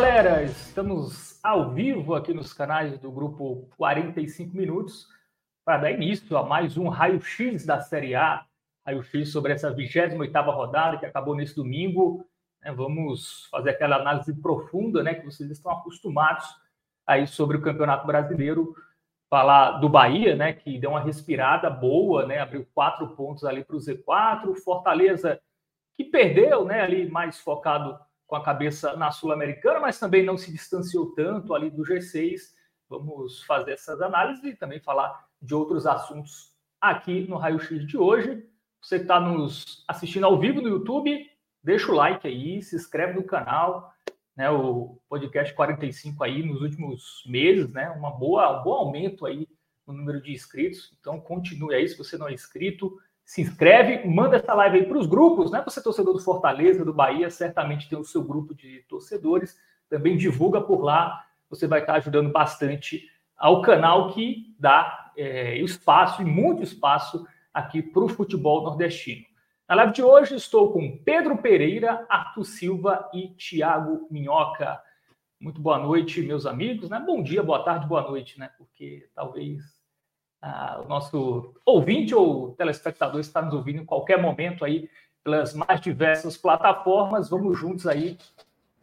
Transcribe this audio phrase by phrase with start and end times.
[0.00, 5.08] Galera, estamos ao vivo aqui nos canais do grupo 45 Minutos
[5.64, 8.46] para dar início a mais um raio-x da Série A,
[8.86, 10.16] raio-x sobre essa 28
[10.52, 12.24] rodada que acabou nesse domingo.
[12.62, 12.70] Né?
[12.70, 16.46] Vamos fazer aquela análise profunda né, que vocês estão acostumados
[17.04, 18.76] aí sobre o Campeonato Brasileiro.
[19.28, 23.74] Falar do Bahia, né, que deu uma respirada boa, né, abriu quatro pontos ali para
[23.74, 24.54] o Z4.
[24.62, 25.40] Fortaleza,
[25.96, 27.98] que perdeu, né, ali mais focado
[28.28, 32.52] com a cabeça na Sul-Americana, mas também não se distanciou tanto ali do G6.
[32.86, 37.96] Vamos fazer essas análises e também falar de outros assuntos aqui no Raio X de
[37.96, 38.46] hoje.
[38.82, 41.26] Você que está nos assistindo ao vivo no YouTube,
[41.64, 43.94] deixa o like aí, se inscreve no canal,
[44.36, 44.50] né?
[44.50, 47.88] O podcast 45 aí nos últimos meses, né?
[47.90, 49.48] Uma boa, um bom aumento aí
[49.86, 50.94] no número de inscritos.
[51.00, 54.96] Então continue aí se você não é inscrito se inscreve, manda essa live aí para
[54.96, 55.60] os grupos, né?
[55.62, 59.54] Você torcedor do Fortaleza, do Bahia, certamente tem o seu grupo de torcedores,
[59.86, 66.22] também divulga por lá, você vai estar ajudando bastante ao canal que dá é, espaço
[66.22, 69.26] e muito espaço aqui para o futebol nordestino.
[69.68, 74.80] Na live de hoje estou com Pedro Pereira, Arthur Silva e Tiago Minhoca.
[75.38, 76.98] Muito boa noite, meus amigos, né?
[76.98, 78.48] Bom dia, boa tarde, boa noite, né?
[78.56, 79.77] Porque talvez
[80.40, 84.88] ah, o nosso ouvinte ou telespectador está nos ouvindo em qualquer momento aí
[85.24, 87.28] pelas mais diversas plataformas.
[87.28, 88.16] Vamos juntos aí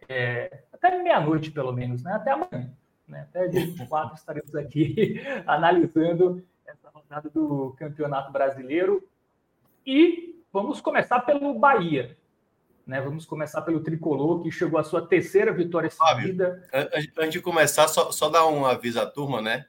[0.08, 2.14] é, até meia-noite, pelo menos, né?
[2.14, 2.72] até amanhã.
[3.08, 3.22] Né?
[3.30, 9.08] Até dia 24 estaremos aqui analisando essa rodada do Campeonato Brasileiro.
[9.86, 12.18] E vamos começar pelo Bahia.
[12.86, 13.02] Né?
[13.02, 16.68] Vamos começar pelo Tricolor, que chegou à sua terceira vitória seguida.
[16.70, 19.66] Fábio, antes de começar, só, só dar um aviso à turma, né?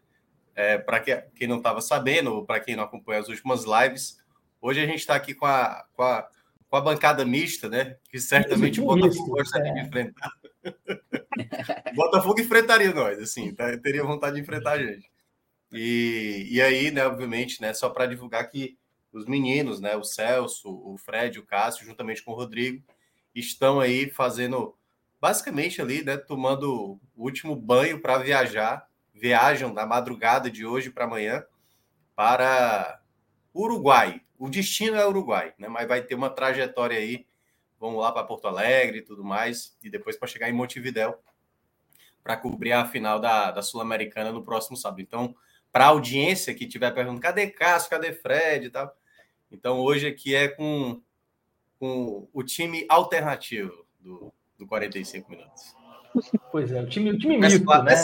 [0.57, 4.17] É, para que, quem não estava sabendo, ou para quem não acompanha as últimas lives,
[4.61, 6.27] hoje a gente está aqui com a, com, a,
[6.67, 7.97] com a bancada mista, né?
[8.11, 9.75] Que certamente o Botafogo gostaria é.
[9.75, 10.33] de enfrentar.
[11.95, 13.77] Botafogo enfrentaria nós, assim, tá?
[13.79, 15.11] teria vontade de enfrentar a gente.
[15.71, 18.79] E, e aí, né, obviamente, né, só para divulgar que
[19.13, 22.83] os meninos, né, o Celso, o Fred, o Cássio, juntamente com o Rodrigo,
[23.35, 24.75] estão aí fazendo,
[25.21, 28.86] basicamente ali, né, tomando o último banho para viajar
[29.17, 31.45] viajam na madrugada de hoje para amanhã
[32.15, 33.01] para
[33.55, 34.21] Uruguai.
[34.39, 35.69] O destino é Uruguai, né?
[35.69, 37.27] mas vai ter uma trajetória aí.
[37.81, 41.19] Vamos lá para Porto Alegre e tudo mais, e depois para chegar em Montevidéu
[42.27, 45.01] para cobrir a final da, da Sul-Americana no próximo sábado.
[45.01, 45.37] Então,
[45.71, 48.93] para a audiência que estiver perguntando, cadê Cássio, cadê Fred e tal?
[49.49, 51.01] Então, hoje aqui é com,
[51.79, 55.76] com o time alternativo do, do 45 minutos.
[56.51, 57.95] Pois é, o time, o time mito, né?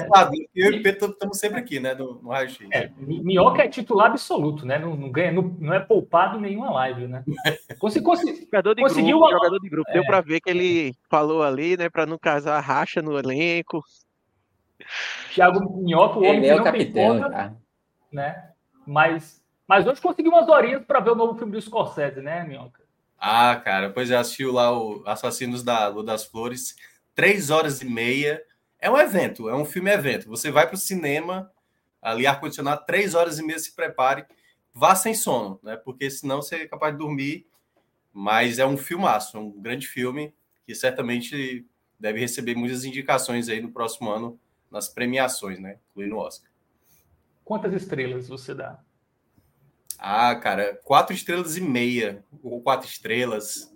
[0.54, 2.68] Eu e o Pedro estamos sempre aqui, né, no, no Raio X.
[2.72, 4.78] É, Minhoca é titular absoluto, né?
[4.78, 7.24] Não, não ganha, não, não, é poupado nenhuma live, né?
[7.78, 9.38] Consegui, consegui, jogador de conseguiu grupo, uma...
[9.38, 9.90] jogador de grupo.
[9.90, 9.92] É.
[9.94, 13.82] Deu para ver que ele falou ali, né, para não casar racha no elenco.
[15.32, 17.56] Thiago Minhoca, o homem ele que é não capitão, tem conta,
[18.12, 18.50] né?
[18.86, 22.82] Mas, mas hoje conseguiu umas horinhas para ver o novo filme do Scorsese, né, Minhoca?
[23.18, 26.74] Ah, cara, pois é, assistiu lá o Assassinos da Lua das Flores
[27.14, 28.42] três horas e meia.
[28.78, 30.28] É um evento, é um filme evento.
[30.28, 31.50] Você vai para o cinema,
[32.00, 34.26] ali ar-condicionado, três horas e meia, se prepare,
[34.74, 35.76] vá sem sono, né?
[35.76, 37.46] Porque senão você é capaz de dormir.
[38.12, 40.34] Mas é um filmaço, é um grande filme
[40.66, 41.66] que certamente
[41.98, 44.38] deve receber muitas indicações aí no próximo ano
[44.70, 45.78] nas premiações, né?
[45.90, 46.50] Incluindo o Oscar.
[47.44, 48.80] Quantas estrelas você dá?
[49.98, 53.71] Ah, cara, quatro estrelas e meia, ou quatro estrelas.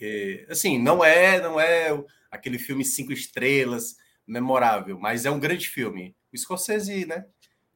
[0.00, 5.68] Porque, assim, não é, não é aquele filme cinco estrelas, memorável, mas é um grande
[5.68, 6.16] filme.
[6.32, 7.26] O Scorsese, né,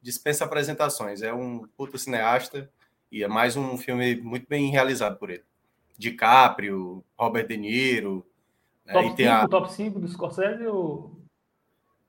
[0.01, 1.21] dispensa apresentações.
[1.21, 2.67] É um puta cineasta
[3.11, 5.43] e é mais um filme muito bem realizado por ele.
[5.99, 8.25] DiCaprio, Robert De Niro.
[8.83, 9.47] Né, top 5 a...
[9.47, 11.21] top 5 do Scorsese ou...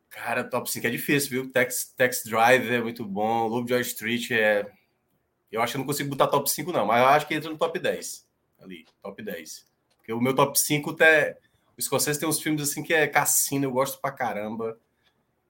[0.09, 1.53] Cara, top 5 é difícil, viu?
[1.53, 4.67] Tex, Tex Drive é muito bom, Lovejoy Street é,
[5.53, 7.51] Eu acho que eu não consigo botar top 5, não, mas eu acho que entra
[7.51, 8.27] no top 10.
[8.59, 9.76] Ali, top 10.
[10.07, 11.37] Porque o meu top 5 até.
[11.77, 14.79] O escocês tem uns filmes assim que é cassino, eu gosto pra caramba.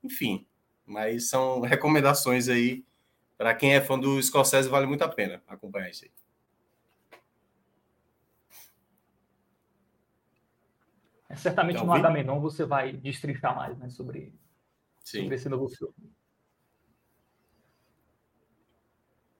[0.03, 0.47] Enfim,
[0.87, 2.83] mas são recomendações aí.
[3.37, 6.11] Para quem é fã do escocês, vale muito a pena acompanhar isso aí.
[11.29, 14.33] É, certamente então, no Agamenon você vai destrinchar mais né, sobre,
[15.05, 15.93] sobre esse novo filme.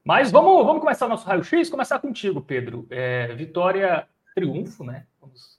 [0.05, 1.71] Mas vamos, vamos começar nosso raio-x.
[1.71, 2.87] Começar contigo, Pedro.
[2.91, 4.07] É, vitória,
[4.37, 5.07] triunfo, né?
[5.19, 5.59] Vamos,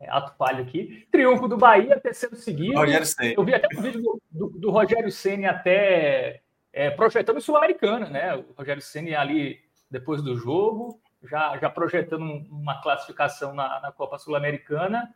[0.00, 1.06] é, ato falho aqui.
[1.12, 2.78] Triunfo do Bahia, terceiro seguido.
[2.78, 3.34] Rogério Senna.
[3.36, 6.40] Eu vi até um vídeo do, do, do Rogério Senna até
[6.72, 8.34] é, projetando Sul-Americana, né?
[8.34, 14.18] O Rogério Senna ali depois do jogo, já, já projetando uma classificação na, na Copa
[14.18, 15.14] Sul-Americana.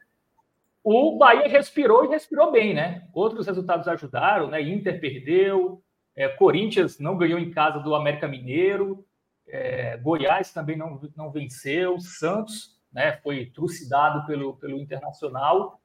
[0.85, 3.09] O Bahia respirou e respirou bem, né?
[3.13, 4.61] Outros resultados ajudaram, né?
[4.61, 5.83] Inter perdeu,
[6.15, 9.05] é, Corinthians não ganhou em casa do América Mineiro,
[9.49, 15.81] é, Goiás também não, não venceu, Santos né, foi trucidado pelo, pelo Internacional.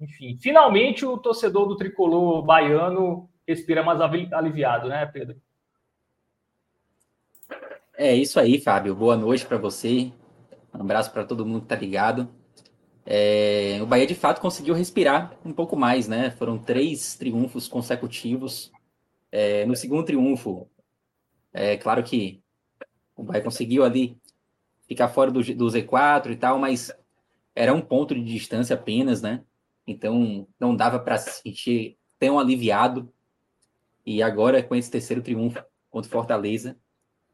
[0.00, 5.40] Enfim, finalmente o torcedor do tricolor baiano respira mais aliviado, né, Pedro?
[7.96, 8.94] É isso aí, Fábio.
[8.94, 10.12] Boa noite para você.
[10.72, 12.28] Um abraço para todo mundo que tá ligado.
[13.04, 16.30] É, o Bahia de fato conseguiu respirar um pouco mais, né?
[16.30, 18.70] Foram três triunfos consecutivos
[19.30, 20.68] é, no segundo triunfo,
[21.52, 22.42] é claro que
[23.16, 24.16] o Bahia conseguiu ali
[24.88, 26.90] ficar fora do, do Z4 e tal, mas
[27.54, 29.44] era um ponto de distância apenas, né?
[29.86, 33.12] Então não dava para se sentir tão aliviado.
[34.04, 36.76] E agora, com esse terceiro triunfo contra Fortaleza,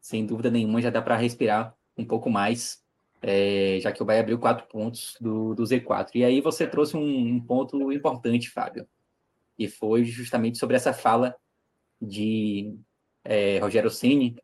[0.01, 2.83] sem dúvida nenhuma, já dá para respirar um pouco mais,
[3.21, 6.11] é, já que o Bahia abriu quatro pontos do, do Z4.
[6.15, 8.87] E aí você trouxe um, um ponto importante, Fábio,
[9.57, 11.35] e foi justamente sobre essa fala
[12.01, 12.77] de
[13.23, 14.35] é, Rogério Ceni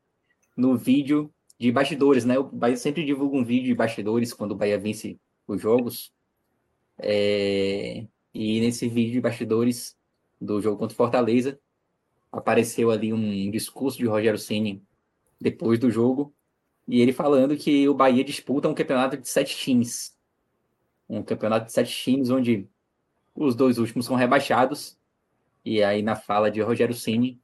[0.55, 2.39] no vídeo de bastidores, né?
[2.39, 6.11] O Bahia sempre divulga um vídeo de bastidores quando o Bahia vence os jogos.
[6.97, 9.95] É, e nesse vídeo de bastidores
[10.39, 11.59] do jogo contra o Fortaleza,
[12.31, 14.83] apareceu ali um discurso de Rogério Ceni
[15.39, 16.33] depois do jogo,
[16.87, 20.17] e ele falando que o Bahia disputa um campeonato de sete times.
[21.07, 22.67] Um campeonato de sete times onde
[23.35, 24.97] os dois últimos são rebaixados.
[25.63, 27.39] E aí, na fala de Rogério Ceni,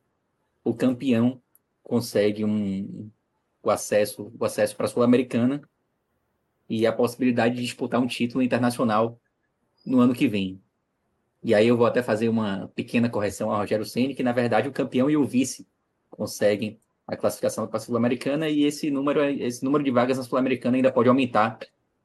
[0.64, 1.40] o campeão
[1.84, 3.12] consegue um,
[3.62, 5.62] o acesso o acesso para a Sul-Americana
[6.70, 9.20] e a possibilidade de disputar um título internacional
[9.86, 10.62] no ano que vem.
[11.44, 14.68] E aí eu vou até fazer uma pequena correção a Rogério Ceni, que na verdade
[14.68, 15.68] o campeão e o vice
[16.10, 20.76] conseguem a classificação para a Sul-Americana e esse número esse número de vagas na Sul-Americana
[20.76, 21.58] ainda pode aumentar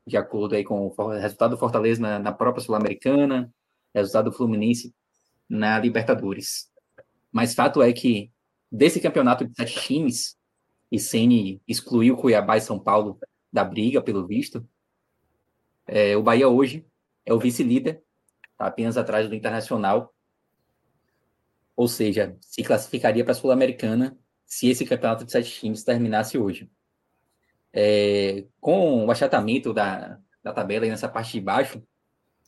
[0.07, 3.53] de acordo aí com o resultado do Fortaleza na, na própria Sul-Americana,
[3.95, 4.95] resultado do Fluminense
[5.49, 6.71] na Libertadores.
[7.31, 8.31] Mas fato é que
[8.71, 10.37] desse campeonato de sete times,
[10.93, 13.19] e Ceni excluiu Cuiabá e São Paulo
[13.51, 14.69] da briga, pelo visto,
[15.87, 16.87] é, o Bahia hoje
[17.25, 18.03] é o vice-líder,
[18.59, 20.15] tá apenas atrás do Internacional,
[21.75, 26.71] ou seja, se classificaria para a Sul-Americana se esse campeonato de sete times terminasse hoje.
[27.73, 31.83] É, com o achatamento da, da tabela nessa parte de baixo,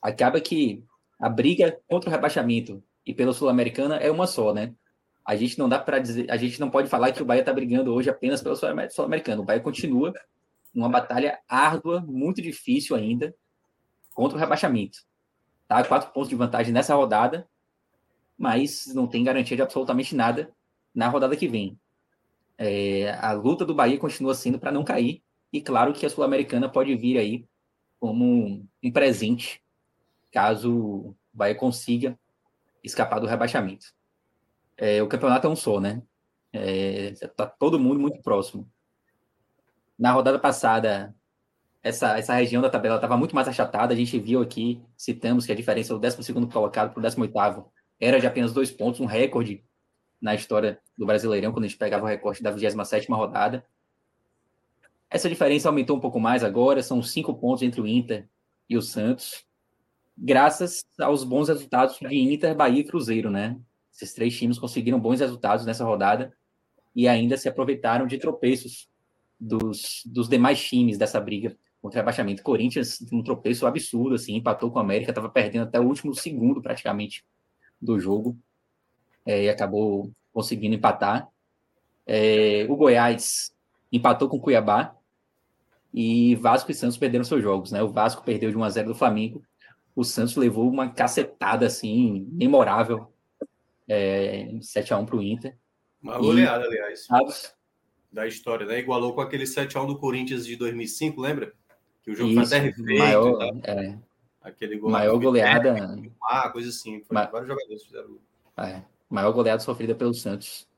[0.03, 0.85] acaba que
[1.19, 4.75] a briga contra o rebaixamento e pela Sul-Americana é uma só, né?
[5.25, 7.53] A gente não dá para dizer, a gente não pode falar que o Bahia está
[7.53, 9.43] brigando hoje apenas pelo Sul-Americano.
[9.43, 10.13] O Bahia continua
[10.73, 13.35] numa batalha árdua, muito difícil ainda,
[14.13, 14.99] contra o rebaixamento.
[15.67, 15.83] Tá?
[15.85, 17.49] Quatro pontos de vantagem nessa rodada,
[18.37, 20.51] mas não tem garantia de absolutamente nada
[20.95, 21.79] na rodada que vem.
[22.59, 26.69] É, a luta do Bahia continua sendo para não cair, e claro que a Sul-Americana
[26.69, 27.49] pode vir aí
[27.99, 29.63] como um presente,
[30.31, 32.19] caso o Bahia consiga
[32.83, 33.95] escapar do rebaixamento
[34.77, 36.03] é, o campeonato é um só, né?
[36.53, 38.69] É, tá todo mundo muito próximo.
[39.99, 41.15] Na rodada passada,
[41.83, 43.93] essa, essa região da tabela estava muito mais achatada.
[43.93, 47.65] A gente viu aqui, citamos que a diferença do 12 colocado para o 18
[48.01, 49.65] era de apenas dois pontos, um recorde
[50.21, 53.65] na história do Brasileirão, quando a gente pegava o recorte da 27 rodada.
[55.11, 58.29] Essa diferença aumentou um pouco mais agora, são cinco pontos entre o Inter
[58.69, 59.45] e o Santos,
[60.17, 63.57] graças aos bons resultados de Inter, Bahia e Cruzeiro, né?
[63.95, 66.35] Esses três times conseguiram bons resultados nessa rodada
[66.95, 68.89] e ainda se aproveitaram de tropeços
[69.39, 72.43] dos, dos demais times dessa briga contra rebaixamento.
[72.43, 76.61] Corinthians, um tropeço absurdo, assim, empatou com o América, estava perdendo até o último segundo
[76.61, 77.25] praticamente
[77.81, 78.37] do jogo
[79.25, 81.29] é, e acabou conseguindo empatar.
[82.07, 83.55] É, o Goiás
[83.93, 84.97] empatou com o Cuiabá
[85.93, 87.83] e Vasco e Santos perderam seus jogos, né?
[87.83, 89.45] O Vasco perdeu de 1 a 0 do Flamengo,
[89.95, 93.14] o Santos levou uma cacetada assim memorável
[93.89, 95.57] é, 7x1 para o Inter.
[96.03, 97.07] Uma goleada, aliás.
[98.13, 98.79] da história, né?
[98.79, 101.53] Igualou com aquele 7x1 do Corinthians de 2005, lembra?
[102.03, 102.99] Que o jogo Isso, foi até refeito.
[102.99, 103.99] Maior, é,
[104.43, 105.75] aquele gol maior goleada.
[106.23, 107.03] Ah, coisa assim.
[107.11, 107.25] Ma...
[107.25, 108.19] Vários jogadores fizeram.
[108.59, 110.69] É, maior goleada sofrida pelo Santos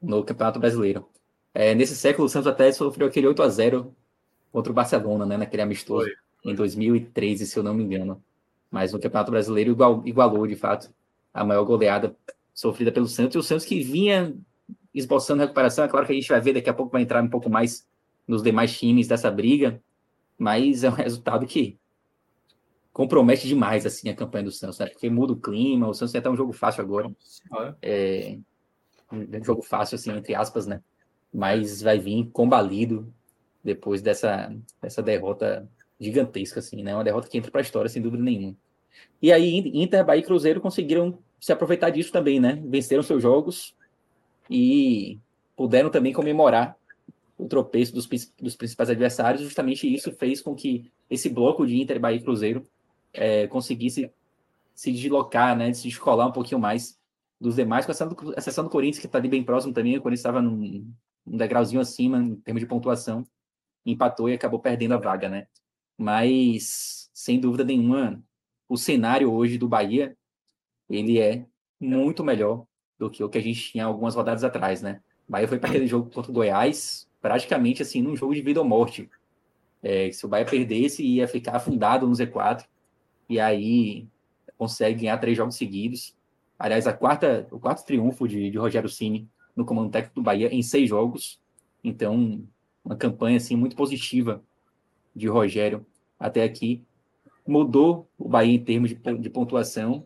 [0.00, 1.08] no Campeonato Brasileiro.
[1.52, 3.94] É, nesse século, o Santos até sofreu aquele 8 a 0
[4.50, 5.36] contra o Barcelona, né?
[5.36, 6.52] Naquele amistoso foi.
[6.52, 8.22] em 2013, se eu não me engano.
[8.70, 10.90] Mas no Campeonato Brasileiro igual, igualou, de fato,
[11.32, 12.16] a maior goleada
[12.54, 13.34] sofrida pelo Santos.
[13.34, 14.34] E o Santos que vinha
[14.94, 15.84] esboçando recuperação.
[15.84, 17.86] É claro que a gente vai ver daqui a pouco, vai entrar um pouco mais
[18.26, 19.82] nos demais times dessa briga,
[20.38, 21.78] mas é um resultado que
[22.92, 24.86] compromete demais assim a campanha do Santos, né?
[24.86, 25.88] porque muda o clima.
[25.88, 27.10] O Santos tem até um jogo fácil agora,
[27.80, 28.38] é,
[29.10, 30.82] um jogo fácil assim entre aspas, né?
[31.32, 33.12] Mas vai vir combalido
[33.64, 36.94] depois dessa dessa derrota gigantesca assim, né?
[36.94, 38.56] Uma derrota que entra para a história sem dúvida nenhuma.
[39.20, 42.62] E aí Inter, Bahia e Cruzeiro conseguiram se aproveitar disso também, né?
[42.66, 43.74] Venceram seus jogos,
[44.52, 45.18] e
[45.56, 46.76] puderam também comemorar
[47.38, 48.06] o tropeço dos,
[48.40, 49.42] dos principais adversários.
[49.42, 52.66] Justamente isso fez com que esse bloco de Inter, Bahia e Cruzeiro
[53.12, 54.10] é, conseguisse
[54.74, 56.98] se deslocar, né, se descolar um pouquinho mais
[57.40, 59.96] dos demais, com a exceção do Corinthians, que está ali bem próximo também.
[59.96, 60.86] O Corinthians estava num,
[61.26, 63.26] num degrauzinho acima em termos de pontuação,
[63.84, 65.46] empatou e acabou perdendo a vaga, né?
[65.98, 68.22] Mas, sem dúvida nenhuma,
[68.72, 70.16] o cenário hoje do Bahia,
[70.88, 71.44] ele é
[71.78, 72.64] muito melhor
[72.98, 75.02] do que o que a gente tinha algumas rodadas atrás, né?
[75.28, 78.60] O Bahia foi para aquele jogo contra o Goiás, praticamente assim, num jogo de vida
[78.60, 79.10] ou morte.
[79.82, 82.64] É, se o Bahia perdesse, ia ficar afundado no Z4,
[83.28, 84.08] e aí
[84.56, 86.16] consegue ganhar três jogos seguidos.
[86.58, 90.48] Aliás, a quarta, o quarto triunfo de, de Rogério Cini no comando técnico do Bahia
[90.48, 91.38] em seis jogos.
[91.84, 92.42] Então,
[92.82, 94.42] uma campanha assim muito positiva
[95.14, 95.84] de Rogério
[96.18, 96.82] até aqui.
[97.46, 100.04] Mudou o Bahia em termos de, pontuação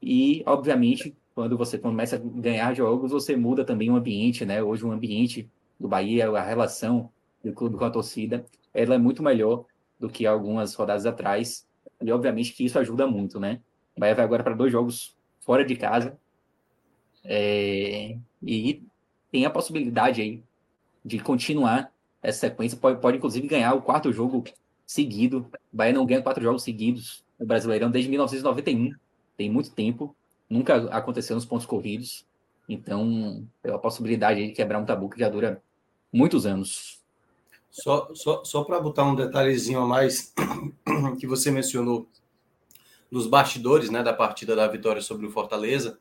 [0.00, 4.62] e, obviamente, quando você começa a ganhar jogos, você muda também o ambiente, né?
[4.62, 7.10] Hoje o ambiente do Bahia, a relação
[7.42, 9.64] do clube com a torcida, ela é muito melhor
[9.98, 11.66] do que algumas rodadas atrás.
[12.00, 13.60] E obviamente que isso ajuda muito, né?
[13.96, 16.16] O Bahia vai agora para dois jogos fora de casa.
[17.24, 18.16] É...
[18.42, 18.82] E
[19.30, 20.42] tem a possibilidade aí
[21.04, 21.92] de continuar
[22.22, 22.78] essa sequência.
[22.78, 24.44] Pode, pode inclusive ganhar o quarto jogo
[24.88, 25.46] seguido.
[25.72, 28.92] O Bahia não ganha quatro jogos seguidos no Brasileirão desde 1991.
[29.36, 30.16] Tem muito tempo
[30.48, 32.26] nunca aconteceu nos pontos corridos.
[32.68, 35.62] Então, é a possibilidade de quebrar um tabu que já dura
[36.12, 37.00] muitos anos.
[37.70, 40.34] Só, só, só para botar um detalhezinho a mais
[41.20, 42.08] que você mencionou
[43.10, 45.98] nos bastidores né, da partida da vitória sobre o Fortaleza,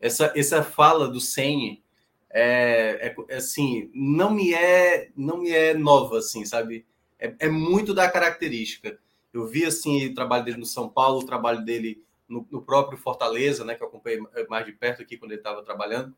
[0.00, 1.82] essa, essa fala do Senni
[2.30, 6.84] é, é, assim, não me é não me é nova, assim, sabe?
[7.24, 8.98] É, é muito da característica.
[9.32, 12.98] Eu vi assim o trabalho dele no São Paulo, o trabalho dele no, no, próprio
[12.98, 16.14] Fortaleza, né, que eu acompanhei mais de perto aqui quando ele estava trabalhando,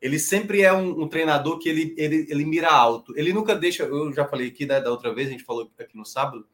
[0.00, 3.12] ele sempre é um, um, treinador que ele, ele, ele mira alto.
[3.16, 5.96] Ele nunca deixa, eu já falei aqui né, da outra vez, a gente falou aqui
[5.96, 6.46] no sábado,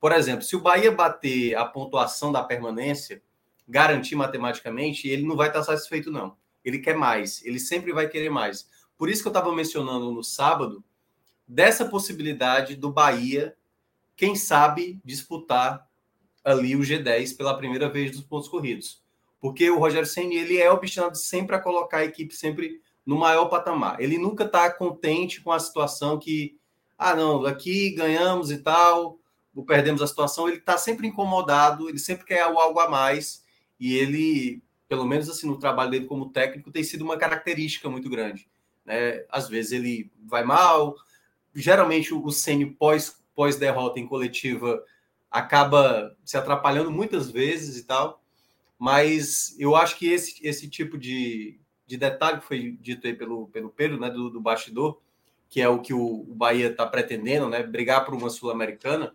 [0.00, 3.22] por exemplo, se o Bahia bater a pontuação da permanência,
[3.68, 6.36] garantir matematicamente, ele não vai estar satisfeito, não.
[6.64, 8.68] Ele quer mais, ele sempre vai querer mais.
[8.96, 10.82] Por isso que eu estava mencionando no sábado,
[11.48, 13.56] dessa possibilidade do Bahia,
[14.14, 15.88] quem sabe, disputar
[16.44, 19.02] ali o G10 pela primeira vez dos pontos corridos.
[19.40, 23.46] Porque o Rogério Senna, ele é obstinado sempre a colocar a equipe sempre no maior
[23.46, 24.00] patamar.
[24.00, 26.58] Ele nunca está contente com a situação que,
[26.98, 29.18] ah, não, aqui ganhamos e tal,
[29.54, 30.48] ou perdemos a situação.
[30.48, 33.44] Ele está sempre incomodado, ele sempre quer algo a mais.
[33.78, 38.10] E ele, pelo menos assim, no trabalho dele como técnico, tem sido uma característica muito
[38.10, 38.48] grande.
[38.84, 39.24] Né?
[39.30, 40.96] Às vezes ele vai mal,
[41.60, 44.82] geralmente o Senna pós, pós-derrota em coletiva
[45.30, 48.22] acaba se atrapalhando muitas vezes e tal.
[48.78, 53.48] Mas eu acho que esse, esse tipo de, de detalhe que foi dito aí pelo,
[53.48, 55.00] pelo Pedro, né, do, do bastidor,
[55.48, 59.14] que é o que o, o Bahia está pretendendo, né, brigar por uma Sul-Americana,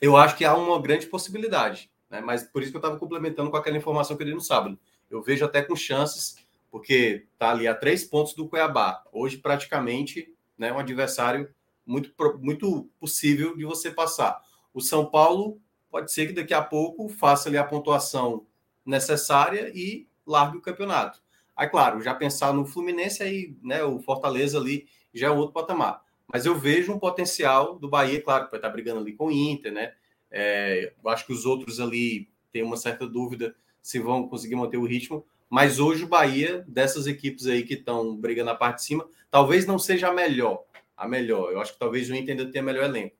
[0.00, 1.90] eu acho que há uma grande possibilidade.
[2.08, 4.40] Né, mas por isso que eu estava complementando com aquela informação que eu dei no
[4.40, 4.78] sábado.
[5.10, 6.36] Eu vejo até com chances,
[6.70, 9.02] porque está ali a três pontos do Cuiabá.
[9.12, 11.48] Hoje, praticamente, né, um adversário
[11.84, 14.40] muito, muito possível de você passar.
[14.72, 15.60] O São Paulo
[15.90, 18.46] pode ser que daqui a pouco faça ali a pontuação
[18.84, 21.22] necessária e largue o campeonato.
[21.56, 26.02] Aí, claro, já pensar no Fluminense, aí, né, o Fortaleza ali já é outro patamar.
[26.30, 29.32] Mas eu vejo um potencial do Bahia, claro, que vai estar brigando ali com o
[29.32, 29.94] Inter, né?
[30.30, 34.76] É, eu acho que os outros ali têm uma certa dúvida se vão conseguir manter
[34.76, 35.24] o ritmo.
[35.48, 39.66] Mas hoje o Bahia, dessas equipes aí que estão brigando na parte de cima, talvez
[39.66, 40.64] não seja a melhor.
[40.96, 41.52] A melhor.
[41.52, 43.16] Eu acho que talvez o Inter ainda tenha melhor elenco.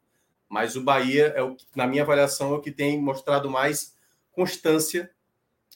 [0.49, 3.97] Mas o Bahia, é o que, na minha avaliação, é o que tem mostrado mais
[4.33, 5.11] constância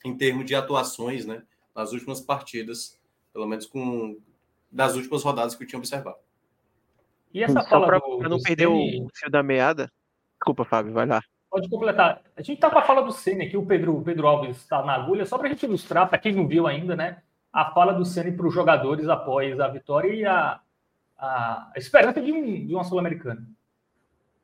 [0.05, 1.43] em termos de atuações né,
[1.75, 2.99] nas últimas partidas,
[3.33, 4.19] pelo menos com
[4.71, 6.19] das últimas rodadas que eu tinha observado.
[7.33, 9.91] E essa Só fala pra, do, pra não perder o fio da meada.
[10.35, 11.23] Desculpa, Fábio, vai lá.
[11.51, 12.23] Pode completar.
[12.37, 14.85] A gente está com a fala do Ceni aqui, o Pedro, o Pedro Alves está
[14.85, 17.23] na agulha, só para a gente ilustrar, para quem não viu ainda, né?
[17.53, 20.61] A fala do Ceni para os jogadores após a vitória e a,
[21.19, 23.45] a, esperança de, um, de uma Sul-Americana.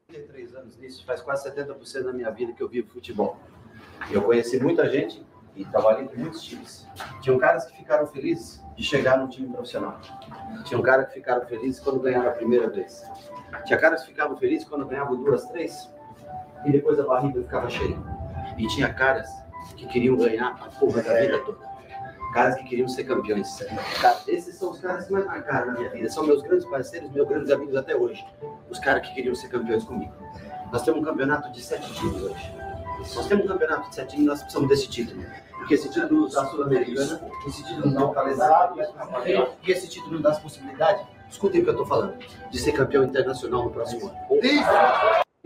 [0.09, 3.39] 33 anos nisso, faz quase 70% da minha vida que eu vivo futebol.
[4.11, 6.87] Eu conheci muita gente e trabalhei com muitos times.
[7.23, 10.01] Tinham caras que ficaram felizes de chegar num time profissional.
[10.65, 13.03] Tinham caras que ficaram felizes quando ganharam a primeira vez.
[13.65, 15.89] Tinha caras que ficavam felizes quando ganhavam duas, três,
[16.67, 17.97] e depois a barriga ficava cheia.
[18.59, 19.29] E tinha caras
[19.77, 21.59] que queriam ganhar a porra da vida toda.
[22.33, 23.65] Caras que queriam ser campeões.
[24.27, 26.09] Esses são os caras que mais marcaram na minha vida.
[26.11, 28.25] São meus grandes parceiros, meus grandes amigos até hoje.
[28.69, 30.13] Os caras que queriam ser campeões comigo.
[30.73, 32.55] Nós temos um campeonato de sete times hoje.
[32.99, 35.25] Nós temos um campeonato de sete times, nós precisamos desse título.
[35.59, 38.77] Porque esse título dá Sul-Americana, esse título nos dá o calendário,
[39.63, 42.17] e esse título nos dá possibilidades, escutem o que eu estou falando,
[42.51, 44.17] de ser campeão internacional no próximo ano.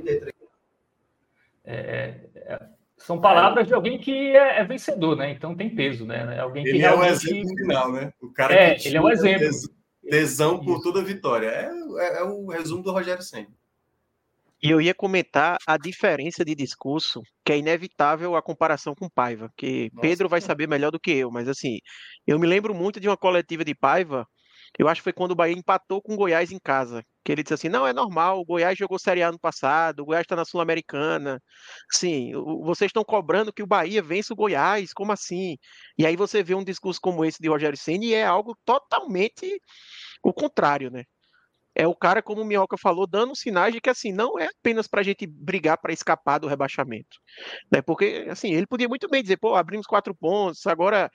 [0.06, 0.32] É,
[1.70, 2.60] é, é,
[2.98, 5.30] são palavras de alguém que é, é, vencedor, né?
[5.30, 6.36] Então tem peso, né?
[6.36, 8.12] É alguém que ele é o exemplo final, né?
[8.20, 9.48] O cara é, que ele é um exemplo.
[10.08, 11.48] Tesão por toda a vitória.
[11.48, 13.48] É, é, o resumo do Rogério Senna.
[14.62, 19.50] E eu ia comentar a diferença de discurso, que é inevitável a comparação com Paiva,
[19.56, 21.78] que Nossa, Pedro vai saber melhor do que eu, mas assim,
[22.26, 24.26] eu me lembro muito de uma coletiva de Paiva,
[24.78, 27.42] eu acho que foi quando o Bahia empatou com o Goiás em casa, que ele
[27.42, 30.36] disse assim, não, é normal, o Goiás jogou Série A no passado, o Goiás está
[30.36, 31.40] na Sul-Americana,
[31.90, 35.56] sim, vocês estão cobrando que o Bahia vença o Goiás, como assim?
[35.98, 39.60] E aí você vê um discurso como esse de Rogério Senna e é algo totalmente
[40.22, 41.04] o contrário, né?
[41.74, 44.86] é o cara, como o Minhoca falou, dando sinais de que assim não é apenas
[44.86, 47.16] para a gente brigar para escapar do rebaixamento,
[47.72, 47.80] né?
[47.80, 51.10] Porque assim ele podia muito bem dizer, pô, abrimos quatro pontos, agora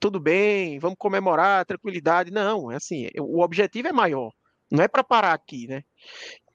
[0.00, 2.32] tudo bem, vamos comemorar, tranquilidade.
[2.32, 4.32] Não, é assim, o objetivo é maior,
[4.70, 5.82] não é para parar aqui, né?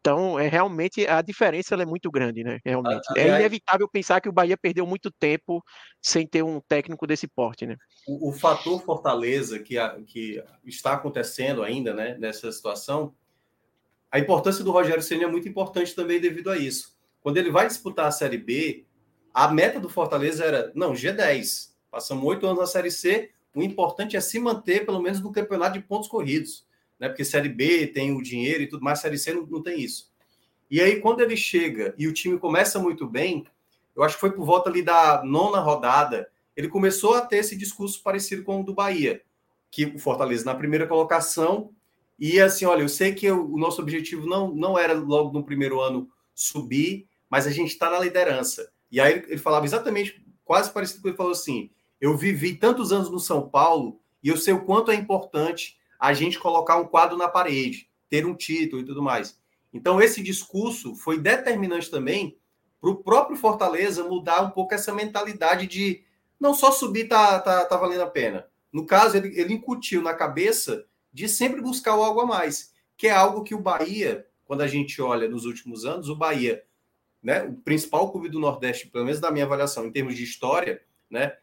[0.05, 2.59] Então, é realmente a diferença é muito grande, né?
[2.63, 3.07] Realmente.
[3.09, 5.63] Ah, é inevitável pensar que o Bahia perdeu muito tempo
[5.99, 7.75] sem ter um técnico desse porte, né?
[8.07, 13.15] O, o fator Fortaleza que, a, que está acontecendo ainda, né, nessa situação,
[14.11, 16.95] a importância do Rogério Ceni é muito importante também devido a isso.
[17.19, 18.85] Quando ele vai disputar a Série B,
[19.33, 21.71] a meta do Fortaleza era, não, G10.
[21.89, 25.79] Passamos oito anos na Série C, o importante é se manter, pelo menos, no campeonato
[25.79, 26.65] de pontos corridos.
[26.99, 27.07] Né?
[27.07, 30.11] Porque Série B tem o dinheiro e tudo mais, Série C não, não tem isso.
[30.69, 33.45] E aí, quando ele chega e o time começa muito bem,
[33.95, 37.55] eu acho que foi por volta ali da nona rodada, ele começou a ter esse
[37.55, 39.21] discurso parecido com o do Bahia,
[39.71, 41.71] que o Fortaleza na primeira colocação
[42.17, 45.43] e assim, olha, eu sei que eu, o nosso objetivo não, não era logo no
[45.43, 48.71] primeiro ano subir, mas a gente está na liderança.
[48.91, 53.09] E aí ele, falava exatamente, quase parecido com ele falou assim: eu vivi tantos anos
[53.09, 57.17] no São Paulo e eu sei o quanto é importante a gente colocar um quadro
[57.17, 59.39] na parede, ter um título e tudo mais.
[59.73, 62.37] Então, esse discurso foi determinante também
[62.79, 66.03] para o próprio Fortaleza mudar um pouco essa mentalidade de
[66.39, 68.47] não só subir tá, tá, tá valendo a pena.
[68.71, 73.11] No caso, ele, ele incutiu na cabeça de sempre buscar algo a mais, que é
[73.11, 76.63] algo que o Bahia, quando a gente olha nos últimos anos, o Bahia,
[77.23, 80.81] né, o principal clube do Nordeste, pelo menos da minha avaliação, em termos de história,
[81.09, 81.37] né,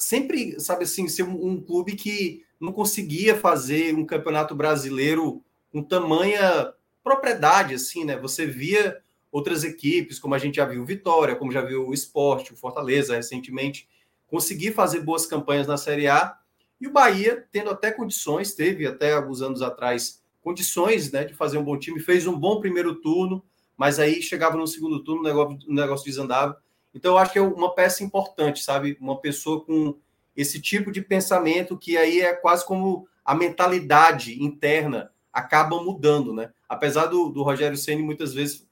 [0.00, 5.82] sempre, sabe assim, ser um, um clube que não conseguia fazer um campeonato brasileiro com
[5.82, 8.16] tamanha propriedade, assim, né?
[8.16, 12.52] Você via outras equipes, como a gente já viu Vitória, como já viu o Esporte,
[12.52, 13.88] o Fortaleza recentemente,
[14.26, 16.36] conseguir fazer boas campanhas na Série A
[16.80, 21.58] e o Bahia, tendo até condições, teve até alguns anos atrás condições né, de fazer
[21.58, 23.44] um bom time, fez um bom primeiro turno,
[23.76, 26.60] mas aí chegava no segundo turno, o negócio, o negócio desandava.
[26.94, 28.96] Então, eu acho que é uma peça importante, sabe?
[29.00, 29.96] Uma pessoa com
[30.36, 36.50] esse tipo de pensamento que aí é quase como a mentalidade interna acaba mudando, né?
[36.68, 38.66] Apesar do, do Rogério Ceni muitas vezes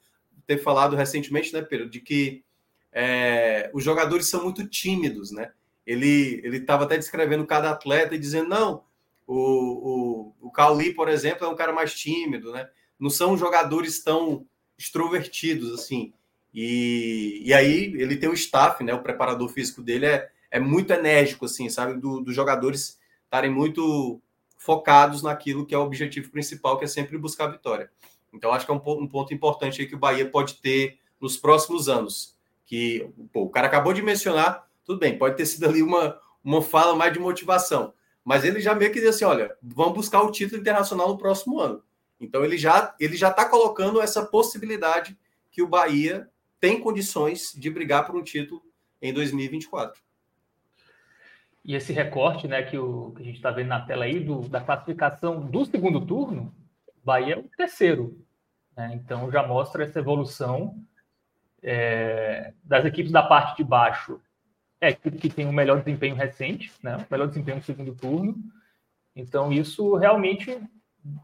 [0.46, 2.42] ter falado recentemente, né, Pedro, de que
[2.92, 5.52] é, os jogadores são muito tímidos, né?
[5.88, 8.84] ele ele estava até descrevendo cada atleta e dizendo não
[9.26, 12.68] o, o, o Cauli, por exemplo, é um cara mais tímido, né?
[12.98, 14.46] Não são jogadores tão
[14.78, 16.12] extrovertidos assim.
[16.52, 18.94] E, e aí ele tem o staff, né?
[18.94, 22.00] O preparador físico dele é, é muito enérgico, assim, sabe?
[22.00, 24.20] Do, dos jogadores estarem muito
[24.56, 27.90] focados naquilo que é o objetivo principal, que é sempre buscar a vitória.
[28.32, 31.36] Então, acho que é um, um ponto importante aí que o Bahia pode ter nos
[31.36, 32.36] próximos anos.
[32.66, 36.62] Que pô, o cara acabou de mencionar tudo bem, pode ter sido ali uma, uma
[36.62, 37.92] fala mais de motivação,
[38.24, 41.60] mas ele já meio que disse assim: olha, vamos buscar o título internacional no próximo
[41.60, 41.82] ano.
[42.18, 45.16] Então ele já ele já está colocando essa possibilidade
[45.50, 46.28] que o Bahia
[46.60, 48.62] tem condições de brigar por um título
[49.00, 50.00] em 2024.
[51.64, 54.48] E esse recorte, né, que, o, que a gente está vendo na tela aí do,
[54.48, 56.54] da classificação do segundo turno,
[57.04, 58.24] Bahia é o terceiro.
[58.76, 58.92] Né?
[58.94, 60.82] Então já mostra essa evolução
[61.62, 64.20] é, das equipes da parte de baixo.
[64.80, 66.96] É a equipe que tem o melhor desempenho recente, né?
[66.96, 68.36] o melhor desempenho no segundo turno.
[69.14, 70.60] Então isso realmente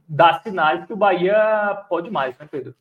[0.09, 2.75] dá sinais que o Bahia pode mais, né, Pedro?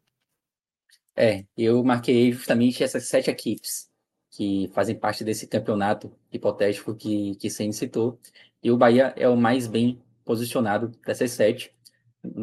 [1.16, 3.90] É, eu marquei justamente essas sete equipes
[4.32, 8.20] que fazem parte desse campeonato hipotético que, que Senna citou.
[8.64, 11.74] E o Bahia é o mais bem posicionado dessas sete.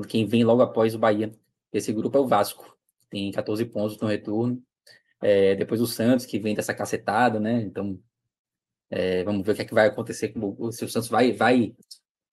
[0.08, 1.32] Quem vem logo após o Bahia
[1.72, 2.76] desse grupo é o Vasco.
[3.08, 4.62] Tem 14 pontos no retorno.
[5.20, 7.60] É, depois o Santos, que vem dessa cacetada, né?
[7.62, 8.00] Então,
[8.88, 10.32] é, vamos ver o que, é que vai acontecer.
[10.72, 11.74] Se o Santos vai, vai,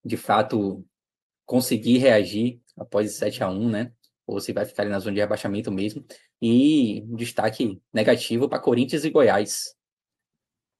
[0.04, 0.84] de fato,
[1.44, 3.92] conseguir reagir após 7 a 1 né?
[4.28, 6.04] Ou se vai ficar ali na zona de rebaixamento mesmo.
[6.40, 9.74] E um destaque negativo para Corinthians e Goiás,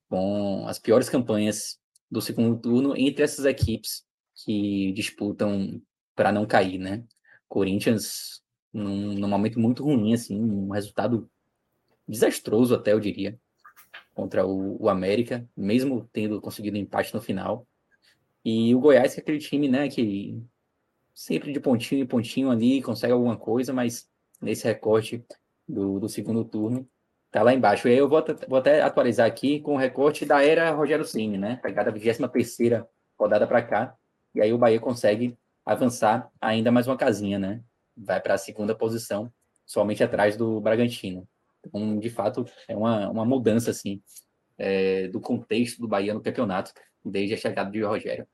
[0.09, 1.81] com as piores campanhas
[2.11, 4.05] do segundo turno entre essas equipes
[4.45, 5.81] que disputam
[6.15, 7.05] para não cair, né?
[7.49, 11.31] Corinthians num, num, momento muito ruim, assim, um resultado
[12.07, 13.39] desastroso até, eu diria,
[14.15, 17.67] contra o, o América, mesmo tendo conseguido empate no final.
[18.45, 20.39] E o Goiás, que é aquele time, né, que
[21.19, 24.09] sempre de pontinho em pontinho ali, consegue alguma coisa, mas
[24.41, 25.25] nesse recorte
[25.67, 26.89] do, do segundo turno,
[27.29, 27.89] tá lá embaixo.
[27.89, 31.37] E aí eu vou, vou até atualizar aqui com o recorte da era Rogério Ceni,
[31.37, 31.57] né?
[31.61, 32.85] Pegada 23
[33.19, 33.97] rodada para cá.
[34.33, 37.65] E aí o Bahia consegue avançar ainda mais uma casinha, né?
[37.97, 39.29] Vai para a segunda posição,
[39.67, 41.29] somente atrás do Bragantino.
[41.67, 44.01] Então, de fato, é uma, uma mudança, assim,
[44.57, 46.73] é, do contexto do Bahia no campeonato,
[47.05, 48.25] desde a chegada de Rogério.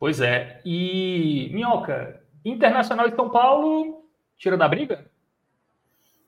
[0.00, 0.62] Pois é.
[0.64, 4.08] E, Minhoca, Internacional de São Paulo
[4.38, 5.10] tira da briga?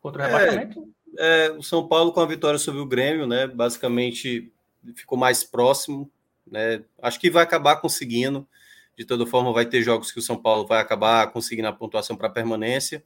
[0.02, 0.88] Contra o rebaixamento?
[1.18, 3.46] É, é, o São Paulo com a vitória sobre o Grêmio, né?
[3.46, 4.52] Basicamente
[4.94, 6.11] ficou mais próximo,
[6.46, 6.85] né?
[7.00, 8.46] Acho que vai acabar conseguindo.
[8.94, 12.14] De toda forma, vai ter jogos que o São Paulo vai acabar conseguindo a pontuação
[12.14, 13.02] para permanência.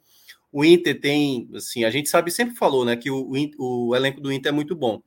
[0.51, 4.19] O Inter tem, assim, a gente sabe, sempre falou, né, que o, o, o elenco
[4.19, 5.01] do Inter é muito bom.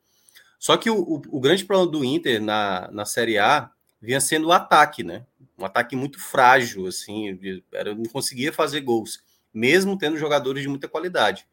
[0.58, 3.70] Só que o, o, o, grande problema do Inter na, na Série A
[4.00, 5.26] vinha sendo o ataque, né?
[5.60, 10.88] Um ataque muito frágil, assim, era, não conseguia fazer gols mesmo tendo jogadores de muita
[10.88, 11.46] qualidade.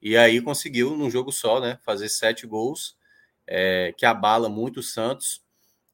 [0.00, 2.96] E aí conseguiu, num jogo só, né, fazer sete gols,
[3.46, 5.42] é, que abala muito o Santos.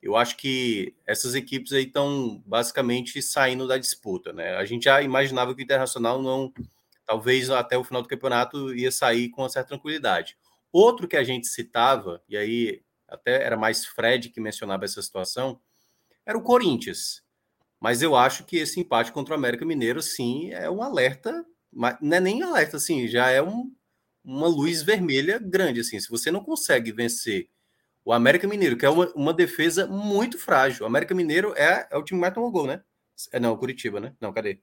[0.03, 4.57] Eu acho que essas equipes aí estão basicamente saindo da disputa, né?
[4.57, 6.53] A gente já imaginava que o Internacional não,
[7.05, 10.37] talvez até o final do campeonato, ia sair com uma certa tranquilidade.
[10.73, 15.61] Outro que a gente citava, e aí até era mais Fred que mencionava essa situação,
[16.25, 17.23] era o Corinthians.
[17.81, 22.17] Mas eu acho que esse empate contra o América Mineiro, sim, é um alerta, não
[22.17, 23.73] é nem alerta, assim, já é um,
[24.25, 26.01] uma luz vermelha grande, assim.
[26.01, 27.49] Se você não consegue vencer
[28.05, 30.85] o América Mineiro, que é uma, uma defesa muito frágil.
[30.85, 32.81] O América Mineiro é, é o time que mais tomou gol, né?
[33.33, 34.15] É, não, o Curitiba, né?
[34.21, 34.61] Não, cadê?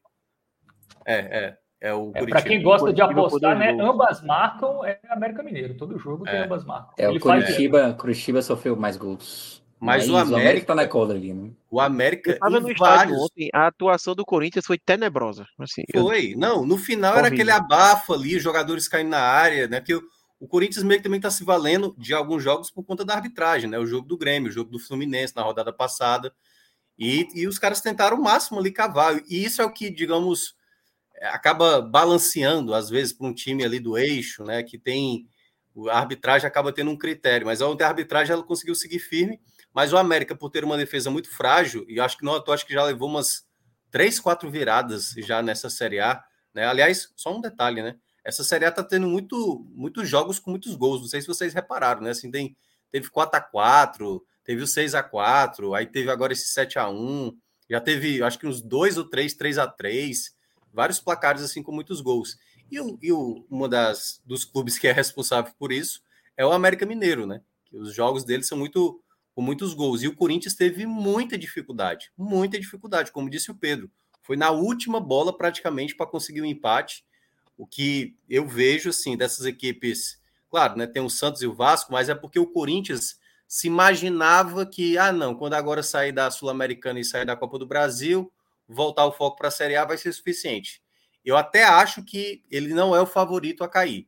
[1.05, 1.57] É, é.
[1.81, 3.77] É o é, Para quem gosta de apostar, né?
[3.79, 5.75] Ambas marcam é América Mineiro.
[5.75, 6.45] Todo jogo tem é.
[6.45, 6.93] ambas marcam.
[6.97, 9.63] É, o Curitiba, Curitiba sofreu mais gols.
[9.85, 11.51] Mas, o América tá na cola ali, né?
[11.69, 12.31] O América.
[12.31, 13.21] Eu tava no vários...
[13.21, 15.45] ontem, a atuação do Corinthians foi tenebrosa.
[15.59, 16.37] Assim, foi, eu...
[16.37, 19.79] não, no final era aquele abafo ali, os jogadores caindo na área, né?
[19.79, 20.03] Que o,
[20.39, 23.69] o Corinthians meio que também tá se valendo de alguns jogos por conta da arbitragem,
[23.69, 23.77] né?
[23.77, 26.33] O jogo do Grêmio, o jogo do Fluminense na rodada passada.
[26.97, 29.21] E, e os caras tentaram o máximo ali cavar.
[29.29, 30.55] E isso é o que, digamos,
[31.21, 34.63] acaba balanceando, às vezes, para um time ali do eixo, né?
[34.63, 35.27] Que tem.
[35.89, 39.41] A arbitragem acaba tendo um critério, mas ontem a arbitragem ela conseguiu seguir firme
[39.75, 42.73] mas o América, por ter uma defesa muito frágil, e acho que não acho que
[42.73, 43.45] já levou umas
[43.91, 46.23] três, quatro viradas já nessa Série A.
[46.53, 46.65] Né?
[46.65, 47.97] Aliás, só um detalhe, né?
[48.23, 51.01] Essa Série A tá tendo muito, muitos jogos com muitos gols.
[51.01, 52.11] Não sei se vocês repararam, né?
[52.11, 52.55] Assim, tem,
[52.89, 56.87] teve 4 a 4 teve o 6 a 4 aí teve agora esse 7 a
[56.87, 57.35] 1
[57.69, 60.33] já teve, acho que uns dois ou três, 3 a 3
[60.71, 62.37] vários placares assim com muitos gols.
[62.71, 66.01] E, e o, uma das dos clubes que é responsável por isso
[66.37, 67.41] é o América Mineiro, né?
[67.65, 69.01] Que os jogos dele são muito
[69.35, 70.01] com muitos gols.
[70.01, 73.91] E o Corinthians teve muita dificuldade, muita dificuldade, como disse o Pedro.
[74.23, 77.05] Foi na última bola praticamente para conseguir o um empate.
[77.57, 80.19] O que eu vejo assim dessas equipes,
[80.49, 84.65] claro, né, tem o Santos e o Vasco, mas é porque o Corinthians se imaginava
[84.65, 88.31] que, ah, não, quando agora sair da Sul-Americana e sair da Copa do Brasil,
[88.67, 90.81] voltar o foco para a Série A vai ser suficiente.
[91.23, 94.07] Eu até acho que ele não é o favorito a cair,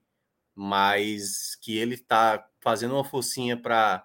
[0.56, 4.04] mas que ele está fazendo uma focinha para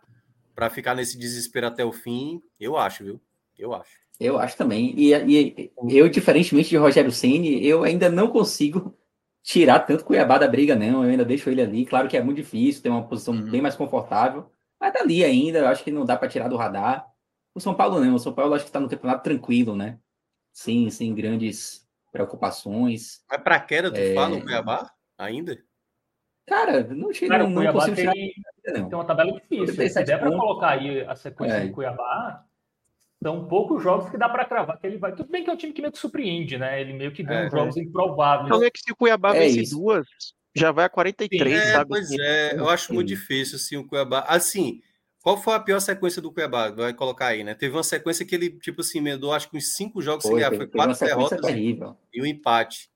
[0.54, 3.20] para ficar nesse desespero até o fim, eu acho, viu?
[3.58, 4.00] Eu acho.
[4.20, 4.94] Eu acho também.
[4.96, 8.96] E, e eu, diferentemente de Rogério Ceni, eu ainda não consigo
[9.42, 11.04] tirar tanto Cuiabá da briga, não.
[11.04, 11.84] Eu ainda deixo ele ali.
[11.84, 13.50] Claro que é muito difícil, tem uma posição uhum.
[13.50, 15.58] bem mais confortável, mas tá ali ainda.
[15.60, 17.06] Eu acho que não dá para tirar do radar.
[17.54, 18.14] O São Paulo não.
[18.14, 19.98] O São Paulo acho que está no campeonato tranquilo, né?
[20.52, 23.24] sim, sem grandes preocupações.
[23.28, 24.14] Mas para queda, tu É.
[24.14, 25.58] fala o Cuiabá ainda?
[26.46, 28.34] Cara, não, achei- Cara, não, o não Cuiabá consigo tirar tem,
[28.66, 28.88] não.
[28.88, 29.66] tem uma tabela difícil.
[29.68, 31.66] Se 37 der para colocar aí a sequência É.
[31.66, 32.44] do Cuiabá,
[33.22, 35.14] são poucos jogos que dá para cravar que ele vai.
[35.14, 36.80] Tudo bem que é um time que meio que surpreende, né?
[36.80, 37.46] Ele meio que ganha É.
[37.46, 38.46] uns jogos improváveis.
[38.48, 39.76] Então é que se o Cuiabá É vence isso.
[39.78, 40.06] duas,
[40.54, 41.88] já vai a 43, É, sabe?
[41.88, 43.14] pois é, eu acho muito Sim.
[43.14, 44.24] difícil assim o Cuiabá.
[44.26, 44.80] Assim,
[45.22, 46.70] qual foi a pior sequência do Cuiabá?
[46.70, 47.54] Vai colocar aí, né?
[47.54, 50.40] Teve uma sequência que ele, tipo assim, emendou acho que uns cinco jogos sem Foi,
[50.40, 50.56] ganhar.
[50.56, 51.96] Foi quatro derrotas terrível.
[52.12, 52.90] e um empate.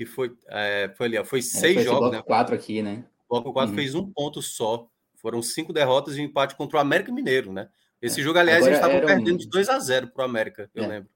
[0.00, 2.22] Que foi, é, foi ali, ó, foi É, seis foi jogos, bloco né?
[2.22, 3.04] 4 aqui, né?
[3.28, 3.76] O bloco 4 Uhum.
[3.76, 4.88] fez um ponto só.
[5.16, 7.68] Foram cinco derrotas e um empate contra o América Mineiro, né?
[8.00, 10.70] Esse jogo, aliás, Agora eles estavam era um- perdendo de 2 a 0 pro América,
[10.74, 10.86] eu É.
[10.86, 11.10] lembro.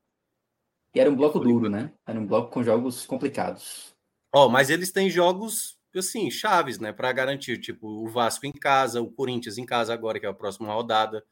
[0.94, 1.50] E era um bloco Foi.
[1.50, 1.92] duro, né?
[2.06, 3.94] Era um bloco com jogos complicados.
[4.34, 9.00] Ó, mas eles têm jogos, assim, chaves, né, para garantir, tipo, o Vasco em casa,
[9.00, 11.24] o Corinthians em casa agora, que é a próxima rodada,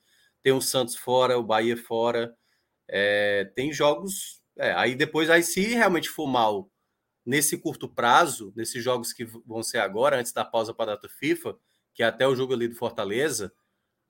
[0.42, 2.34] tem o Santos fora, o Bahia fora,
[2.88, 6.70] é, tem jogos, é, aí depois, aí se realmente for mal
[7.24, 11.08] nesse curto prazo, nesses jogos que vão ser agora, antes da pausa para a data
[11.08, 11.56] FIFA,
[11.94, 13.52] que é até o jogo ali do Fortaleza,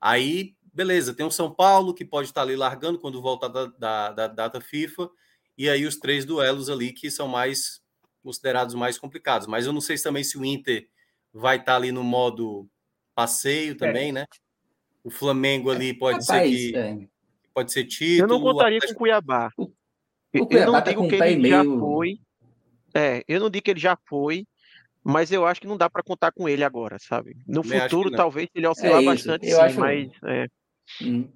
[0.01, 4.11] aí, beleza, tem o São Paulo, que pode estar ali largando quando voltar da, da,
[4.11, 5.09] da data FIFA,
[5.57, 7.81] e aí os três duelos ali que são mais
[8.23, 9.47] considerados mais complicados.
[9.47, 10.87] Mas eu não sei também se o Inter
[11.33, 12.67] vai estar ali no modo
[13.13, 14.25] passeio também, né?
[15.03, 17.07] O Flamengo ali pode ser Rapaz, que é,
[17.53, 18.33] pode ser título.
[18.33, 19.51] Eu não contaria com o Cuiabá.
[19.57, 19.67] O-
[20.47, 22.19] Cuiabá eu não tá digo com que ele e já meio- foi.
[22.93, 24.45] É, eu não digo que ele já foi,
[25.03, 27.35] mas eu acho que não dá para contar com ele agora, sabe?
[27.47, 30.47] No que futuro, talvez ele oscilar isso, bastante, eu sim, acho- mas é,
[31.01, 31.27] Hum.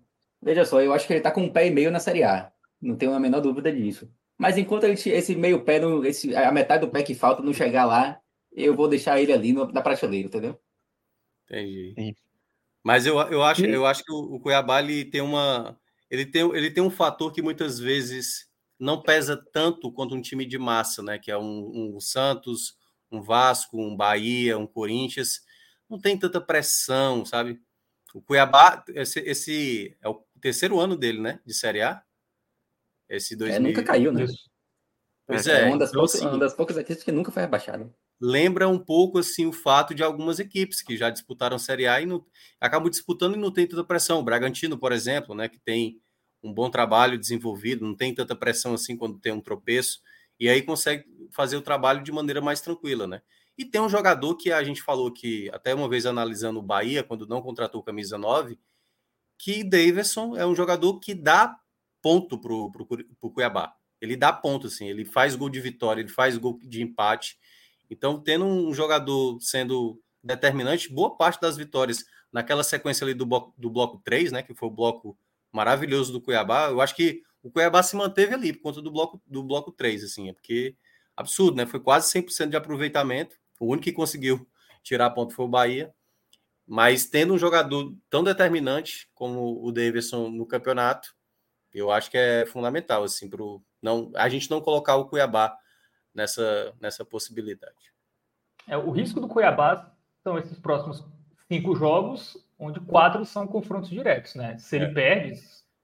[0.41, 2.52] Veja só, eu acho que ele tá com um pé e meio na Série A.
[2.82, 4.10] Não tenho a menor dúvida disso.
[4.38, 7.54] Mas enquanto ele, esse meio pé, no, esse, a metade do pé que falta não
[7.54, 8.20] chegar lá,
[8.54, 10.60] eu vou deixar ele ali no, na prateleira, entendeu?
[11.46, 11.93] Entendi.
[11.98, 12.15] Sim.
[12.84, 15.78] Mas eu, eu, acho, eu acho que o, o Cuiabá ele tem uma.
[16.10, 18.47] Ele tem, ele tem um fator que muitas vezes
[18.80, 21.18] não pesa tanto quanto um time de massa, né?
[21.18, 22.78] Que é um, um Santos,
[23.12, 25.42] um Vasco, um Bahia, um Corinthians.
[25.90, 27.60] Não tem tanta pressão, sabe?
[28.13, 31.40] O Cuiabá, esse, esse é o terceiro ano dele, né?
[31.46, 32.02] De Série A.
[33.10, 33.56] Esse 2000.
[33.56, 34.26] É, nunca caiu, né?
[35.26, 35.66] Pois É, é.
[35.66, 37.94] uma, das então, poucas, assim, uma das poucas equipes que nunca foi rebaixada.
[38.20, 42.06] lembra um pouco assim o fato de algumas equipes que já disputaram Série A e
[42.06, 42.26] não,
[42.62, 44.20] acabam disputando e não tem tanta pressão.
[44.20, 46.02] O Bragantino, por exemplo, né, que tem
[46.43, 50.02] um bom trabalho desenvolvido, não tem tanta pressão assim quando tem um tropeço,
[50.39, 53.21] e aí consegue fazer o trabalho de maneira mais tranquila, né?
[53.58, 57.04] E tem um jogador que a gente falou que, até uma vez analisando o Bahia,
[57.04, 58.58] quando não contratou camisa 9,
[59.38, 61.60] que Davidson é um jogador que dá
[62.02, 63.73] ponto pro, pro, pro Cuiabá.
[64.00, 67.38] Ele dá ponto, assim, ele faz gol de vitória, ele faz gol de empate.
[67.89, 73.54] Então, tendo um jogador sendo determinante, boa parte das vitórias naquela sequência ali do bloco,
[73.58, 75.17] do bloco 3, né, que foi o bloco
[75.58, 79.20] maravilhoso do Cuiabá, eu acho que o Cuiabá se manteve ali por conta do bloco,
[79.26, 80.76] do bloco 3, assim, é porque
[81.15, 81.65] absurdo, né?
[81.65, 83.36] Foi quase 100% de aproveitamento.
[83.60, 84.48] O único que conseguiu
[84.84, 85.91] tirar ponto foi o Bahia.
[86.65, 91.15] Mas tendo um jogador tão determinante como o Davidson no campeonato,
[91.74, 95.58] eu acho que é fundamental assim pro não a gente não colocar o Cuiabá
[96.13, 97.93] nessa nessa possibilidade.
[98.67, 101.06] É, o risco do Cuiabá são esses próximos
[101.48, 104.58] cinco jogos, onde quatro são confrontos diretos, né?
[104.58, 104.93] Se ele É.
[104.93, 105.36] perde,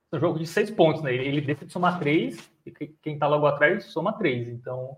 [0.09, 1.13] são jogos de seis pontos, né?
[1.13, 4.47] Ele, ele deixa de somar três, e que- quem tá logo atrás soma três.
[4.47, 4.97] Então,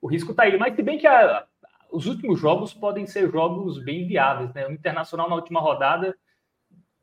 [0.00, 0.56] o risco tá aí.
[0.58, 1.46] Mas se bem que a-
[1.90, 4.66] os últimos jogos podem ser jogos bem viáveis, né?
[4.66, 6.16] O Internacional na última rodada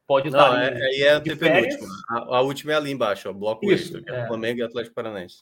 [0.07, 1.87] pode Não, estar é, ali aí é a penúltima.
[2.09, 4.27] A, a última é ali embaixo, ó, bloco Isso, extra, é é.
[4.27, 5.39] Flamengo e Atlético Paranaense.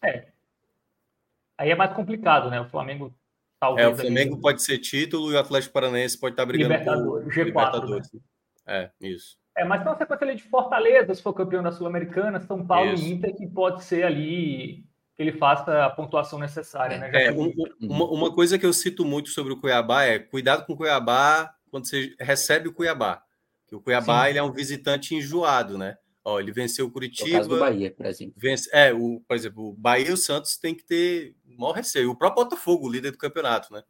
[1.58, 2.60] Aí é mais complicado, né?
[2.62, 3.12] O Flamengo
[3.60, 6.74] talvez É, o ali- Flamengo pode ser título e o Atlético Paranaense pode estar brigando
[6.74, 8.12] Libertadores, por G4, Libertadores.
[8.68, 9.38] É, isso.
[9.58, 12.94] É, mas tem uma sequência ali de Fortaleza, se for campeão da Sul-Americana, São Paulo
[12.94, 13.04] Isso.
[13.04, 17.10] e Inter, que pode ser ali que ele faça a pontuação necessária, né?
[17.12, 20.20] É, que- um- um- uma, uma coisa que eu cito muito sobre o Cuiabá é
[20.20, 23.24] cuidado com o Cuiabá quando você recebe o Cuiabá.
[23.68, 24.30] Que o Cuiabá Sim.
[24.30, 25.98] ele é um visitante enjoado, né?
[26.24, 28.34] Ó, ele venceu o No caso do Curitiba, Bahia, por exemplo.
[28.38, 32.12] vence, é, o, por exemplo, o Bahia e o Santos tem que ter maior receio.
[32.12, 33.82] O próprio Botafogo, líder do campeonato, né?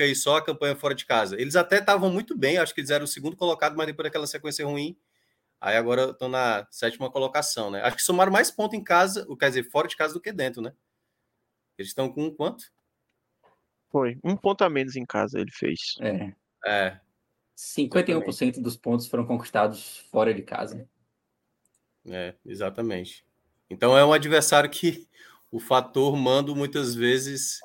[0.00, 1.40] Aí só a campanha fora de casa.
[1.40, 4.26] Eles até estavam muito bem, acho que eles eram o segundo colocado, mas depois daquela
[4.26, 4.96] sequência ruim,
[5.60, 7.80] aí agora estão na sétima colocação, né?
[7.82, 10.60] Acho que somaram mais pontos em casa, quer dizer, fora de casa do que dentro,
[10.60, 10.72] né?
[11.78, 12.64] Eles estão com quanto?
[13.94, 14.18] foi.
[14.24, 15.94] Um ponto a menos em casa ele fez.
[16.00, 16.32] É.
[16.66, 17.00] É,
[17.56, 20.88] 51% dos pontos foram conquistados fora de casa.
[22.04, 23.24] É, exatamente.
[23.70, 25.06] Então é um adversário que
[25.48, 27.60] o fator mando muitas vezes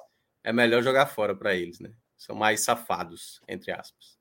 [0.49, 1.91] é melhor jogar fora para eles, né?
[2.17, 4.17] São mais safados, entre aspas.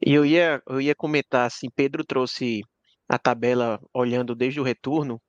[0.00, 2.62] E eu ia, eu ia comentar assim, Pedro trouxe
[3.06, 5.20] a tabela olhando desde o retorno,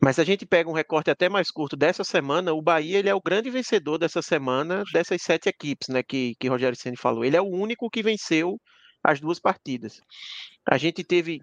[0.00, 3.14] Mas a gente pega um recorte até mais curto dessa semana, o Bahia ele é
[3.14, 7.24] o grande vencedor dessa semana dessas sete equipes, né, que, que Rogério Ceni falou.
[7.24, 8.58] Ele é o único que venceu
[9.04, 10.00] as duas partidas.
[10.66, 11.40] A gente teve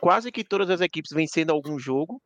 [0.00, 2.20] quase que todas as equipes vencendo algum jogo,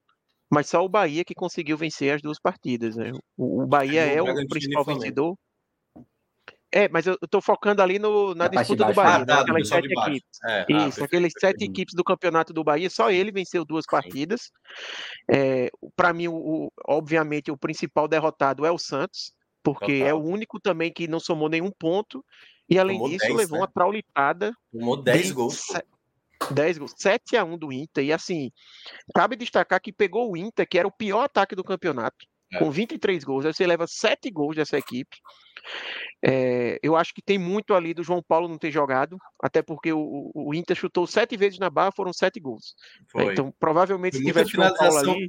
[0.50, 2.96] mas só o Bahia que conseguiu vencer as duas partidas.
[2.96, 3.12] Né?
[3.36, 5.36] O, o Bahia é o principal vencedor.
[6.72, 9.86] É, mas eu estou focando ali no, na, disputa do Bahia, ah, tá, aquelas sete
[9.86, 10.38] equipes.
[10.44, 14.50] É, ah, Isso, aquelas sete equipes do campeonato do Bahia, só ele venceu duas partidas.
[15.30, 19.32] É, Para mim, o, obviamente, o principal derrotado é o Santos,
[19.62, 20.08] porque Total.
[20.08, 22.22] é o único também que não somou nenhum ponto.
[22.68, 23.62] E além Tomou disso, 10, levou né?
[23.62, 24.52] uma traulitada.
[24.72, 25.62] Tomou 10 gols.
[26.50, 28.04] 10 gols, 7 a 1 do Inter.
[28.04, 28.50] E assim,
[29.14, 32.58] cabe destacar que pegou o Inter, que era o pior ataque do campeonato, é.
[32.58, 33.46] com 23 gols.
[33.46, 35.16] Aí você leva 7 gols dessa equipe.
[36.24, 39.92] É, eu acho que tem muito ali do João Paulo não ter jogado, até porque
[39.92, 42.74] o, o Inter chutou sete vezes na barra, foram sete gols.
[43.10, 43.32] Foi.
[43.32, 45.28] Então, provavelmente, foi se tivesse João Paulo ali.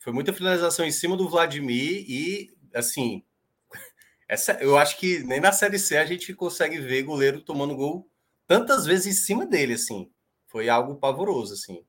[0.00, 3.22] Foi muita finalização em cima do Vladimir e, assim,
[4.28, 8.08] essa, eu acho que nem na Série C a gente consegue ver goleiro tomando gol
[8.46, 10.10] tantas vezes em cima dele, assim.
[10.52, 11.82] Foi algo pavoroso, assim.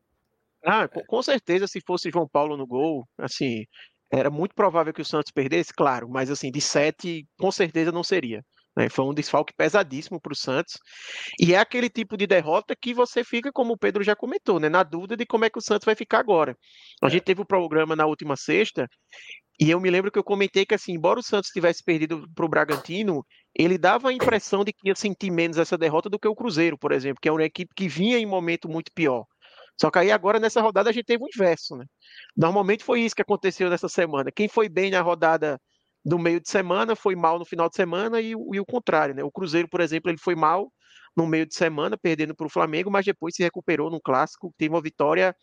[0.63, 3.65] Ah, com, com certeza, se fosse João Paulo no gol, assim,
[4.09, 8.03] era muito provável que o Santos perdesse, claro, mas assim, de sete, com certeza não
[8.03, 8.41] seria.
[8.75, 8.89] Né?
[8.89, 10.77] Foi um desfalque pesadíssimo para o Santos.
[11.39, 14.69] E é aquele tipo de derrota que você fica, como o Pedro já comentou, né?
[14.69, 16.57] na dúvida de como é que o Santos vai ficar agora.
[17.01, 18.87] A gente teve o um programa na última sexta,
[19.59, 22.45] e eu me lembro que eu comentei que, assim, embora o Santos tivesse perdido para
[22.45, 23.23] o Bragantino,
[23.55, 26.77] ele dava a impressão de que ia sentir menos essa derrota do que o Cruzeiro,
[26.77, 29.25] por exemplo, que é uma equipe que vinha em momento muito pior.
[29.79, 31.85] Só que aí agora nessa rodada a gente teve o inverso, né?
[32.35, 34.31] Normalmente foi isso que aconteceu nessa semana.
[34.31, 35.59] Quem foi bem na rodada
[36.05, 39.23] do meio de semana foi mal no final de semana e, e o contrário, né?
[39.23, 40.71] O Cruzeiro, por exemplo, ele foi mal
[41.15, 44.73] no meio de semana, perdendo para o Flamengo, mas depois se recuperou no clássico, teve
[44.73, 45.35] uma vitória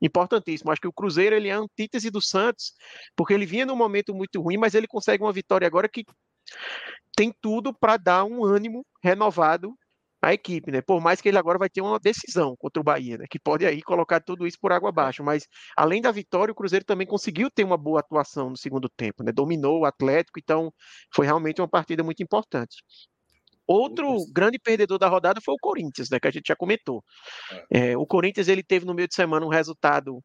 [0.00, 0.72] importantíssima.
[0.72, 2.72] Acho que o Cruzeiro ele é a antítese do Santos,
[3.16, 6.04] porque ele vinha num momento muito ruim, mas ele consegue uma vitória agora que
[7.16, 9.76] tem tudo para dar um ânimo renovado
[10.26, 10.80] a equipe, né?
[10.80, 13.26] Por mais que ele agora vai ter uma decisão contra o Bahia, né?
[13.30, 15.22] Que pode aí colocar tudo isso por água abaixo.
[15.22, 19.22] Mas além da vitória, o Cruzeiro também conseguiu ter uma boa atuação no segundo tempo,
[19.22, 19.32] né?
[19.32, 20.72] Dominou o Atlético, então
[21.14, 22.76] foi realmente uma partida muito importante.
[23.66, 26.18] Outro grande perdedor da rodada foi o Corinthians, né?
[26.20, 27.02] Que a gente já comentou.
[27.72, 30.20] É, é o Corinthians ele teve no meio de semana um resultado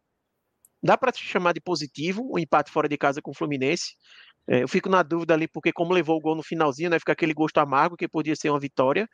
[0.84, 3.94] dá para se chamar de positivo, o um empate fora de casa com o Fluminense.
[4.48, 7.12] É, eu fico na dúvida ali, porque como levou o gol no finalzinho, né, fica
[7.12, 9.08] aquele gosto amargo que podia ser uma vitória.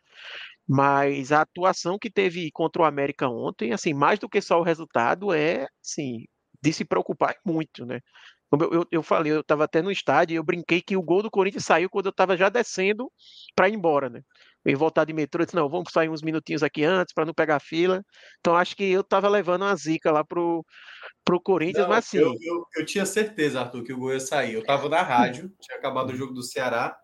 [0.68, 4.64] Mas a atuação que teve contra o América ontem, assim, mais do que só o
[4.64, 6.26] resultado, é, assim,
[6.62, 8.02] de se preocupar muito, né?
[8.50, 11.02] Como eu, eu, eu falei, eu estava até no estádio e eu brinquei que o
[11.02, 13.12] gol do Corinthians saiu quando eu estava já descendo
[13.56, 14.22] para ir embora, né?
[14.66, 17.34] Eu voltar de metrô, eu disse, não, vamos sair uns minutinhos aqui antes para não
[17.34, 18.04] pegar fila.
[18.40, 20.66] Então acho que eu estava levando uma zica lá pro,
[21.24, 22.18] pro Corinthians, não, mas assim.
[22.18, 24.54] Eu, eu, eu, tinha certeza, Arthur, que o gol ia sair.
[24.54, 26.98] Eu estava na rádio, tinha acabado o jogo do Ceará,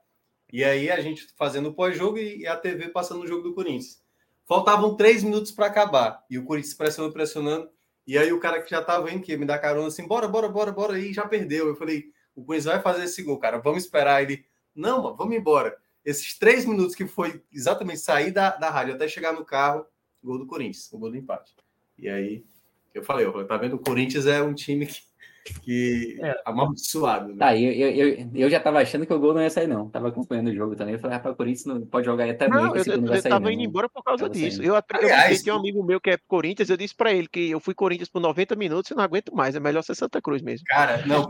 [0.53, 4.03] e aí a gente fazendo o pós-jogo e a TV passando o jogo do Corinthians.
[4.45, 7.69] Faltavam três minutos para acabar, e o Corinthians pressionando, pressionando.
[8.05, 10.47] E aí o cara que já tava indo, que me dá carona assim, bora, bora,
[10.47, 11.67] bora, bora, e já perdeu.
[11.67, 14.45] Eu falei, o Corinthians vai fazer esse gol, cara, vamos esperar ele.
[14.75, 15.75] Não, mano, vamos embora.
[16.05, 19.87] Esses três minutos que foi exatamente sair da, da rádio até chegar no carro,
[20.23, 21.55] gol do Corinthians, o gol do empate.
[21.97, 22.45] E aí
[22.93, 23.75] eu falei, eu, tá vendo?
[23.77, 25.01] O Corinthians é um time que
[25.43, 26.41] que é.
[26.45, 27.29] amaldiçoado.
[27.29, 27.35] Né?
[27.37, 29.89] Tá, eu, eu, eu, já tava achando que o gol não ia sair, não.
[29.89, 30.93] Tava acompanhando o jogo também.
[30.93, 33.61] Eu falei, rapaz, o Corinthians não pode jogar até não, eu, eu, eu tava indo
[33.61, 34.57] embora por causa tava disso.
[34.57, 34.69] Saindo.
[34.69, 37.49] Eu, eu Aliás, que um amigo meu que é Corinthians, eu disse para ele que
[37.49, 39.55] eu fui Corinthians por 90 minutos e não aguento mais.
[39.55, 40.65] É melhor ser Santa Cruz mesmo.
[40.67, 41.23] Cara, não,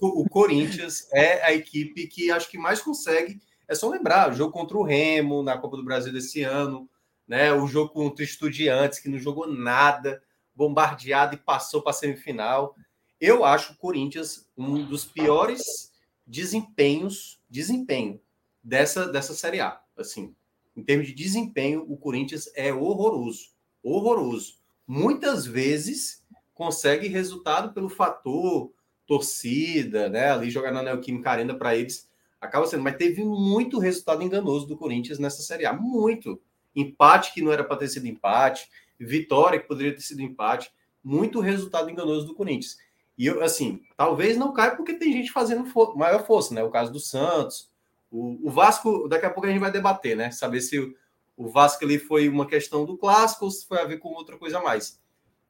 [0.00, 3.40] o, o Corinthians é a equipe que acho que mais consegue.
[3.68, 6.88] É só lembrar, o jogo contra o Remo na Copa do Brasil desse ano,
[7.26, 7.52] né?
[7.52, 10.22] O jogo contra o Estudiantes, que não jogou nada,
[10.54, 12.74] bombardeado e passou para a semifinal.
[13.22, 15.92] Eu acho o Corinthians um dos piores
[16.26, 18.20] desempenhos, desempenho
[18.60, 19.80] dessa, dessa Série A.
[19.96, 20.34] Assim,
[20.76, 23.50] em termos de desempenho, o Corinthians é horroroso.
[23.80, 24.56] Horroroso.
[24.84, 28.72] Muitas vezes consegue resultado pelo fator
[29.06, 30.32] torcida, né?
[30.32, 32.10] Ali jogar na Neoquímica Arena para eles
[32.40, 36.42] acaba sendo, mas teve muito resultado enganoso do Corinthians nessa Série A, muito.
[36.74, 38.68] Empate que não era para ter sido empate,
[38.98, 40.72] vitória que poderia ter sido empate,
[41.04, 42.78] muito resultado enganoso do Corinthians.
[43.22, 46.64] E eu, assim, talvez não caia porque tem gente fazendo fo maior força, né?
[46.64, 47.70] O caso do Santos.
[48.10, 50.32] O, o, Vasco, daqui a pouco a gente vai debater, né?
[50.32, 50.92] Saber se o,
[51.36, 54.36] o Vasco ali foi uma questão do clássico ou se foi a ver com outra
[54.36, 55.00] coisa a mais.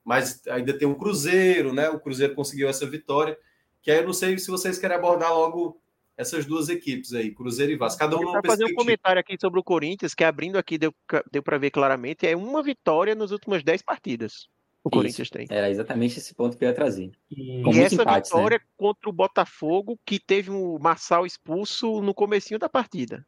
[0.04, 1.88] Mas ainda tem um Cruzeiro, né?
[1.88, 3.38] O Cruzeiro conseguiu essa vitória.
[3.80, 5.80] Que aí eu não sei se vocês querem abordar logo
[6.14, 8.00] essas duas equipes aí, Cruzeiro e Vasco.
[8.00, 10.94] Cada um Para fazer um comentário aqui sobre o Corinthians, que abrindo aqui deu,
[11.30, 14.46] deu para ver claramente, é uma vitória nas últimas 10 partidas.
[14.84, 15.46] O Corinthians tem.
[15.48, 17.12] Era exatamente esse ponto que eu ia trazer.
[17.30, 18.36] E, e essa empates, né?
[18.36, 18.64] vitória né?
[18.76, 23.24] contra o Botafogo, que teve o um Marçal expulso no comecinho da partida.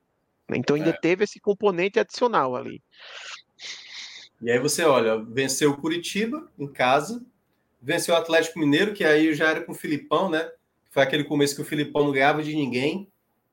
[0.50, 0.98] Então ainda é.
[1.00, 2.82] teve esse componente adicional ali.
[4.42, 7.24] E aí você olha, venceu o Curitiba em casa,
[7.80, 10.50] venceu o Atlético Mineiro, que aí já era com o Filipão, né?
[10.90, 13.08] Foi aquele começo que o Filipão não ganhava de ninguém,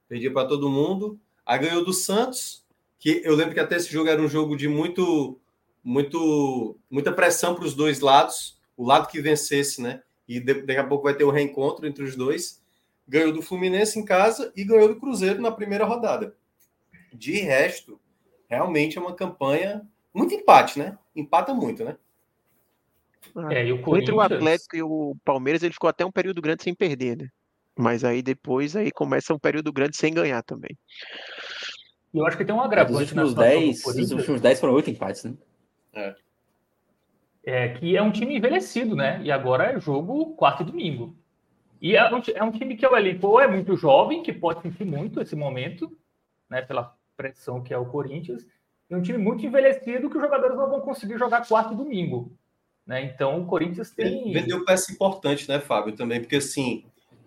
[0.08, 1.20] perdia para todo mundo.
[1.46, 2.66] Aí ganhou do Santos,
[3.00, 5.40] que eu lembro que até esse jogo era um jogo de muito,
[5.84, 10.02] muito, muita pressão para os dois lados, o lado que vencesse, né?
[10.28, 12.62] E daqui a pouco vai ter o um reencontro entre os dois.
[13.08, 16.36] Ganhou do Fluminense em casa e ganhou do Cruzeiro na primeira rodada.
[17.14, 18.00] De resto,
[18.50, 19.82] realmente é uma campanha
[20.14, 20.98] muito empate, né?
[21.16, 21.98] Empata muito, né?
[23.50, 24.10] É, e o Corinthians...
[24.10, 27.28] Entre o Atlético e o Palmeiras, ele ficou até um período grande sem perder, né?
[27.78, 30.78] Mas aí depois aí começa um período grande sem ganhar também.
[32.14, 32.94] E eu acho que tem um agravante.
[32.94, 35.34] Os últimos 10, os últimos 10 foram oito empates, né?
[35.94, 36.16] É.
[37.44, 37.70] é.
[37.70, 39.22] Que é um time envelhecido, né?
[39.24, 41.16] E agora é jogo quarto e domingo.
[41.82, 44.86] E é um, é um time que o elenco é muito jovem, que pode sentir
[44.86, 45.92] muito esse momento,
[46.50, 46.62] né?
[46.62, 48.46] Pela pressão que é o Corinthians.
[48.90, 52.38] E um time muito envelhecido que os jogadores não vão conseguir jogar quarto e domingo.
[52.86, 53.06] Né?
[53.06, 54.32] Então o Corinthians tem.
[54.34, 55.96] Vendeu peça importante, né, Fábio?
[55.96, 56.84] Também, porque assim,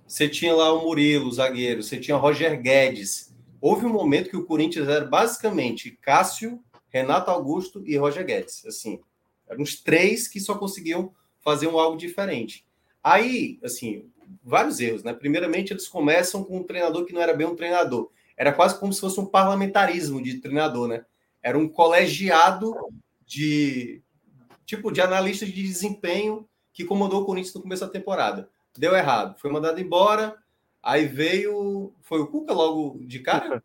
[0.06, 3.34] você tinha lá o Murilo, o zagueiro, você tinha o Roger Guedes.
[3.60, 6.62] Houve um momento que o Corinthians era basicamente Cássio,
[6.94, 8.64] Renato Augusto e Roger Guedes.
[8.64, 9.00] Assim,
[9.48, 12.64] eram os três que só conseguiam fazer um algo diferente.
[13.02, 14.08] Aí, assim,
[14.44, 15.12] vários erros, né?
[15.12, 18.10] Primeiramente, eles começam com um treinador que não era bem um treinador.
[18.36, 21.04] Era quase como se fosse um parlamentarismo de treinador, né?
[21.42, 22.76] Era um colegiado
[23.26, 24.00] de
[24.64, 28.48] tipo de analista de desempenho que comandou o Corinthians no começo da temporada.
[28.78, 30.36] Deu errado, foi mandado embora.
[30.80, 31.92] Aí veio.
[32.02, 33.62] Foi o Cuca logo de cara?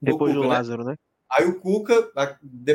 [0.00, 0.54] Depois Cuca, do né?
[0.54, 0.96] Lázaro, né?
[1.30, 2.10] Aí o Cuca,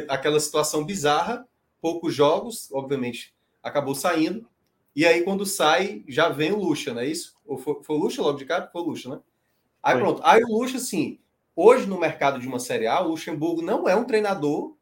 [0.08, 1.48] aquela situação bizarra,
[1.82, 4.48] poucos jogos, obviamente, acabou saindo.
[4.96, 7.36] E aí, quando sai, já vem o Lucha, não é isso?
[7.46, 8.70] Ou foi, foi o Lucha logo de cara?
[8.72, 9.20] Foi o Lucha, né?
[9.84, 10.02] Aí foi.
[10.02, 10.22] pronto.
[10.24, 11.20] Aí o Lucha, assim,
[11.56, 14.74] hoje no mercado de uma Série A, o Luxemburgo não é um treinador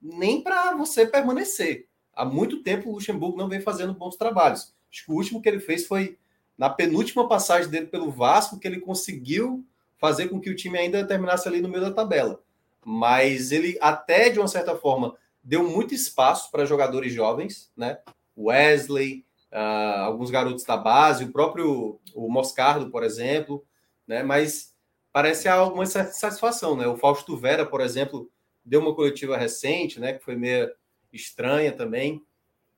[0.00, 1.90] nem para você permanecer
[2.20, 4.74] há muito tempo o Luxemburgo não vem fazendo bons trabalhos.
[4.92, 6.18] Acho que o último que ele fez foi
[6.58, 9.64] na penúltima passagem dele pelo Vasco, que ele conseguiu
[9.98, 12.42] fazer com que o time ainda terminasse ali no meio da tabela.
[12.84, 17.98] Mas ele até, de uma certa forma, deu muito espaço para jogadores jovens, né?
[18.36, 23.64] Wesley, uh, alguns garotos da base, o próprio o Moscardo, por exemplo,
[24.06, 24.22] né?
[24.22, 24.74] Mas
[25.12, 26.86] parece alguma satisfação, né?
[26.86, 28.30] O Fausto Vera, por exemplo,
[28.64, 30.12] deu uma coletiva recente, né?
[30.14, 30.70] Que foi meio
[31.12, 32.22] estranha também.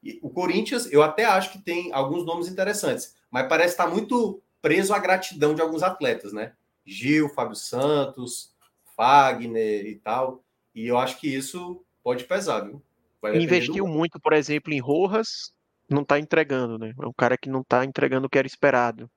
[0.02, 4.42] E o Corinthians, eu até acho que tem alguns nomes interessantes, mas parece estar muito
[4.60, 6.52] preso à gratidão de alguns atletas, né?
[6.84, 8.51] Gil, Fábio Santos,
[8.96, 10.42] Fagner e tal.
[10.74, 12.82] E eu acho que isso pode pesar, viu?
[13.34, 15.52] Investiu muito, por exemplo, em Rojas,
[15.88, 16.92] não está entregando, né?
[17.00, 19.08] É um cara que não está entregando o que era esperado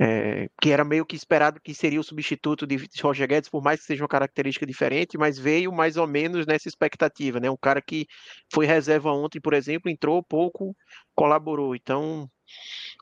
[0.00, 3.80] é, que era meio que esperado que seria o substituto de Roger Guedes, por mais
[3.80, 7.48] que seja uma característica diferente, mas veio mais ou menos nessa expectativa, né?
[7.50, 8.06] Um cara que
[8.52, 10.76] foi reserva ontem, por exemplo, entrou pouco,
[11.14, 11.76] colaborou.
[11.76, 12.28] Então,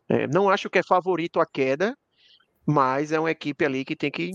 [0.08, 1.96] é, não acho que é favorito a queda,
[2.66, 4.30] mas é uma equipe ali que tem que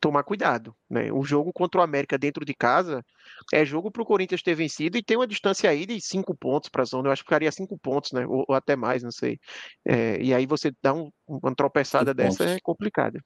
[0.00, 0.74] tomar cuidado.
[0.88, 1.12] Né?
[1.12, 3.04] O jogo contra o América dentro de casa
[3.52, 6.68] é jogo para o Corinthians ter vencido e tem uma distância aí de cinco pontos
[6.68, 7.08] para a zona.
[7.08, 8.26] Eu acho que ficaria cinco pontos, né?
[8.26, 9.38] Ou, ou até mais, não sei.
[9.84, 12.56] É, e aí você dá um, uma tropeçada cinco dessa pontos.
[12.56, 13.20] é complicada.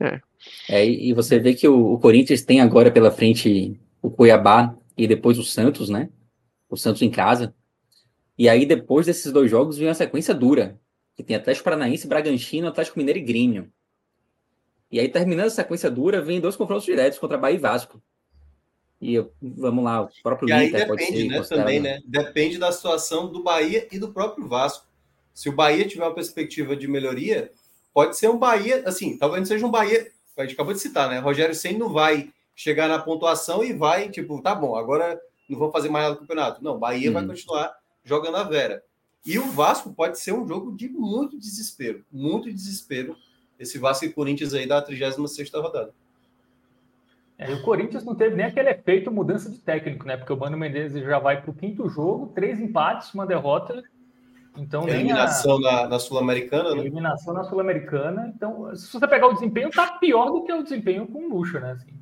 [0.00, 0.20] É.
[0.68, 0.86] é.
[0.86, 5.38] e você vê que o, o, Corinthians tem agora pela frente o Cuiabá e depois
[5.38, 6.08] o Santos, né?
[6.68, 7.54] O Santos em casa.
[8.38, 10.80] E aí, depois desses dois jogos, vem uma sequência dura.
[11.14, 13.70] Que tem Atlético Paranaense, Bragantino, Atlético Mineiro e Grêmio.
[14.90, 18.02] E aí, terminando a sequência dura, vem dois confrontos diretos contra Bahia e Vasco.
[19.00, 22.00] E vamos lá, o próprio e Inter aí depende, né, também, né?
[22.04, 24.86] Depende da situação do Bahia e do próprio Vasco.
[25.32, 27.50] Se o Bahia tiver uma perspectiva de melhoria,
[27.94, 31.08] pode ser um Bahia, assim, talvez não seja um Bahia, a gente acabou de citar,
[31.08, 31.18] né?
[31.18, 35.18] Rogério Senna não vai chegar na pontuação e vai, tipo, tá bom, agora
[35.48, 36.62] não vou fazer mais nada no campeonato.
[36.62, 37.14] Não, Bahia uhum.
[37.14, 37.74] vai continuar
[38.04, 38.82] jogando a Vera.
[39.24, 43.16] E o Vasco pode ser um jogo de muito desespero, muito desespero,
[43.60, 45.92] esse Vasco e Corinthians aí da 36 rodada.
[47.38, 50.16] É, o Corinthians não teve nem aquele efeito mudança de técnico, né?
[50.16, 53.82] Porque o Mano Menezes já vai para o quinto jogo, três empates, uma derrota.
[54.56, 55.60] Então, eliminação a...
[55.60, 56.80] na, na Sul-Americana, né?
[56.80, 58.32] Eliminação na Sul-Americana.
[58.34, 61.60] Então, se você pegar o desempenho, tá pior do que o desempenho com o Lucha,
[61.60, 61.72] né?
[61.72, 61.94] Assim,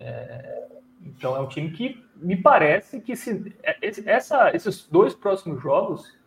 [0.00, 0.66] é...
[1.04, 6.17] Então, é um time que me parece que se, é, essa, esses dois próximos jogos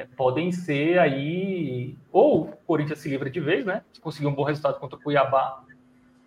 [0.00, 1.96] é, podem ser aí.
[2.10, 3.82] Ou o Corinthians se livra de vez, né?
[3.92, 5.62] Se conseguir um bom resultado contra o Cuiabá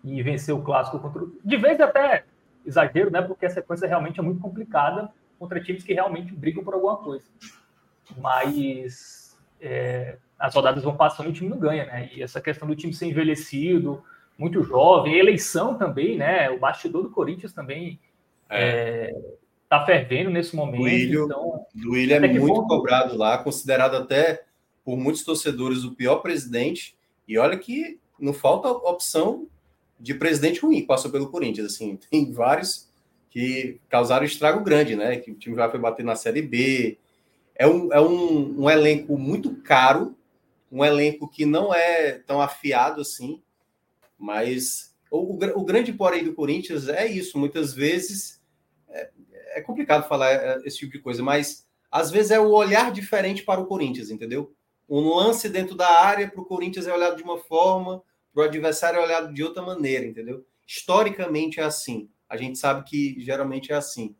[0.02, 2.24] e vencer o clássico contra de vez até
[2.64, 3.20] exagero, né?
[3.20, 7.24] Porque a sequência realmente é muito complicada contra times que realmente brigam por alguma coisa.
[8.16, 12.10] mas é, as rodadas vão passando e o time não ganha, né?
[12.12, 14.02] E essa questão do time ser envelhecido,
[14.38, 16.48] muito jovem, eleição também, né?
[16.50, 17.98] O bastidor do Corinthians também
[18.48, 19.10] é.
[19.10, 19.34] É,
[19.78, 20.82] tá fervendo nesse momento.
[20.82, 22.66] Willian, então, Willian é muito ponto...
[22.68, 24.44] cobrado lá, considerado até
[24.84, 26.96] por muitos torcedores o pior presidente.
[27.26, 29.48] E olha que não falta opção
[29.98, 31.72] de presidente ruim, passou pelo Corinthians.
[31.72, 32.88] Assim, tem vários
[33.30, 35.16] que causaram estrago grande, né?
[35.16, 36.98] Que o time já foi bater na Série B.
[37.56, 40.14] É um, é um, um elenco muito caro,
[40.70, 43.40] um elenco que não é tão afiado assim,
[44.18, 47.38] mas o, o, o grande porém do Corinthians é isso.
[47.38, 48.40] Muitas vezes
[49.58, 53.42] é, complicado falar é, esse tipo de coisa, mas às vezes é o olhar diferente
[53.42, 54.52] para o Corinthians, entendeu?
[54.88, 58.02] Um lance dentro da área para o Corinthians é olhado de uma forma,
[58.32, 60.44] para o adversário é olhado de outra maneira, entendeu?
[60.66, 62.08] Historicamente é assim.
[62.28, 64.14] A gente sabe que geralmente é assim.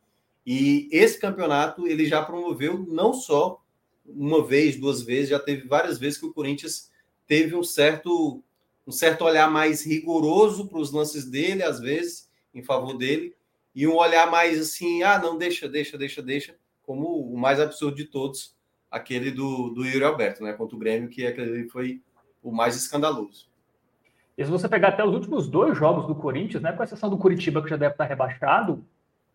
[0.46, 3.60] E esse campeonato ele já promoveu não só
[4.06, 6.90] uma vez, duas vezes, já teve várias vezes que o Corinthians
[7.26, 8.42] teve um certo
[8.86, 13.34] um certo olhar mais rigoroso para os lances dele, às vezes, em favor dele,
[13.74, 17.96] e um olhar mais assim, ah, não, deixa, deixa, deixa, deixa, como o mais absurdo
[17.96, 18.54] de todos,
[18.90, 22.00] aquele do, do Yuri Alberto, né, contra o Grêmio, que aquele foi
[22.42, 23.48] o mais escandaloso.
[24.36, 27.18] E se você pegar até os últimos dois jogos do Corinthians, né, com exceção do
[27.18, 28.84] Curitiba, que já deve estar rebaixado,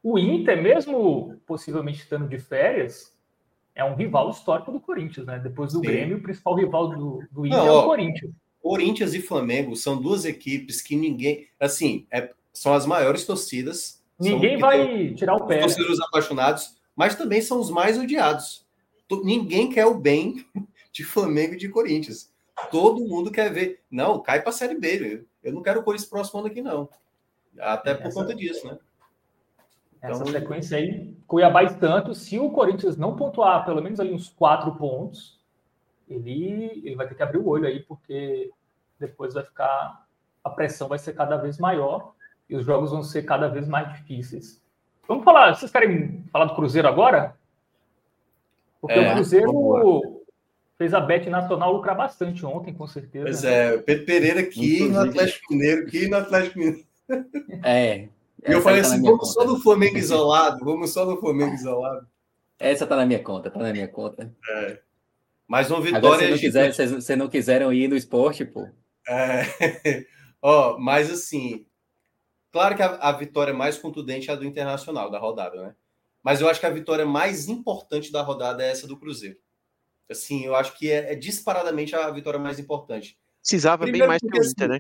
[0.04, 3.14] o Inter, mesmo possivelmente estando de férias,
[3.76, 5.40] é um rival histórico do Corinthians, né?
[5.40, 5.86] Depois do Sim.
[5.86, 8.32] Grêmio, o principal rival do, do Inter Não, é o Corinthians.
[8.62, 13.99] Corinthians e Flamengo são duas equipes que ninguém, assim, é, são as maiores torcidas.
[14.20, 15.56] Ninguém vai tirar o pé.
[15.56, 15.62] Né?
[15.62, 18.68] Torcedores apaixonados, mas também são os mais odiados.
[19.24, 20.46] Ninguém quer o bem
[20.92, 22.32] de Flamengo e de Corinthians.
[22.70, 23.82] Todo mundo quer ver.
[23.90, 25.26] Não, cai para a Série B.
[25.42, 26.90] Eu não quero o Corinthians próximo ano aqui, não.
[27.58, 28.78] Até por essa, conta disso, né?
[30.02, 34.14] Essa então, sequência aí, Cuiabá e tanto, se o Corinthians não pontuar pelo menos ali
[34.14, 35.40] uns quatro pontos,
[36.08, 38.52] ele, ele vai ter que abrir o olho aí, porque
[39.00, 40.06] depois vai ficar.
[40.44, 42.14] A pressão vai ser cada vez maior
[42.50, 44.62] e os jogos vão ser cada vez mais difíceis.
[45.08, 45.56] Vamos falar.
[45.56, 47.36] Vocês querem falar do Cruzeiro agora?
[48.82, 50.26] Porque é, o Cruzeiro
[50.78, 53.26] fez a Bet Nacional lucrar bastante ontem, com certeza.
[53.26, 56.86] Pois é, Pedro Pereira aqui no Atlético Mineiro, aqui no Atlético Mineiro.
[57.64, 58.08] É.
[58.48, 62.08] E eu falei tá assim: vamos só no Flamengo isolado, vamos só no Flamengo isolado.
[62.58, 64.34] Essa tá na minha conta, tá na minha conta.
[64.50, 64.80] É.
[65.48, 66.08] Mais uma vitória.
[66.08, 68.68] Agora, se não, quiser, se, se não quiseram ir no esporte, pô.
[69.08, 70.06] É.
[70.42, 71.66] Ó, mas assim,
[72.52, 75.76] claro que a, a, vitória mais contundente é a do Internacional, da rodada, né?
[76.24, 79.38] Mas eu acho que a vitória mais importante da rodada é essa do Cruzeiro.
[80.10, 83.18] Assim, eu acho que é, é disparadamente a vitória mais importante.
[83.42, 84.80] Precisava Primeiro, bem mais que o Inter, assim, né?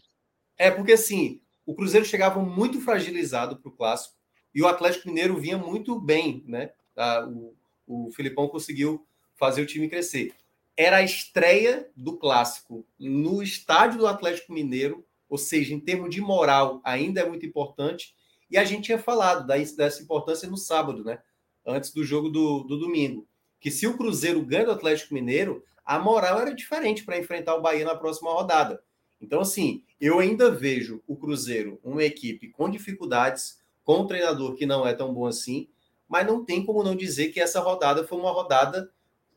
[0.58, 4.16] É, porque assim, o Cruzeiro chegava muito fragilizado para o clássico
[4.54, 6.72] e o Atlético Mineiro vinha muito bem, né?
[7.28, 7.56] o,
[7.88, 9.08] o Filipão conseguiu
[9.38, 10.36] fazer o time crescer
[10.80, 16.20] era a estreia do clássico no estádio do Atlético Mineiro, ou seja, em termos de
[16.20, 18.16] moral, ainda é muito importante.
[18.50, 21.20] E a gente tinha falado dessa importância no sábado, né?
[21.66, 23.28] Antes do jogo do, do domingo.
[23.60, 27.62] Que se o Cruzeiro ganha do Atlético Mineiro, a moral era diferente para enfrentar o
[27.62, 28.82] Bahia na próxima rodada.
[29.22, 34.66] Então, assim, eu ainda vejo o Cruzeiro uma equipe com dificuldades, com um treinador que
[34.66, 35.68] não é tão bom assim,
[36.08, 38.92] mas não tem como não dizer que essa rodada foi uma rodada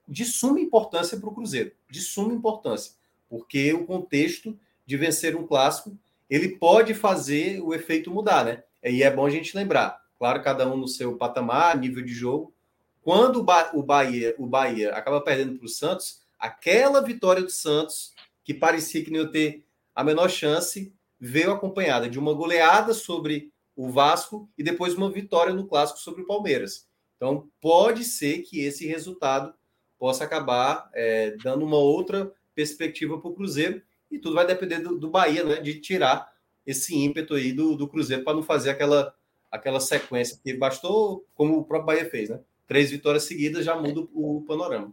[0.09, 2.93] de suma importância para o Cruzeiro, de suma importância,
[3.29, 5.97] porque o contexto de vencer um clássico
[6.33, 8.63] ele pode fazer o efeito mudar, né?
[8.83, 12.55] E é bom a gente lembrar, claro, cada um no seu patamar, nível de jogo.
[13.03, 17.51] Quando o, ba o Bahia, o Bahia acaba perdendo para o Santos, aquela vitória do
[17.51, 19.63] Santos que parecia que não ia ter
[19.95, 25.53] a menor chance, veio acompanhada de uma goleada sobre o Vasco e depois uma vitória
[25.53, 26.89] no clássico sobre o Palmeiras.
[27.19, 29.53] Então, pode ser que esse resultado
[29.99, 33.83] possa acabar é, dando uma outra perspectiva para o Cruzeiro.
[34.13, 35.57] E tudo vai depender do, do, Bahia, né?
[35.57, 36.31] De tirar
[36.67, 39.15] esse ímpeto aí do, do Cruzeiro para não fazer aquela,
[39.51, 42.39] aquela sequência que bastou, como o próprio Bahia fez, né?
[42.67, 44.93] Três vitórias seguidas já muda o, o panorama.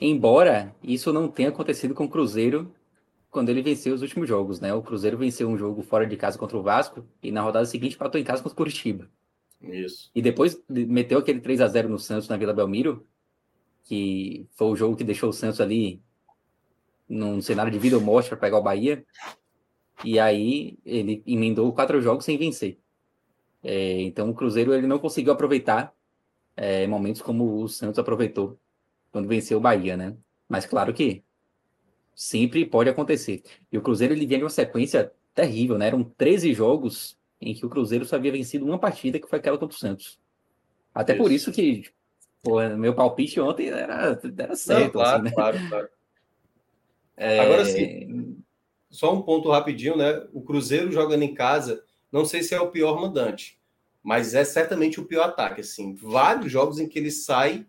[0.00, 2.74] Embora isso não tenha acontecido com o Cruzeiro
[3.30, 4.74] quando ele venceu os últimos jogos, né?
[4.74, 7.94] O Cruzeiro venceu um jogo fora de casa contra o Vasco e na rodada seguinte
[7.94, 9.08] empatou em casa contra o Curitiba.
[9.60, 10.10] Isso.
[10.14, 13.06] E depois meteu aquele 3 a 0 no Santos na Vila Belmiro,
[13.84, 16.00] que foi o jogo que deixou o Santos ali
[17.08, 19.04] num cenário de vida ou morte para pegar o Bahia.
[20.04, 22.78] E aí ele emendou quatro jogos sem vencer.
[23.62, 25.92] É, então o Cruzeiro ele não conseguiu aproveitar
[26.56, 28.58] é, momentos como o Santos aproveitou
[29.10, 30.16] quando venceu o Bahia, né?
[30.48, 31.24] Mas claro que
[32.14, 33.42] sempre pode acontecer.
[33.72, 35.88] E o Cruzeiro ele vinha de uma sequência terrível, né?
[35.88, 39.58] Eram 13 jogos em que o Cruzeiro só havia vencido uma partida, que foi aquela
[39.58, 40.18] contra o Santos.
[40.94, 41.22] Até isso.
[41.22, 41.84] por isso que
[42.42, 44.84] Pô, meu palpite ontem era, era certo.
[44.84, 45.30] Não, claro, assim, né?
[45.32, 45.88] claro, claro.
[47.18, 47.40] É...
[47.40, 48.42] Agora sim,
[48.88, 50.26] só um ponto rapidinho, né?
[50.32, 53.60] O Cruzeiro jogando em casa, não sei se é o pior mandante,
[54.02, 55.60] mas é certamente o pior ataque.
[55.60, 57.66] Assim, vários jogos em que ele sai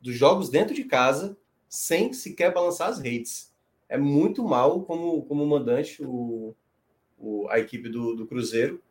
[0.00, 1.36] dos jogos dentro de casa
[1.68, 3.54] sem sequer balançar as redes.
[3.88, 6.54] É muito mal como, como mandante o,
[7.18, 8.82] o, a equipe do, do Cruzeiro.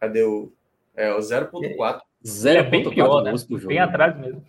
[0.00, 0.50] Cadê o,
[0.94, 2.00] é, o 0.4?
[2.46, 3.34] É bem pior, né?
[3.66, 4.44] Bem atrás mesmo.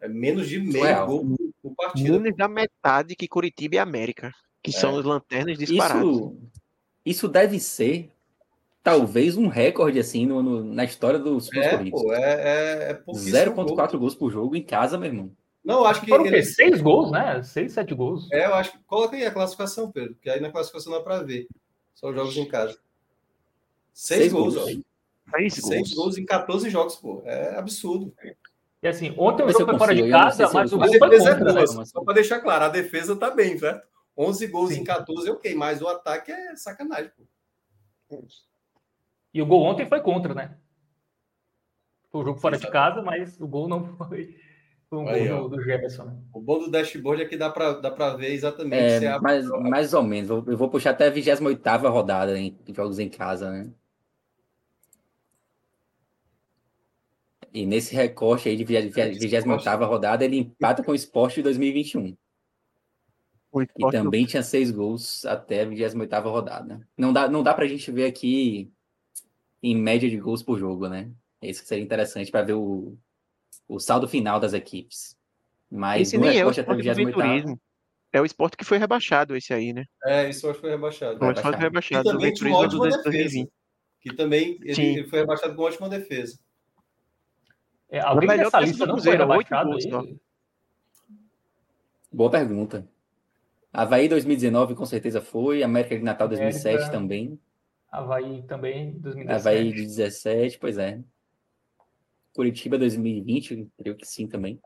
[0.00, 1.24] É menos de meio gol
[1.68, 2.18] por partida.
[2.18, 4.74] Menos da metade que Curitiba e América, que é.
[4.74, 6.16] são os lanternas disparados.
[6.16, 6.38] Isso,
[7.04, 8.10] isso deve ser
[8.82, 12.02] talvez um recorde assim no, no na história dos é, corridos.
[12.02, 15.32] Pô, é, é, é 0.4 gols por jogo em casa, meu irmão.
[15.64, 16.08] Não, acho que.
[16.08, 16.42] Foram ele...
[16.42, 17.42] seis gols, né?
[17.42, 18.26] Seis, sete gols.
[18.32, 18.78] É, eu acho que.
[18.84, 21.46] Coloca aí a classificação, Pedro, que aí na classificação dá para ver.
[21.94, 22.78] Só os jogos em casa.
[23.92, 24.66] Seis, seis gols, gols.
[25.30, 25.94] Seis, seis gols.
[25.94, 27.22] gols em 14 jogos, pô.
[27.26, 28.14] É absurdo.
[28.82, 31.62] E assim, ontem o jogo foi fora de casa, mas o gol foi contra.
[31.62, 31.66] É?
[31.84, 33.86] Só para deixar claro, a defesa tá bem, certo?
[34.16, 34.80] 11 gols Sim.
[34.80, 38.24] em 14 é ok, mas o ataque é sacanagem, pô.
[39.32, 40.56] E o gol ontem foi contra, né?
[42.10, 42.66] Foi o jogo fora Exato.
[42.66, 44.36] de casa, mas o gol não foi,
[44.88, 46.04] foi um Aí, gol do, do Jefferson.
[46.04, 46.16] Né?
[46.32, 49.04] O bom do dashboard é que dá para dá ver exatamente.
[49.04, 50.30] É, é mais, mais ou menos.
[50.30, 53.70] Eu vou puxar até a 28 rodada em jogos em casa, né?
[57.52, 62.16] E nesse recorte aí de 28 rodada, ele empata com o Sport de 2021.
[63.50, 66.86] O e também tinha seis gols até a 28 rodada.
[66.96, 68.70] Não dá, não dá pra gente ver aqui
[69.62, 71.10] em média de gols por jogo, né?
[71.40, 72.96] Isso que seria interessante para ver o,
[73.66, 75.16] o saldo final das equipes.
[75.70, 77.58] Mas esse no recorte é até o 28
[78.12, 79.84] é o esporte que foi rebaixado, esse aí, né?
[80.04, 81.12] É, esse esporte foi rebaixado.
[81.12, 82.08] O esporte foi rebaixado.
[82.08, 83.48] E também tinha uma ótima defesa.
[84.00, 86.38] Que também ele, ele, foi rebaixado com ótima defesa.
[87.90, 90.18] É, alguém dessa lista não foi rebaixado gols,
[92.12, 92.86] Boa pergunta.
[93.72, 97.40] Havaí 2019 com certeza foi, América de Natal 2007 América, também.
[97.90, 99.30] Havaí também 2017.
[99.30, 101.00] Havaí de 17, pois é.
[102.34, 104.60] Curitiba 2020, creio que sim também.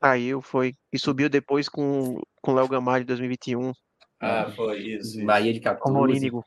[0.00, 0.74] Caiu, foi.
[0.92, 3.72] E subiu depois com o Léo Gamalho de 2021.
[4.20, 5.24] Ah, foi isso.
[5.24, 5.82] Bahia de 14.
[5.82, 6.44] Com Morínigo.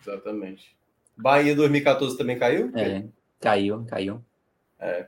[0.00, 0.76] Exatamente.
[1.16, 2.70] Bahia 2014 também caiu?
[2.76, 3.04] É,
[3.38, 4.24] caiu, caiu.
[4.80, 5.06] É.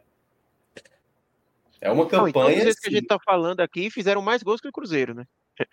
[1.80, 2.32] É uma campanha.
[2.32, 5.26] Não, então, que a gente está falando aqui fizeram mais gols que o Cruzeiro, né?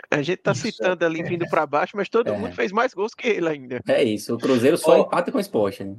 [0.10, 2.38] A gente está citando ali vindo para baixo, mas todo é.
[2.38, 3.82] mundo fez mais gols que ele ainda.
[3.88, 5.84] É isso, o Cruzeiro só oh, empata com o esporte.
[5.84, 5.95] Né?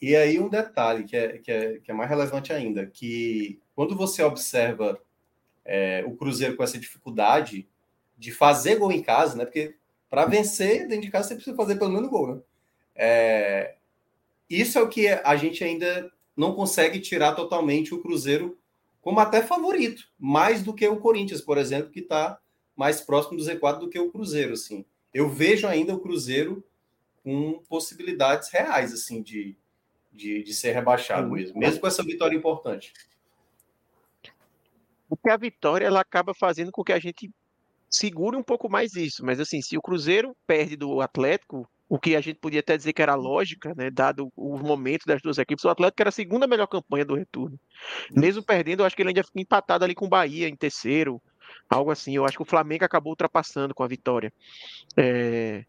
[0.00, 3.96] E aí um detalhe que é, que, é, que é mais relevante ainda, que quando
[3.96, 5.00] você observa
[5.64, 7.66] é, o Cruzeiro com essa dificuldade
[8.16, 9.44] de fazer gol em casa, né?
[9.44, 9.74] Porque
[10.08, 12.40] para vencer dentro de casa você precisa fazer pelo menos gol, né?
[12.94, 13.74] É,
[14.48, 18.58] isso é o que a gente ainda não consegue tirar totalmente o Cruzeiro
[19.00, 22.40] como até favorito, mais do que o Corinthians, por exemplo, que está
[22.74, 24.84] mais próximo do Z4 do que o Cruzeiro, assim.
[25.14, 26.62] Eu vejo ainda o Cruzeiro
[27.22, 29.56] com possibilidades reais, assim, de,
[30.12, 32.92] de, de ser rebaixado mesmo, mesmo com essa vitória importante.
[35.08, 37.30] Porque a vitória, ela acaba fazendo com que a gente
[37.88, 42.16] segure um pouco mais isso, mas assim, se o Cruzeiro perde do Atlético, o que
[42.16, 45.64] a gente podia até dizer que era lógica, né, dado o momento das duas equipes,
[45.64, 47.58] o Atlético era a segunda melhor campanha do retorno.
[48.10, 51.22] Mesmo perdendo, eu acho que ele ainda fica empatado ali com o Bahia em terceiro,
[51.70, 52.14] algo assim.
[52.16, 54.32] Eu acho que o Flamengo acabou ultrapassando com a vitória.
[54.96, 55.64] É...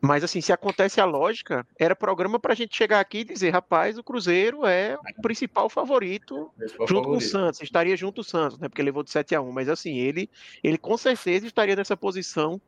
[0.00, 3.50] Mas assim, se acontece a lógica, era programa para a gente chegar aqui e dizer,
[3.50, 7.02] rapaz, o Cruzeiro é o principal favorito, junto favorito.
[7.02, 8.68] com o Santos, estaria junto o Santos, né?
[8.68, 10.28] Porque levou de 7 a 1 mas assim, ele,
[10.62, 12.60] ele com certeza estaria nessa posição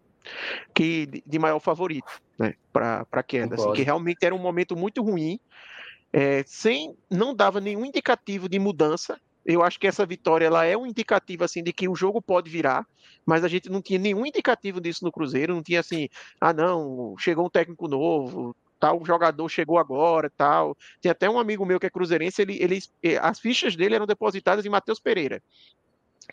[0.75, 2.55] que de maior favorito, né?
[2.73, 5.39] Para a queda, assim, que realmente era um momento muito ruim.
[6.11, 10.77] É, sem não dava nenhum indicativo de mudança eu acho que essa vitória ela é
[10.77, 12.87] um indicativo assim de que o jogo pode virar,
[13.25, 16.07] mas a gente não tinha nenhum indicativo disso no Cruzeiro, não tinha assim,
[16.39, 20.77] ah não, chegou um técnico novo, tal jogador chegou agora, tal.
[21.01, 22.79] Tem até um amigo meu que é cruzeirense, ele, ele
[23.23, 25.43] as fichas dele eram depositadas em Matheus Pereira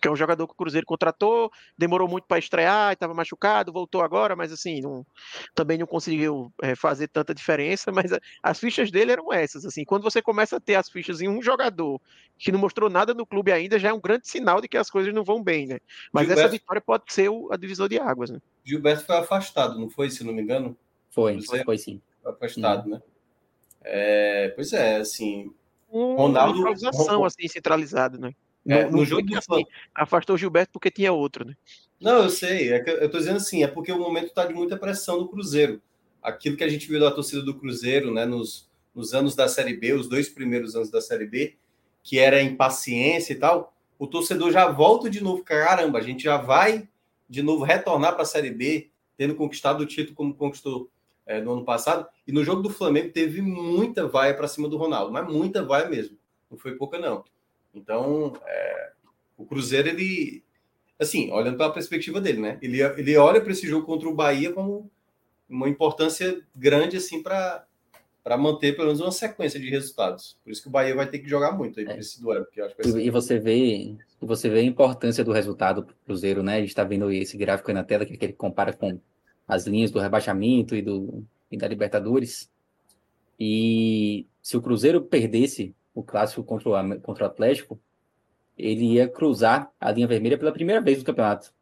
[0.02, 4.02] que é um jogador que o Cruzeiro contratou, demorou muito para estrear, estava machucado, voltou
[4.02, 5.06] agora, mas assim, não,
[5.54, 9.86] também não conseguiu é, fazer tanta diferença, mas a, as fichas dele eram essas, assim,
[9.86, 12.00] quando você começa a ter as fichas em um jogador
[12.38, 14.90] que não mostrou nada no clube ainda, já é um grande sinal de que as
[14.90, 15.80] coisas não vão bem, né?
[16.12, 18.42] Mas Gilberto, essa vitória pode ser o, a divisão de águas, né?
[18.64, 20.78] Gilberto foi afastado, não foi, se não me engano?
[21.10, 22.02] Foi, foi, foi sim.
[22.22, 22.92] Foi afastado, hum.
[22.92, 23.02] né?
[23.82, 25.54] É, pois é, assim,
[25.90, 26.54] um, Ronaldo...
[26.54, 28.34] Uma improvisação, assim, centralizada, né?
[28.68, 29.64] É, no, no jogo do assim,
[29.94, 31.56] afastou o Gilberto porque tinha outro, né?
[32.00, 32.74] Não, eu sei.
[32.74, 35.82] É eu tô dizendo assim, é porque o momento está de muita pressão no Cruzeiro.
[36.22, 39.76] Aquilo que a gente viu da torcida do Cruzeiro, né, nos, nos anos da Série
[39.76, 41.56] B, os dois primeiros anos da Série B,
[42.02, 46.38] que era impaciência e tal, o torcedor já volta de novo, caramba, a gente já
[46.38, 46.88] vai
[47.30, 50.90] de novo retornar para a Série B, tendo conquistado o título como conquistou
[51.26, 52.08] é, no ano passado.
[52.28, 55.88] E no jogo do Flamengo teve muita vaia para cima do Ronaldo, mas muita vaia
[55.88, 56.18] mesmo.
[56.50, 57.24] Não foi pouca, não.
[57.76, 58.92] Então, é,
[59.38, 60.44] o Cruzeiro, ele.
[60.98, 62.58] Assim, olhando pela perspectiva dele, né?
[62.62, 64.90] Ele, ele olha para esse jogo contra o Bahia como
[65.50, 67.66] uma importância grande, assim, para
[68.24, 70.36] para manter pelo menos uma sequência de resultados.
[70.44, 72.00] Por isso que o Bahia vai ter que jogar muito aí é.
[72.00, 73.00] esse duelo, porque acho que ser...
[73.00, 76.56] E você vê, você vê a importância do resultado para o Cruzeiro, né?
[76.56, 79.00] A gente está vendo esse gráfico aí na tela que ele compara com
[79.48, 82.50] as linhas do rebaixamento e do e da Libertadores.
[83.40, 87.80] E se o Cruzeiro perdesse o clássico contra o, contra o Atlético,
[88.58, 91.54] ele ia cruzar a linha vermelha pela primeira vez no campeonato.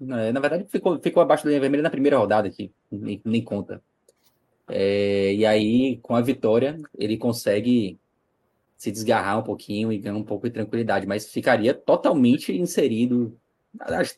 [0.00, 3.82] Na verdade, ficou, ficou abaixo da linha vermelha na primeira rodada aqui, nem, nem conta.
[4.68, 7.98] É, e aí, com a vitória, ele consegue
[8.76, 13.36] se desgarrar um pouquinho e ganhar um pouco de tranquilidade, mas ficaria totalmente inserido.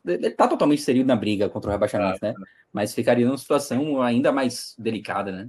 [0.04, 2.34] Ele está totalmente inserido na briga contra o rebaixamento, né?
[2.72, 5.48] Mas ficaria numa situação ainda mais delicada, né?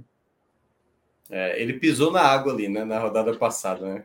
[1.34, 2.84] É, ele pisou na água ali, né?
[2.84, 4.04] Na rodada passada, né?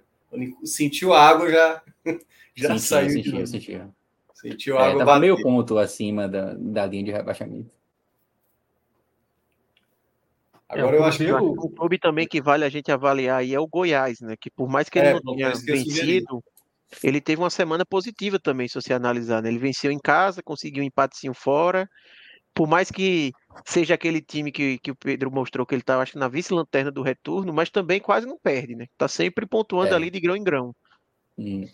[0.64, 1.84] Sentiu a água, já,
[2.56, 3.10] já sentiu, saiu.
[3.10, 3.94] Sentiu, sentiu.
[4.34, 5.06] Sentiu a é, água.
[5.06, 7.70] Tava meio ponto acima da, da linha de rebaixamento.
[10.70, 13.60] Agora é, eu acho que o clube também que vale a gente avaliar aí é
[13.60, 14.36] o Goiás, né?
[14.40, 16.42] Que por mais que ele é, não tenha vencido,
[17.04, 19.42] ele teve uma semana positiva também, se você analisar.
[19.42, 19.50] Né?
[19.50, 21.90] Ele venceu em casa, conseguiu um empatezinho fora.
[22.54, 23.34] Por mais que
[23.66, 26.92] seja aquele time que, que o Pedro mostrou que ele está, acho que na vice-lanterna
[26.92, 28.88] do retorno, mas também quase não perde, né?
[28.98, 29.96] Tá sempre pontuando é.
[29.96, 30.76] ali de grão em grão.
[31.38, 31.66] Hum.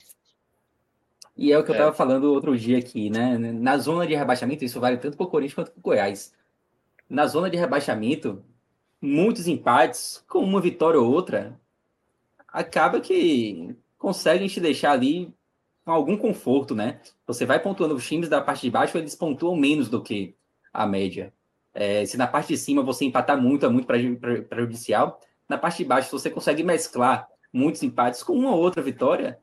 [1.35, 1.95] E é o que eu estava é.
[1.95, 3.37] falando outro dia aqui, né?
[3.37, 6.33] Na zona de rebaixamento, isso vale tanto para o Corinthians quanto para o Goiás.
[7.09, 8.43] Na zona de rebaixamento,
[9.01, 11.59] muitos empates, com uma vitória ou outra,
[12.47, 15.33] acaba que conseguem te deixar ali
[15.83, 17.01] com algum conforto, né?
[17.27, 20.35] Você vai pontuando os times da parte de baixo, eles pontuam menos do que
[20.71, 21.33] a média.
[21.73, 25.19] É, se na parte de cima você empatar muito, é muito prejudicial.
[25.49, 29.39] Na parte de baixo, se você consegue mesclar muitos empates com uma ou outra vitória,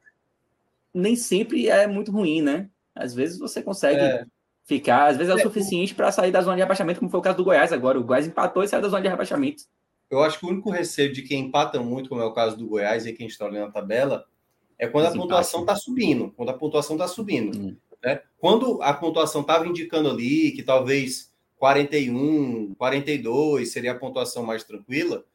[0.92, 2.68] nem sempre é muito ruim, né?
[2.94, 4.24] Às vezes você consegue é
[4.64, 7.20] ficar, às vezes é o é, suficiente para sair da zona de rebaixamento, como foi
[7.20, 7.98] o caso do Goiás agora.
[7.98, 9.64] O Goiás empatou e saiu da zona de rebaixamento.
[10.08, 12.66] Eu acho que o único receio de quem empata muito, como é o caso do
[12.66, 14.24] Goiás e quem está olhando a tabela,
[14.78, 16.32] é quando Esse a pontuação está subindo.
[16.36, 17.56] Quando a pontuação está subindo.
[17.56, 17.76] Hum.
[18.02, 18.20] Né?
[18.38, 21.29] Quando a pontuação estava indicando ali que talvez
[21.61, 25.26] 41, 42 seria a pontuação mais tranquila,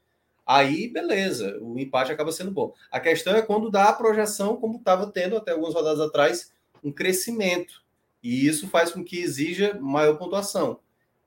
[0.43, 2.73] aí beleza, o empate acaba sendo bom.
[2.91, 6.51] A questão é quando dá a projeção, como estava tendo até algumas rodadas atrás,
[6.83, 7.83] um crescimento.
[8.23, 10.79] E isso faz com que exija maior pontuação.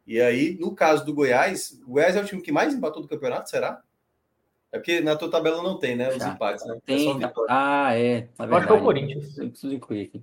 [0.05, 3.09] E aí, no caso do Goiás, o Goiás é o time que mais empatou do
[3.09, 3.81] campeonato, será?
[4.73, 6.09] É porque na tua tabela não tem, né?
[6.09, 6.31] Os Já.
[6.31, 6.77] empates, né?
[6.85, 7.23] Tem.
[7.23, 8.29] É ah, é.
[8.37, 9.39] Eu acho que é o Corinthians.
[9.39, 10.23] Eu preciso incluir aqui.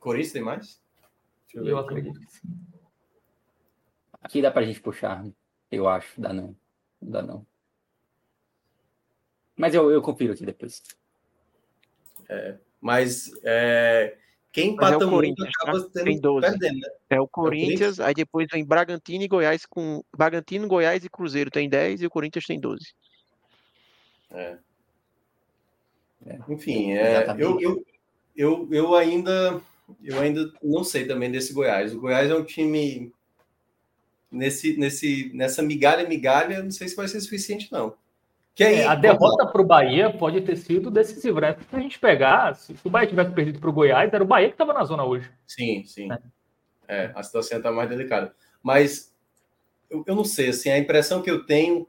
[0.00, 0.80] Corinthians tem mais?
[1.54, 2.48] Eu, eu acredito que sim.
[4.20, 5.24] Aqui dá pra gente puxar,
[5.70, 6.20] eu acho.
[6.20, 6.56] Dá não.
[7.00, 7.46] Não dá não.
[9.56, 10.82] Mas eu, eu confiro aqui depois.
[12.28, 14.16] É, mas é,
[14.52, 16.02] quem empata é muito acaba tá?
[16.02, 16.48] tem 12.
[16.48, 16.88] perdendo, né?
[17.10, 20.02] É o Corinthians, é o aí depois vem Bragantino e Goiás com.
[20.16, 22.94] Bragantino, Goiás e Cruzeiro tem 10 e o Corinthians tem 12.
[24.32, 24.58] É.
[26.26, 26.38] é.
[26.48, 27.84] Enfim, é, eu, eu,
[28.36, 29.60] eu, eu ainda
[30.02, 31.94] eu ainda não sei também desse Goiás.
[31.94, 33.12] O Goiás é um time
[34.30, 37.94] nesse, nesse, nessa migalha, migalha, não sei se vai ser suficiente, não.
[38.54, 41.56] Que aí, é, a derrota para o Bahia pode ter sido decisiva, né?
[41.68, 44.48] Se a gente pegar, se o Bahia tivesse perdido para o Goiás, era o Bahia
[44.48, 45.30] que estava na zona hoje.
[45.46, 46.08] Sim, sim.
[46.12, 46.18] É,
[46.88, 48.34] é a situação está mais delicada.
[48.62, 49.14] Mas
[49.88, 51.88] eu, eu, não sei, assim, a impressão que eu tenho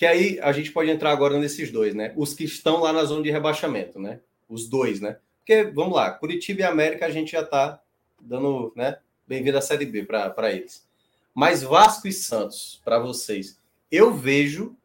[0.00, 2.14] que aí a gente pode entrar agora nesses dois, né?
[2.16, 4.20] Os que estão lá na zona de rebaixamento, né?
[4.48, 5.18] Os dois, né?
[5.38, 7.82] Porque, vamos lá, Curitiba e América a gente já está
[8.18, 8.98] dando, né?
[9.26, 10.88] Bem-vindo à Série B para eles.
[11.34, 13.58] Mas Vasco e Santos, para vocês,
[13.90, 14.76] eu vejo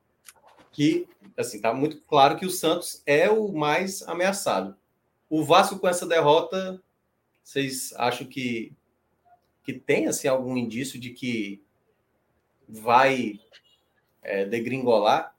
[0.72, 4.76] que assim tá muito claro que o Santos é o mais ameaçado.
[5.30, 6.82] O Vasco com essa derrota,
[7.44, 8.74] vocês acham que
[9.64, 11.64] que tem assim algum indício de que
[12.70, 13.40] vai
[14.22, 15.36] é, degringolar?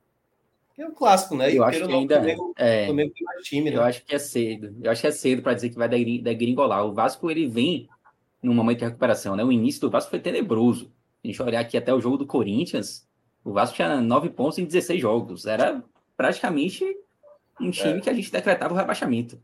[0.77, 1.55] É um clássico, né?
[1.55, 3.77] Eu acho que ainda Flamengo, é, Flamengo time, né?
[3.77, 4.77] Eu acho que é cedo.
[4.83, 6.85] Eu acho que é cedo para dizer que vai degringolar.
[6.85, 7.89] O Vasco ele vem
[8.43, 9.45] num momento de recuperação, né?
[9.45, 10.93] O início do Vasco foi tenebroso.
[11.25, 13.07] A gente olhar aqui até o jogo do Corinthians,
[13.45, 15.47] o Vasco tinha nove pontos em 16 jogos.
[15.47, 15.83] Era
[16.17, 16.85] praticamente
[17.61, 18.01] um time é.
[18.01, 19.41] que a gente decretava o rebaixamento.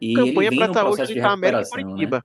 [0.00, 1.82] E Campanha ele vem estar hoje de América e né?
[1.84, 2.16] Curitiba.
[2.16, 2.22] Né?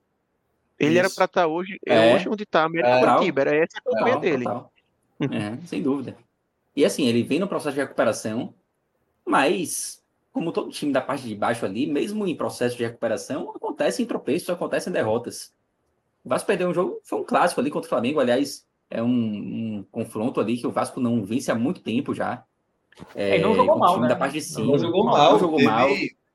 [0.80, 1.00] Ele Isso.
[1.00, 3.42] era para estar hoje, é, hoje onde está América e é, Curitiba.
[3.42, 4.44] Era essa a campanha dele.
[4.44, 4.72] Total.
[5.22, 6.18] é, sem dúvida.
[6.76, 8.54] E assim, ele vem no processo de recuperação,
[9.26, 10.04] mas
[10.38, 14.50] como todo time da parte de baixo ali, mesmo em processo de recuperação, acontecem tropeços,
[14.50, 15.52] acontecem derrotas.
[16.24, 19.78] O Vasco perdeu um jogo, foi um clássico ali contra o Flamengo, aliás, é um,
[19.80, 22.44] um confronto ali que o Vasco não vence há muito tempo já.
[23.14, 24.08] É, não jogou mal, né?
[24.08, 24.66] da parte de cima.
[24.66, 25.70] Não jogou mal, não jogou teve...
[25.70, 25.90] mal.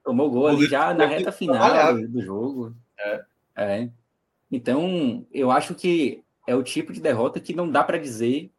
[0.05, 2.75] Tomou gol ali já na reta final do, do jogo.
[2.99, 3.25] É.
[3.57, 3.91] é.
[4.51, 8.51] Então, eu acho que é o tipo de derrota que não dá para dizer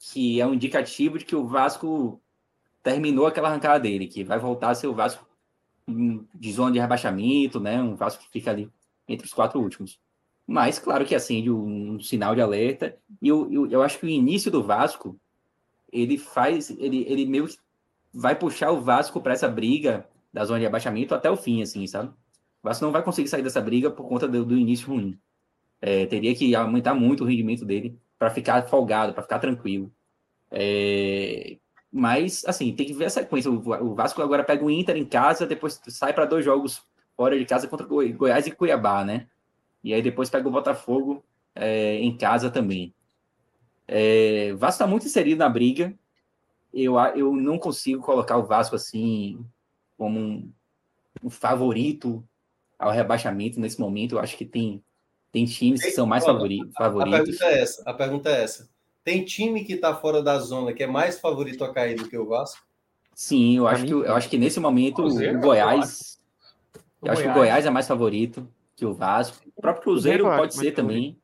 [0.00, 2.20] que é um indicativo de que o Vasco
[2.82, 5.26] terminou aquela arrancada dele, que vai voltar a ser o Vasco
[6.34, 7.80] de zona de rebaixamento, né?
[7.80, 8.70] Um Vasco que fica ali
[9.08, 9.98] entre os quatro últimos.
[10.50, 12.96] Mas, claro que acende um, um sinal de alerta.
[13.20, 15.14] E eu, eu, eu, acho que o início do Vasco,
[15.92, 17.58] ele faz, ele, ele meio que
[18.14, 21.86] vai puxar o Vasco para essa briga da zona de abaixamento até o fim, assim,
[21.86, 22.08] sabe?
[22.08, 22.14] O
[22.62, 25.18] Vasco não vai conseguir sair dessa briga por conta do, do início ruim.
[25.82, 29.92] É, teria que aumentar muito o rendimento dele para ficar folgado, para ficar tranquilo.
[30.50, 31.58] É,
[31.92, 33.50] mas, assim, tem que ver a sequência.
[33.50, 36.82] O Vasco agora pega o Inter em casa, depois sai para dois jogos
[37.14, 39.26] fora de casa contra Goiás e Cuiabá, né?
[39.82, 41.24] E aí depois pega o Botafogo
[41.54, 42.94] é, em casa também.
[43.86, 45.94] É, o Vasco está muito inserido na briga.
[46.72, 49.44] Eu, eu não consigo colocar o Vasco assim
[49.96, 50.52] como um,
[51.22, 52.22] um favorito
[52.78, 54.16] ao rebaixamento nesse momento.
[54.16, 54.82] Eu acho que tem,
[55.32, 56.72] tem times que são mais favoritos.
[56.76, 57.82] A, a pergunta é essa.
[57.84, 58.68] A pergunta é essa.
[59.02, 62.18] Tem time que está fora da zona que é mais favorito a cair do que
[62.18, 62.62] o Vasco?
[63.14, 66.20] Sim, eu acho, que, eu acho que nesse momento o Goiás.
[67.02, 69.47] Eu acho que o Goiás é mais favorito que o Vasco.
[69.58, 71.18] O próprio Cruzeiro pode ser também.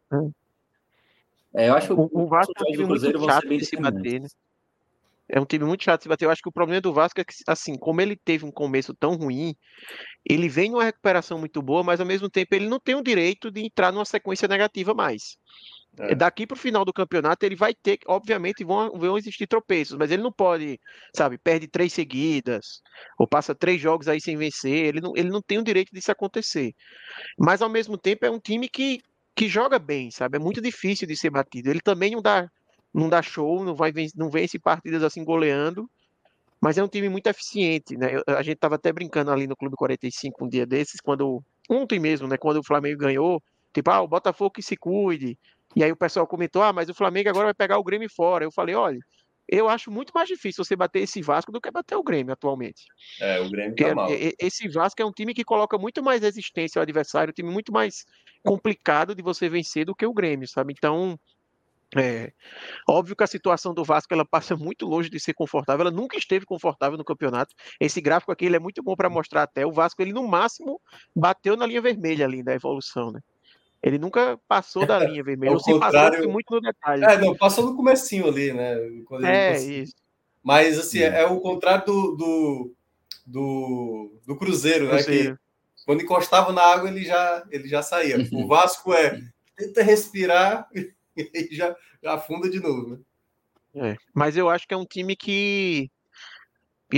[1.54, 4.20] É, eu acho que o, o Vasco é um time muito chato de se bater,
[4.20, 4.28] né?
[5.28, 6.24] É um time muito chato de se bater.
[6.24, 8.92] Eu acho que o problema do Vasco é que, assim, como ele teve um começo
[8.92, 9.54] tão ruim,
[10.28, 13.52] ele vem numa recuperação muito boa, mas ao mesmo tempo ele não tem o direito
[13.52, 15.38] de entrar numa sequência negativa mais.
[15.98, 16.14] É.
[16.14, 20.10] Daqui para o final do campeonato, ele vai ter, obviamente, vão, vão existir tropeços, mas
[20.10, 20.80] ele não pode,
[21.14, 22.82] sabe, perde três seguidas,
[23.18, 26.10] ou passa três jogos aí sem vencer, ele não, ele não tem o direito disso
[26.10, 26.72] acontecer.
[27.38, 29.00] Mas, ao mesmo tempo, é um time que,
[29.36, 30.36] que joga bem, sabe?
[30.36, 31.70] É muito difícil de ser batido.
[31.70, 32.48] Ele também não dá,
[32.92, 35.88] não dá show, não, vai, não vence partidas assim goleando,
[36.60, 38.20] mas é um time muito eficiente, né?
[38.26, 42.26] A gente estava até brincando ali no Clube 45 um dia desses, quando, ontem mesmo,
[42.26, 43.40] né, quando o Flamengo ganhou,
[43.72, 45.38] tipo, ah, o Botafogo que se cuide,
[45.76, 48.44] e aí o pessoal comentou: ah, mas o Flamengo agora vai pegar o Grêmio fora.
[48.44, 48.98] Eu falei: olha,
[49.48, 52.84] eu acho muito mais difícil você bater esse Vasco do que bater o Grêmio atualmente.
[53.20, 54.08] É, o Grêmio tá mal.
[54.40, 57.72] Esse Vasco é um time que coloca muito mais resistência ao adversário, um time muito
[57.72, 58.04] mais
[58.42, 60.72] complicado de você vencer do que o Grêmio, sabe?
[60.76, 61.18] Então,
[61.96, 62.32] é
[62.88, 65.86] óbvio que a situação do Vasco ela passa muito longe de ser confortável.
[65.86, 67.54] Ela nunca esteve confortável no campeonato.
[67.78, 70.80] Esse gráfico aqui ele é muito bom para mostrar até o Vasco ele no máximo
[71.14, 73.20] bateu na linha vermelha ali da evolução, né?
[73.84, 75.52] Ele nunca passou da linha vermelha.
[75.52, 77.04] Ou se passou muito no detalhe.
[77.04, 78.78] É, não, passou no comecinho ali, né?
[79.22, 79.94] é, isso.
[80.42, 82.74] Mas, assim, é, é o contrário do, do,
[83.26, 85.36] do, do Cruzeiro, Cruzeiro, né?
[85.36, 88.16] Que quando encostava na água, ele já, ele já saía.
[88.32, 89.20] O Vasco é
[89.54, 90.66] tenta respirar
[91.14, 92.98] e já, já afunda de novo, né?
[93.76, 95.90] É, mas eu acho que é um time que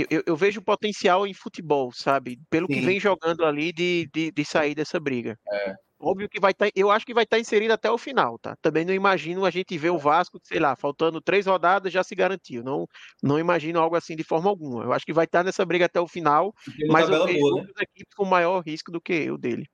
[0.09, 2.39] eu, eu, vejo potencial em futebol, sabe?
[2.49, 2.73] Pelo Sim.
[2.73, 5.37] que vem jogando ali de, de, de sair dessa briga.
[5.51, 5.75] É.
[5.99, 8.37] Óbvio que vai estar, tá, eu acho que vai estar tá inserido até o final,
[8.37, 8.55] tá?
[8.61, 12.13] Também não imagino a gente ver o Vasco, sei lá, faltando três rodadas já se
[12.13, 12.63] garantiu.
[12.63, 12.87] Não,
[13.21, 14.83] não imagino algo assim de forma alguma.
[14.83, 16.53] Eu acho que vai estar tá nessa briga até o final,
[16.87, 17.59] mas eu vejo boa, né?
[17.61, 17.83] outras né?
[17.83, 19.65] equipes com maior risco do que o dele.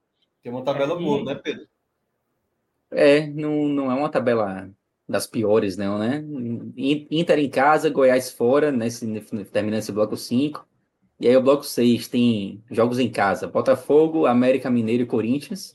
[0.41, 1.67] Tem uma tabela é, boa, né, Pedro?
[2.89, 4.69] É, não, não é uma tabela
[5.07, 6.24] das piores, não, né?
[6.78, 9.05] Inter em casa, Goiás fora, nesse,
[9.51, 10.65] terminando esse bloco 5.
[11.19, 15.74] E aí o bloco 6 tem jogos em casa, Botafogo, América Mineiro e Corinthians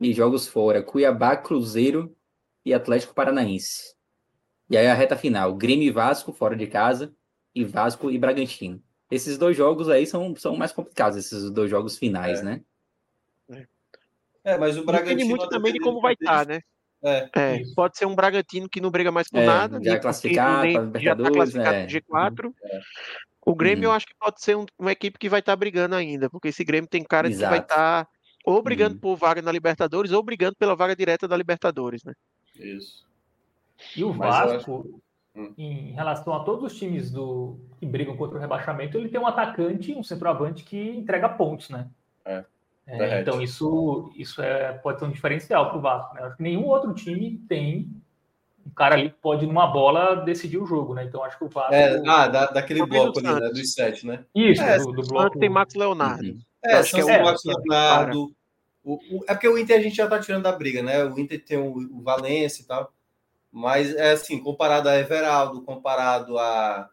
[0.00, 2.14] e jogos fora: Cuiabá, Cruzeiro
[2.64, 3.94] e Atlético Paranaense.
[4.70, 7.14] E aí a reta final: Grêmio e Vasco fora de casa
[7.54, 8.82] e Vasco e Bragantino.
[9.10, 12.42] Esses dois jogos aí são, são mais complicados, esses dois jogos finais, é.
[12.42, 12.60] né?
[14.44, 15.16] É, mas o Bragantino.
[15.16, 16.60] Depende muito também de como vai estar, tá, né?
[17.02, 17.30] É.
[17.34, 17.62] é.
[17.76, 19.78] pode ser um Bragantino que não briga mais por é, nada.
[19.82, 21.86] Já classificado, já está classificado é.
[21.86, 22.52] G4.
[22.64, 22.80] É.
[23.46, 23.96] O Grêmio eu uhum.
[23.96, 26.64] acho que pode ser um, uma equipe que vai estar tá brigando ainda, porque esse
[26.64, 27.44] Grêmio tem cara Exato.
[27.44, 28.10] que vai estar tá
[28.44, 28.98] ou brigando hum.
[28.98, 32.12] por vaga na Libertadores, ou brigando pela vaga direta da Libertadores, né?
[32.58, 33.06] Isso.
[33.96, 35.00] E o Vasco,
[35.34, 35.52] hum.
[35.56, 39.26] em relação a todos os times do que brigam contra o rebaixamento, ele tem um
[39.26, 41.88] atacante, um centroavante que entrega pontos, né?
[42.24, 42.44] É.
[42.90, 46.14] É, então isso, isso é, pode ser um diferencial para o Vasco.
[46.14, 46.22] Né?
[46.22, 47.90] Acho que nenhum outro time tem
[48.66, 51.04] um cara ali que pode, numa bola, decidir o jogo, né?
[51.04, 51.74] Então acho que o Vasco.
[51.74, 53.48] É, ah, da, daquele bloco ali, né?
[53.50, 54.24] Dos sete, né?
[54.34, 55.38] Isso, é, do, do bloco.
[55.38, 56.24] Tem Max Leonardo.
[56.24, 56.38] Uhum.
[56.64, 58.34] É, acho que é o Max Leonardo,
[58.84, 61.04] o, o, é porque o Inter a gente já está tirando da briga, né?
[61.04, 62.92] O Inter tem o, o Valência e tal.
[63.52, 66.88] Mas é assim, comparado a Everaldo, comparado a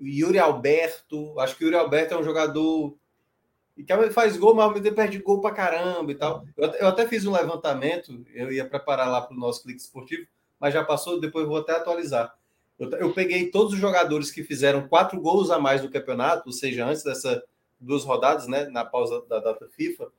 [0.00, 1.38] Yuri Alberto.
[1.40, 2.96] Acho que o Yuri Alberto é um jogador
[3.74, 6.44] que faz gol, mas tempo perde gol pra caramba e tal.
[6.56, 10.26] Eu, eu até fiz um levantamento, eu ia preparar lá para o nosso clique esportivo,
[10.58, 12.34] mas já passou, depois vou até atualizar.
[12.78, 16.52] Eu, eu, peguei todos os jogadores que fizeram quatro gols a mais no campeonato, ou
[16.52, 17.42] seja, antes dessas
[17.80, 20.10] duas rodadas, né, na pausa da data FIFA.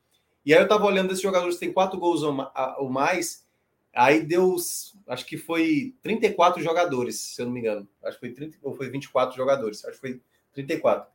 [0.46, 3.46] E aí eu estava olhando esses jogadores têm quatro gols ou mais,
[3.94, 4.56] aí deu,
[5.08, 7.88] acho que foi 34 jogadores, se eu não me engano.
[8.04, 10.22] Acho que foi 30 ou foi 24 jogadores, acho que foi
[10.54, 11.12] 34.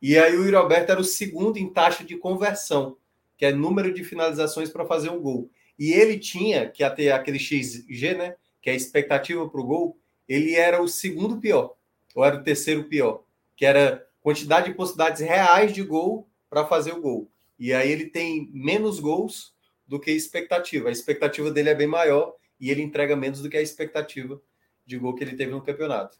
[0.00, 2.96] E aí o Yuri Alberto era o segundo em taxa de conversão,
[3.36, 5.50] que é número de finalizações para fazer um gol.
[5.78, 9.98] E ele tinha, que até aquele XG, né, que é a expectativa para o gol,
[10.28, 11.74] ele era o segundo pior,
[12.14, 13.24] ou era o terceiro pior,
[13.56, 17.30] que era quantidade de possibilidades reais de gol para fazer o gol.
[17.56, 19.54] E aí ele tem menos gols
[19.86, 20.88] do que a expectativa.
[20.88, 24.40] A expectativa dele é bem maior e ele entrega menos do que a expectativa
[24.84, 26.18] de gol que ele teve no campeonato.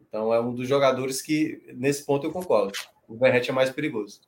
[0.00, 2.72] Então é um dos jogadores que, nesse ponto, eu concordo.
[3.08, 4.20] O Verrete é mais perigoso.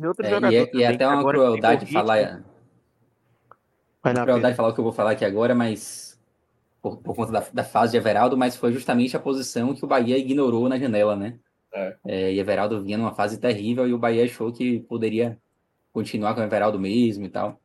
[0.00, 2.42] É, e, é, e é até uma crueldade falar.
[4.02, 6.18] Uma crueldade falar o que eu vou falar aqui agora, mas
[6.80, 9.88] por, por conta da, da, fase de Everaldo, mas foi justamente a posição que o
[9.88, 11.38] Bahia ignorou na janela, né?
[11.76, 11.96] É.
[12.06, 15.38] É, e Everaldo vinha numa fase terrível e o Bahia achou que poderia
[15.92, 17.60] continuar com o Everaldo mesmo e tal.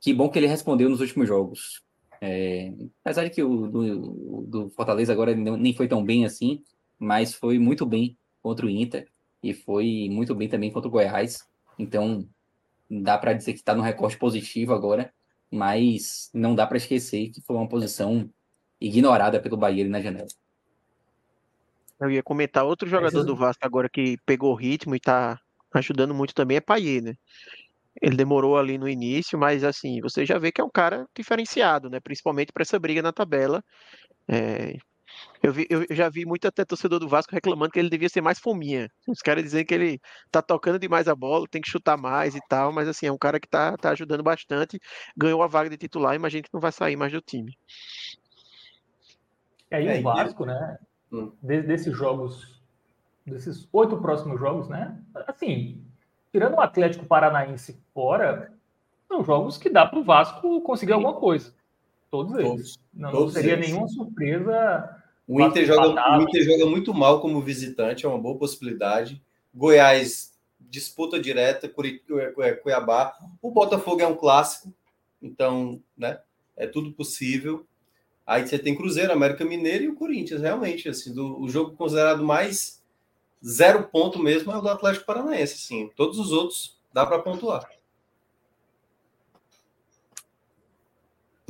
[0.00, 1.82] Que bom que ele respondeu nos últimos jogos.
[2.20, 2.72] É,
[3.04, 6.62] apesar de que o do, do Fortaleza agora nem foi tão bem assim,
[6.96, 9.08] mas foi muito bem contra o Inter
[9.42, 11.44] e foi muito bem também contra o Goiás.
[11.76, 12.24] Então,
[12.88, 15.12] dá para dizer que está no recorte positivo agora,
[15.50, 18.30] mas não dá para esquecer que foi uma posição
[18.80, 20.28] ignorada pelo Bahia na janela.
[22.02, 25.38] Eu ia comentar outro jogador do Vasco agora que pegou ritmo e tá
[25.72, 27.14] ajudando muito também é Paier, né?
[28.00, 31.88] Ele demorou ali no início, mas assim, você já vê que é um cara diferenciado,
[31.88, 32.00] né?
[32.00, 33.62] Principalmente para essa briga na tabela.
[34.26, 34.76] É...
[35.42, 38.20] Eu, vi, eu, já vi muito até torcedor do Vasco reclamando que ele devia ser
[38.20, 38.88] mais fominha.
[39.06, 40.00] Os caras dizem que ele
[40.30, 43.18] tá tocando demais a bola, tem que chutar mais e tal, mas assim, é um
[43.18, 44.80] cara que tá, tá ajudando bastante,
[45.16, 47.56] ganhou a vaga de titular, imagina que não vai sair mais do time.
[49.70, 50.78] E aí é, o Vasco, né?
[51.12, 51.30] Hum.
[51.42, 52.60] desses jogos,
[53.26, 54.98] desses oito próximos jogos, né?
[55.26, 55.84] Assim,
[56.32, 58.50] tirando o Atlético Paranaense fora,
[59.06, 61.54] são jogos que dá para o Vasco conseguir alguma coisa.
[62.10, 62.48] Todos eles.
[62.48, 63.68] Todos, não, todos seria eles.
[63.68, 65.02] nenhuma surpresa.
[65.28, 69.22] O Inter, joga, o Inter joga muito mal como visitante, é uma boa possibilidade.
[69.54, 71.68] Goiás disputa direta,
[72.62, 73.14] Cuiabá.
[73.42, 74.72] O Botafogo é um clássico,
[75.20, 76.20] então, né?
[76.56, 77.66] É tudo possível.
[78.26, 82.24] Aí você tem Cruzeiro, América Mineiro e o Corinthians, realmente, assim, do, o jogo considerado
[82.24, 82.82] mais
[83.44, 85.90] zero ponto mesmo é o do Atlético Paranaense, assim.
[85.96, 87.68] Todos os outros dá para pontuar.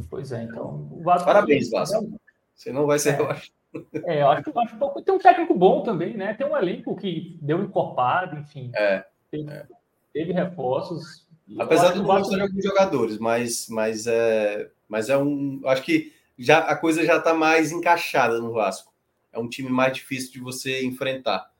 [0.08, 0.88] Pois é, então.
[1.02, 2.18] Vasco Parabéns, Vasco.
[2.54, 3.50] Você não vai ser, é, eu acho.
[4.04, 5.00] É, eu acho que acho pouco.
[5.00, 6.34] Tem um técnico bom também, né?
[6.34, 8.70] Tem um elenco que deu encorpado, enfim.
[8.74, 9.02] É.
[9.30, 9.66] Teve, é.
[10.12, 11.26] teve reforços.
[11.58, 15.62] Apesar do Vasco de alguns jogadores, mas, mas é, mas é um.
[15.64, 18.92] Acho que já a coisa já está mais encaixada no Vasco.
[19.32, 21.50] É um time mais difícil de você enfrentar.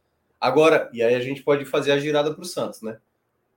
[0.40, 2.98] Agora, e aí a gente pode fazer a girada para o Santos, né?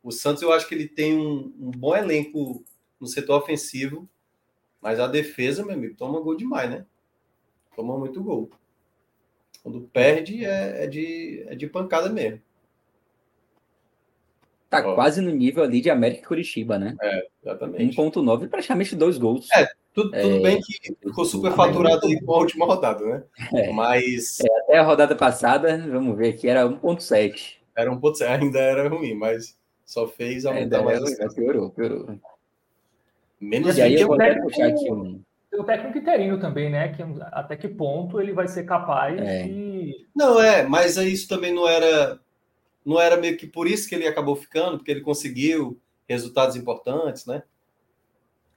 [0.03, 2.63] O Santos eu acho que ele tem um, um, bom elenco
[2.99, 4.07] no setor ofensivo,
[4.79, 6.85] mas a defesa, meu amigo, toma gol demais, né?
[7.75, 8.51] Toma muito gol.
[9.63, 12.39] Quando perde é, é de, é de pancada mesmo.
[14.81, 14.95] Tá Ó.
[14.95, 16.95] quase no nível ali de América e Curitiba, né?
[17.01, 17.97] É, exatamente.
[17.97, 19.47] 1.9, praticamente dois gols.
[19.55, 23.23] É, tudo, tudo é, bem que ficou super faturado aí com a última rodada, né?
[23.53, 24.39] É, mas.
[24.41, 27.57] É, até a rodada passada, vamos ver aqui, era 1,7.
[27.75, 30.99] Era 1,7, ainda era ruim, mas só fez aumentar mais.
[30.99, 32.19] Ruim, piorou, piorou.
[33.39, 35.21] Menos e aí eu vou até puxar aqui um.
[35.53, 36.89] o técnico interino também, né?
[36.89, 39.43] Que até que ponto ele vai ser capaz é.
[39.43, 40.07] de.
[40.15, 42.19] Não, é, mas isso também não era.
[42.85, 47.25] Não era meio que por isso que ele acabou ficando, porque ele conseguiu resultados importantes,
[47.25, 47.43] né?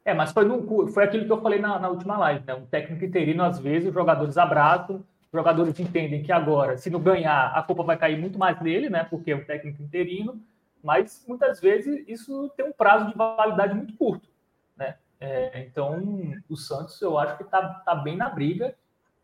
[0.04, 2.54] É, mas foi, no, foi aquilo que eu falei na, na última live, né?
[2.54, 7.00] Um técnico interino, às vezes, os jogadores abraçam, os jogadores entendem que agora, se não
[7.00, 9.04] ganhar, a culpa vai cair muito mais nele, né?
[9.04, 10.40] Porque é um técnico interino,
[10.82, 14.28] mas muitas vezes isso tem um prazo de validade muito curto,
[14.76, 14.96] né?
[15.20, 16.00] É, então,
[16.48, 18.74] o Santos, eu acho que está tá bem na briga.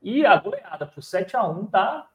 [0.03, 2.07] E a goleada por 7 a 1 tá.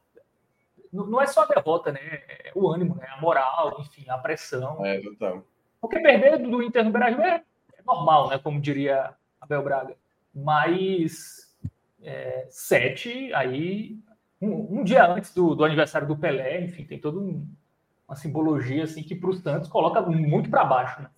[0.91, 1.99] Não é só a derrota, né?
[2.01, 3.07] É o ânimo, né?
[3.09, 4.83] A moral, enfim, a pressão.
[4.85, 5.43] É, então.
[5.79, 7.43] Porque perder do Inter no Brasil é
[7.85, 8.39] normal, né?
[8.39, 9.95] Como diria Abel Braga.
[10.33, 11.55] Mas
[12.01, 13.97] é, sete, aí
[14.41, 17.47] um, um, dia antes do, do, aniversário do Pelé, enfim, tem toda um,
[18.07, 21.09] uma simbologia assim que para os Santos coloca muito para baixo, né?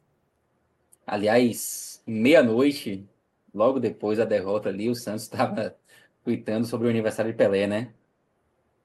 [1.05, 3.07] Aliás, meia-noite,
[3.53, 5.76] logo depois da derrota ali, o Santos estava
[6.24, 7.93] tweetando sobre o aniversário de Pelé, né?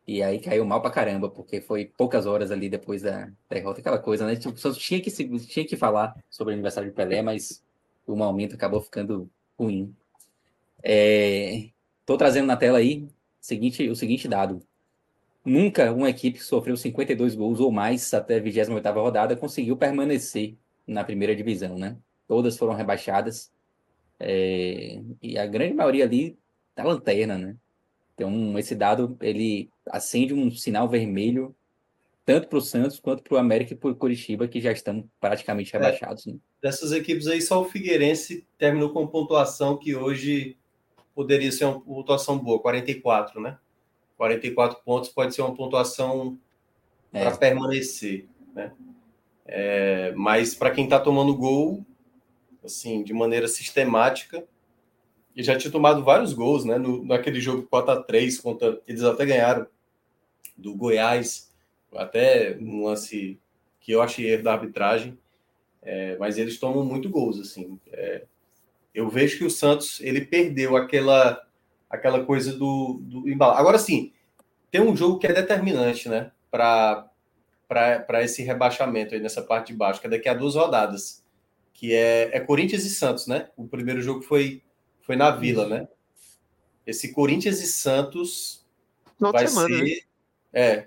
[0.07, 3.99] E aí caiu mal pra caramba, porque foi poucas horas ali depois da derrota, aquela
[3.99, 4.37] coisa, né?
[4.37, 7.65] Tipo, só tinha que, tinha que falar sobre o aniversário de Pelé, mas
[8.07, 9.29] o momento acabou ficando
[9.59, 9.95] ruim.
[10.83, 11.71] É,
[12.05, 13.09] tô trazendo na tela aí
[13.41, 14.63] seguinte, o seguinte dado.
[15.45, 20.57] Nunca uma equipe que sofreu 52 gols ou mais até a 28ª rodada conseguiu permanecer
[20.87, 21.97] na primeira divisão, né?
[22.27, 23.53] Todas foram rebaixadas.
[24.19, 26.39] É, e a grande maioria ali
[26.75, 27.57] da lanterna, né?
[28.17, 31.55] Então, esse dado, ele acende um sinal vermelho
[32.25, 35.09] tanto para o Santos quanto para o América e para o Curitiba, que já estão
[35.21, 35.79] praticamente é.
[35.79, 36.27] rebaixados.
[36.27, 36.39] É, né?
[36.61, 40.57] Dessas equipes aí, só o Figueirense terminou com pontuação que hoje
[41.15, 43.59] poderia ser uma pontuação boa, 44, né?
[44.17, 46.39] 44 pontos pode ser uma pontuação
[47.13, 47.23] é.
[47.23, 48.73] para permanecer, né?
[49.45, 51.87] É, mas para quem está tomando gol,
[52.65, 54.45] assim, de maneira sistemática,
[55.37, 56.79] e já tinha tomado vários gols, né?
[56.79, 59.67] No, naquele jogo 4 a 3 contra, eles até ganharam
[60.57, 61.53] do Goiás,
[61.95, 63.39] até um lance
[63.79, 65.19] que eu achei erro da arbitragem,
[65.83, 67.79] é, mas eles tomam muito gols, assim.
[67.93, 68.25] É,
[68.95, 71.43] eu vejo que o Santos ele perdeu aquela
[71.89, 73.57] aquela coisa do, do embalo.
[73.57, 74.13] Agora sim,
[74.71, 77.09] tem um jogo que é determinante, né, para
[77.69, 81.25] para esse rebaixamento aí nessa parte de baixo, que é daqui a duas rodadas,
[81.75, 83.49] que é, é Corinthians e Santos, né?
[83.57, 84.63] O primeiro jogo foi
[85.07, 85.89] foi na Vila, né?
[86.85, 88.67] Esse Corinthians e Santos
[89.19, 89.91] vai semana, ser né?
[90.53, 90.87] é,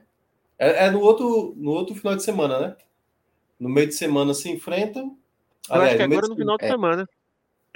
[0.58, 2.76] é, é no outro no outro final de semana, né?
[3.58, 5.18] No meio de semana se enfrentam.
[5.70, 7.10] Eu Aliás, acho que agora no final de semana.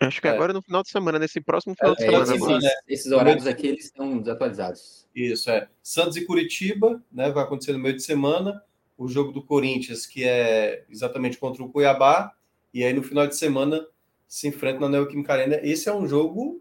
[0.01, 0.31] Acho que é.
[0.31, 2.57] agora no final de semana, nesse próximo final é, de semana.
[2.57, 5.07] Esses, esses horários aqui eles estão desatualizados.
[5.15, 5.67] Isso, é.
[5.81, 7.31] Santos e Curitiba, né?
[7.31, 8.61] Vai acontecer no meio de semana.
[8.97, 12.33] O jogo do Corinthians, que é exatamente contra o Cuiabá.
[12.73, 13.85] E aí no final de semana
[14.33, 15.59] se enfrenta na Neoquímica Arena.
[15.61, 16.59] Esse é um jogo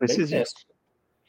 [0.00, 0.54] bem tenso.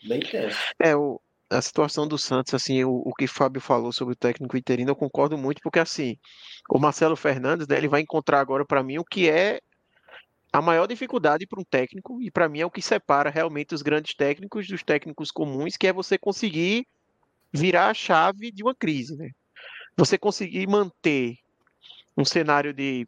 [0.08, 0.58] Bem tenso.
[0.80, 1.20] É, o,
[1.50, 4.92] a situação do Santos, assim, o, o que o Fábio falou sobre o técnico interino,
[4.92, 6.16] eu concordo muito, porque assim,
[6.70, 9.60] o Marcelo Fernandes, né, ele vai encontrar agora para mim o que é
[10.54, 13.82] a maior dificuldade para um técnico, e para mim é o que separa realmente os
[13.82, 16.88] grandes técnicos dos técnicos comuns, que é você conseguir
[17.52, 19.32] virar a chave de uma crise, né?
[19.98, 21.36] Você conseguir manter
[22.18, 23.06] um cenário de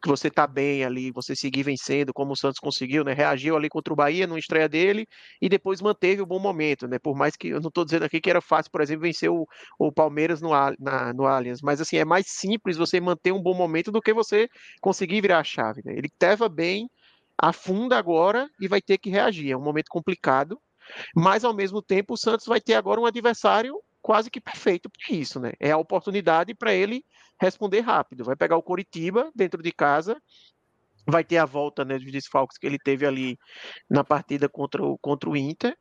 [0.00, 3.12] que você tá bem ali, você seguir vencendo, como o Santos conseguiu, né?
[3.12, 5.06] Reagiu ali contra o Bahia no estreia dele
[5.40, 6.98] e depois manteve o bom momento, né?
[6.98, 9.46] Por mais que eu não estou dizendo aqui que era fácil, por exemplo, vencer o,
[9.78, 13.54] o Palmeiras no, na, no Allianz, mas assim, é mais simples você manter um bom
[13.54, 14.48] momento do que você
[14.80, 15.92] conseguir virar a chave, né?
[15.96, 16.88] Ele estava bem,
[17.36, 19.50] afunda agora e vai ter que reagir.
[19.52, 20.60] É um momento complicado,
[21.14, 25.16] mas ao mesmo tempo o Santos vai ter agora um adversário quase que perfeito para
[25.16, 25.52] isso, né?
[25.60, 27.04] É a oportunidade para ele
[27.40, 28.24] responder rápido.
[28.24, 30.20] Vai pegar o Coritiba dentro de casa,
[31.06, 33.38] vai ter a volta né, dos desfalques que ele teve ali
[33.88, 35.76] na partida contra o, contra o Inter.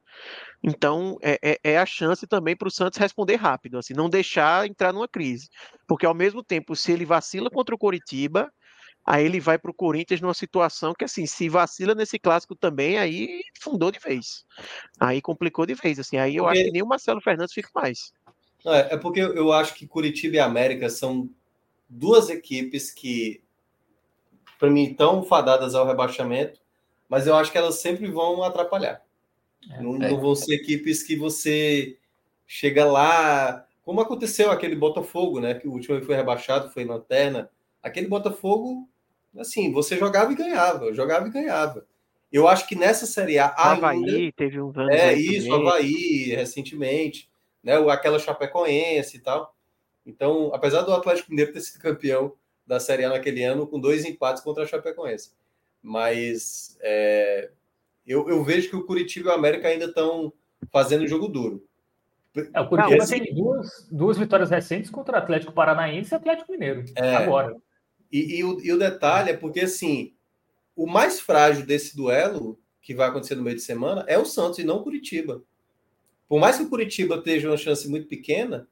[0.64, 4.66] Então, é, é, é a chance também para o Santos responder rápido, assim, não deixar
[4.66, 5.50] entrar numa crise.
[5.86, 8.52] Porque, ao mesmo tempo, se ele vacila contra o Coritiba,
[9.06, 12.98] aí ele vai para o Corinthians numa situação que, assim, se vacila nesse clássico também,
[12.98, 14.46] aí fundou de vez.
[15.00, 16.18] Aí complicou de vez, assim.
[16.18, 16.58] Aí eu porque...
[16.58, 18.14] acho que nem o Marcelo Fernandes fica mais.
[18.66, 21.30] É, é porque eu acho que Curitiba e América são
[21.90, 23.42] duas equipes que,
[24.60, 26.60] para mim, estão fadadas ao rebaixamento,
[27.08, 29.02] mas eu acho que elas sempre vão atrapalhar.
[29.72, 30.10] É, não, é.
[30.10, 31.98] não, vão ser equipes que você
[32.46, 35.54] chega lá, como aconteceu aquele Botafogo, né?
[35.54, 37.50] Que o último foi rebaixado, foi lanterna.
[37.82, 38.88] Aquele Botafogo,
[39.38, 41.86] assim, você jogava e ganhava, jogava e ganhava.
[42.32, 43.48] Eu acho que nessa Série A.
[43.48, 44.74] Havaí teve um.
[44.90, 45.68] É isso, também.
[45.68, 47.30] Havaí, recentemente,
[47.64, 47.76] né?
[47.90, 49.56] Aquela Chapecoense e tal.
[50.08, 52.34] Então, apesar do Atlético Mineiro ter sido campeão
[52.66, 55.34] da Série A naquele ano, com dois empates contra a Chapecoense.
[55.84, 57.52] Mas é,
[58.06, 60.32] eu, eu, vejo que o Curitiba e o América ainda estão
[60.72, 61.68] fazendo jogo duro.
[62.54, 66.52] É, o Curitiba Não, tem duas, duas vitórias recentes contra o Atlético Paranaense e Atlético
[66.54, 66.86] Mineiro.
[66.96, 67.56] É, agora.
[68.10, 70.14] E, e, o, e o detalhe é porque, assim,
[70.74, 74.60] o mais frágil desse duelo, que vai acontecer no meio de semana, é o Santos
[74.60, 75.44] e não o Curitiba.
[76.30, 78.68] Por mais que o Curitiba esteja uma chance muito pequena,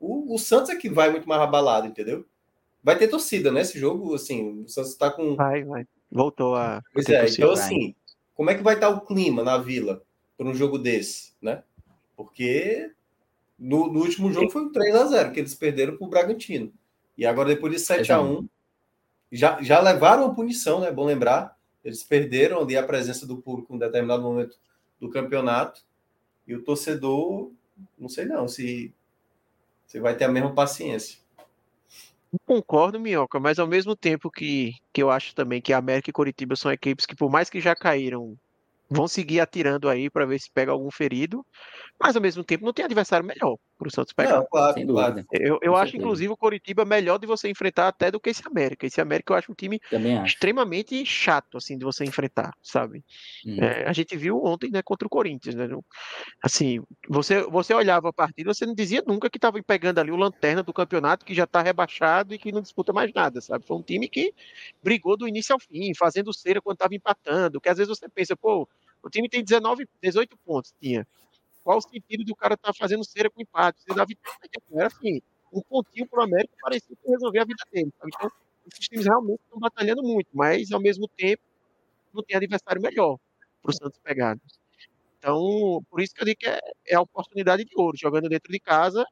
[0.00, 2.24] o, o Santos é que vai muito mais abalado, entendeu?
[2.82, 3.62] Vai ter torcida, né?
[3.62, 5.34] Esse jogo, assim, o Santos está com.
[5.34, 5.86] Vai, vai.
[6.10, 6.82] Voltou a.
[6.92, 7.94] Pois é, então, assim,
[8.34, 10.02] como é que vai estar o clima na vila
[10.36, 11.62] para um jogo desse, né?
[12.16, 12.92] Porque
[13.58, 16.72] no, no último jogo foi um 3 a 0 que eles perderam para o Bragantino.
[17.16, 18.48] E agora, depois de 7 a 1
[19.32, 20.90] já, já levaram a punição, né?
[20.90, 21.58] Bom lembrar.
[21.84, 24.56] Eles perderam ali a presença do público em um determinado momento
[25.00, 25.82] do campeonato.
[26.46, 27.50] E o torcedor,
[27.98, 28.94] não sei não, se
[29.88, 31.18] você vai ter a mesma paciência.
[32.44, 36.12] Concordo, Minhoca, mas ao mesmo tempo que, que eu acho também que a América e
[36.12, 38.36] Coritiba são equipes que, por mais que já caíram
[38.90, 41.44] vão seguir atirando aí para ver se pega algum ferido,
[42.00, 44.40] mas ao mesmo tempo não tem adversário melhor para o Santos pegar.
[44.40, 45.24] Não, claro, Sem claro.
[45.30, 48.86] Eu, eu acho, inclusive, o Coritiba melhor de você enfrentar até do que esse América.
[48.86, 49.80] Esse América eu acho um time
[50.26, 53.04] extremamente chato, assim, de você enfrentar, sabe?
[53.46, 53.56] Hum.
[53.60, 55.68] É, a gente viu ontem, né, contra o Corinthians, né?
[56.42, 60.16] Assim, você, você olhava a partida, você não dizia nunca que estava pegando ali o
[60.16, 63.64] lanterna do campeonato, que já está rebaixado e que não disputa mais nada, sabe?
[63.64, 64.34] Foi um time que
[64.82, 68.36] brigou do início ao fim, fazendo cera quando estava empatando, que às vezes você pensa,
[68.36, 68.68] pô,
[69.02, 71.06] o time tem 19, 18 pontos, tinha
[71.68, 73.82] qual o sentido do cara estar tá fazendo cera com empate?
[73.82, 74.38] Você dá vitória,
[74.72, 75.20] era assim,
[75.52, 77.92] um pontinho para o América parecia que resolver a vida dele.
[77.98, 78.10] Sabe?
[78.16, 78.30] Então,
[78.66, 81.42] esses times realmente estão batalhando muito, mas ao mesmo tempo
[82.14, 83.18] não tem adversário melhor
[83.62, 84.38] para o Santos pegar.
[85.18, 88.50] Então, por isso que eu digo que é, é a oportunidade de ouro, jogando dentro
[88.50, 89.04] de casa,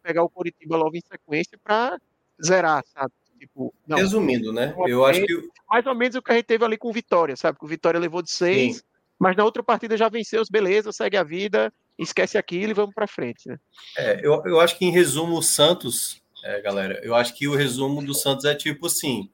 [0.00, 1.98] pegar o Coritiba logo em sequência para
[2.40, 3.10] zerar, sabe?
[3.36, 4.72] Tipo, não, Resumindo, né?
[4.86, 5.50] Eu acho que.
[5.68, 7.58] Mais ou menos o que a gente teve ali com o Vitória, sabe?
[7.58, 8.82] Que o Vitória levou de seis, Sim.
[9.18, 13.06] mas na outra partida já venceu, beleza, segue a vida, esquece aquilo e vamos para
[13.06, 13.58] frente, né?
[13.96, 17.54] É, eu, eu acho que em resumo o Santos, é, galera, eu acho que o
[17.54, 19.30] resumo do Santos é tipo assim,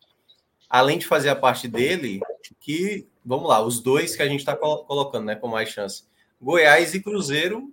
[0.69, 2.21] além de fazer a parte dele,
[2.61, 6.05] que vamos lá, os dois que a gente está colocando, né, com mais chance,
[6.41, 7.73] Goiás e Cruzeiro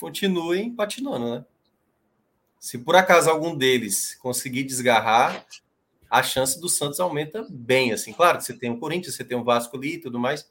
[0.00, 1.44] continuem patinando, né?
[2.58, 5.46] Se por acaso algum deles conseguir desgarrar,
[6.08, 8.12] a chance do Santos aumenta bem, assim.
[8.12, 10.48] Claro que você tem o Corinthians, você tem o Vasco ali e tudo mais,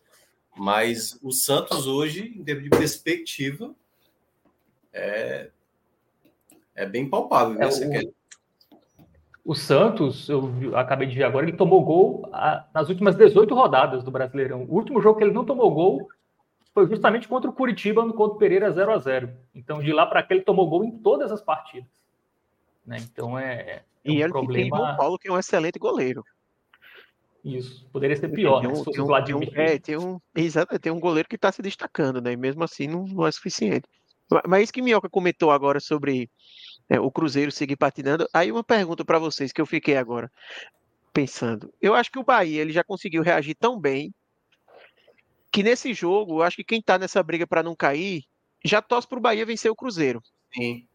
[0.58, 3.74] mas o Santos hoje, em termos de perspectiva,
[4.94, 5.50] é,
[6.74, 7.62] é bem palpável.
[7.62, 7.68] É,
[9.46, 13.54] o, o, Santos, eu acabei de ver agora, ele tomou gol a, nas últimas 18
[13.54, 14.64] rodadas do Brasileirão.
[14.64, 16.08] O último jogo que ele não tomou gol
[16.74, 20.06] foi justamente contra o Curitiba, no contra o Pereira 0 a 0 Então, de lá
[20.06, 21.90] para cá, ele tomou gol em todas as partidas.
[22.86, 22.98] Né?
[23.00, 24.78] Então, é, é e um ele problema...
[24.78, 26.24] tem o Paulo, que é um excelente goleiro.
[27.46, 28.74] Isso, poderia ser pior, tem né?
[28.74, 28.84] um, né?
[28.92, 32.20] tem um, tem um, é, tem um, exato, tem um goleiro que está se destacando,
[32.20, 32.32] né?
[32.32, 33.88] E mesmo assim não, não é suficiente.
[34.48, 36.28] Mas isso que Minhoca comentou agora sobre
[36.90, 40.32] é, o Cruzeiro seguir patinando, aí uma pergunta para vocês que eu fiquei agora
[41.14, 41.72] pensando.
[41.80, 44.12] Eu acho que o Bahia ele já conseguiu reagir tão bem
[45.52, 48.24] que nesse jogo, eu acho que quem está nessa briga para não cair
[48.64, 50.20] já torce para o Bahia vencer o Cruzeiro.
[50.52, 50.88] Sim.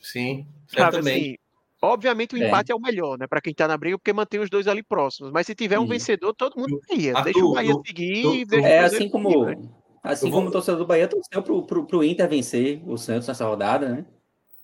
[0.00, 1.28] Sim, certamente.
[1.28, 1.45] Assim,
[1.86, 2.46] Obviamente o é.
[2.46, 3.26] empate é, é o melhor, né?
[3.26, 5.30] Para quem tá na briga, porque mantém os dois ali próximos.
[5.32, 5.90] Mas se tiver um Sim.
[5.90, 7.14] vencedor, todo mundo ia.
[7.22, 9.30] deixa o Bahia seguir tu, e deixa É assim como.
[9.30, 9.68] Seguir, né?
[10.02, 13.44] Assim como o torcedor do Bahia torceu pro, pro, pro Inter vencer o Santos nessa
[13.44, 14.06] rodada, né?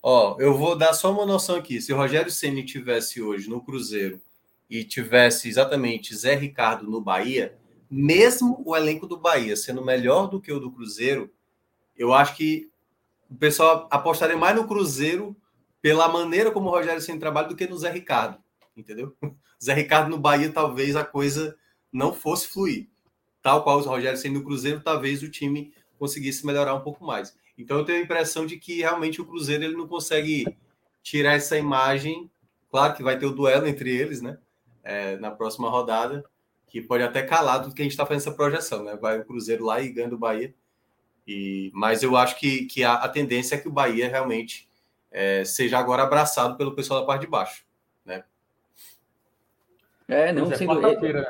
[0.01, 1.81] Ó, eu vou dar só uma noção aqui.
[1.81, 4.21] Se o Rogério Ceni tivesse hoje no Cruzeiro
[4.71, 7.57] e tivesse exatamente Zé Ricardo no Bahia,
[7.91, 11.29] mesmo o elenco do Bahia sendo melhor do que o do Cruzeiro,
[11.97, 12.71] eu acho que
[13.31, 15.37] o pessoal apostaria mais no Cruzeiro
[15.83, 18.39] pela maneira como o Rogério Ceni trabalha do que no Zé Ricardo,
[18.77, 19.15] entendeu?
[19.63, 21.59] Zé Ricardo no Bahia talvez a coisa
[21.93, 22.89] não fosse fluir.
[23.43, 27.37] Tal qual o Rogério Ceni no Cruzeiro, talvez o time conseguisse melhorar um pouco mais.
[27.59, 30.47] Então eu tenho a impressão de que realmente o Cruzeiro ele não consegue
[31.03, 32.31] tirar essa imagem.
[32.71, 34.39] Claro que vai ter o duelo entre eles, né?
[34.85, 36.25] É, na próxima rodada,
[36.69, 38.97] que pode até calar tudo que a gente está fazendo essa projeção, né?
[38.97, 40.55] Vai o Cruzeiro lá e ganha do Bahia.
[41.27, 44.69] E, mas eu acho que, que a, a tendência é que o Bahia realmente
[45.13, 47.65] é, seja agora abraçado pelo pessoal da parte de baixo,
[48.05, 48.25] né?
[50.09, 50.81] É, não, é, sendo,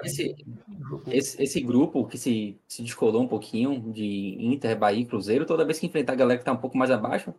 [0.02, 0.34] esse,
[1.09, 5.64] esse, esse, grupo que se, se descolou um pouquinho de Inter, Bahia e Cruzeiro, toda
[5.64, 7.34] vez que enfrentar a galera que está um pouco mais abaixo,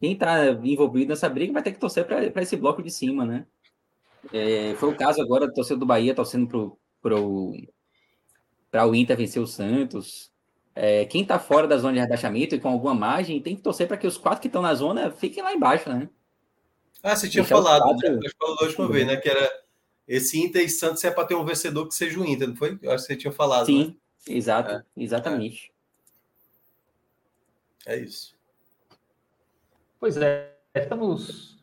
[0.00, 3.46] quem está envolvido nessa briga vai ter que torcer para esse bloco de cima, né?
[4.32, 6.48] É, foi o caso agora do torcedor do Bahia torcendo
[7.00, 7.52] para pro,
[8.90, 10.31] o Inter vencer o Santos.
[10.74, 13.86] É, quem está fora da zona de rebaixamento e com alguma margem tem que torcer
[13.86, 16.08] para que os quatro que estão na zona fiquem lá embaixo, né?
[17.02, 18.12] Ah, você tinha Deixar falado, quatro...
[18.12, 18.18] né?
[18.22, 19.16] Você falou da última vez, né?
[19.16, 19.62] Que era
[20.08, 22.78] esse Inter e Santos é para ter um vencedor que seja o Inter, não foi?
[22.80, 23.66] Eu acho que você tinha falado.
[23.66, 24.34] Sim, né?
[24.34, 24.82] exato, é.
[24.96, 25.72] exatamente.
[27.84, 27.96] É.
[27.96, 28.34] é isso.
[30.00, 31.58] Pois é, estamos.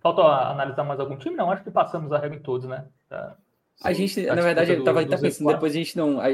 [0.00, 1.36] Falta analisar mais algum time?
[1.36, 2.86] Não, acho que passamos a regra em todos, né?
[3.08, 3.36] Tá.
[3.82, 6.20] A gente, na verdade, eu estava pensando, depois a gente não.
[6.20, 6.28] A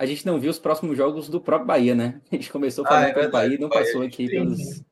[0.00, 2.22] a gente não viu os próximos jogos do próprio Bahia, né?
[2.32, 4.82] A gente começou falando ah, é pelo Bahia e não passou aqui pelos,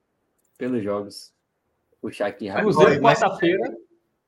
[0.59, 1.33] pelos jogos.
[1.93, 2.77] Vou puxar aqui rápido.
[3.01, 3.75] quarta-feira.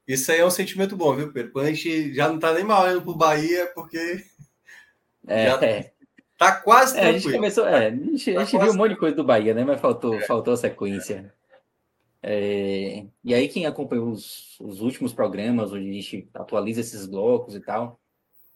[0.09, 1.53] Isso aí é um sentimento bom, viu, Pedro?
[1.53, 4.25] Quando a gente já não tá nem mal indo pro Bahia, porque.
[5.27, 5.93] É, já é.
[6.39, 8.93] Tá quase é, a gente começou, é, a gente, tá a gente viu um monte
[8.93, 9.63] de coisa do Bahia, né?
[9.63, 10.21] Mas faltou, é.
[10.23, 11.31] faltou a sequência.
[12.23, 17.55] É, e aí, quem acompanhou os, os últimos programas, onde a gente atualiza esses blocos
[17.55, 18.01] e tal,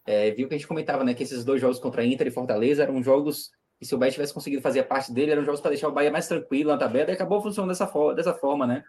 [0.05, 2.83] é, viu que a gente comentava, né, que esses dois jogos contra Inter e Fortaleza
[2.83, 5.71] eram jogos que se o Bahia tivesse conseguido fazer a parte dele, eram jogos para
[5.71, 8.83] deixar o Bahia mais tranquilo na tabela, e acabou funcionando dessa, dessa forma, né?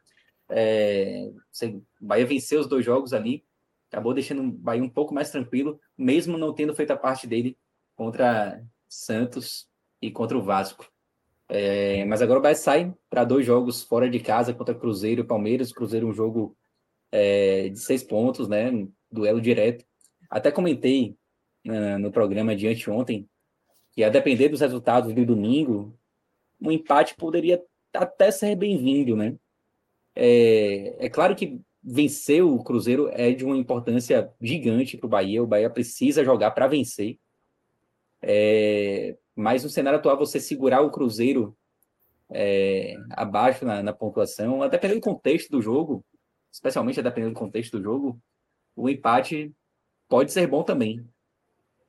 [0.48, 1.28] É,
[2.00, 3.44] o Bahia venceu os dois jogos ali,
[3.90, 7.56] acabou deixando o Bahia um pouco mais tranquilo, mesmo não tendo feito a parte dele
[7.96, 9.68] contra, Santos
[10.00, 10.90] e contra o Vasco.
[11.48, 15.26] É, mas agora o Bahia sai para dois jogos fora de casa contra Cruzeiro e
[15.26, 15.72] Palmeiras.
[15.72, 16.56] Cruzeiro um jogo
[17.10, 18.70] é, de seis pontos, né?
[19.10, 19.84] Duelo direto.
[20.30, 21.16] Até comentei
[21.66, 23.28] uh, no programa de anteontem
[23.92, 25.98] que a depender dos resultados do domingo,
[26.60, 27.62] um empate poderia
[27.94, 29.34] até ser bem-vindo, né?
[30.14, 35.42] É, é claro que vencer o Cruzeiro é de uma importância gigante para o Bahia.
[35.42, 37.18] O Bahia precisa jogar para vencer.
[38.20, 41.56] É, mas no cenário atual, você segurar o Cruzeiro
[42.30, 46.04] é, abaixo na, na, pontuação, a depender do contexto do jogo,
[46.52, 48.20] especialmente a depender do contexto do jogo,
[48.74, 49.52] o empate
[50.08, 51.04] pode ser bom também.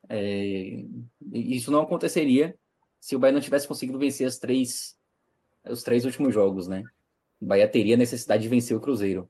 [0.08, 0.84] É,
[1.32, 2.56] isso não aconteceria
[3.00, 4.96] se o Bahia não tivesse conseguido vencer as três,
[5.68, 6.82] os três últimos jogos, né?
[7.40, 9.28] O Bahia teria necessidade de vencer o Cruzeiro.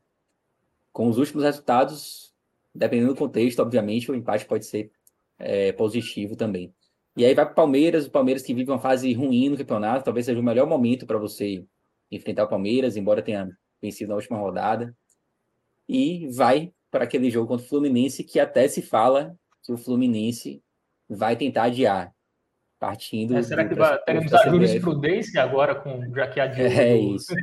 [0.92, 2.34] Com os últimos resultados,
[2.74, 4.90] dependendo do contexto, obviamente, o empate pode ser
[5.38, 6.72] é, positivo também.
[7.16, 10.04] E aí vai para o Palmeiras, o Palmeiras que vive uma fase ruim no campeonato,
[10.04, 11.64] talvez seja o melhor momento para você
[12.10, 13.50] enfrentar o Palmeiras, embora tenha
[13.82, 14.96] vencido na última rodada.
[15.88, 20.62] E vai para aquele jogo contra o Fluminense, que até se fala que o Fluminense
[21.08, 22.12] vai tentar adiar.
[22.78, 23.36] Partindo.
[23.36, 26.68] É, será que vai, teremos a jurisprudência agora com já que adiou?
[26.68, 27.34] É isso.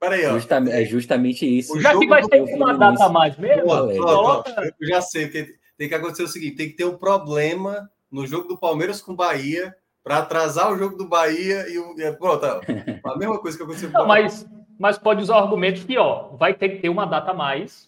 [0.00, 0.32] Peraí, ó.
[0.32, 1.78] Justamente, é justamente isso.
[1.80, 3.64] Já que vai ter uma data a mais mesmo?
[3.64, 4.74] Coloca...
[4.80, 8.26] Eu já sei, porque tem que acontecer o seguinte: tem que ter um problema no
[8.26, 11.94] jogo do Palmeiras com o Bahia para atrasar o jogo do Bahia e o.
[12.16, 12.44] Pronto,
[13.04, 14.48] a mesma coisa que aconteceu com Não, mas,
[14.78, 17.87] mas pode usar o argumento que, ó, vai ter que ter uma data a mais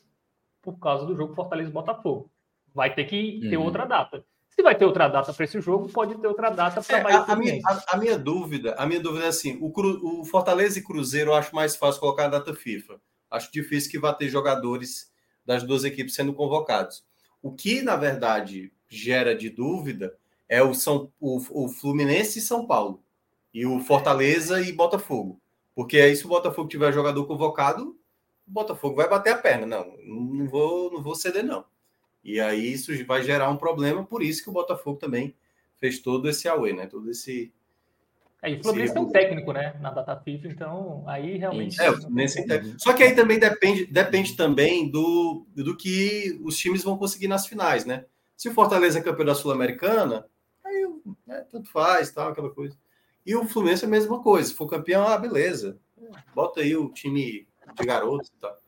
[0.63, 2.31] por causa do jogo Fortaleza Botafogo.
[2.75, 3.65] Vai ter que ter uhum.
[3.65, 4.25] outra data.
[4.49, 7.19] Se vai ter outra data para esse jogo, pode ter outra data para é, Bahia.
[7.19, 10.25] A, a, minha, a, a, minha dúvida, a minha dúvida é assim: o, Cru, o
[10.25, 13.01] Fortaleza e Cruzeiro eu acho mais fácil colocar a data FIFA.
[13.31, 15.11] Acho difícil que vá ter jogadores
[15.47, 17.05] das duas equipes sendo convocados.
[17.43, 20.15] O que, na verdade, gera de dúvida
[20.49, 23.03] é o, São, o, o Fluminense e São Paulo,
[23.55, 25.41] e o Fortaleza e Botafogo.
[25.75, 27.97] Porque aí, se o Botafogo tiver jogador convocado,
[28.51, 29.67] Botafogo vai bater a perna.
[29.67, 31.65] Não, não vou, não vou ceder, não.
[32.23, 35.35] E aí isso vai gerar um problema, por isso que o Botafogo também
[35.77, 36.87] fez todo esse away, né?
[36.87, 37.53] Todo esse.
[38.43, 39.77] É, e o Fluminense tem um técnico, né?
[39.81, 41.81] Na data FIFA, então aí realmente.
[41.81, 42.79] É, o Fluminense tem...
[42.79, 47.47] Só que aí também depende, depende também do, do que os times vão conseguir nas
[47.47, 48.05] finais, né?
[48.37, 50.27] Se o Fortaleza é campeão da Sul-Americana,
[50.65, 50.89] aí
[51.27, 52.77] né, tanto faz, tal, aquela coisa.
[53.25, 54.49] E o Fluminense é a mesma coisa.
[54.49, 55.79] Se for campeão, ah, beleza.
[56.35, 58.59] Bota aí o time de garotos e tal.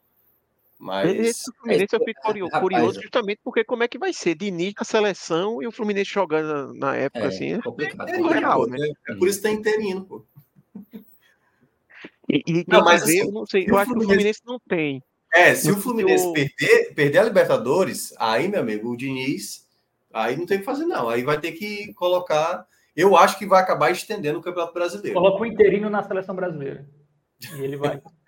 [0.78, 1.14] Mas.
[1.14, 4.74] Esse Fluminense eu fico curioso, curioso justamente porque como é que vai ser de início
[4.78, 7.52] a seleção e o Fluminense jogando na época é, assim.
[7.52, 8.08] É complicado.
[8.08, 8.78] É, real, né?
[9.08, 10.24] é, por isso que tá interino, pô.
[12.28, 15.02] E, e não, mas assim, eu não sei, eu acho que o Fluminense não tem.
[15.34, 19.66] É, se o Fluminense perder, perder a Libertadores, aí, meu amigo, o Diniz,
[20.12, 21.08] aí não tem o que fazer, não.
[21.08, 22.66] Aí vai ter que colocar.
[22.94, 25.14] Eu acho que vai acabar estendendo o Campeonato Brasileiro.
[25.14, 26.86] Coloca o interino na seleção brasileira.
[27.56, 28.02] E ele vai.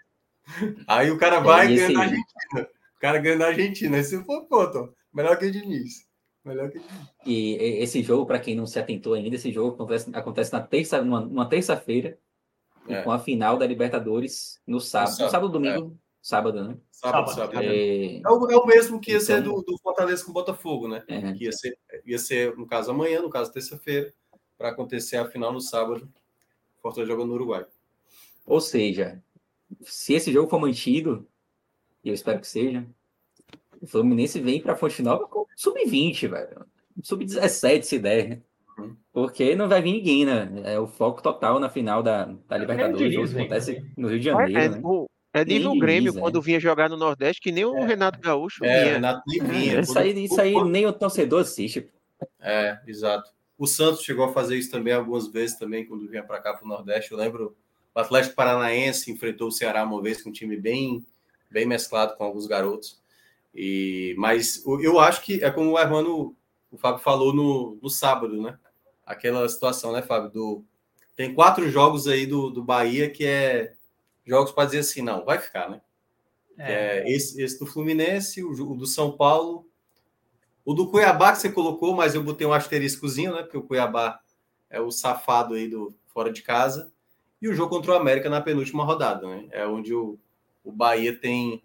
[0.86, 2.68] aí o cara vai é, ganhar na Argentina.
[2.96, 3.96] O cara ganha na Argentina.
[3.96, 6.06] Aí você for, pô, tô, melhor que o Diniz.
[6.44, 6.80] Melhor que
[7.26, 11.02] E esse jogo, para quem não se atentou ainda, esse jogo acontece, acontece na terça,
[11.02, 12.18] numa, numa terça-feira,
[12.88, 13.02] é.
[13.02, 15.10] com a final da Libertadores no sábado.
[15.10, 15.98] No sábado, sábado domingo.
[16.00, 16.78] É Sábado, né?
[16.90, 17.60] Sábado, sábado.
[17.60, 18.16] É...
[18.16, 18.56] É, o, é...
[18.56, 19.26] o, mesmo que ia então...
[19.26, 21.04] ser do, do, Fortaleza com o Botafogo, né?
[21.06, 21.32] É.
[21.34, 24.10] Que ia ser, ia ser, no caso, amanhã, no caso, terça-feira,
[24.56, 26.10] para acontecer a final no sábado.
[26.80, 27.66] Fortaleza jogando no Uruguai.
[28.46, 29.22] Ou seja,
[29.82, 31.26] se esse jogo for mantido,
[32.02, 32.86] e eu espero que seja,
[33.80, 36.66] o Fluminense vem para a Fonte Nova com sub-20, velho.
[37.02, 38.42] Sub-17, se der.
[38.78, 38.96] Uhum.
[39.12, 40.50] Porque não vai vir ninguém, né?
[40.64, 43.14] É o foco total na final da, da Libertadores.
[43.14, 44.80] Isso acontece no Rio de Janeiro, é, né?
[44.82, 46.20] O, é nível Sim, Grêmio, é.
[46.20, 47.86] quando vinha jogar no Nordeste, que nem o é.
[47.86, 48.94] Renato Gaúcho é, vinha.
[48.94, 49.80] Renato nem vinha.
[49.80, 51.88] Isso aí, isso aí nem o torcedor assiste.
[52.40, 53.30] É, exato.
[53.58, 56.64] O Santos chegou a fazer isso também algumas vezes também, quando vinha para cá para
[56.64, 57.10] o Nordeste.
[57.12, 57.56] Eu lembro,
[57.94, 61.06] o Atlético Paranaense enfrentou o Ceará uma vez com um time bem,
[61.50, 63.00] bem mesclado com alguns garotos.
[63.54, 66.34] E, mas eu acho que é como o Hermano,
[66.72, 68.58] o Fábio falou no, no sábado, né?
[69.06, 70.30] Aquela situação, né, Fábio?
[70.30, 70.64] Do,
[71.14, 73.74] tem quatro jogos aí do, do Bahia que é
[74.26, 75.80] jogos para dizer assim, não, vai ficar, né?
[76.58, 76.72] É.
[76.98, 79.68] É, esse, esse, do Fluminense, o, o, do São Paulo,
[80.64, 83.42] o do Cuiabá que você colocou, mas eu botei um asteriscozinho, né?
[83.42, 84.20] Porque o Cuiabá
[84.70, 86.92] é o safado aí do fora de casa.
[87.44, 89.46] E o jogo contra o América na penúltima rodada, né?
[89.50, 90.18] É onde o,
[90.64, 91.62] o Bahia tem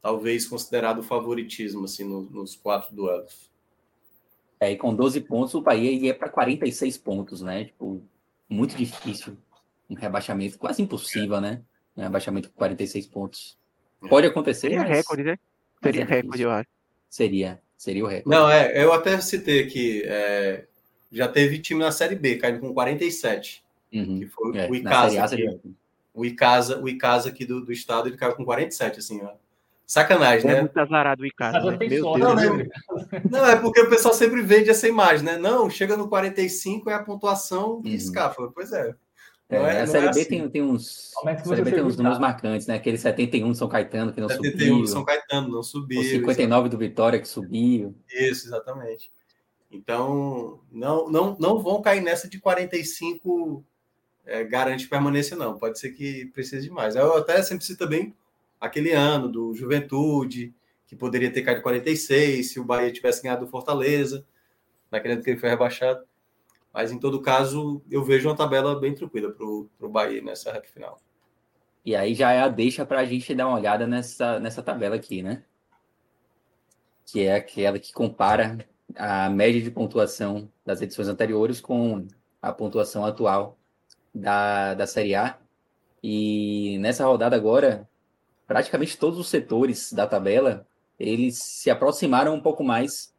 [0.00, 3.50] talvez considerado favoritismo assim no, nos quatro duelos.
[4.58, 7.66] É, e com 12 pontos o Bahia ia para 46 pontos, né?
[7.66, 8.02] Tipo,
[8.48, 9.36] muito difícil
[9.90, 11.60] um rebaixamento quase impossível, né?
[11.94, 13.58] Um rebaixamento com 46 pontos.
[14.08, 14.68] Pode acontecer.
[14.68, 14.88] Seria mas...
[14.88, 15.38] recorde, né?
[15.82, 16.68] Seria é recorde, eu acho.
[17.10, 18.34] Seria, seria o recorde.
[18.34, 20.02] Não, é, eu até citei aqui.
[20.06, 20.64] É,
[21.12, 23.67] já teve time na Série B caindo com 47.
[23.92, 24.18] Uhum.
[24.20, 25.08] Que foi É, o na Icasa.
[25.10, 25.30] Série A, aqui.
[25.30, 25.60] seria-
[26.14, 29.30] o Icasa, o Icasa aqui do, do estado, ele caiu com 47, assim, ó.
[29.86, 30.60] Sacanagem, É né?
[30.60, 31.76] muito azarado o Icasa, Casa né?
[31.78, 32.18] Deus.
[32.18, 32.46] Não, né?
[32.50, 32.68] né?
[33.30, 35.38] Não, é porque o pessoal sempre vende essa imagem, né?
[35.38, 37.94] Não, chega no 45 é a pontuação que Uhum.
[37.94, 38.50] escapa.
[38.54, 38.94] Pois é.
[39.48, 40.28] É, é- a Série é B assim.
[40.28, 41.12] tem, tem uns.
[41.24, 42.74] É que Série você B tem uns números marcantes, né?
[42.74, 44.78] Aquele 71 do São Caetano que não 71 subiu.
[44.82, 46.00] do São Caetano não subiu.
[46.00, 47.94] O 59 do Vitória que subiu.
[48.10, 49.10] Isso, exatamente.
[49.70, 53.64] Então, não, não, não vão cair nessa de 45
[54.28, 55.58] é, garante permanência, não.
[55.58, 56.94] Pode ser que precise de mais.
[56.94, 58.14] Eu até sempre cito também
[58.60, 60.54] aquele ano do Juventude,
[60.86, 64.26] que poderia ter caído 46 se o Bahia tivesse ganhado do Fortaleza,
[64.90, 66.04] naquele ano que ele foi rebaixado.
[66.72, 70.68] Mas, em todo caso, eu vejo uma tabela bem tranquila para o Bahia nessa reta
[70.68, 71.00] final.
[71.84, 74.96] E aí já é a deixa para a gente dar uma olhada nessa, nessa tabela
[74.96, 75.42] aqui, né?
[77.06, 78.58] Que é aquela que compara
[78.94, 82.06] a média de pontuação das edições anteriores com
[82.42, 83.57] a pontuação atual
[84.20, 85.38] da, da Série A.
[86.02, 87.88] E nessa rodada agora,
[88.46, 90.66] praticamente todos os setores da tabela,
[90.98, 93.14] eles se aproximaram um pouco mais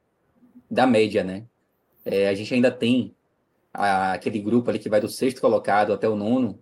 [0.69, 1.45] da média, né?
[2.05, 3.15] É, a gente ainda tem
[3.73, 6.59] a- aquele grupo ali que vai do sexto colocado até o nono,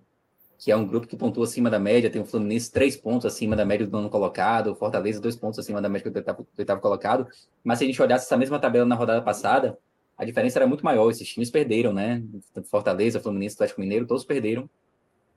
[0.57, 3.55] que é um grupo que pontua acima da média, tem o Fluminense três pontos acima
[3.55, 6.59] da média do nono colocado, o Fortaleza dois pontos acima da média do oitavo, do
[6.59, 7.27] oitavo colocado,
[7.63, 9.77] mas se a gente olhasse essa mesma tabela na rodada passada,
[10.17, 12.23] a diferença era muito maior, esses times perderam, né?
[12.65, 14.69] Fortaleza, Fluminense, Atlético Mineiro, todos perderam,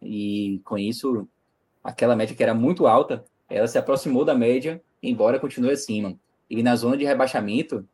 [0.01, 1.29] e com isso,
[1.85, 6.17] aquela média que era muito alta, ela se aproximou da média, embora continue acima.
[6.49, 7.87] E na zona de rebaixamento,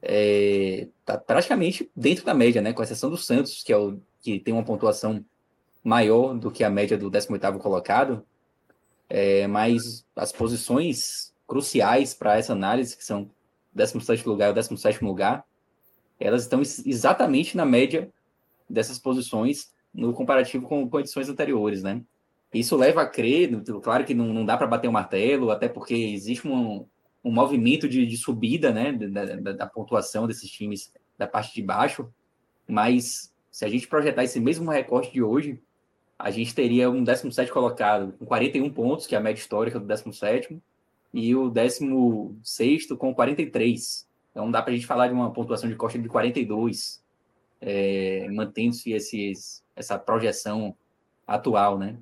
[0.00, 2.72] é, tá praticamente dentro da média, né?
[2.72, 5.24] Com exceção do Santos, que é o que tem uma pontuação
[5.82, 8.24] maior do que a média do 18º colocado,
[9.08, 13.30] é, mas as posições cruciais para essa análise, que são
[13.76, 15.44] 17º lugar e o 17º lugar,
[16.18, 18.10] elas estão ex- exatamente na média
[18.68, 22.02] dessas posições no comparativo com, edições anteriores, né?
[22.52, 23.50] Isso leva a crer,
[23.82, 26.86] claro que não, não dá para bater o martelo, até porque existe um,
[27.24, 31.62] um movimento de, de subida, né, da, da- da pontuação desses times da parte de
[31.62, 32.08] baixo,
[32.66, 35.60] mas se a gente projetar esse mesmo recorte de hoje,
[36.18, 39.86] a gente teria um 17 colocado com 41 pontos, que é a média histórica do
[39.86, 40.60] 17
[41.12, 44.06] e o 16 com 43.
[44.34, 47.00] Então dá para a gente falar de uma pontuação de corte de 42,
[47.60, 48.92] é, mantendo-se
[49.76, 50.74] essa projeção
[51.24, 51.96] atual, né?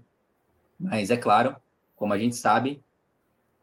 [0.81, 1.55] Mas é claro,
[1.95, 2.83] como a gente sabe,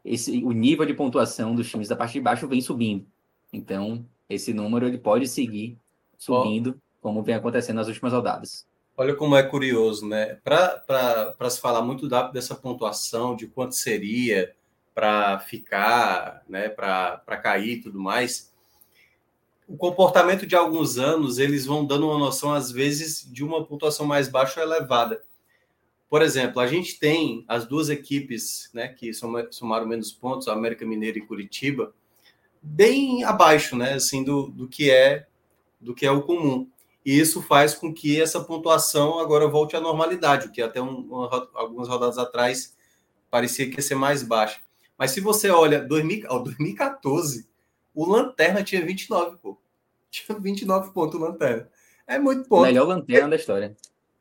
[0.04, 3.04] esse, o nível de pontuação dos times da parte de baixo vem subindo.
[3.52, 5.76] Então, esse número ele pode seguir
[6.16, 8.64] subindo, como vem acontecendo nas últimas rodadas.
[8.96, 10.38] Olha como é curioso, né?
[10.44, 14.54] Para se falar muito da, dessa pontuação, de quanto seria
[14.94, 16.68] para ficar, né?
[16.68, 18.49] para cair e tudo mais,
[19.70, 24.04] o comportamento de alguns anos, eles vão dando uma noção, às vezes, de uma pontuação
[24.04, 25.22] mais baixa ou elevada.
[26.08, 30.54] Por exemplo, a gente tem as duas equipes né, que soma- somaram menos pontos, a
[30.54, 31.94] América Mineira e Curitiba,
[32.60, 35.28] bem abaixo né, assim, do, do, que é,
[35.80, 36.68] do que é o comum.
[37.06, 41.14] E isso faz com que essa pontuação agora volte à normalidade, o que até um,
[41.54, 42.76] algumas rodadas atrás
[43.30, 44.60] parecia que ia ser mais baixa.
[44.98, 47.48] Mas se você olha 2000, ó, 2014,
[47.94, 49.58] o Lanterna tinha 29, pô.
[50.10, 51.70] Tinha 29 pontos o Lanterna.
[52.06, 52.62] É muito ponto.
[52.62, 53.76] Melhor lanterna da história.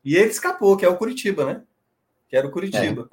[0.06, 1.64] E ele escapou, que é o Curitiba, né?
[2.28, 3.10] Que era o Curitiba.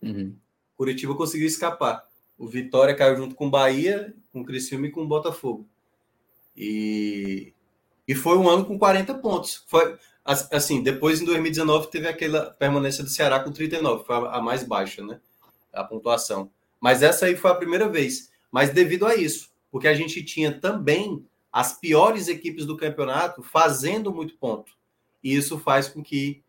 [0.00, 0.36] Uhum.
[0.76, 2.06] Curitiba conseguiu escapar.
[2.38, 5.66] O Vitória caiu junto com o Bahia, com o Criciúma e com o Botafogo.
[6.56, 7.52] E,
[8.06, 9.64] e foi um ano com 40 pontos.
[9.66, 14.40] Foi as- assim, depois em 2019 teve aquela permanência do Ceará com 39, foi a
[14.40, 15.20] mais baixa, né?
[15.72, 16.50] A pontuação.
[16.80, 18.30] Mas essa aí foi a primeira vez.
[18.50, 24.12] Mas devido a isso, porque a gente tinha também as piores equipes do campeonato fazendo
[24.12, 24.72] muito ponto.
[25.24, 26.42] E isso faz com que,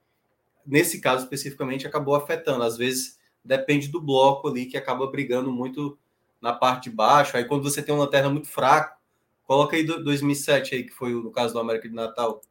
[0.66, 2.64] nesse caso especificamente, acabou afetando.
[2.64, 5.98] Às vezes depende do bloco ali que acaba brigando muito
[6.41, 7.36] na parte de baixo.
[7.36, 8.98] Aí quando você tem uma lanterna muito fraco,
[9.45, 12.41] coloca aí do- 2007 aí que foi no caso do América de Natal.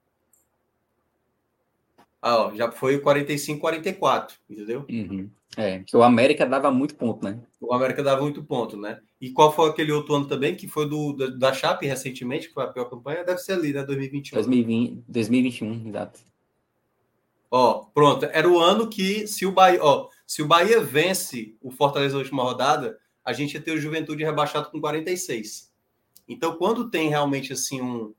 [2.22, 4.86] Ah, ó, já foi o 45 44, entendeu?
[4.88, 5.28] Uhum.
[5.56, 7.40] É, que o América dava muito ponto, né?
[7.60, 9.00] O América dava muito ponto, né?
[9.20, 12.54] E qual foi aquele outro ano também que foi do da, da Chape recentemente, que
[12.54, 13.24] foi a pior campanha?
[13.24, 14.36] Deve ser ali, né, 2021.
[14.36, 16.20] 2020, 2021, exato.
[17.50, 18.24] Ó, pronto.
[18.26, 22.20] Era o ano que, se o Bahia, ó, se o Bahia vence o Fortaleza na
[22.20, 25.70] última rodada, a gente ia ter o Juventude rebaixado com 46.
[26.26, 28.14] Então, quando tem realmente assim um,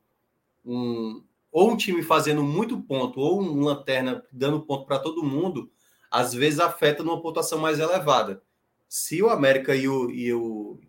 [0.64, 1.24] um
[1.54, 5.72] ou um time fazendo muito ponto, ou um lanterna dando ponto para todo mundo,
[6.10, 8.42] às vezes afeta numa pontuação mais elevada.
[8.90, 10.80] Se o América e o, e o,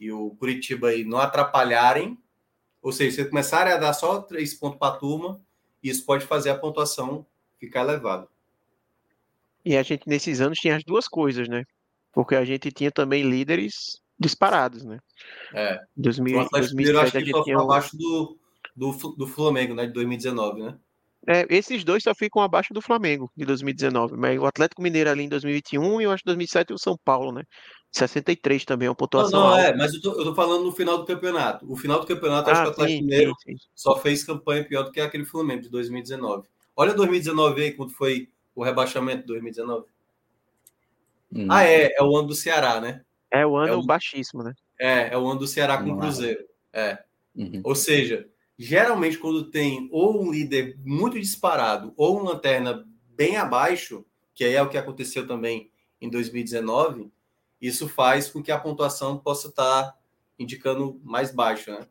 [0.00, 2.18] e o Curitiba aí não atrapalharem,
[2.82, 5.40] Ou seja, se começarem a dar só três pontos para a turma,
[5.82, 7.26] isso pode fazer a pontuação
[7.58, 8.26] ficar elevada.
[9.64, 11.64] E a gente, nesses anos, tinha as duas coisas, né?
[12.10, 14.98] Porque a gente tinha também líderes disparados, né?
[15.54, 15.78] É.
[15.96, 18.39] 2000, o Atlético 2007 Mineiro a acho que gente só tinha abaixo do,
[18.80, 19.86] do, do Flamengo, né?
[19.86, 20.78] De 2019, né?
[21.28, 25.22] É, esses dois só ficam abaixo do Flamengo de 2019, mas o Atlético Mineiro ali
[25.24, 27.42] em 2021 e eu acho que 2007 o São Paulo, né?
[27.92, 29.60] 63 também, uma Não, pontuação não, alta.
[29.60, 31.70] é, mas eu tô, eu tô falando no final do campeonato.
[31.70, 33.64] O final do campeonato, eu acho Ah, que o Atlético sim, Mineiro sim, sim.
[33.74, 36.48] só fez campanha pior do que aquele Flamengo de 2019.
[36.74, 39.84] Olha 2019 aí, quando foi o rebaixamento de 2019.
[41.34, 41.46] Hum.
[41.50, 43.02] Ah, é, é o ano do Ceará, né?
[43.30, 44.52] É o ano É o- baixíssimo, né?
[44.78, 45.98] É, é o ano do Ceará com o.
[45.98, 46.44] Cruzeiro.
[46.72, 46.98] É.
[47.36, 47.60] Uhum.
[47.62, 48.26] Ou seja,
[48.60, 54.04] geralmente quando tem ou um líder muito disparado ou uma lanterna bem abaixo,
[54.34, 57.10] que aí é o que aconteceu também em 2019,
[57.58, 59.96] isso faz com que a pontuação possa estar
[60.38, 61.86] indicando mais baixo, né?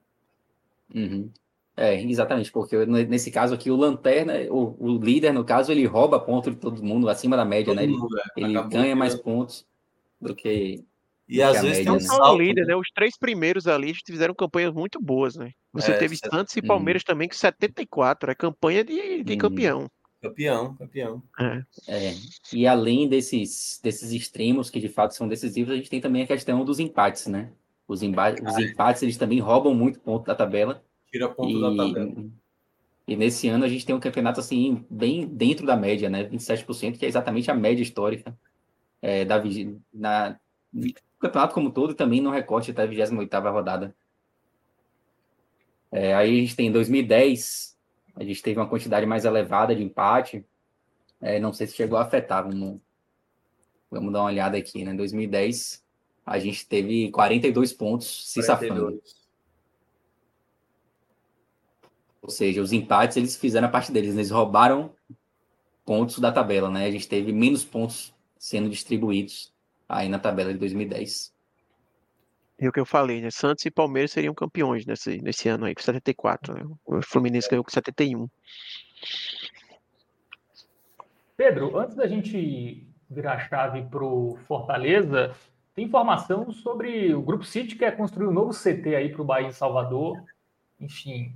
[0.93, 1.31] Uhum.
[1.75, 5.87] É, exatamente, porque ne- nesse caso aqui, o Lanterna, o, o líder, no caso, ele
[5.87, 7.83] rouba ponto de todo mundo acima da média, Todo né?
[7.83, 8.41] Ele, mundo, é.
[8.41, 9.65] ele ganha mais pontos
[10.21, 10.83] do que.
[11.27, 12.01] E às que a vezes tem média, um né?
[12.01, 12.37] Salto.
[12.39, 12.75] líder, né?
[12.75, 15.51] Os três primeiros ali fizeram campanhas muito boas, né?
[15.73, 16.15] Você É, teve.
[16.17, 16.67] Santos e Uhum.
[16.67, 19.37] Palmeiras também com 74, é campanha de, de Uhum.
[19.37, 19.91] campeão.
[20.21, 21.23] Campeão, campeão.
[21.39, 21.63] É.
[21.87, 22.13] É,
[22.51, 26.27] e além desses, desses extremos que de fato são decisivos, a gente tem também a
[26.27, 27.51] questão dos empates, né?
[27.87, 30.83] Os, emba os empates, eles também roubam muito ponto da tabela.
[31.11, 32.25] Tira ponto E, da tabela.
[33.07, 36.23] e nesse ano a gente tem um campeonato assim, bem dentro da média, né?
[36.25, 38.37] 27%, que é exatamente a média histórica
[39.01, 40.37] é, da vigi- na,
[41.17, 43.95] campeonato como um todo e também no recorte até a 28ª rodada.
[45.91, 47.77] É, aí a gente tem em 2010,
[48.15, 50.45] a gente teve uma quantidade mais elevada de empate.
[51.21, 52.79] É, não sei se chegou a afetar, vamos,
[53.89, 54.91] vamos dar uma olhada aqui, né?
[54.91, 55.83] Em 2010,
[56.25, 58.81] a gente teve 42 pontos se safando.
[58.81, 59.19] 42.
[62.21, 64.93] Ou seja, os empates eles fizeram a parte deles, eles roubaram
[65.85, 66.85] pontos da tabela, né?
[66.85, 69.51] A gente teve menos pontos sendo distribuídos
[69.87, 71.33] aí na tabela de 2010.
[72.61, 73.29] E o que eu falei, né?
[73.31, 76.53] Santos e Palmeiras seriam campeões nesse, nesse ano aí, com 74.
[76.53, 76.61] Né?
[76.85, 78.27] O Fluminense ganhou com 71.
[81.37, 85.33] Pedro, antes da gente virar a chave para o Fortaleza,
[85.73, 89.25] tem informação sobre o Grupo City que quer construir um novo CT aí para o
[89.25, 90.21] Bahia em Salvador.
[90.79, 91.33] Enfim,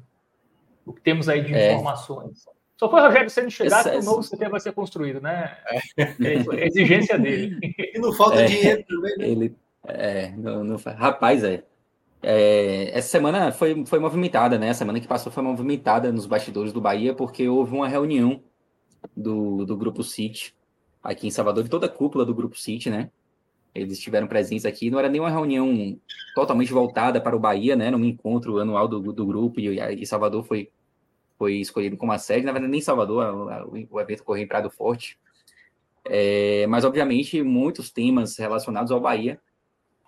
[0.85, 1.73] o que temos aí de É.
[1.73, 2.45] informações.
[2.77, 5.57] Só foi o Rogério Senna chegar Essa- que o novo CT vai ser construído, né?
[5.97, 7.57] É exigência dele.
[7.95, 8.45] E não falta É.
[8.45, 9.25] dinheiro também, né?
[9.29, 9.55] Ele,
[9.87, 11.63] é, não, não, rapaz, é,
[12.21, 14.69] é, essa semana foi, foi movimentada, né?
[14.69, 18.41] A semana que passou foi movimentada nos bastidores do Bahia, porque houve uma reunião
[19.15, 20.55] do, do Grupo City
[21.03, 23.09] aqui em Salvador, de toda a cúpula do Grupo City, né?
[23.75, 25.99] Eles estiveram presentes aqui, não era nenhuma reunião
[26.35, 27.91] totalmente voltada para o Bahia, né?
[27.91, 30.69] Num encontro anual do, do grupo, e, e Salvador foi,
[31.37, 34.43] foi escolhido como a sede, na verdade, nem Salvador, a- a- o, o evento ocorreu
[34.43, 35.17] em Prado Forte.
[36.05, 39.39] É, mas, obviamente, muitos temas relacionados ao Bahia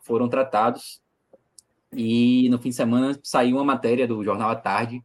[0.06, 1.02] foram tratados.
[1.91, 5.03] E no fim de semana saiu uma matéria do Jornal à Tarde,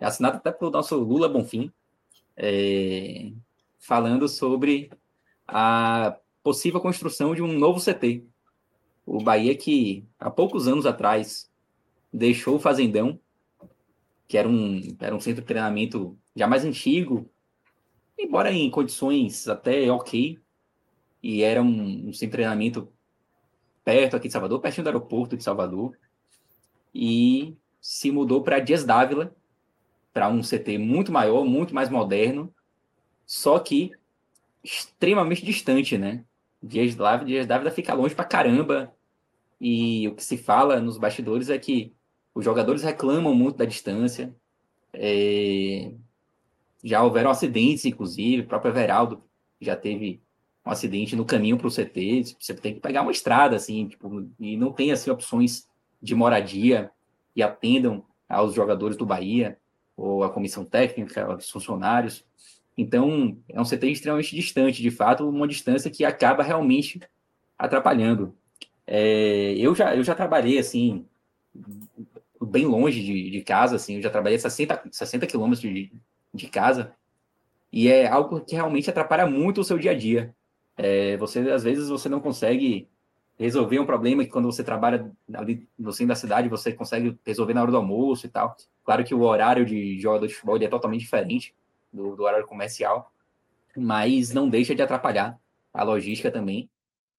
[0.00, 1.72] assinada até pelo nosso Lula Bonfim,
[2.36, 3.32] é,
[3.78, 4.90] falando sobre
[5.46, 8.24] a possível construção de um novo CT.
[9.06, 11.50] O Bahia que, há poucos anos atrás,
[12.12, 13.18] deixou o Fazendão,
[14.26, 17.28] que era um, era um centro de treinamento já mais antigo,
[18.18, 20.38] embora em condições até ok,
[21.22, 22.92] e era um, um centro de treinamento
[23.88, 25.96] perto aqui de Salvador, pertinho do aeroporto de Salvador,
[26.94, 29.34] e se mudou para Dias Dávila,
[30.12, 32.54] para um CT muito maior, muito mais moderno,
[33.24, 33.92] só que
[34.62, 36.22] extremamente distante, né?
[36.62, 38.94] Dias Dávila, Dias Dávila fica longe pra caramba,
[39.58, 41.94] e o que se fala nos bastidores é que
[42.34, 44.36] os jogadores reclamam muito da distância,
[44.92, 45.94] é,
[46.84, 49.24] já houveram acidentes, inclusive, o próprio Everaldo
[49.58, 50.20] já teve
[50.68, 54.28] um acidente no caminho para o CT, você tem que pegar uma estrada, assim, tipo,
[54.38, 55.66] e não tem, assim, opções
[56.00, 56.90] de moradia
[57.34, 59.58] que atendam aos jogadores do Bahia,
[59.96, 62.22] ou a comissão técnica, os funcionários.
[62.76, 67.00] Então, é um CT extremamente distante, de fato, uma distância que acaba realmente
[67.58, 68.36] atrapalhando.
[68.86, 71.06] É, eu, já, eu já trabalhei, assim,
[72.40, 75.90] bem longe de, de casa, assim, eu já trabalhei 60, 60 quilômetros de,
[76.32, 76.92] de casa,
[77.72, 80.34] e é algo que realmente atrapalha muito o seu dia a dia.
[80.78, 82.88] É, você, às vezes, você não consegue
[83.36, 87.52] resolver um problema que quando você trabalha ali no centro da cidade, você consegue resolver
[87.52, 88.56] na hora do almoço e tal.
[88.84, 91.54] Claro que o horário de jogador de futebol é totalmente diferente
[91.92, 93.12] do, do horário comercial,
[93.76, 95.38] mas não deixa de atrapalhar
[95.72, 96.68] a logística também.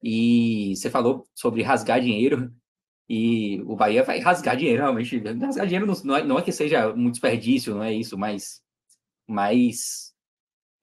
[0.01, 2.53] E você falou sobre rasgar dinheiro.
[3.07, 5.17] E o Bahia vai rasgar dinheiro, realmente.
[5.17, 8.61] Rasgar dinheiro não é, não é que seja um desperdício, não é isso, mas,
[9.27, 10.13] mas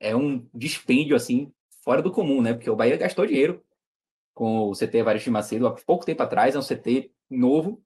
[0.01, 1.53] é um dispêndio, assim,
[1.87, 2.53] fora do comum, né?
[2.53, 3.65] Porque o Bahia gastou dinheiro
[4.35, 7.81] com o CT Evaristo Macedo há pouco tempo atrás, é um CT novo,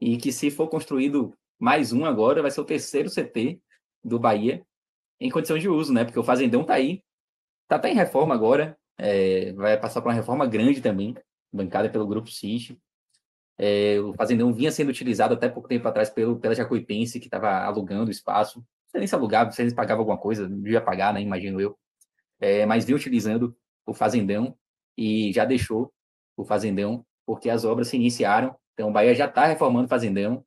[0.00, 3.60] e que se for construído mais um agora, vai ser o terceiro CT
[4.02, 4.64] do Bahia
[5.20, 6.04] em condição de uso, né?
[6.04, 7.02] Porque o Fazendão tá aí,
[7.66, 11.16] tá até em reforma agora, é, vai passar por uma reforma grande também,
[11.52, 12.80] bancada pelo Grupo City.
[13.58, 17.64] É, o Fazendão vinha sendo utilizado até pouco tempo atrás pelo, pela Jacuipense, que estava
[17.64, 18.60] alugando o espaço.
[18.60, 21.20] Não sei nem se alugava, se eles alguma coisa, não devia pagar, né?
[21.20, 21.76] Imagino eu.
[22.42, 23.56] É, mas vinha utilizando
[23.86, 24.56] o Fazendão
[24.98, 25.92] e já deixou
[26.36, 28.56] o Fazendão, porque as obras se iniciaram.
[28.74, 30.44] Então, o Bahia já está reformando o Fazendão.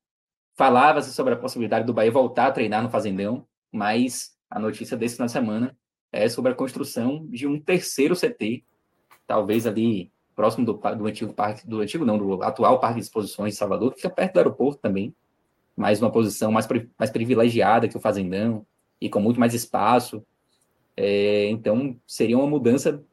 [0.55, 5.15] Falava-se sobre a possibilidade do Bahia voltar a treinar no Fazendão, mas a notícia desse
[5.15, 5.77] final de semana
[6.11, 8.65] é sobre a construção de um terceiro CT,
[9.25, 13.53] talvez ali próximo do, do antigo parque, do antigo não, do atual Parque de Exposições
[13.53, 15.15] de Salvador, que fica perto do aeroporto também,
[15.77, 16.67] mas uma posição mais,
[16.99, 18.65] mais privilegiada que o Fazendão
[18.99, 20.25] e com muito mais espaço.
[20.97, 23.03] É, então, seria uma mudança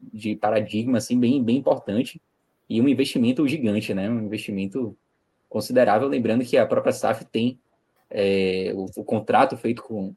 [0.00, 2.20] de paradigma assim bem, bem importante
[2.68, 4.08] e um investimento gigante, né?
[4.08, 4.96] Um investimento
[5.48, 7.58] considerável, lembrando que a própria SAF tem
[8.08, 10.14] é, o, o, contrato feito com,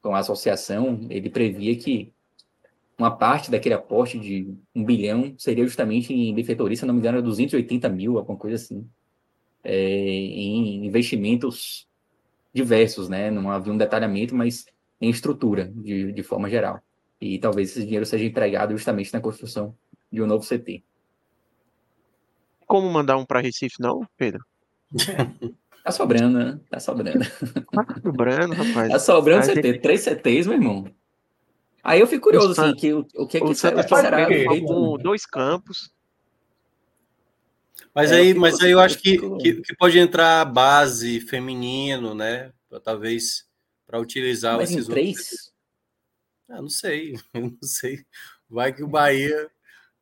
[0.00, 2.12] com a associação, ele previa que
[2.96, 7.18] uma parte daquele aporte de um bilhão seria justamente em benfeitoria, se não me engano,
[7.18, 8.88] era 280 mil, alguma coisa assim,
[9.64, 11.88] é, em investimentos
[12.52, 13.30] diversos, né?
[13.30, 14.66] Não havia um detalhamento, mas
[15.02, 16.80] em estrutura, de, de forma geral.
[17.20, 19.76] E talvez esse dinheiro seja empregado justamente na construção
[20.10, 20.84] de um novo CT.
[22.66, 24.44] Como mandar um para Recife, não, Pedro?
[25.84, 26.60] Tá sobrando, né?
[26.70, 27.18] Tá sobrando.
[27.18, 28.92] Tá sobrando, rapaz.
[28.92, 29.62] Tá sobrando CT.
[29.62, 29.78] Gente...
[29.80, 30.86] Três CTs, meu irmão.
[31.82, 34.96] Aí eu fico curioso, assim, que, o, o que, que, será, que será feito com
[34.96, 35.90] dois campos.
[37.92, 42.52] Mas, é, aí, mas aí eu acho que, que, que, pode entrar base feminino, né?
[42.84, 43.44] Talvez
[43.92, 45.18] para utilizar mas esses em três?
[45.18, 45.52] Outros...
[46.48, 47.98] Ah, não sei, não sei.
[48.48, 49.50] Vai que o Bahia,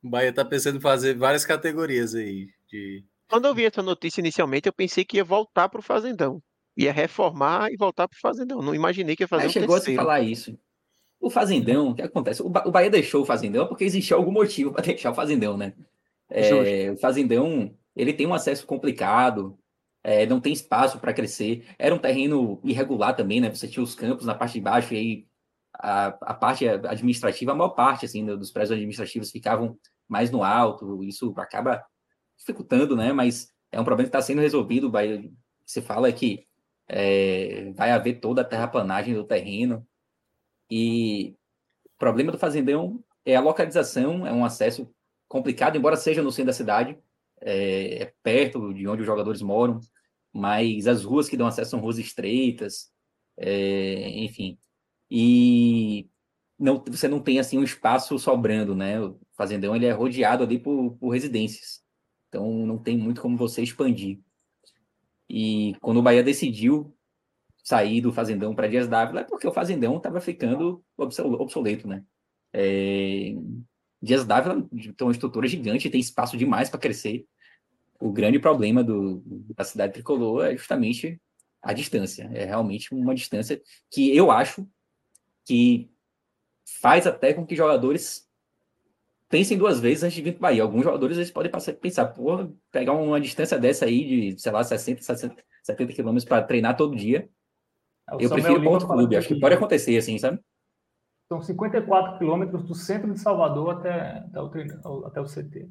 [0.01, 2.49] o Bahia tá pensando em fazer várias categorias aí.
[2.69, 3.05] De...
[3.29, 6.41] Quando eu vi essa notícia inicialmente, eu pensei que ia voltar para o Fazendão.
[6.77, 8.62] Ia reformar e voltar para o Fazendão.
[8.62, 10.01] Não imaginei que ia fazer Aí um chegou terceiro.
[10.01, 10.57] a se falar isso.
[11.19, 12.43] O Fazendão, o que acontece?
[12.43, 15.75] O, Bahia deixou o Fazendão porque existia algum motivo para deixar o Fazendão, né?
[16.31, 19.59] É, o Fazendão, ele tem um acesso complicado,
[20.02, 21.66] é, não tem espaço para crescer.
[21.78, 23.51] Era um terreno irregular também, né?
[23.51, 25.27] Você tinha os campos na parte de baixo e aí
[25.74, 29.78] a, a parte administrativa, a maior parte assim, dos prédios administrativos ficavam
[30.09, 31.85] mais no alto, isso acaba
[32.36, 33.12] dificultando, né?
[33.12, 34.90] Mas é um problema que está sendo resolvido.
[34.90, 35.31] Vai,
[35.64, 36.47] se fala é que
[36.89, 39.86] é, vai haver toda a terraplanagem do terreno.
[40.70, 41.36] E
[41.85, 44.93] o problema do fazendão é a localização, é um acesso
[45.28, 46.98] complicado, embora seja no centro da cidade,
[47.41, 49.81] é, é perto de onde os jogadores moram,
[50.33, 52.91] mas as ruas que dão acesso são ruas estreitas,
[53.37, 54.59] é, enfim
[55.11, 56.09] e
[56.59, 59.01] não, você não tem assim um espaço sobrando, né?
[59.01, 61.83] O fazendão ele é rodeado ali por, por residências,
[62.29, 64.21] então não tem muito como você expandir.
[65.29, 66.95] E quando o Bahia decidiu
[67.57, 72.05] sair do fazendão para Dias Dávila é porque o fazendão estava ficando obsoleto, né?
[72.53, 73.35] É...
[74.02, 77.27] Dias Dávila tem uma estrutura gigante, tem espaço demais para crescer.
[78.01, 79.22] O grande problema do,
[79.55, 81.20] da cidade tricolor é justamente
[81.62, 82.31] a distância.
[82.32, 83.60] É realmente uma distância
[83.90, 84.66] que eu acho
[85.44, 85.90] que
[86.81, 88.27] faz até com que jogadores
[89.28, 90.62] pensem duas vezes antes de vir para o Bahia.
[90.62, 94.64] Alguns jogadores eles podem passar, pensar, pô, pegar uma distância dessa aí de, sei lá,
[94.64, 97.28] 60, 60 70 quilômetros para treinar todo dia.
[98.10, 99.16] É, eu prefiro outro clube.
[99.16, 100.40] Acho que pode acontecer assim, sabe?
[101.31, 105.70] São 54 quilômetros do centro de Salvador até, até, o, até o CT.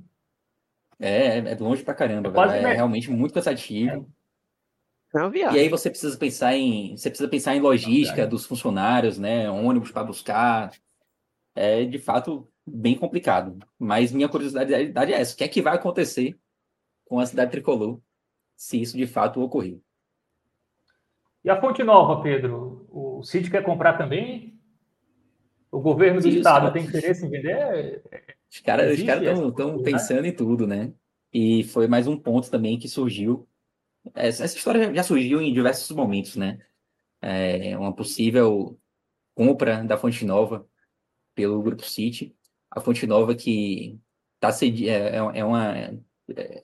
[0.98, 4.10] É, é longe pra caramba, é, é realmente muito cansativo.
[5.14, 5.18] É.
[5.20, 9.50] Não, e aí você precisa pensar em você precisa pensar em logística dos funcionários, né?
[9.50, 10.72] Ônibus para buscar.
[11.54, 13.58] É de fato bem complicado.
[13.78, 16.38] Mas minha curiosidade é essa: o que é que vai acontecer
[17.04, 18.00] com a cidade tricolor
[18.56, 19.80] se isso de fato ocorrer?
[21.44, 22.86] E a Fonte Nova, Pedro?
[22.90, 24.59] O City quer comprar também?
[25.72, 28.02] O governo do Sim, estado tem interesse em vender?
[28.52, 29.84] Os caras estão né?
[29.84, 30.92] pensando em tudo, né?
[31.32, 33.48] E foi mais um ponto também que surgiu
[34.14, 36.60] essa, essa história já surgiu em diversos momentos, né?
[37.22, 38.80] É uma possível
[39.36, 40.66] compra da Fonte Nova
[41.36, 42.36] pelo Grupo City.
[42.72, 44.00] A Fonte Nova que
[44.40, 45.76] tá cedi é, é, é uma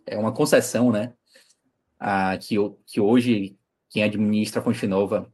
[0.06, 1.14] é uma concessão, né?
[2.00, 2.56] A, que,
[2.86, 3.58] que hoje
[3.90, 5.32] quem administra a Fonte Nova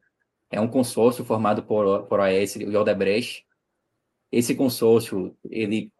[0.49, 3.45] é um consórcio formado por, por OAS e Odebrecht.
[4.31, 5.91] Esse consórcio, ele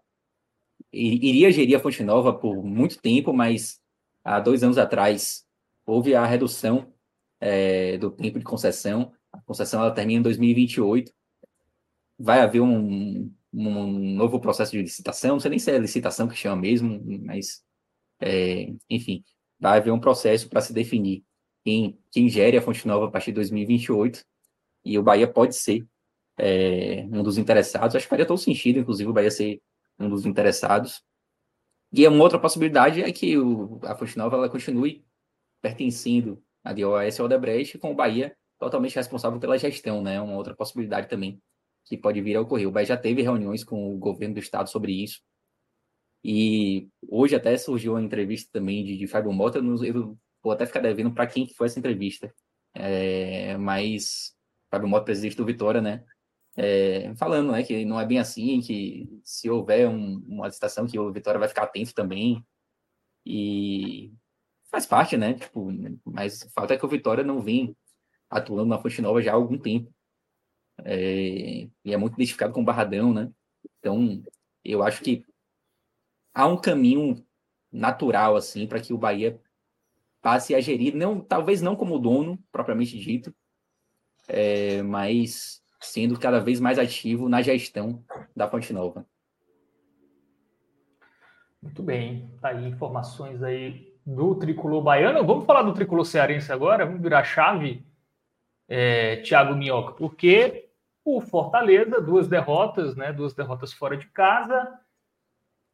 [0.92, 3.80] iria gerir a Fonte Nova por muito tempo, mas
[4.24, 5.46] há dois anos atrás
[5.86, 6.94] houve a redução
[7.40, 9.14] é, do tempo de concessão.
[9.32, 11.12] A concessão ela termina em 2028.
[12.18, 16.36] Vai haver um, um novo processo de licitação, não sei nem se é licitação que
[16.36, 17.64] chama mesmo, mas,
[18.20, 19.24] é, enfim,
[19.60, 21.24] vai haver um processo para se definir
[21.64, 24.24] quem, quem gere a Fonte Nova a partir de 2028,
[24.86, 25.86] e o Bahia pode ser
[26.38, 27.96] é, um dos interessados.
[27.96, 29.62] Acho que faria todo sentido, inclusive, o Bahia ser
[30.00, 31.04] um dos interessados.
[31.92, 35.06] E uma outra possibilidade é que o, a Fonte Nova ela continue
[35.62, 40.22] pertencendo à DOS ou Odebrecht, com o Bahia totalmente responsável pela gestão, né?
[40.22, 41.42] Uma outra possibilidade também
[41.86, 42.68] que pode vir a ocorrer.
[42.68, 45.20] O Bahia já teve reuniões com o governo do estado sobre isso.
[46.24, 50.80] E hoje até surgiu uma entrevista também de, de Fábio Mota, eu vou até ficar
[50.80, 52.34] devendo para quem foi essa entrevista.
[52.74, 54.36] É, mas
[54.70, 56.04] Fábio Mota, presidente do Vitória, né?
[56.58, 61.00] É, falando né, que não é bem assim, que se houver um, uma licitação, que
[61.00, 62.46] o Vitória vai ficar atento também.
[63.26, 64.14] E
[64.70, 65.34] faz parte, né?
[65.34, 65.70] Tipo,
[66.06, 67.76] mas o fato é que o Vitória não vem
[68.30, 69.94] atuando na Fonte Nova já há algum tempo.
[70.84, 73.32] É, e é muito identificado com o Barradão, né?
[73.80, 74.24] Então,
[74.64, 75.26] eu acho que
[76.34, 77.26] há um caminho
[77.72, 79.40] natural, assim, para que o Bahia
[80.22, 83.34] passe a gerir, não, talvez não como dono, propriamente dito,
[84.28, 88.04] é, mas sendo cada vez mais ativo na gestão
[88.36, 89.06] da Fonte Nova.
[91.62, 95.26] Muito bem, tá aí informações aí do tricolor baiano.
[95.26, 97.86] Vamos falar do tricolor cearense agora, vamos virar chave,
[98.68, 100.70] é, Thiago Minhoca, porque
[101.04, 103.12] o Fortaleza, duas derrotas, né?
[103.12, 104.80] Duas derrotas fora de casa.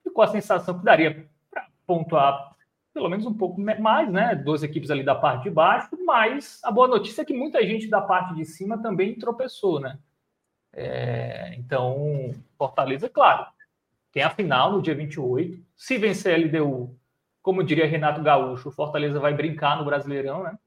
[0.03, 2.55] Ficou a sensação que daria para pontuar
[2.97, 4.33] pelo menos um pouco mais, né?
[4.33, 7.87] Duas equipes ali da parte de baixo, mas a boa notícia é que muita gente
[7.87, 9.99] da parte de cima também tropeçou, né?
[10.73, 13.45] É, então, Fortaleza, claro,
[14.11, 15.63] tem a final no dia 28.
[15.75, 16.97] Se vencer a LDU,
[17.39, 20.57] como diria Renato Gaúcho, Fortaleza vai brincar no Brasileirão, né?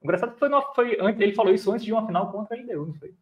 [0.00, 2.94] O engraçado foi, foi ele falou isso antes de uma final contra a LDU, não
[2.94, 3.14] foi?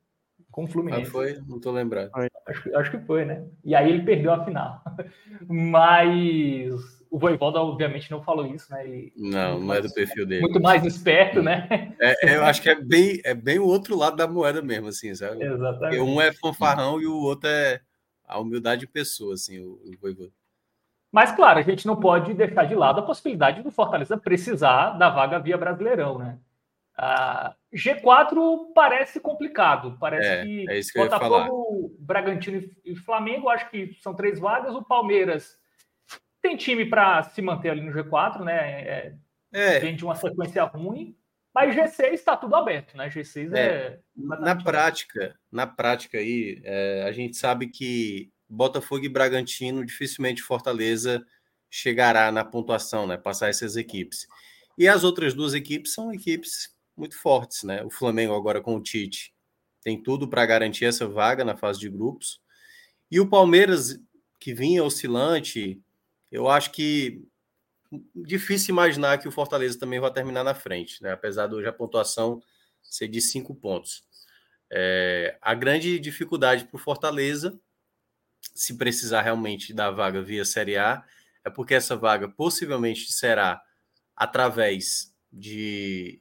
[0.53, 1.09] com o Fluminense.
[1.09, 1.43] Ah, foi?
[1.49, 2.11] Não tô lembrado.
[2.47, 3.49] Acho, acho, que foi, né?
[3.65, 4.83] E aí ele perdeu a final.
[5.49, 8.87] Mas o Voivoda, obviamente, não falou isso, né?
[8.87, 10.41] Ele, não, não é do perfil dele.
[10.41, 11.69] Muito mais esperto, né?
[12.01, 14.89] É, é, eu acho que é bem, é bem o outro lado da moeda mesmo,
[14.89, 15.45] assim, sabe?
[15.45, 15.79] Exatamente.
[15.79, 17.83] Porque um é fanfarrão e o outro é
[18.27, 20.33] a humildade em pessoa, assim, o, o Voivoda.
[21.13, 25.11] Mas, claro, a gente não pode deixar de lado a possibilidade do Fortaleza precisar da
[25.11, 26.39] vaga via Brasileirão, né?
[26.99, 29.99] Uh, G4 parece complicado.
[30.01, 34.75] Parece é, que, é que Botafogo, Bragantino e Flamengo, acho que são três vagas.
[34.75, 35.61] O Palmeiras
[36.43, 38.83] tem time para se manter ali no G4, né?
[38.83, 39.15] É,
[39.53, 39.79] é.
[39.81, 41.17] Vem de uma sequência ruim.
[41.55, 43.09] Mas G6 está tudo aberto, né?
[43.09, 43.61] G6 é.
[43.61, 50.43] é na prática, na prática aí, é, a gente sabe que Botafogo e Bragantino dificilmente
[50.43, 51.25] Fortaleza
[51.71, 53.17] chegará na pontuação, né?
[53.17, 54.27] Passar essas equipes.
[54.79, 57.85] E as outras duas equipes são equipes muito fortes, né?
[57.85, 59.33] O Flamengo agora com o Tite
[59.83, 62.41] tem tudo para garantir essa vaga na fase de grupos.
[63.11, 63.99] E o Palmeiras,
[64.41, 65.81] que vinha oscilante,
[66.33, 67.23] eu acho que
[68.15, 71.13] difícil imaginar que o Fortaleza também vai terminar na frente, né?
[71.13, 72.43] Apesar de hoje a pontuação
[72.83, 74.03] ser de cinco pontos.
[74.71, 77.61] É, a grande dificuldade para o Fortaleza,
[78.55, 81.05] se precisar realmente da vaga via Série A,
[81.45, 83.63] é porque essa vaga possivelmente será
[84.17, 86.19] através de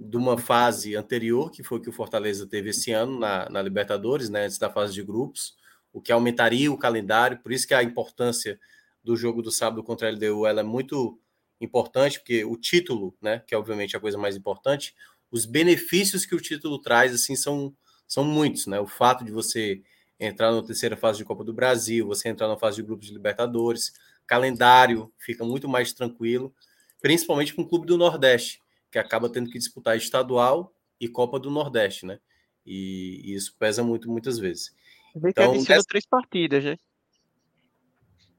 [0.00, 4.28] de uma fase anterior, que foi que o Fortaleza teve esse ano na, na Libertadores,
[4.28, 5.56] né, antes da fase de grupos,
[5.92, 8.60] o que aumentaria o calendário, por isso que a importância
[9.08, 11.18] do jogo do sábado contra a LDU ela é muito
[11.58, 14.94] importante, porque o título, né, que é obviamente a coisa mais importante,
[15.30, 17.74] os benefícios que o título traz, assim, são,
[18.06, 19.82] são muitos, né, o fato de você
[20.20, 23.14] entrar na terceira fase de Copa do Brasil, você entrar na fase de grupos de
[23.14, 23.94] Libertadores,
[24.26, 26.54] calendário fica muito mais tranquilo,
[27.00, 28.60] principalmente com o clube do Nordeste,
[28.92, 32.18] que acaba tendo que disputar estadual e Copa do Nordeste, né?
[32.66, 34.74] E, e isso pesa muito muitas vezes.
[35.16, 35.88] Vê então, adiciona essa...
[35.88, 36.76] três partidas, né?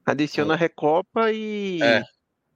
[0.04, 2.02] Adiciona a Recopa e é.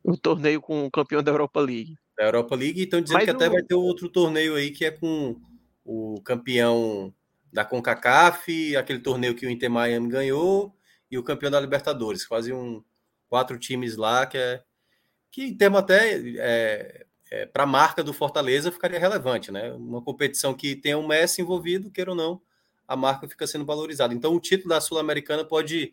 [0.02, 1.96] o torneio com o campeão da Europa League.
[2.16, 3.36] Da Europa League, então dizendo Mas que o...
[3.36, 5.36] até vai ter outro torneio aí que é com
[5.84, 7.12] o campeão
[7.52, 10.74] da CONCACAF, aquele torneio que o Inter Miami ganhou,
[11.10, 12.82] e o campeão da Libertadores, quase um
[13.28, 14.62] quatro times lá que é
[15.30, 19.72] que em termo até é, é, para a marca do Fortaleza ficaria relevante, né?
[19.72, 22.40] Uma competição que tem um Messi envolvido, queira ou não,
[22.86, 24.14] a marca fica sendo valorizada.
[24.14, 25.92] Então, o título da Sul-Americana pode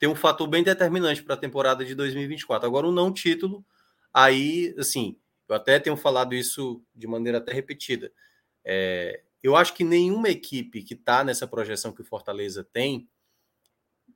[0.00, 2.66] ter um fator bem determinante para a temporada de 2024.
[2.66, 3.62] Agora, o não título,
[4.12, 8.10] aí, assim, eu até tenho falado isso de maneira até repetida.
[8.64, 13.06] É, eu acho que nenhuma equipe que está nessa projeção que o Fortaleza tem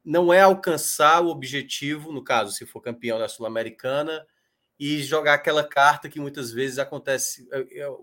[0.03, 4.27] não é alcançar o objetivo, no caso, se for campeão da Sul-Americana
[4.79, 7.47] e jogar aquela carta que muitas vezes acontece.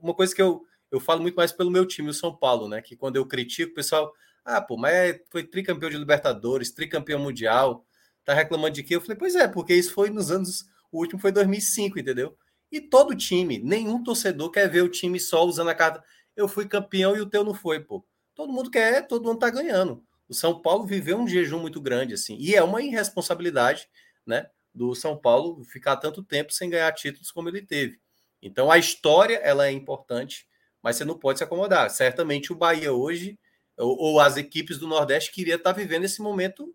[0.01, 2.79] Uma coisa que eu, eu falo muito mais pelo meu time, o São Paulo, né?
[2.79, 4.13] Que quando eu critico, o pessoal,
[4.45, 7.85] ah, pô, mas é, foi tricampeão de Libertadores, tricampeão mundial,
[8.25, 8.95] tá reclamando de quê?
[8.95, 10.65] Eu falei, pois é, porque isso foi nos anos.
[10.91, 12.37] O último foi 2005, entendeu?
[12.71, 16.03] E todo time, nenhum torcedor quer ver o time só usando a carta.
[16.35, 18.05] Eu fui campeão e o teu não foi, pô.
[18.35, 20.03] Todo mundo quer, todo mundo tá ganhando.
[20.27, 23.89] O São Paulo viveu um jejum muito grande, assim, e é uma irresponsabilidade,
[24.25, 24.47] né?
[24.73, 27.99] do São Paulo ficar tanto tempo sem ganhar títulos como ele teve.
[28.41, 30.47] Então a história ela é importante,
[30.81, 31.89] mas você não pode se acomodar.
[31.89, 33.37] Certamente o Bahia hoje
[33.81, 36.73] ou, ou as equipes do Nordeste queria estar vivendo esse momento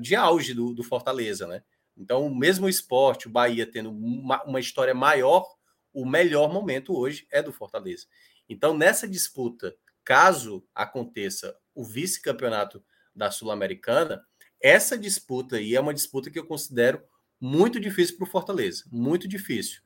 [0.00, 1.62] de auge do, do Fortaleza, né?
[1.96, 5.46] Então, mesmo o esporte, o Bahia tendo uma, uma história maior,
[5.92, 8.06] o melhor momento hoje é do Fortaleza.
[8.48, 9.74] Então, nessa disputa,
[10.04, 12.84] caso aconteça o vice-campeonato
[13.14, 14.24] da Sul-Americana,
[14.60, 17.02] essa disputa aí é uma disputa que eu considero
[17.40, 19.80] muito difícil para o Fortaleza, muito difícil,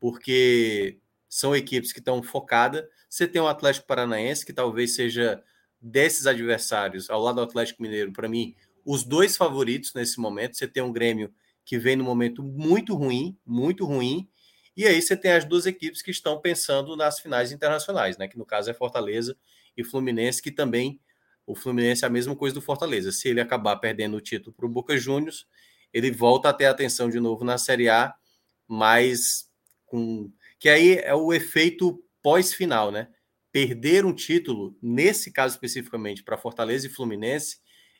[0.00, 0.98] porque
[1.28, 2.84] são equipes que estão focadas.
[3.08, 5.42] Você tem o Atlético Paranaense, que talvez seja
[5.82, 8.54] desses adversários, ao lado do Atlético Mineiro, para mim,
[8.84, 10.56] os dois favoritos nesse momento.
[10.56, 11.34] Você tem um Grêmio
[11.64, 14.28] que vem no momento muito ruim, muito ruim,
[14.76, 18.26] e aí você tem as duas equipes que estão pensando nas finais internacionais, né?
[18.26, 19.36] Que no caso é Fortaleza
[19.76, 21.00] e Fluminense, que também
[21.46, 23.12] o Fluminense é a mesma coisa do Fortaleza.
[23.12, 25.46] Se ele acabar perdendo o título para o Boca Juniors,
[25.92, 28.14] ele volta a ter atenção de novo na Série A,
[28.66, 29.50] mas
[29.84, 33.08] com que aí é o efeito pós-final, né?
[33.52, 37.58] Perder um título, nesse caso especificamente para Fortaleza e Fluminense,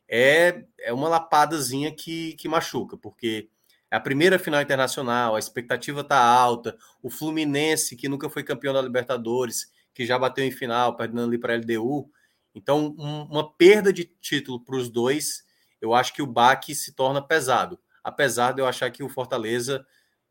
[0.09, 3.49] é, é uma lapadazinha que, que machuca, porque
[3.91, 8.73] é a primeira final internacional, a expectativa está alta, o Fluminense, que nunca foi campeão
[8.73, 12.11] da Libertadores, que já bateu em final, perdendo ali para a LDU,
[12.55, 15.45] então, um, uma perda de título para os dois,
[15.81, 17.79] eu acho que o baque se torna pesado.
[18.05, 19.85] Apesar de eu achar que o Fortaleza,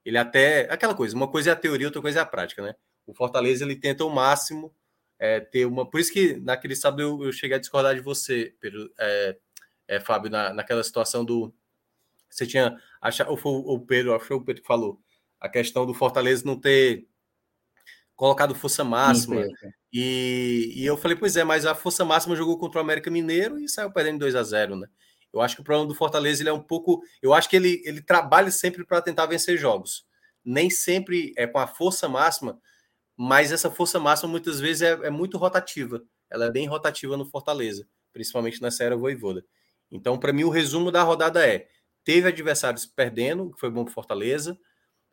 [0.06, 0.72] ele até.
[0.72, 2.76] Aquela coisa, uma coisa é a teoria, outra coisa é a prática, né?
[3.06, 4.74] O Fortaleza ele tenta o máximo
[5.22, 5.88] é, ter uma.
[5.88, 9.38] Por isso que naquele sábado eu, eu cheguei a discordar de você, Pedro, é,
[9.88, 11.54] é, Fábio, na, naquela situação do.
[12.28, 12.76] Você tinha.
[13.00, 15.00] Achar, ou foi o Pedro, acho que foi o Pedro que falou.
[15.40, 17.08] A questão do Fortaleza não ter
[18.16, 19.44] colocado força máxima.
[19.44, 19.52] Sim,
[19.94, 23.60] e, e eu falei, pois é, mas a força máxima jogou contra o América Mineiro
[23.60, 24.88] e saiu perdendo 2 a 0 né?
[25.34, 27.02] Eu acho que o problema do Fortaleza ele é um pouco.
[27.22, 30.06] Eu acho que ele, ele trabalha sempre para tentar vencer jogos.
[30.44, 32.60] Nem sempre é com a força máxima,
[33.18, 36.04] mas essa força máxima muitas vezes é, é muito rotativa.
[36.30, 39.46] Ela é bem rotativa no Fortaleza, principalmente nessa era voivoda.
[39.92, 41.68] Então, para mim, o resumo da rodada é:
[42.04, 44.58] teve adversários perdendo, que foi bom para Fortaleza,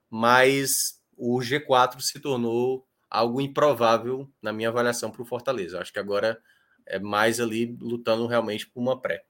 [0.09, 5.81] mas o G4 se tornou algo improvável na minha avaliação para o Fortaleza.
[5.81, 6.41] Acho que agora
[6.87, 9.25] é mais ali lutando realmente por uma pré.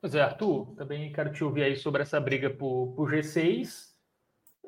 [0.00, 3.89] Pois é, Arthur, também quero te ouvir aí sobre essa briga por, por G6.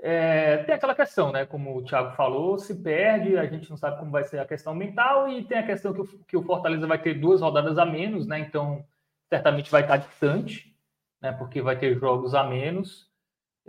[0.05, 1.47] É, tem aquela questão, né?
[1.47, 4.75] Como o Thiago falou, se perde, a gente não sabe como vai ser a questão
[4.75, 7.87] mental, e tem a questão que o, que o Fortaleza vai ter duas rodadas a
[7.87, 8.41] menos, né?
[8.41, 8.85] Então,
[9.29, 10.77] certamente vai estar distante,
[11.21, 11.31] né?
[11.31, 13.09] Porque vai ter jogos a menos.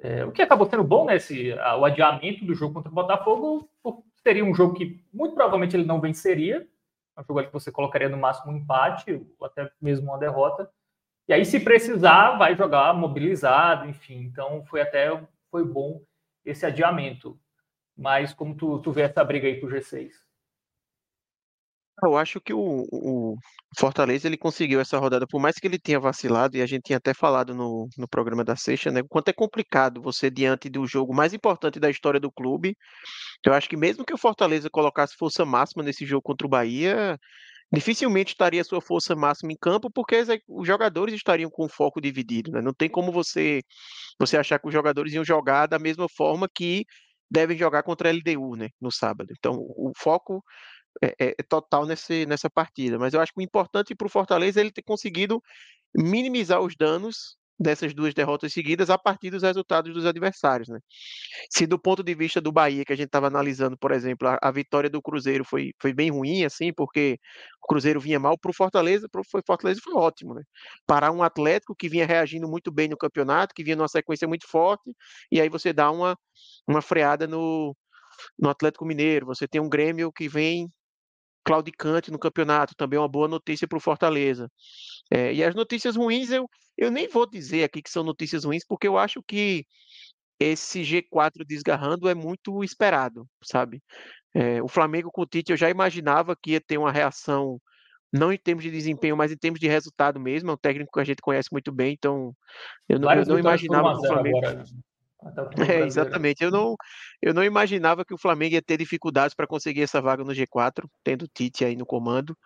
[0.01, 1.17] É, o que acabou sendo bom, né?
[1.17, 3.69] Esse, a, o adiamento do jogo contra o Botafogo
[4.23, 6.67] seria um jogo que muito provavelmente ele não venceria.
[7.15, 10.67] É um jogo que você colocaria no máximo um empate, ou até mesmo uma derrota.
[11.27, 14.21] E aí, se precisar, vai jogar mobilizado, enfim.
[14.23, 16.01] Então foi até foi bom
[16.45, 17.39] esse adiamento.
[17.95, 20.11] Mas como tu, tu vê essa briga aí pro G6?
[22.01, 23.35] Eu acho que o, o
[23.77, 26.97] Fortaleza ele conseguiu essa rodada, por mais que ele tenha vacilado, e a gente tinha
[26.97, 29.01] até falado no, no programa da sexta, né?
[29.01, 32.75] O quanto é complicado você, diante do jogo mais importante da história do clube.
[33.45, 37.17] Eu acho que mesmo que o Fortaleza colocasse força máxima nesse jogo contra o Bahia,
[37.73, 42.51] dificilmente estaria sua força máxima em campo, porque os jogadores estariam com o foco dividido,
[42.51, 42.61] né?
[42.61, 43.63] Não tem como você,
[44.19, 46.85] você achar que os jogadores iam jogar da mesma forma que
[47.29, 49.33] devem jogar contra a LDU, né, no sábado.
[49.35, 50.43] Então, o foco
[51.01, 52.99] é, é, é, total nesse, nessa partida.
[52.99, 55.41] Mas eu acho que o importante para o Fortaleza é ele ter conseguido
[55.95, 60.79] minimizar os danos dessas duas derrotas seguidas a partir dos resultados dos adversários, né?
[61.49, 64.37] Se do ponto de vista do Bahia, que a gente estava analisando, por exemplo, a,
[64.41, 67.17] a, vitória do Cruzeiro foi, foi bem ruim, assim, porque
[67.63, 70.43] o Cruzeiro vinha mal para o Fortaleza, para o Fortaleza foi ótimo, né?
[70.85, 74.47] Parar um Atlético que vinha reagindo muito bem no campeonato, que vinha numa sequência muito
[74.47, 74.91] forte,
[75.31, 76.17] e aí você dá uma,
[76.67, 77.75] uma freada no,
[78.37, 80.71] no Atlético Mineiro, você tem um Grêmio que vem
[81.43, 84.49] claudicante no campeonato, também uma boa notícia para o Fortaleza.
[85.11, 88.65] É, e as notícias ruins, eu, eu nem vou dizer aqui que são notícias ruins,
[88.65, 89.65] porque eu acho que
[90.39, 93.81] esse G4 desgarrando é muito esperado, sabe?
[94.33, 97.59] É, o Flamengo com o Tite eu já imaginava que ia ter uma reação,
[98.11, 100.49] não em termos de desempenho, mas em termos de resultado mesmo.
[100.49, 102.33] É um técnico que a gente conhece muito bem, então
[102.89, 104.37] eu não, eu não imaginava que o Flamengo.
[104.37, 104.65] Agora,
[105.67, 106.43] É, exatamente.
[106.43, 106.75] Eu não,
[107.21, 110.85] eu não imaginava que o Flamengo ia ter dificuldades para conseguir essa vaga no G4,
[111.03, 112.37] tendo o Tite aí no comando.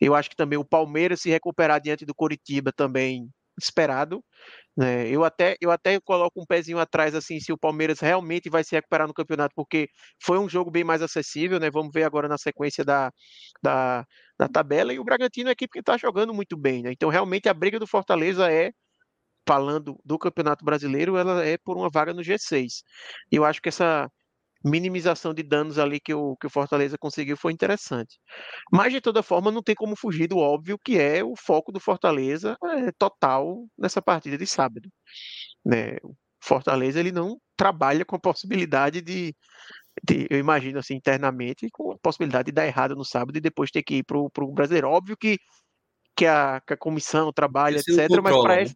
[0.00, 4.22] Eu acho que também o Palmeiras se recuperar diante do Coritiba também esperado.
[4.76, 5.08] Né?
[5.08, 8.74] Eu, até, eu até coloco um pezinho atrás assim se o Palmeiras realmente vai se
[8.74, 9.88] recuperar no campeonato, porque
[10.20, 11.70] foi um jogo bem mais acessível, né?
[11.70, 13.12] Vamos ver agora na sequência da,
[13.62, 14.04] da,
[14.38, 14.92] da tabela.
[14.92, 16.92] E o Bragantino é a equipe que está jogando muito bem, né?
[16.92, 18.72] Então, realmente, a briga do Fortaleza é
[19.46, 22.82] falando do Campeonato Brasileiro, ela é por uma vaga no G6.
[23.30, 24.10] E eu acho que essa
[24.64, 28.18] minimização de danos ali que o, que o Fortaleza conseguiu foi interessante.
[28.72, 31.78] Mas, de toda forma, não tem como fugir do óbvio que é o foco do
[31.78, 34.88] Fortaleza é, total nessa partida de sábado.
[35.64, 35.96] Né?
[36.02, 39.34] O Fortaleza ele não trabalha com a possibilidade de,
[40.02, 43.70] de, eu imagino assim internamente, com a possibilidade de dar errado no sábado e depois
[43.70, 44.88] ter que ir para o Brasileiro.
[44.88, 45.38] Óbvio que,
[46.16, 48.08] que, a, que a comissão trabalha, etc.
[48.22, 48.62] mas para né?
[48.62, 48.74] essa...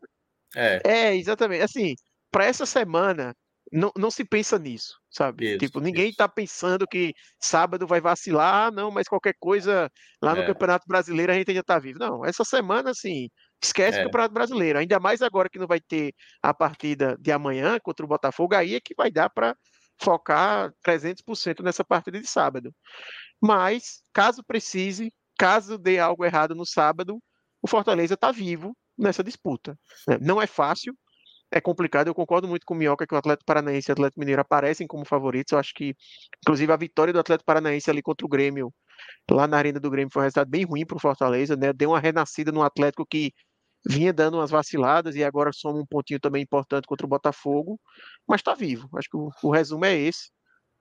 [0.57, 0.81] É.
[0.85, 1.63] é, exatamente.
[1.63, 1.95] Assim,
[2.31, 3.35] para essa semana,
[3.73, 5.51] não, não se pensa nisso, sabe?
[5.51, 9.91] Isso, tipo, ninguém está pensando que sábado vai vacilar, ah, não, mas qualquer coisa
[10.23, 10.47] lá no é.
[10.47, 11.99] Campeonato Brasileiro a gente ainda está vivo.
[11.99, 13.29] Não, essa semana, assim,
[13.63, 14.03] esquece é.
[14.03, 14.79] o Campeonato Brasileiro.
[14.79, 18.75] Ainda mais agora que não vai ter a partida de amanhã contra o Botafogo, aí
[18.75, 19.55] é que vai dar para
[20.01, 22.73] focar 300% nessa partida de sábado.
[23.41, 27.19] Mas, caso precise, caso dê algo errado no sábado,
[27.61, 29.79] o Fortaleza está vivo nessa disputa.
[30.07, 30.19] Né?
[30.21, 30.97] Não é fácil,
[31.51, 32.09] é complicado.
[32.09, 34.87] Eu concordo muito com o Minhoca que o Atlético Paranaense e o Atlético Mineiro aparecem
[34.87, 35.53] como favoritos.
[35.53, 35.95] Eu acho que,
[36.43, 38.73] inclusive, a vitória do Atlético Paranaense ali contra o Grêmio,
[39.31, 41.73] lá na Arena do Grêmio, foi um resultado bem ruim para o Fortaleza, né?
[41.73, 43.33] Deu uma renascida no Atlético que
[43.87, 47.81] vinha dando umas vaciladas e agora soma um pontinho também importante contra o Botafogo,
[48.27, 48.89] mas está vivo.
[48.97, 50.31] Acho que o, o, resumo é esse.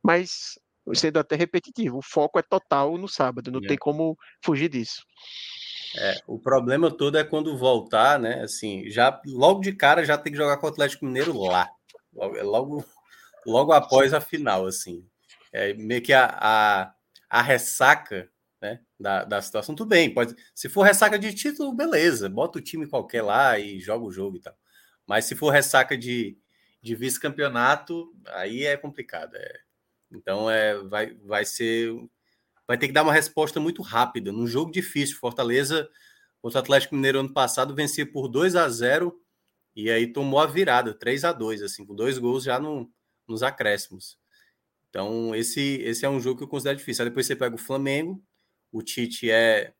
[0.04, 0.60] Mas,
[0.96, 3.68] sendo até repetitivo, o foco é total no sábado, não é.
[3.68, 5.02] tem como fugir disso.
[5.96, 8.44] É, o problema todo é quando voltar, né?
[8.44, 11.70] Assim, já logo de cara já tem que jogar com o Atlético Mineiro lá,
[12.14, 12.86] logo, é logo,
[13.46, 15.06] logo após a final, assim.
[15.52, 16.94] É meio que a, a,
[17.30, 18.30] a ressaca
[18.62, 20.36] né, da, da situação, tudo bem, pode.
[20.54, 24.38] Se for ressaca de título, beleza, bota o time qualquer lá e joga o jogo
[24.38, 24.56] e tal.
[25.06, 26.38] Mas se for ressaca de,
[26.82, 29.36] de vice-campeonato, aí é complicado.
[29.36, 29.67] É.
[30.12, 31.94] Então é, vai, vai ser
[32.68, 34.32] vai ter que dar uma resposta muito rápida.
[34.32, 35.90] Num jogo difícil, Fortaleza
[36.42, 39.20] contra o Atlético Mineiro ano passado vencia por 2 a 0
[39.76, 42.92] e aí tomou a virada, 3 a 2 assim, com dois gols já no,
[43.28, 44.18] nos acréscimos.
[44.90, 47.04] Então, esse, esse é um jogo que eu considero difícil.
[47.04, 48.24] Aí depois você pega o Flamengo,
[48.72, 49.74] o Tite é.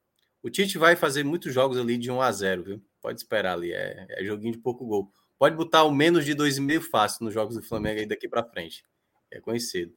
[0.44, 2.86] O Tite vai fazer muitos jogos ali de 1 a 0 viu?
[3.02, 5.12] Pode esperar ali, é, é joguinho de pouco gol.
[5.40, 8.84] Pode botar o menos de 2,5 fácil nos jogos do Flamengo aí daqui para frente.
[9.32, 9.94] É conhecido.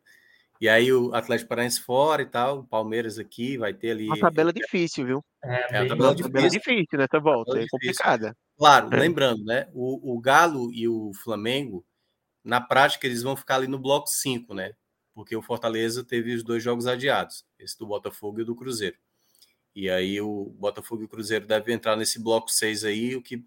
[0.60, 4.06] E aí o Atlético Paranaense fora e tal, o Palmeiras aqui vai ter ali.
[4.06, 5.24] Uma tabela difícil, viu?
[5.42, 6.50] É, é uma tabela difícil.
[6.50, 8.36] difícil nessa volta, é complicada.
[8.58, 9.00] Claro, é.
[9.00, 9.68] lembrando, né?
[9.72, 11.82] O, o Galo e o Flamengo,
[12.44, 14.74] na prática, eles vão ficar ali no bloco 5, né?
[15.14, 18.96] Porque o Fortaleza teve os dois jogos adiados, esse do Botafogo e do Cruzeiro.
[19.74, 23.42] E aí o Botafogo e o Cruzeiro devem entrar nesse bloco 6 aí, o que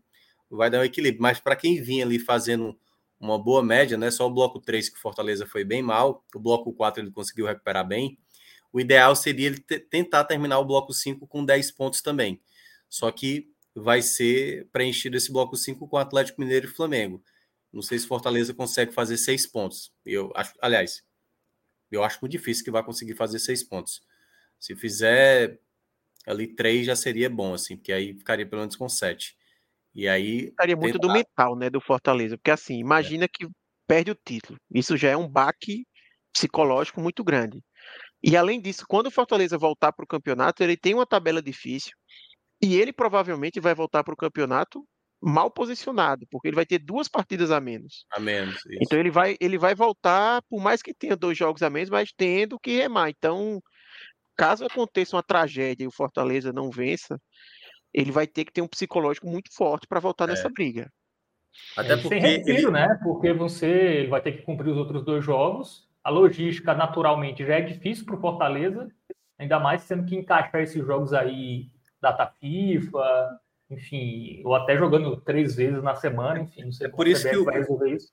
[0.49, 1.22] vai dar um equilíbrio.
[1.22, 2.76] Mas para quem vinha ali fazendo
[3.24, 4.12] uma boa média, né?
[4.12, 7.45] Só o bloco 3 que o Fortaleza foi bem mal, o bloco 4 ele conseguiu
[7.45, 8.20] recuperar bem.
[8.72, 12.41] O ideal seria ele tentar terminar o bloco 5 com 10 pontos também.
[12.90, 17.24] Só que vai ser preenchido esse bloco 5 com Atlético Mineiro e Flamengo.
[17.72, 19.91] Não sei se Fortaleza consegue fazer seis pontos.
[20.06, 21.04] Eu acho, aliás,
[21.91, 24.04] eu acho muito difícil que vai conseguir fazer seis pontos.
[24.60, 25.60] Se fizer
[26.28, 29.36] ali três já seria bom, assim, porque aí ficaria pelo menos com sete.
[29.94, 30.48] E aí.
[30.48, 31.07] Estaria muito tentar...
[31.07, 32.38] do mental, né, do Fortaleza.
[32.38, 33.28] Porque assim, imagina é.
[33.28, 33.48] que
[33.88, 34.60] perde o título.
[34.74, 35.86] Isso já é um baque
[36.34, 37.61] psicológico muito grande.
[38.24, 41.91] E além disso, quando o Fortaleza voltar para o campeonato, ele tem uma tabela difícil.
[42.61, 44.84] E ele provavelmente vai voltar para o campeonato
[45.22, 48.06] mal posicionado, porque ele vai ter duas partidas a menos.
[48.11, 48.56] A menos.
[48.56, 48.80] Isso.
[48.82, 52.11] Então ele vai, ele vai voltar, por mais que tenha dois jogos a menos, mas
[52.15, 53.10] tendo que remar.
[53.10, 53.61] Então,
[54.36, 57.18] caso aconteça uma tragédia e o Fortaleza não vença,
[57.94, 60.32] ele vai ter que ter um psicológico muito forte para voltar é.
[60.32, 60.91] nessa briga.
[61.78, 62.72] Até porque Sem respiro, ele...
[62.72, 62.99] né?
[63.03, 65.88] Porque você ele vai ter que cumprir os outros dois jogos.
[66.03, 68.90] A logística, naturalmente, já é difícil para o Fortaleza,
[69.38, 71.70] ainda mais tendo que encaixar esses jogos aí,
[72.02, 73.40] data FIFA,
[73.70, 77.38] enfim, ou até jogando três vezes na semana, enfim, não sei é por isso que
[77.38, 78.11] o, vai resolver isso.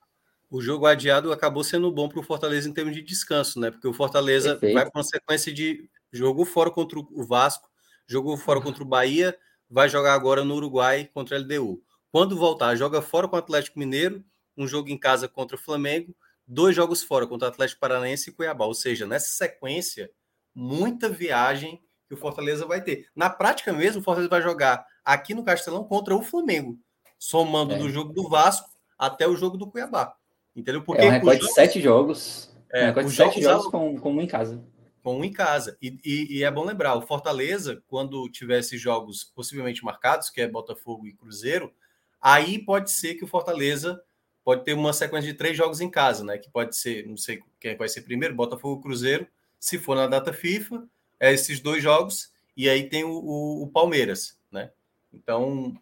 [0.51, 3.70] O jogo adiado acabou sendo bom para o Fortaleza em termos de descanso, né?
[3.70, 4.74] Porque o Fortaleza Perfeito.
[4.74, 7.69] vai com sequência de jogo fora contra o Vasco,
[8.07, 9.36] jogou fora contra o Bahia,
[9.70, 11.80] vai jogar agora no Uruguai contra a LDU.
[12.10, 14.24] Quando voltar, joga fora com o Atlético Mineiro,
[14.56, 16.14] um jogo em casa contra o Flamengo,
[16.47, 18.66] dois jogos fora contra o Atlético Paranaense e Cuiabá.
[18.66, 20.10] Ou seja, nessa sequência,
[20.52, 23.06] muita viagem que o Fortaleza vai ter.
[23.14, 26.76] Na prática mesmo, o Fortaleza vai jogar aqui no Castelão contra o Flamengo,
[27.16, 27.78] somando é.
[27.78, 28.68] do jogo do Vasco
[28.98, 30.14] até o jogo do Cuiabá.
[30.55, 30.82] Entendeu?
[30.82, 32.52] Porque é um recorde de sete jogos.
[32.72, 34.60] É, um recorde de sete jogos, jogos com, com um em casa.
[35.02, 35.77] Com um em casa.
[35.81, 40.48] E, e, e, é bom lembrar, o Fortaleza, quando tivesse jogos possivelmente marcados, que é
[40.48, 41.72] Botafogo e Cruzeiro,
[42.20, 44.02] aí pode ser que o Fortaleza
[44.44, 46.39] pode ter uma sequência de três jogos em casa, né?
[46.39, 49.27] Que pode ser, não sei quem vai ser primeiro, Botafogo Cruzeiro,
[49.59, 50.86] se for na data FIFA,
[51.18, 54.70] é esses dois jogos, e aí tem o, o, o Palmeiras, né?
[55.12, 55.74] Então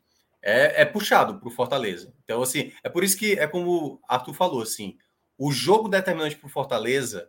[0.42, 2.12] é, é puxado para o Fortaleza.
[2.24, 4.96] Então, assim, é por isso que é como o Arthur falou, assim,
[5.36, 7.26] o jogo determinante para o Fortaleza,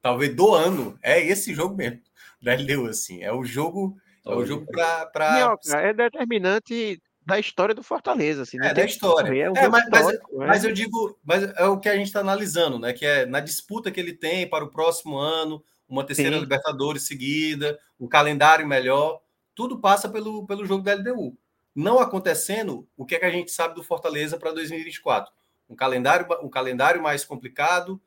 [0.00, 2.00] talvez do ano, é esse jogo mesmo,
[2.40, 3.96] da LDU, assim, é o jogo.
[4.26, 5.06] É o jogo para.
[5.06, 5.58] Pra...
[5.72, 8.42] É determinante da história do Fortaleza.
[8.42, 9.28] Assim, é, da história.
[9.42, 10.18] É, um é mas, mas, é.
[10.32, 12.92] mas, eu digo, mas é o que a gente está analisando, né?
[12.92, 16.40] Que é na disputa que ele tem para o próximo ano, uma terceira Sim.
[16.40, 19.20] Libertadores seguida, um calendário melhor,
[19.54, 21.36] tudo passa pelo, pelo jogo da LDU.
[21.74, 25.32] Não acontecendo, o que é que a gente sabe do Fortaleza para 2024?
[25.68, 28.00] Um calendário, um calendário mais complicado,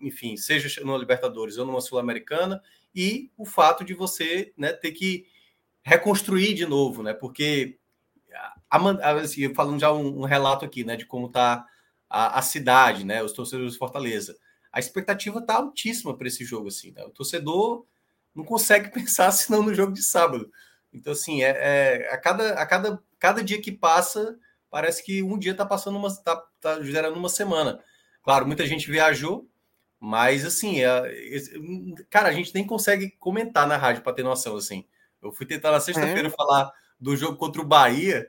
[0.00, 2.62] enfim, seja no Libertadores ou numa Sul-Americana,
[2.94, 5.26] e o fato de você né, ter que
[5.82, 7.12] reconstruir de novo, né?
[7.12, 7.78] Porque
[8.70, 11.66] assim, falando já um, um, relato aqui, né, de como está
[12.08, 14.36] a, a, cidade, né, os torcedores de Fortaleza.
[14.72, 17.04] A expectativa está altíssima para esse jogo, assim, né?
[17.04, 17.84] O torcedor
[18.34, 20.50] não consegue pensar senão no jogo de sábado.
[20.92, 24.38] Então, assim, é, é, a, cada, a cada, cada dia que passa,
[24.70, 26.08] parece que um dia está passando uma.
[26.08, 27.82] está tá gerando uma semana.
[28.22, 29.48] Claro, muita gente viajou,
[30.04, 30.90] mas assim, é,
[32.10, 34.84] cara, a gente nem consegue comentar na rádio para ter noção, assim.
[35.22, 36.30] Eu fui tentar na sexta-feira é.
[36.30, 38.28] falar do jogo contra o Bahia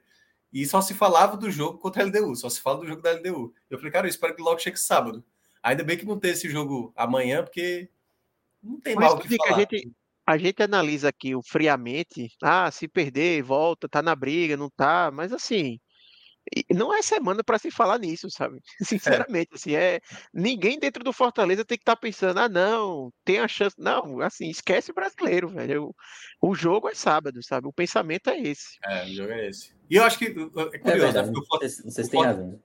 [0.54, 3.14] e só se falava do jogo contra a LDU, só se fala do jogo da
[3.14, 3.56] LDU.
[3.72, 5.26] Eu falei, cara, eu espero que logo chegue sábado.
[5.64, 7.90] Ainda bem que não tem esse jogo amanhã, porque
[8.62, 9.56] não tem Mas mal o que falar.
[9.56, 9.91] A gente,
[10.28, 15.10] a gente analisa aqui o friamente, ah, se perder, volta, tá na briga, não tá,
[15.12, 15.80] mas assim,
[16.72, 18.60] não é semana para se falar nisso, sabe?
[18.82, 19.56] Sinceramente, é.
[19.56, 20.02] assim, é
[20.34, 24.22] ninguém dentro do Fortaleza tem que estar tá pensando, ah, não, tem a chance, não,
[24.22, 25.94] assim, esquece o brasileiro, velho.
[26.41, 27.68] O, o jogo é sábado, sabe?
[27.68, 28.78] O pensamento é esse.
[28.84, 29.74] É, o jogo é esse.
[29.90, 31.32] E eu acho que é, é curioso, é né?
[31.49, 32.60] vocês, vocês têm razão.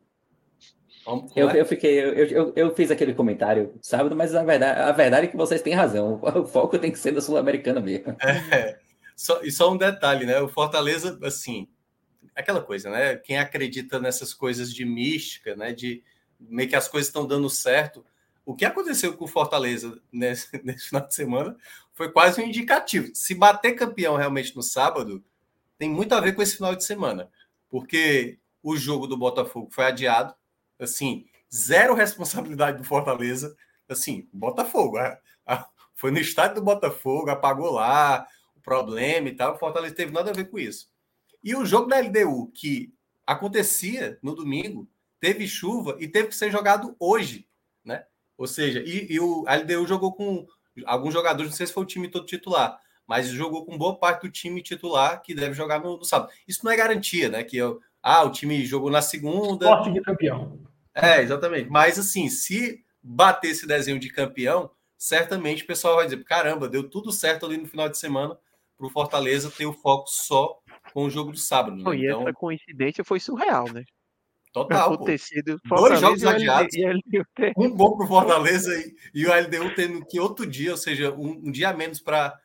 [1.34, 5.26] Eu, eu, fiquei, eu, eu, eu, fiz aquele comentário sábado, mas a verdade, a verdade
[5.26, 6.20] é que vocês têm razão.
[6.22, 8.14] O foco tem que ser da Sul-Americana mesmo.
[8.20, 8.78] É,
[9.16, 10.38] só, e só um detalhe, né?
[10.40, 11.66] O Fortaleza, assim,
[12.40, 13.16] aquela coisa, né?
[13.16, 15.72] Quem acredita nessas coisas de mística, né?
[15.72, 16.02] De
[16.38, 18.04] meio que as coisas estão dando certo.
[18.46, 21.56] O que aconteceu com o Fortaleza nesse, nesse final de semana
[21.92, 23.10] foi quase um indicativo.
[23.14, 25.22] Se bater campeão realmente no sábado,
[25.76, 27.28] tem muito a ver com esse final de semana,
[27.68, 30.34] porque o jogo do Botafogo foi adiado,
[30.78, 33.56] assim, zero responsabilidade do Fortaleza,
[33.88, 39.54] assim, Botafogo, a, a, foi no estádio do Botafogo, apagou lá o problema e tal,
[39.54, 40.88] o Fortaleza teve nada a ver com isso.
[41.48, 42.92] E o jogo da LDU, que
[43.26, 44.86] acontecia no domingo,
[45.18, 47.48] teve chuva e teve que ser jogado hoje,
[47.82, 48.04] né?
[48.36, 50.46] Ou seja, e, e o a LDU jogou com
[50.84, 54.26] alguns jogadores, não sei se foi o time todo titular, mas jogou com boa parte
[54.26, 56.30] do time titular que deve jogar no, no sábado.
[56.46, 57.42] Isso não é garantia, né?
[57.42, 59.68] Que eu, ah, o time jogou na segunda.
[59.68, 60.60] Sorte de campeão.
[60.94, 61.70] É, exatamente.
[61.70, 66.90] Mas assim, se bater esse desenho de campeão, certamente o pessoal vai dizer: caramba, deu
[66.90, 68.36] tudo certo ali no final de semana
[68.76, 70.60] para o Fortaleza ter o foco só
[70.92, 71.76] com o jogo do sábado.
[71.76, 71.96] Né?
[71.96, 73.84] E então, essa coincidência foi surreal, né?
[74.52, 74.96] Total.
[74.96, 76.74] Dois jogos adiados.
[77.56, 81.12] Um bom para o Fortaleza e, e, o LDU tendo que outro dia, ou seja,
[81.12, 82.40] um, um dia a menos para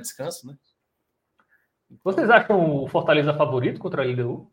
[0.00, 0.56] descanso, né?
[2.04, 4.50] Vocês acham o Fortaleza favorito contra a LDU?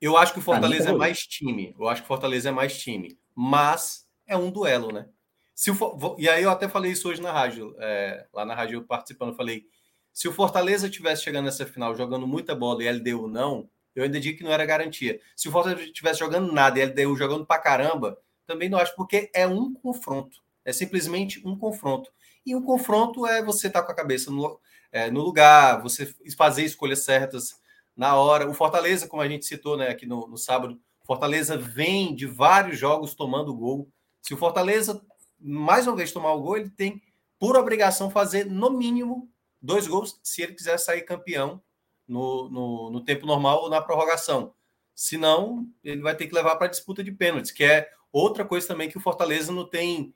[0.00, 1.74] Eu acho que o Fortaleza é mais time.
[1.78, 3.18] Eu acho que o Fortaleza é mais time.
[3.34, 5.08] Mas é um duelo, né?
[5.54, 8.82] Se o, e aí eu até falei isso hoje na rádio, é, lá na rádio
[8.84, 9.66] participando, eu falei
[10.12, 14.20] se o Fortaleza tivesse chegando nessa final jogando muita bola e LDU não, eu ainda
[14.20, 15.20] digo que não era garantia.
[15.36, 19.30] Se o Fortaleza estivesse jogando nada e LDU jogando pra caramba, também não acho, porque
[19.34, 20.38] é um confronto.
[20.64, 22.10] É simplesmente um confronto.
[22.44, 24.58] E um confronto é você estar tá com a cabeça no,
[24.90, 26.06] é, no lugar, você
[26.36, 27.60] fazer escolhas certas
[27.96, 28.48] na hora.
[28.48, 32.78] O Fortaleza, como a gente citou né, aqui no, no sábado, Fortaleza vem de vários
[32.78, 33.88] jogos tomando gol.
[34.20, 35.04] Se o Fortaleza,
[35.40, 37.02] mais uma vez, tomar o gol, ele tem
[37.38, 39.28] por obrigação fazer, no mínimo,
[39.62, 41.62] dois gols se ele quiser sair campeão
[42.06, 44.52] no, no, no tempo normal ou na prorrogação.
[44.94, 48.66] Senão, ele vai ter que levar para a disputa de pênaltis, que é outra coisa
[48.66, 50.14] também que o Fortaleza não tem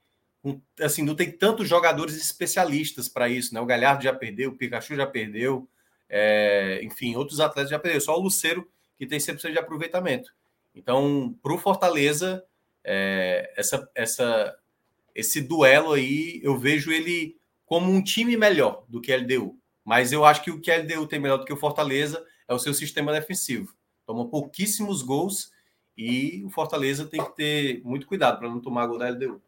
[0.81, 3.61] assim, não tem tantos jogadores especialistas para isso, né?
[3.61, 5.69] O Galhardo já perdeu, o Pikachu já perdeu,
[6.09, 10.33] é, enfim, outros atletas já perderam, só o Luceiro que tem 100% de aproveitamento.
[10.75, 12.45] Então, para o Fortaleza,
[12.85, 14.57] é, essa, essa,
[15.15, 17.37] esse duelo aí, eu vejo ele
[17.67, 19.59] como um time melhor do que a LDU.
[19.85, 22.55] Mas eu acho que o que a LDU tem melhor do que o Fortaleza é
[22.55, 23.75] o seu sistema defensivo.
[24.07, 25.53] Toma pouquíssimos gols
[25.99, 29.43] E o Fortaleza tem que ter muito cuidado para não tomar gol da LDU.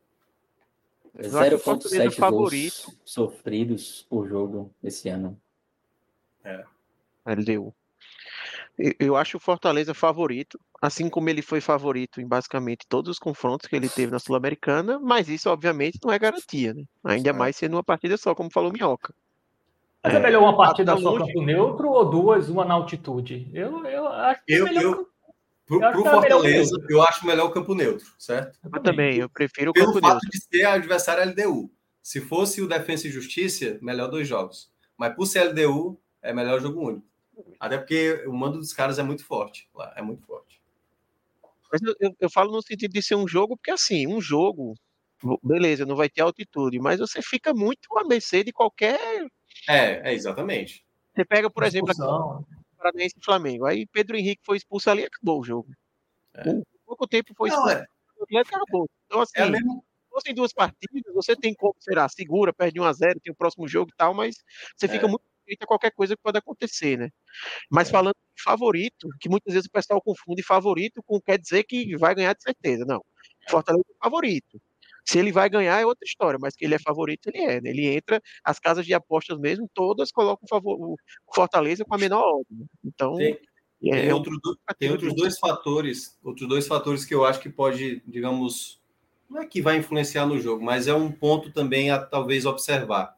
[1.17, 5.41] 0,7 gols sofridos por jogo esse ano.
[6.45, 6.65] É.
[7.27, 7.75] LDU.
[8.99, 13.67] Eu acho o Fortaleza favorito, assim como ele foi favorito em basicamente todos os confrontos
[13.67, 16.85] que ele teve na Sul-Americana, mas isso obviamente não é garantia, né?
[17.03, 17.33] Ainda é.
[17.33, 19.13] mais sendo uma partida só, como falou Minhoca.
[20.05, 21.27] Mas é melhor uma partida só longe...
[21.27, 23.51] campo neutro ou duas, uma na altitude?
[23.53, 24.83] Eu, eu acho que é eu, é melhor...
[24.85, 25.09] eu,
[25.69, 28.59] Pro, pro é Fortaleza, eu acho melhor o campo neutro, certo?
[28.73, 30.31] Eu também, eu prefiro o Pelo campo fato neutro.
[30.31, 31.71] de ser adversário LDU.
[32.03, 34.73] Se fosse o Defensa e Justiça, melhor dois jogos.
[34.97, 37.07] Mas por ser LDU, é melhor jogo único.
[37.59, 40.61] Até porque o mando dos caras é muito forte lá, é muito forte.
[41.71, 44.75] Mas eu, eu, eu falo no sentido de ser um jogo, porque assim, um jogo,
[45.43, 48.99] beleza, não vai ter altitude, mas você fica muito a mercê de qualquer.
[49.69, 50.85] É, é exatamente.
[51.15, 52.47] Você pega, por exemplo, aqui,
[52.77, 53.67] Paranaense e Flamengo.
[53.67, 55.69] Aí Pedro Henrique foi expulso ali e acabou o jogo.
[56.35, 56.43] É.
[56.87, 57.75] pouco tempo foi expulso.
[57.75, 58.41] Não, é.
[58.41, 58.89] Acabou.
[59.07, 59.85] Então, assim, é mesmo...
[60.11, 63.67] fossem duas partidas, você tem como, será, segura, perde 1 a 0 tem o próximo
[63.69, 64.37] jogo e tal, mas
[64.77, 65.11] você fica é.
[65.49, 67.09] Muito a qualquer coisa que pode acontecer, né?
[67.71, 67.93] Mas é.
[67.93, 72.15] falando de favorito, que muitas vezes o pessoal confunde favorito com quer dizer que vai
[72.15, 72.85] ganhar de certeza.
[72.87, 73.03] Não.
[73.49, 74.61] Fortaleza é favorito.
[75.09, 77.61] Se ele vai ganhar é outra história, mas que ele é favorito, ele é.
[77.63, 77.71] Né?
[77.71, 80.97] Ele entra, as casas de apostas mesmo, todas colocam o, favor, o
[81.35, 82.59] Fortaleza com a menor ordem.
[82.59, 82.67] Né?
[82.85, 83.15] Então.
[83.15, 83.39] Tem,
[83.85, 84.39] é, tem, outro,
[84.79, 88.83] tem outros dois fatores, outros dois fatores que eu acho que pode, digamos,
[89.31, 93.17] não é que vai influenciar no jogo, mas é um ponto também a talvez observar.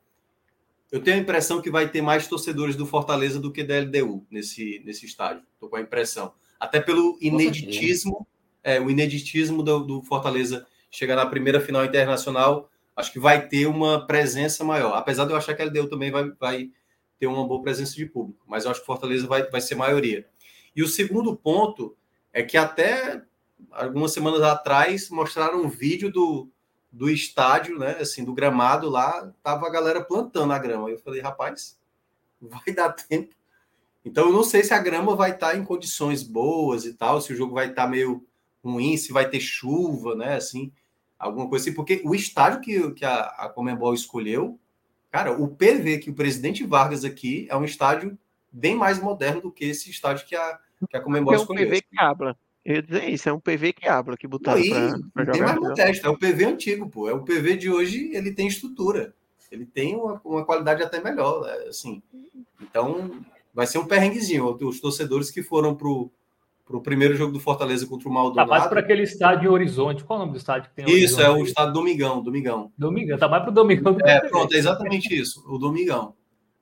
[0.91, 4.27] Eu tenho a impressão que vai ter mais torcedores do Fortaleza do que da LDU
[4.31, 5.45] nesse, nesse estádio.
[5.55, 6.33] Estou com a impressão.
[6.59, 8.27] Até pelo ineditismo,
[8.63, 13.67] é, o ineditismo do, do Fortaleza chegar na primeira final internacional, acho que vai ter
[13.67, 14.95] uma presença maior.
[14.95, 16.71] Apesar de eu achar que a LDU também vai, vai
[17.19, 20.27] ter uma boa presença de público, mas eu acho que Fortaleza vai, vai ser maioria.
[20.75, 21.97] E o segundo ponto
[22.33, 23.23] é que até
[23.71, 26.51] algumas semanas atrás mostraram um vídeo do,
[26.93, 30.91] do estádio, né, assim, do gramado lá, tava a galera plantando a grama.
[30.91, 31.79] Eu falei, rapaz,
[32.41, 33.35] vai dar tempo.
[34.05, 37.33] Então eu não sei se a grama vai estar em condições boas e tal, se
[37.33, 38.27] o jogo vai estar meio
[38.65, 40.73] ruim, se vai ter chuva, né, assim
[41.21, 44.59] alguma coisa assim, porque o estádio que, que a, a Comembol escolheu,
[45.11, 48.19] cara, o PV que o presidente Vargas aqui é um estádio
[48.51, 50.59] bem mais moderno do que esse estádio que a,
[50.89, 51.69] que a Comembol é escolheu.
[51.69, 52.37] PV que habla.
[52.65, 54.61] Eu ia dizer isso, é um PV que habla que botaram
[55.15, 55.33] para jogar.
[55.33, 57.09] Tem mais modesto, é o PV antigo, pô.
[57.09, 59.15] É o PV de hoje, ele tem estrutura.
[59.51, 61.69] Ele tem uma, uma qualidade até melhor, né?
[61.69, 62.03] assim.
[62.61, 63.11] Então,
[63.53, 64.57] vai ser um perrenguezinho.
[64.61, 66.11] Os torcedores que foram pro
[66.71, 68.49] para o primeiro jogo do Fortaleza contra o Maldonado.
[68.49, 70.05] Tá mais para aquele estádio Horizonte.
[70.05, 71.25] Qual é o nome do estádio que tem Isso, Horizonte?
[71.25, 72.23] é o estádio Domingão.
[72.23, 72.73] Domingão.
[72.79, 73.93] Domingão, tá mais para o Domingão.
[73.93, 76.15] Do é, pronto, é exatamente isso, o Domingão.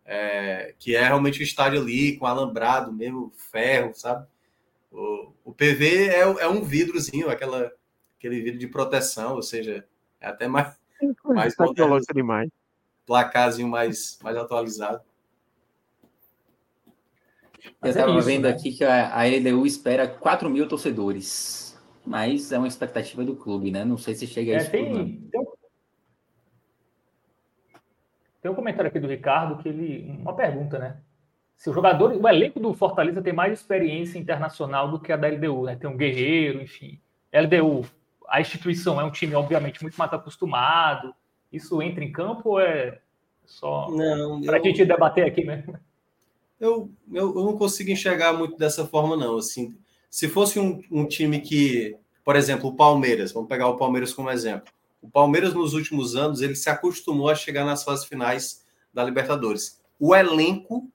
[0.06, 4.26] É, que é realmente o estádio ali, com alambrado mesmo, ferro, sabe?
[4.90, 7.72] O, o PV é, é um vidrozinho, aquela,
[8.18, 9.86] aquele vidro de proteção, ou seja,
[10.20, 10.76] é até mais,
[11.24, 12.50] mais moderno, demais.
[13.06, 15.02] placazinho mais, mais atualizado.
[17.82, 18.50] Eu estava é vendo né?
[18.50, 21.68] aqui que a, a LDU espera 4 mil torcedores.
[22.04, 23.84] Mas é uma expectativa do clube, né?
[23.84, 24.70] Não sei se chega a é, isso.
[24.70, 24.92] Tem,
[25.30, 25.46] tem, um,
[28.40, 30.10] tem um comentário aqui do Ricardo que ele.
[30.22, 30.96] Uma pergunta, né?
[31.58, 35.28] Se o jogador, o elenco do Fortaleza tem mais experiência internacional do que a da
[35.28, 35.74] LDU, né?
[35.74, 37.00] Tem um guerreiro, enfim.
[37.32, 37.84] LDU,
[38.28, 41.12] a instituição é um time, obviamente, muito mais acostumado.
[41.52, 43.00] Isso entra em campo ou é
[43.44, 43.88] só
[44.44, 45.64] para a gente debater aqui, né?
[46.60, 49.38] eu, eu, eu, não consigo enxergar muito dessa forma, não.
[49.38, 49.76] Assim,
[50.08, 54.30] se fosse um, um, time que, por exemplo, o Palmeiras, vamos pegar o Palmeiras como
[54.30, 54.72] exemplo.
[55.02, 58.64] O Palmeiras, nos últimos anos, ele se acostumou a chegar nas fases finais
[58.94, 59.80] da Libertadores.
[59.98, 60.88] O elenco,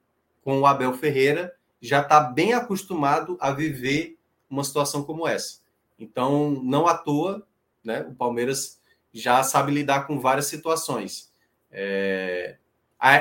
[0.43, 4.17] com o Abel Ferreira, já está bem acostumado a viver
[4.49, 5.59] uma situação como essa.
[5.97, 7.45] Então, não à toa,
[7.83, 8.79] né, o Palmeiras
[9.13, 11.31] já sabe lidar com várias situações.
[11.71, 12.57] É,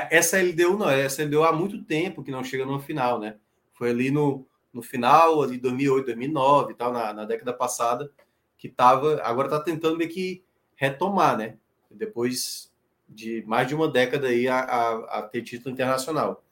[0.09, 3.37] essa LDU não, essa LDU há muito tempo que não chega no final, né?
[3.73, 8.11] Foi ali no, no final, ali 2008, 2009 e tal, na, na década passada,
[8.57, 10.43] que estava, agora está tentando meio que
[10.75, 11.57] retomar, né?
[11.91, 12.71] Depois
[13.07, 16.43] de mais de uma década aí a, a, a, ter título internacional.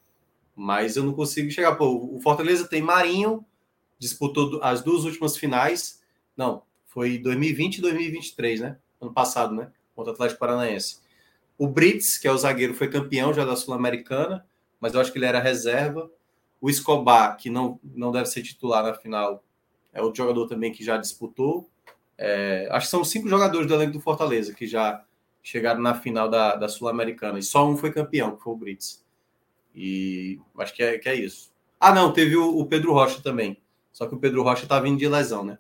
[0.62, 1.76] Mas eu não consigo chegar.
[1.76, 3.44] Pô, o Fortaleza tem Marinho,
[3.98, 6.04] disputou as duas últimas finais.
[6.38, 8.78] Não, foi 2020 e 2023, né?
[9.02, 9.72] Ano passado, né?
[9.96, 11.00] Contra o Atlético Paranaense.
[11.58, 14.46] O Brits, que é o zagueiro, foi campeão já da Sul-Americana,
[14.80, 16.12] mas eu acho que ele era reserva.
[16.62, 19.44] O Escobar, que não, não deve ser titular na final,
[19.92, 21.68] é outro jogador também que já disputou.
[22.20, 25.04] É, acho que são cinco jogadores do elenco do Fortaleza que já
[25.42, 27.40] chegaram na final da, da Sul-Americana.
[27.40, 29.04] E só um foi campeão, que foi o Brits.
[29.74, 31.52] E acho que é, que é isso.
[31.80, 33.62] Ah, não, teve o, o Pedro Rocha também.
[33.92, 35.58] Só que o Pedro Rocha tá vindo de lesão, né?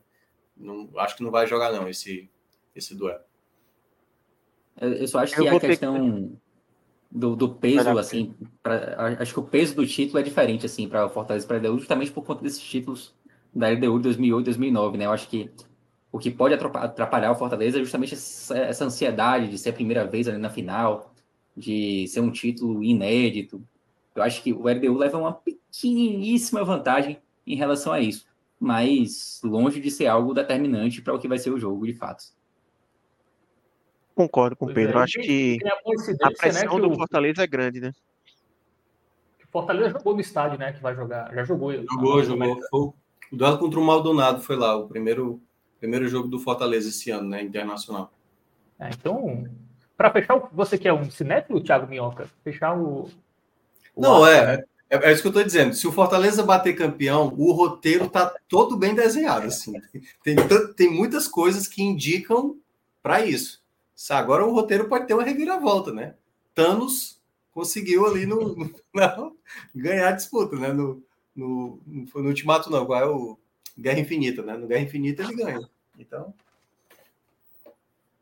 [0.55, 2.29] Não, acho que não vai jogar, não, esse,
[2.75, 3.21] esse duelo.
[4.77, 6.37] Eu só acho que a questão
[7.11, 8.33] do, do peso, assim,
[8.63, 11.57] pra, acho que o peso do título é diferente, assim, para o Fortaleza e para
[11.57, 13.13] a LDU, justamente por conta desses títulos
[13.53, 15.05] da LDU de 2008 2009, né?
[15.05, 15.51] Eu acho que
[16.11, 20.05] o que pode atrapalhar o Fortaleza é justamente essa, essa ansiedade de ser a primeira
[20.05, 21.13] vez ali na final,
[21.55, 23.61] de ser um título inédito.
[24.15, 28.25] Eu acho que o LDU leva uma pequeníssima vantagem em relação a isso,
[28.59, 32.23] mas longe de ser algo determinante para o que vai ser o jogo, de fato.
[34.13, 34.99] Concordo com o Pedro.
[34.99, 36.95] É, Acho que a, a pressão né, do o...
[36.95, 37.91] Fortaleza é grande, né?
[39.43, 40.73] O Fortaleza jogou no estádio, né?
[40.73, 41.33] Que vai jogar.
[41.33, 41.73] Já jogou.
[41.73, 42.59] Jogou, jogou.
[42.69, 42.79] Foi,
[43.31, 45.41] o duelo contra o Maldonado foi lá, o primeiro,
[45.79, 47.41] primeiro jogo do Fortaleza esse ano, né?
[47.41, 48.11] Internacional.
[48.79, 49.45] É, então,
[49.95, 52.27] para fechar, você quer um cinéfilo, Thiago Minhoca?
[52.43, 53.09] Fechar o.
[54.01, 55.13] Não, é, é, é.
[55.13, 55.73] isso que eu estou dizendo.
[55.73, 59.47] Se o Fortaleza bater campeão, o roteiro tá todo bem desenhado.
[59.47, 59.73] Assim.
[60.23, 60.35] Tem,
[60.75, 62.57] tem muitas coisas que indicam
[63.01, 63.61] para isso.
[64.09, 66.15] Agora o roteiro pode ter uma reviravolta, né?
[66.55, 67.21] Thanos
[67.51, 69.35] conseguiu ali no, no não,
[69.75, 70.73] ganhar a disputa, né?
[70.73, 71.03] No,
[71.35, 73.37] no, no, no Ultimato, não, qual é o
[73.77, 74.57] Guerra Infinita, né?
[74.57, 75.69] No Guerra Infinita ele ganha.
[75.97, 76.33] Então.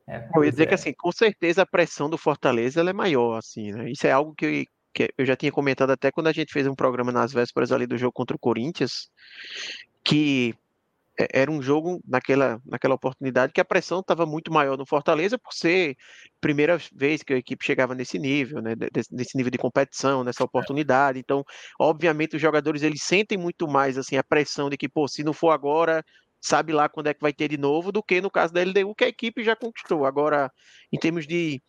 [0.07, 0.65] É, eu ia dizer é.
[0.65, 3.89] que assim, com certeza a pressão do Fortaleza é maior, assim, né?
[3.91, 6.75] Isso é algo que, que eu já tinha comentado até quando a gente fez um
[6.75, 9.09] programa nas vésperas ali do jogo contra o Corinthians,
[10.03, 10.55] que
[11.19, 15.37] é, era um jogo naquela, naquela oportunidade que a pressão estava muito maior no Fortaleza
[15.37, 15.97] por ser
[16.39, 18.73] primeira vez que a equipe chegava nesse nível, né,
[19.11, 21.19] nesse nível de competição, nessa oportunidade.
[21.19, 21.43] Então,
[21.77, 25.33] obviamente, os jogadores eles sentem muito mais assim a pressão de que, pô, se não
[25.33, 26.03] for agora,
[26.41, 28.95] sabe lá quando é que vai ter de novo, do que no caso da LDU
[28.95, 30.05] que a equipe já conquistou.
[30.05, 30.51] Agora,
[30.91, 31.61] em termos de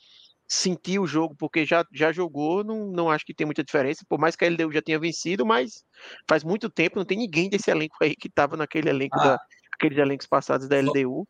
[0.53, 4.19] sentir o jogo, porque já, já jogou, não, não acho que tem muita diferença, por
[4.19, 5.85] mais que a LDU já tenha vencido, mas
[6.29, 9.39] faz muito tempo, não tem ninguém desse elenco aí que estava naquele elenco, ah, da,
[9.73, 11.25] aqueles elencos passados da LDU.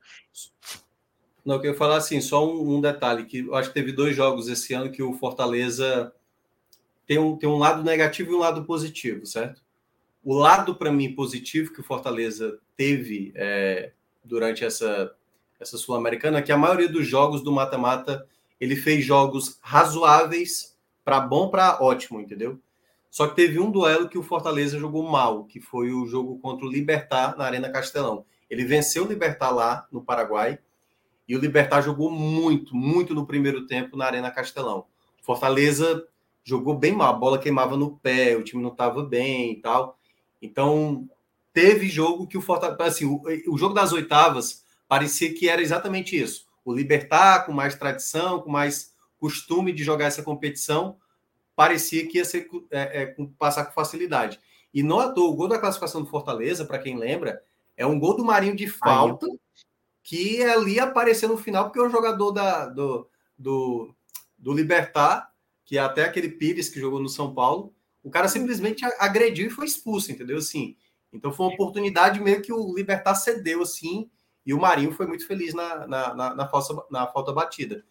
[1.45, 4.17] Não, eu queria falar assim, só um, um, detalhe, que eu acho que teve dois
[4.17, 6.15] jogos esse ano que o Fortaleza
[7.07, 9.61] tem um, tem um lado negativo e um lado positivo, certo?
[10.25, 13.93] O lado, para mim, positivo que o Fortaleza teve é,
[14.25, 15.15] durante essa,
[15.61, 18.27] essa Sul-Americana é que a maioria dos jogos do mata-mata
[18.61, 22.61] ele fez jogos razoáveis para bom para ótimo, entendeu?
[23.11, 26.67] Só que teve um duelo que o Fortaleza jogou mal, que foi o jogo contra
[26.67, 28.25] o Libertar na Arena Castelão.
[28.49, 30.59] Ele venceu o Libertar lá no Paraguai
[31.27, 34.87] e o Libertar jogou muito, muito no primeiro tempo na Arena Castelão.
[35.23, 36.07] Fortaleza
[36.45, 39.99] jogou bem mal, a bola queimava no pé, o time não estava bem e tal.
[40.41, 41.09] Então,
[41.53, 46.21] teve jogo que o Fortaleza, assim, o, o jogo das oitavas parecia que era exatamente
[46.21, 50.97] isso o Libertar, com mais tradição, com mais costume de jogar essa competição,
[51.55, 54.41] parecia que ia ser, é, é, passar com facilidade.
[54.73, 57.43] E não à toa, o gol da classificação do Fortaleza, para quem lembra,
[57.77, 59.27] é um gol do Marinho de falta,
[60.03, 63.09] que ali apareceu no final, porque o jogador da, do,
[63.39, 63.95] do,
[64.39, 65.31] do Libertar,
[65.65, 69.51] que é até aquele Pires que jogou no São Paulo, o cara simplesmente agrediu e
[69.51, 70.39] foi expulso, entendeu?
[70.39, 70.77] Assim,
[71.13, 74.09] então foi uma oportunidade meio que o Libertar cedeu, assim,
[74.45, 77.85] e o Marinho foi muito feliz na, na, na, na, falsa, na falta batida.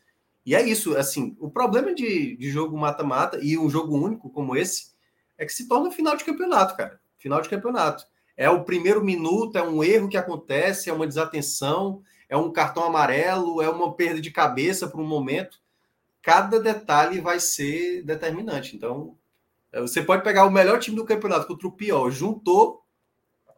[0.46, 4.56] E é isso, assim, o problema de, de jogo mata-mata e um jogo único como
[4.56, 4.92] esse
[5.38, 7.00] é que se torna final de campeonato, cara.
[7.18, 8.06] Final de campeonato.
[8.36, 12.84] É o primeiro minuto, é um erro que acontece, é uma desatenção, é um cartão
[12.84, 15.60] amarelo, é uma perda de cabeça por um momento.
[16.22, 18.76] Cada detalhe vai ser determinante.
[18.76, 19.18] Então,
[19.72, 22.84] é, você pode pegar o melhor time do campeonato contra o pior, juntou,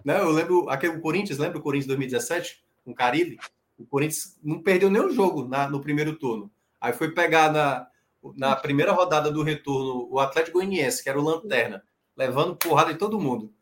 [0.04, 0.20] né?
[0.20, 2.64] Eu lembro aquele Corinthians, lembra o Corinthians 2017?
[2.84, 3.38] Com o Carilli,
[3.78, 6.52] o Corinthians não perdeu nenhum jogo na, no primeiro turno.
[6.80, 7.88] Aí foi pegar na,
[8.36, 11.84] na primeira rodada do retorno o Atlético Goianiense, que era o Lanterna,
[12.16, 13.53] levando porrada em todo mundo.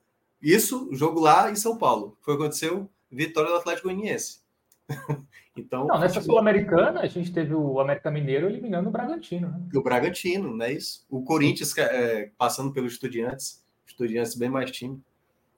[0.41, 2.17] Isso, jogo lá em São Paulo.
[2.21, 4.41] Foi o que aconteceu, vitória do Atlético Goianiense.
[5.55, 9.49] então, não, nessa Sul-Americana, a gente teve o América Mineiro eliminando o Bragantino.
[9.49, 9.69] Né?
[9.75, 11.05] O Bragantino, não é isso?
[11.09, 15.01] O Corinthians é, passando pelos Estudiantes, Estudiantes bem mais time.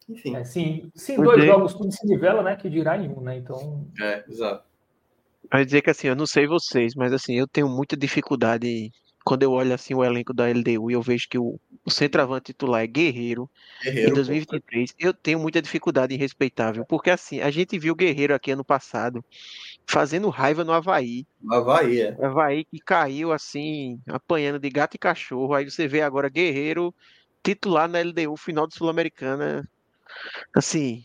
[0.10, 0.36] Enfim.
[0.36, 2.56] É, sim, sim dois jogos tudo se nivela, né?
[2.56, 3.38] Que dirá em um, né?
[3.38, 3.88] Então.
[4.00, 4.64] É, exato.
[5.52, 8.92] Vai dizer que assim, eu não sei vocês, mas assim, eu tenho muita dificuldade
[9.24, 12.46] quando eu olho assim o elenco da LDU e eu vejo que o, o centroavante
[12.46, 13.50] titular é Guerreiro,
[13.84, 14.98] Guerreiro em 2023, pô.
[15.00, 19.24] eu tenho muita dificuldade em respeitável, porque assim, a gente viu Guerreiro aqui ano passado
[19.86, 21.26] fazendo raiva no Havaí.
[21.42, 22.26] No Havaí, é.
[22.26, 25.54] Havaí que caiu assim, apanhando de gato e cachorro.
[25.54, 26.94] Aí você vê agora Guerreiro
[27.44, 29.68] titular na LDU, final de Sul-Americana,
[30.56, 31.04] assim,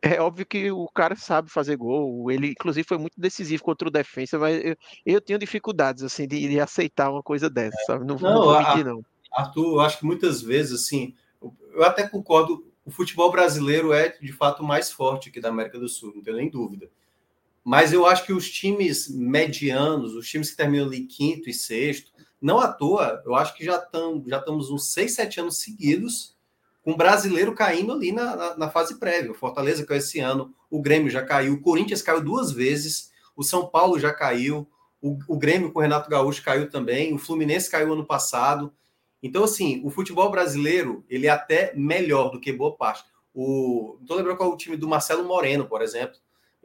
[0.00, 2.30] é óbvio que o cara sabe fazer gol.
[2.30, 6.48] Ele, inclusive, foi muito decisivo contra o defensa, mas eu, eu tenho dificuldades assim de,
[6.48, 8.04] de, aceitar uma coisa dessa, sabe?
[8.04, 9.04] Não, não, não vou mentir, não.
[9.32, 11.14] Arthur, eu acho que muitas vezes, assim,
[11.74, 15.88] eu até concordo o futebol brasileiro é de fato mais forte aqui da América do
[15.88, 16.88] Sul, não tenho nem dúvida.
[17.64, 22.12] Mas eu acho que os times medianos, os times que terminam ali quinto e sexto,
[22.40, 26.35] não à toa, eu acho que já, tam, já estamos uns seis, sete anos seguidos
[26.86, 29.32] com o brasileiro caindo ali na, na, na, fase prévia.
[29.32, 33.42] O Fortaleza caiu esse ano, o Grêmio já caiu, o Corinthians caiu duas vezes, o
[33.42, 34.70] São Paulo já caiu,
[35.02, 38.72] o, o Grêmio com o Renato Gaúcho caiu também, o Fluminense caiu ano passado.
[39.20, 43.04] Então, assim, o futebol brasileiro, ele é até melhor do que boa parte.
[43.34, 46.14] O, não tô lembrando qual é o time do Marcelo Moreno, por exemplo.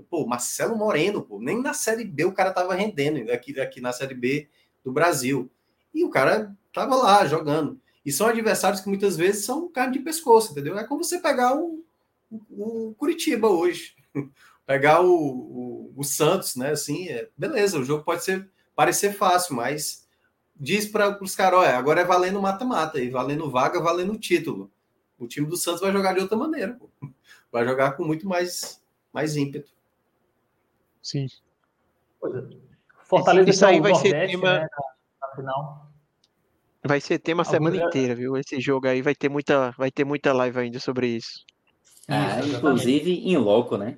[0.08, 3.92] Pô, Marcelo Moreno, pô, nem na Série B o cara tava rendendo, aqui, aqui na
[3.92, 4.48] Série B
[4.86, 5.50] do Brasil.
[5.92, 7.81] E o cara tava lá jogando.
[8.06, 10.78] E são adversários que muitas vezes são carne de pescoço, entendeu?
[10.78, 11.84] É como você pegar o,
[12.30, 13.96] o, o Curitiba hoje,
[14.66, 16.72] pegar o, o, o, Santos, né?
[16.72, 20.08] Assim, é, beleza, o jogo pode ser parecer fácil, mas
[20.56, 24.72] diz para os caras: olha, agora é valendo mata-mata, e valendo vaga, valendo título.
[25.20, 26.90] O time do Santos vai jogar de outra maneira, pô.
[27.52, 28.82] vai jogar com muito mais,
[29.14, 29.72] mais ímpeto.
[31.04, 31.28] Sim.
[32.24, 32.72] É.
[33.04, 35.91] Fortaleza isso aí vai ser tema né, na, na final.
[36.84, 38.36] Vai ser tema a semana inteira, viu?
[38.36, 41.46] Esse jogo aí vai ter muita, vai ter muita live ainda sobre isso.
[42.08, 43.98] Ah, isso, inclusive em loco, né?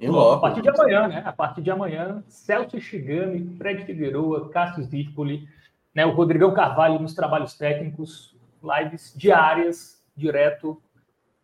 [0.00, 0.36] Em loco.
[0.36, 1.22] A partir de amanhã, né?
[1.24, 5.46] A partir de amanhã, Celso Shigami, Fred Figueroa, Cássio Zirpoli,
[5.94, 6.06] né?
[6.06, 10.80] O Rodrigão Carvalho nos trabalhos técnicos, lives diárias, direto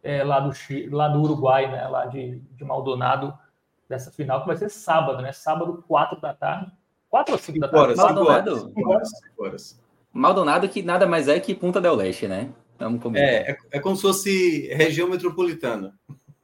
[0.03, 0.53] é, lá, do,
[0.91, 1.87] lá do Uruguai, né?
[1.87, 3.39] Lá de, de Maldonado,
[3.87, 5.33] dessa final, que vai ser sábado, né?
[5.33, 6.73] Sábado, quatro da tarde.
[7.11, 7.85] Quatro ou cinco da tarde?
[7.85, 8.59] Horas, Maldonado.
[8.59, 9.09] Cinco horas.
[9.09, 9.88] Cinco horas.
[10.19, 12.51] Maldonado que nada mais é que Punta del Leste, né?
[12.79, 15.95] Vamos é, é, é como se fosse região metropolitana.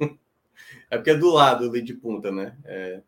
[0.91, 2.57] é porque é do lado ali de Punta, né?
[2.65, 3.01] É,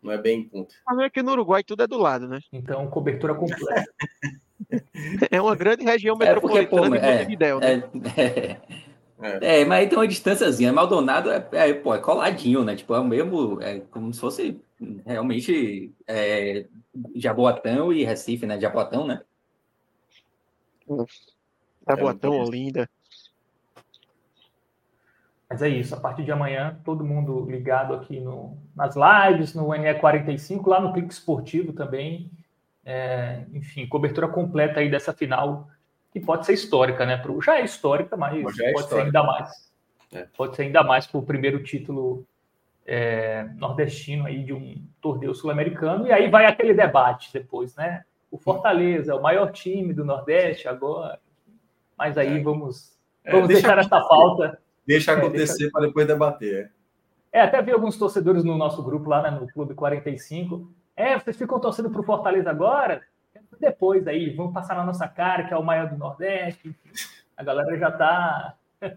[0.00, 0.74] não é bem em Punta.
[0.86, 2.40] Mas é que no Uruguai tudo é do lado, né?
[2.52, 3.84] Então, cobertura completa.
[5.30, 7.82] é uma grande região metropolitana é porque, pô, de Montevidéu, né?
[8.16, 8.60] É,
[9.20, 10.72] é, é, mas tem uma distânciazinha.
[10.72, 12.76] Maldonado é, é, pô, é coladinho, né?
[12.76, 14.60] Tipo, é o mesmo, é como se fosse
[15.04, 16.66] realmente é,
[17.16, 18.60] Jaboatão e Recife, né?
[18.60, 19.22] Jaboatão, né?
[21.84, 22.88] Tá boa, tão linda.
[25.48, 29.68] Mas é isso, a partir de amanhã, todo mundo ligado aqui no, nas lives, no
[29.68, 32.30] NE45, lá no Clique Esportivo também.
[32.84, 35.68] É, enfim, cobertura completa aí dessa final,
[36.12, 37.16] que pode ser histórica, né?
[37.16, 38.88] Pro, já é histórica, mas é pode histórica.
[38.88, 39.72] ser ainda mais.
[40.12, 40.26] É.
[40.36, 42.26] Pode ser ainda mais para o primeiro título
[42.86, 46.06] é, nordestino aí de um torneio sul-americano.
[46.06, 48.04] E aí vai aquele debate depois, né?
[48.30, 51.18] O Fortaleza, é o maior time do Nordeste agora.
[51.96, 52.42] Mas aí é.
[52.42, 54.58] vamos, é, vamos deixar essa falta.
[54.86, 55.72] Deixa é, acontecer deixa...
[55.72, 56.72] para depois debater.
[57.32, 60.70] É, até vi alguns torcedores no nosso grupo lá né, no Clube 45.
[60.96, 63.02] É, vocês ficam torcendo para o Fortaleza agora?
[63.60, 66.74] Depois aí, vão passar na nossa cara, que é o maior do Nordeste.
[67.36, 68.54] A galera já está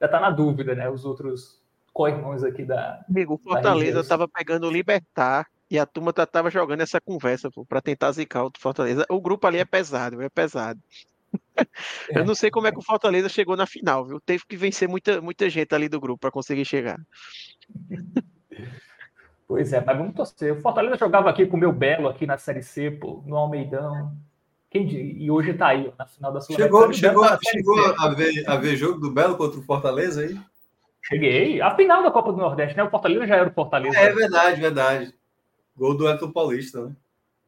[0.00, 0.88] já tá na dúvida, né?
[0.88, 1.60] Os outros
[1.92, 3.04] co-irmãos aqui da.
[3.08, 7.50] Amigo, o Fortaleza estava pegando o Libertar e a turma tá, tava jogando essa conversa
[7.68, 9.04] para tentar zicar o Fortaleza.
[9.10, 10.80] O grupo ali é pesado, é pesado.
[11.56, 11.64] É.
[12.20, 14.20] Eu não sei como é que o Fortaleza chegou na final, viu?
[14.20, 17.00] Teve que vencer muita, muita gente ali do grupo para conseguir chegar.
[19.48, 20.52] Pois é, mas vamos torcer.
[20.52, 24.16] O Fortaleza jogava aqui com o meu Belo aqui na Série C, pô, no Almeidão.
[24.70, 28.48] Quem e hoje tá aí, na final da sul Chegou, chegou, tá chegou a, ver,
[28.48, 30.38] a ver jogo do Belo contra o Fortaleza aí?
[31.02, 31.60] Cheguei.
[31.60, 32.84] A final da Copa do Nordeste, né?
[32.84, 33.98] O Fortaleza já era o Fortaleza.
[33.98, 35.14] É, é verdade, verdade.
[35.76, 36.96] Gol do Elton Paulista, né?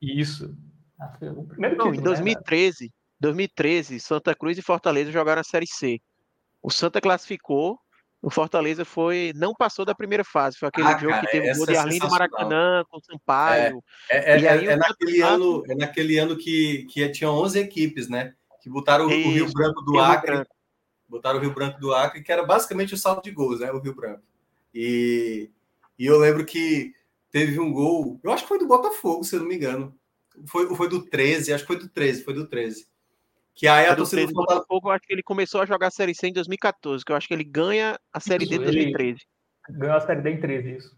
[0.01, 0.55] Isso.
[1.01, 2.91] Ah, o primeiro Não, em 2013, né?
[3.21, 6.01] 2013, Santa Cruz e Fortaleza jogaram a Série C.
[6.63, 7.79] O Santa classificou,
[8.21, 10.59] o Fortaleza foi não passou da primeira fase.
[10.59, 13.01] Foi aquele ah, jogo cara, que teve o gol de é Arlindo Maracanã com o
[13.01, 13.83] Sampaio.
[14.11, 18.09] É, é, é, aí, é naquele, ano, é naquele ano que, que tinha 11 equipes,
[18.09, 18.35] né?
[18.61, 20.33] Que botaram Isso, o Rio Branco do Acre.
[20.33, 20.51] Branco.
[21.09, 23.71] Botaram o Rio Branco do Acre, que era basicamente o saldo de gols, né?
[23.71, 24.23] O Rio Branco.
[24.75, 25.49] E,
[25.97, 26.93] e eu lembro que
[27.37, 29.95] teve um gol, eu acho que foi do Botafogo, se eu não me engano.
[30.49, 32.89] Foi, foi do 13, acho que foi do 13, foi do 13.
[33.55, 36.29] Que aí a torcida do Botafogo, acho que ele começou a jogar a Série C
[36.29, 39.21] em 2014, que eu acho que ele ganha a Série isso, D em 2013.
[39.69, 40.97] Ganhou a Série D em 13, isso.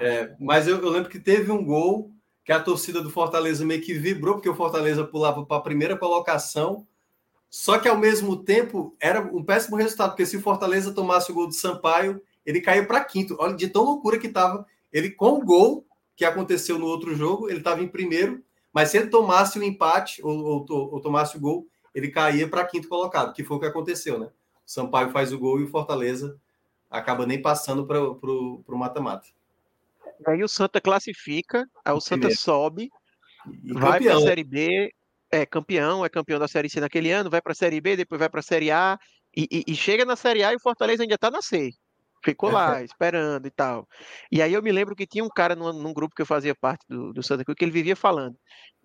[0.00, 2.10] É, mas eu, eu, lembro que teve um gol
[2.44, 5.96] que a torcida do Fortaleza meio que vibrou, porque o Fortaleza pulava para a primeira
[5.96, 6.88] colocação,
[7.48, 11.34] só que ao mesmo tempo era um péssimo resultado, porque se o Fortaleza tomasse o
[11.36, 13.36] gol do Sampaio, ele caiu para quinto.
[13.38, 15.86] Olha, de tão loucura que estava ele, com o gol
[16.16, 18.42] que aconteceu no outro jogo, ele estava em primeiro,
[18.72, 22.66] mas se ele tomasse o empate ou, ou, ou tomasse o gol, ele caía para
[22.66, 24.26] quinto colocado, que foi o que aconteceu, né?
[24.26, 24.30] O
[24.70, 26.38] Sampaio faz o gol e o Fortaleza
[26.90, 29.28] acaba nem passando para o mata-mata.
[30.26, 32.40] Aí o Santa classifica, aí o Santa primeiro.
[32.40, 32.90] sobe,
[33.62, 34.92] e vai para a Série B,
[35.30, 38.18] é campeão, é campeão da Série C naquele ano, vai para a Série B, depois
[38.18, 38.98] vai para a Série A,
[39.36, 41.70] E, e, e, chega na Série A e o Fortaleza ainda tá na C.
[42.24, 43.86] Ficou lá, esperando e tal.
[44.30, 46.54] E aí eu me lembro que tinha um cara num, num grupo que eu fazia
[46.54, 48.34] parte do, do Santa Cruz que ele vivia falando.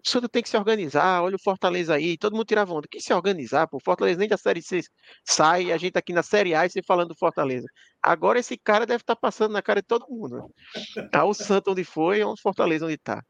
[0.06, 2.88] O Santa tem que se organizar, olha o Fortaleza aí, todo mundo tirava onda.
[2.90, 4.82] Que se organizar, pô, Fortaleza nem da Série C
[5.24, 7.68] sai, a gente tá aqui na Série A e você falando do Fortaleza.
[8.02, 10.38] Agora esse cara deve estar tá passando na cara de todo mundo.
[10.38, 11.10] Né?
[11.14, 13.24] Ah, o Santa onde foi, é o Fortaleza onde tá.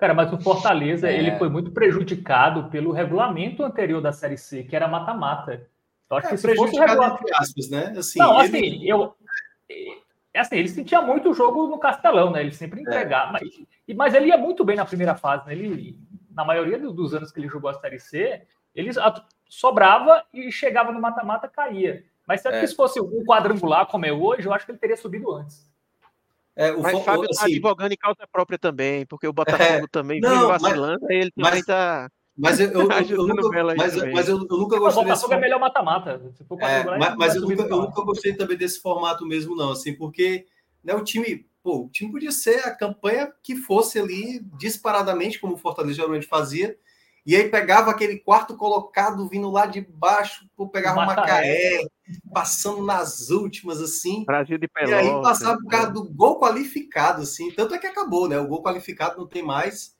[0.00, 1.18] Cara, mas o Fortaleza, é.
[1.18, 5.68] ele foi muito prejudicado pelo regulamento anterior da Série C, que era mata-mata.
[6.10, 7.24] Eu acho é, que se fosse o regulamento...
[7.34, 7.94] aspas, né?
[7.96, 8.58] Assim, Não, ele...
[8.58, 9.14] assim, eu...
[10.32, 12.40] É assim, ele sentia muito o jogo no Castelão, né?
[12.40, 13.38] Ele sempre entregava.
[13.38, 13.40] É.
[13.40, 15.52] Mas, mas ele ia muito bem na primeira fase, né?
[15.52, 15.98] Ele,
[16.30, 18.42] na maioria dos anos que ele jogou a Série C,
[18.74, 18.90] ele
[19.48, 22.04] sobrava e chegava no mata-mata, caía.
[22.26, 22.66] Mas é.
[22.66, 25.68] se fosse um quadrangular como é hoje, eu acho que ele teria subido antes.
[26.54, 29.88] É, o mas Fábio está assim, advogando em causa própria também, porque o Botafogo é,
[29.90, 32.08] também não, vacilando, mas, ele também está
[32.40, 35.26] mas eu, eu, eu, eu nunca, mas, mas eu, eu nunca gostei desse.
[35.26, 36.20] O é melhor mata-mata.
[36.60, 40.46] É, mas, mas eu, nunca, eu nunca gostei também desse formato mesmo, não, assim, porque
[40.82, 45.54] né, o time, pô, o time podia ser a campanha que fosse ali disparadamente, como
[45.54, 46.76] o Fortaleza geralmente fazia,
[47.26, 51.82] e aí pegava aquele quarto colocado vindo lá de baixo, pô, pegava uma Macaé,
[52.32, 54.24] passando nas últimas, assim.
[54.24, 55.04] Brasil de Pelotas.
[55.04, 57.50] E aí passava por causa do gol qualificado, assim.
[57.52, 58.38] Tanto é que acabou, né?
[58.38, 59.94] O gol qualificado não tem mais.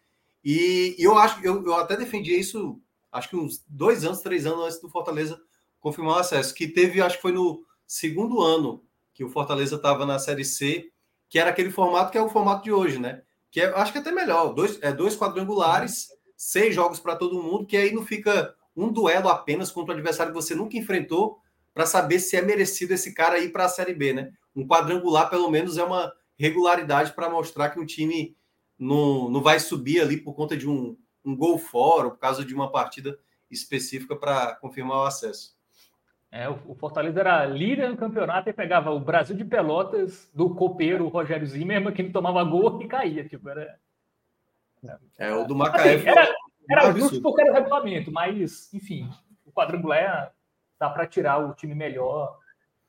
[0.44, 2.80] E, e eu acho, eu, eu até defendi isso,
[3.12, 5.40] acho que uns dois anos, três anos antes do Fortaleza
[5.78, 10.06] confirmar o acesso, que teve, acho que foi no segundo ano que o Fortaleza estava
[10.06, 10.90] na Série C,
[11.28, 13.22] que era aquele formato que é o formato de hoje, né?
[13.50, 17.42] Que é, acho que é até melhor, dois, é, dois quadrangulares, seis jogos para todo
[17.42, 21.38] mundo, que aí não fica um duelo apenas contra o adversário que você nunca enfrentou
[21.74, 24.30] para saber se é merecido esse cara ir para a Série B, né?
[24.54, 28.36] Um quadrangular, pelo menos, é uma regularidade para mostrar que o time
[28.80, 32.42] não, não vai subir ali por conta de um, um gol fora, ou por causa
[32.42, 33.18] de uma partida
[33.50, 35.54] específica para confirmar o acesso.
[36.32, 41.08] É, o Fortaleza era líder no campeonato e pegava o Brasil de Pelotas do copeiro
[41.08, 43.24] Rogério Zimmermann, que não tomava gol e caía.
[43.24, 43.78] Tipo, era...
[45.18, 46.34] É, o do Macaé assim, Era,
[46.70, 49.10] era justo porque era o regulamento, mas, enfim,
[49.44, 50.32] o quadrangular
[50.78, 52.38] dá para tirar o time melhor.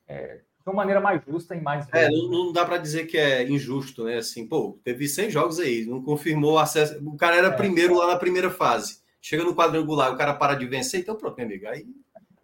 [0.07, 1.87] É, de uma maneira mais justa e mais.
[1.91, 4.17] É, não, não dá para dizer que é injusto, né?
[4.17, 6.97] Assim, pô, teve 100 jogos aí, não confirmou o acesso.
[7.03, 9.01] O cara era é, primeiro lá na primeira fase.
[9.21, 11.67] Chega no quadrangular, o cara para de vencer, então pronto, meu amigo.
[11.67, 11.85] Aí,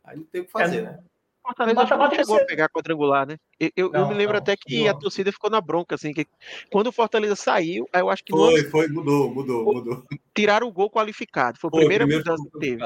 [0.03, 0.99] aí não tem o que fazer, é, né?
[1.47, 3.37] Fortaleza acho que não chegou a pegar quadrangular, né?
[3.57, 4.91] Eu, eu, não, eu me lembro não, até que não.
[4.91, 6.27] a torcida ficou na bronca, assim, que
[6.69, 8.33] quando o Fortaleza saiu, eu acho que.
[8.33, 10.03] Foi, foi, mudou, mudou, mudou.
[10.35, 11.57] Tiraram o gol qualificado.
[11.59, 12.83] Foi a primeira mudança que teve.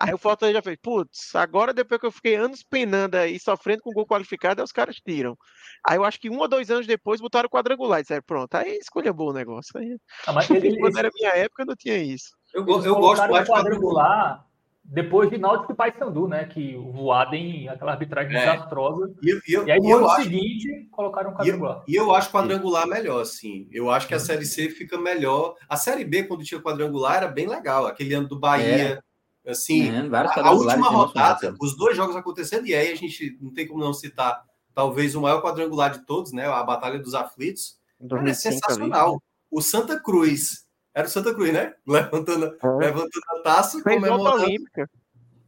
[0.00, 3.82] Aí o Fortaleza já fez, putz, agora depois que eu fiquei anos penando aí, sofrendo
[3.82, 5.36] com gol qualificado, aí os caras tiram.
[5.86, 8.54] Aí eu acho que um ou dois anos depois botaram o quadrangular e disseram, pronto,
[8.54, 9.78] aí escolha boa o negócio.
[9.78, 9.96] Aí...
[10.26, 12.30] Ah, mas ele, quando era minha época, não tinha isso.
[12.54, 14.46] Eu, eu gosto mais de quadrangular
[14.84, 16.44] depois de Náutico e Paysandu, né?
[16.44, 18.40] Que o Voaden, aquela arbitragem é.
[18.40, 19.12] desastrosa.
[19.22, 21.82] E, e, e aí no ano acho, seguinte colocaram um quadrangular.
[21.88, 23.66] E, eu acho quadrangular melhor, assim.
[23.72, 25.54] Eu acho que a Série C fica melhor.
[25.68, 27.86] A Série B, quando tinha quadrangular, era bem legal.
[27.86, 29.02] Aquele ano do Bahia.
[29.46, 29.50] É.
[29.50, 33.52] Assim, é, a, a última rodada, os dois jogos acontecendo, e aí a gente não
[33.52, 34.42] tem como não citar
[34.74, 36.46] talvez o maior quadrangular de todos, né?
[36.46, 37.76] A Batalha dos Aflitos.
[38.08, 39.10] Cara, é sensacional.
[39.10, 39.18] Ali.
[39.50, 40.63] O Santa Cruz
[40.94, 41.74] era o Santa Cruz, né?
[41.86, 42.68] Levantando, é.
[42.78, 44.44] levantando a taça, comemorando.
[44.44, 44.88] Olímpica.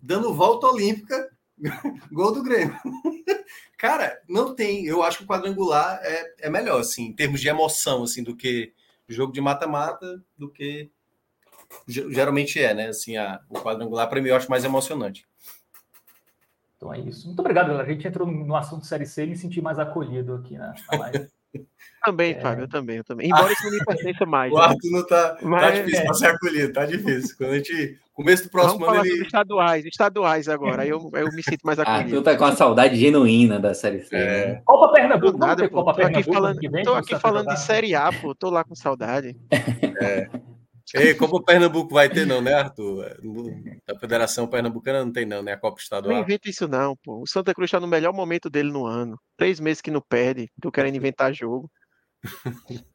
[0.03, 1.31] Dando volta olímpica,
[2.13, 2.77] gol do Grêmio.
[3.79, 4.87] Cara, não tem.
[4.87, 8.35] Eu acho que o quadrangular é, é melhor, assim, em termos de emoção, assim, do
[8.35, 8.73] que
[9.09, 10.91] jogo de mata-mata, do que
[11.87, 12.89] geralmente é, né?
[12.89, 15.27] Assim, a, o quadrangular, para mim, eu acho mais emocionante.
[16.77, 17.27] Então é isso.
[17.27, 17.89] Muito obrigado, galera.
[17.89, 20.99] A gente entrou no assunto Série C e me senti mais acolhido aqui na, na
[20.99, 21.29] live.
[22.05, 22.41] Também, é...
[22.41, 23.27] Fábio, eu também, eu também.
[23.27, 24.53] Embora isso não me pertença mais.
[24.53, 25.61] O Arthur não tá, Mas...
[25.61, 27.37] tá difícil para ser acolhido, tá difícil.
[27.37, 27.99] Quando a gente.
[28.15, 29.07] Começo do próximo Vamos ano.
[29.07, 29.25] Ele...
[29.25, 30.83] estaduais, estaduais agora.
[30.83, 32.17] Aí eu, eu me sinto mais acolhido.
[32.17, 34.17] Arthur tá com a saudade genuína da Série C.
[34.17, 34.47] É.
[34.47, 34.63] Né?
[34.65, 36.21] Copa Pernambuco, nada, pô, Copa tô Pernambuco.
[36.21, 38.35] Aqui falando, vem, tô aqui falando de Série A, pô.
[38.35, 39.37] Tô lá com saudade.
[40.01, 40.31] É.
[40.95, 43.17] Ei, Copa Pernambuco vai ter, não, né, Arthur?
[43.87, 45.53] Da Federação Pernambucana não tem, não, né?
[45.53, 46.15] A Copa Estadual.
[46.15, 47.23] Não inventa isso, não, pô.
[47.23, 49.19] O Santa Cruz está no melhor momento dele no ano.
[49.37, 51.71] Três meses que não perde, tô querendo inventar jogo.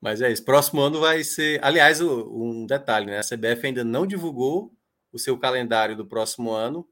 [0.00, 0.44] Mas é isso.
[0.44, 1.58] Próximo ano vai ser.
[1.64, 3.18] Aliás, um detalhe, né?
[3.18, 4.72] A CBF ainda não divulgou
[5.10, 6.86] o seu calendário do próximo ano,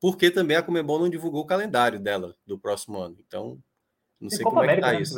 [0.00, 3.16] porque também a Comebol não divulgou o calendário dela do próximo ano.
[3.26, 3.58] Então,
[4.20, 5.16] não sei Copa como América é que tá isso.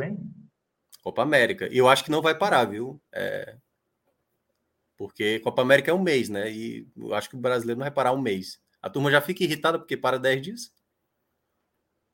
[1.03, 1.69] Copa América.
[1.73, 3.01] E eu acho que não vai parar, viu?
[3.13, 3.57] É...
[5.03, 6.49] Porque Copa América é um mês, né?
[6.49, 8.61] E eu acho que o brasileiro não vai parar um mês.
[8.81, 10.73] A turma já fica irritada porque para 10 dias.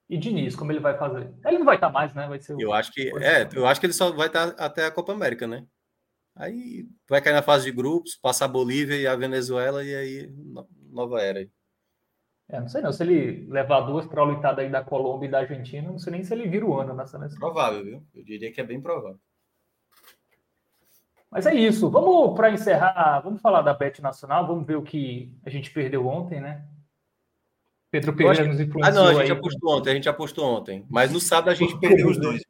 [0.08, 1.30] E Diniz, como ele vai fazer?
[1.44, 2.26] Ele não vai estar mais, né?
[2.26, 2.60] Vai ser o...
[2.60, 5.46] Eu acho que é, eu acho que ele só vai estar até a Copa América,
[5.46, 5.66] né?
[6.34, 10.32] Aí vai cair na fase de grupos, passar a Bolívia e a Venezuela e aí
[10.90, 11.46] nova era.
[12.48, 15.90] É, não sei não, se ele levar duas traulitadas aí da Colômbia e da Argentina,
[15.90, 17.38] não sei nem se ele vira o ano na seleção.
[17.38, 18.06] Provável, viu?
[18.14, 19.20] Eu diria que é bem provável.
[21.30, 21.90] Mas é isso.
[21.90, 26.06] Vamos para encerrar, vamos falar da Bet Nacional, vamos ver o que a gente perdeu
[26.06, 26.64] ontem, né?
[27.90, 28.84] Pedro Pereira nos influenciou.
[28.84, 29.38] Ah, não, a gente aí.
[29.38, 30.84] apostou ontem, a gente apostou ontem.
[30.90, 32.42] Mas no sábado a gente perdeu os dois?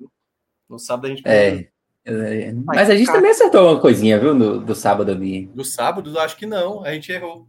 [0.68, 1.50] No sábado a gente É.
[1.50, 1.68] perdeu.
[2.04, 5.50] é, Mas a gente também acertou uma coisinha, viu, no, do sábado ali.
[5.54, 7.46] No sábado, acho que não, a gente errou.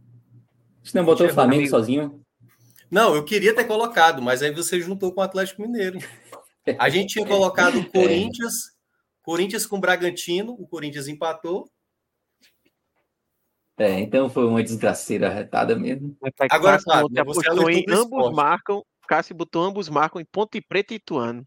[0.82, 1.70] A gente não botou o Flamengo amigo.
[1.70, 2.20] sozinho.
[2.90, 5.98] Não, eu queria ter colocado, mas aí você juntou com o Atlético Mineiro.
[6.78, 8.52] A gente tinha colocado o Corinthians,
[9.22, 11.70] Corinthians com Bragantino, o Corinthians empatou.
[13.78, 16.16] É, então foi uma desgraceira retada mesmo.
[16.50, 18.36] Agora, Cássio ontem você é em ambos esporte.
[18.36, 18.84] marcam.
[19.08, 21.46] Cássio botou ambos marcam em Ponte Preta e Ituano.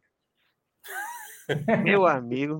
[1.83, 2.59] Meu amigo.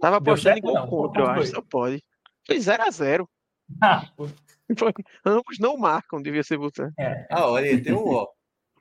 [0.00, 0.88] Tava apostando em gol não?
[0.88, 1.46] contra, eu acho.
[1.48, 2.02] Só pode.
[2.46, 3.26] Foi 0x0.
[3.82, 4.10] Ah.
[5.24, 6.94] Ambos não marcam, devia ser botando.
[7.30, 8.28] Ah, olha tem um ó.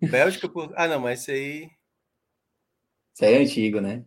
[0.01, 0.71] Bélgica por.
[0.75, 1.69] Ah, não, mas esse aí.
[3.13, 4.05] Isso aí é antigo, né?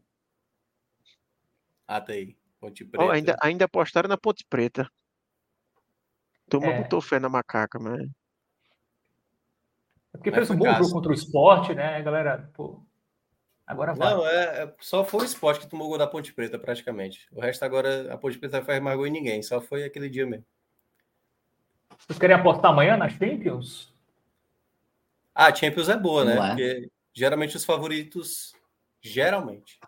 [1.86, 2.36] Ah, tá aí.
[2.60, 3.04] Ponte Preta.
[3.04, 4.90] Ó, ainda, ainda apostaram na Ponte Preta.
[6.48, 6.82] Turma É.
[6.82, 8.02] botou fé na macaca, mas.
[8.02, 8.08] É
[10.18, 12.50] Porque Mas fez um bom jogo contra o esporte, né, galera?
[12.54, 12.82] Pô,
[13.66, 14.14] agora vai.
[14.14, 17.26] Não, é, é- só foi o esporte que tomou gol da Ponte Preta, praticamente.
[17.32, 20.08] O resto agora, a Ponte Preta não faz mais gol em ninguém, só foi aquele
[20.08, 20.44] dia mesmo.
[21.98, 23.92] Vocês querem apostar amanhã nas Champions?
[25.34, 26.34] Ah, a Champions é boa, né?
[26.34, 26.48] Lá.
[26.48, 28.52] Porque geralmente os favoritos.
[29.00, 29.80] Geralmente.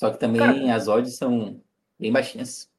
[0.00, 1.60] Só que também Cara- as odds são
[1.98, 2.70] bem baixinhas.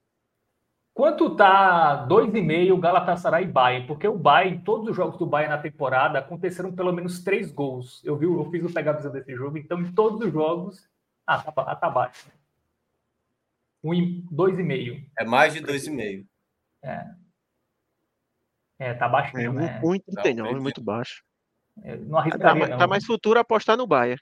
[0.91, 3.85] Quanto tá 2,5 Galatasaray e Bayern?
[3.85, 8.03] Porque o Bayern, todos os jogos do Bayern na temporada, aconteceram pelo menos três gols.
[8.03, 10.89] Eu vi, eu fiz o pegar a visão desse jogo, então em todos os jogos.
[11.27, 12.27] Ah, tá, tá baixo.
[13.83, 15.05] Um, e- dois e meio.
[15.15, 16.25] É mais de 2,5.
[18.79, 19.79] É, tá baixo É, mesmo, né?
[19.83, 21.23] 1,39, Não, muito baixo.
[21.83, 22.77] Eu Não Tá, arriscaria, mais- não.
[22.79, 24.17] tá mais futuro apostar no Bahia.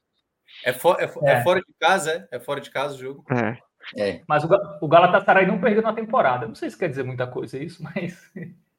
[0.63, 1.31] É, fo- é É.
[1.33, 2.37] é fora de casa, é?
[2.37, 3.23] É fora de casa o jogo.
[3.31, 3.57] É.
[3.97, 6.45] É, Mas o, Ga- o Galatasaray não perdeu na temporada.
[6.47, 8.31] Não sei se quer dizer muita coisa isso, mas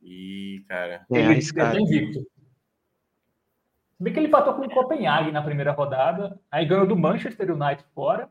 [0.03, 1.07] Ih, cara.
[1.13, 2.21] É, ele tá invicto.
[2.21, 7.51] Se bem que ele empatou com o Copenhague na primeira rodada, aí ganhou do Manchester
[7.51, 8.31] United fora.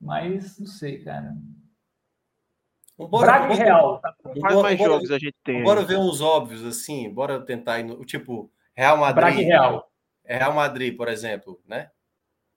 [0.00, 1.32] Mas não sei, cara.
[2.98, 3.98] Vambora, Braga e vambora- Real.
[4.00, 4.14] tá?
[4.22, 5.62] Quais vambora- mais vambora- jogos a gente tem?
[5.62, 9.16] Bora ver uns óbvios assim, bora tentar ir no, tipo Real Madrid.
[9.24, 9.90] Braga e Real.
[10.24, 11.90] É Real Madrid, por exemplo, né?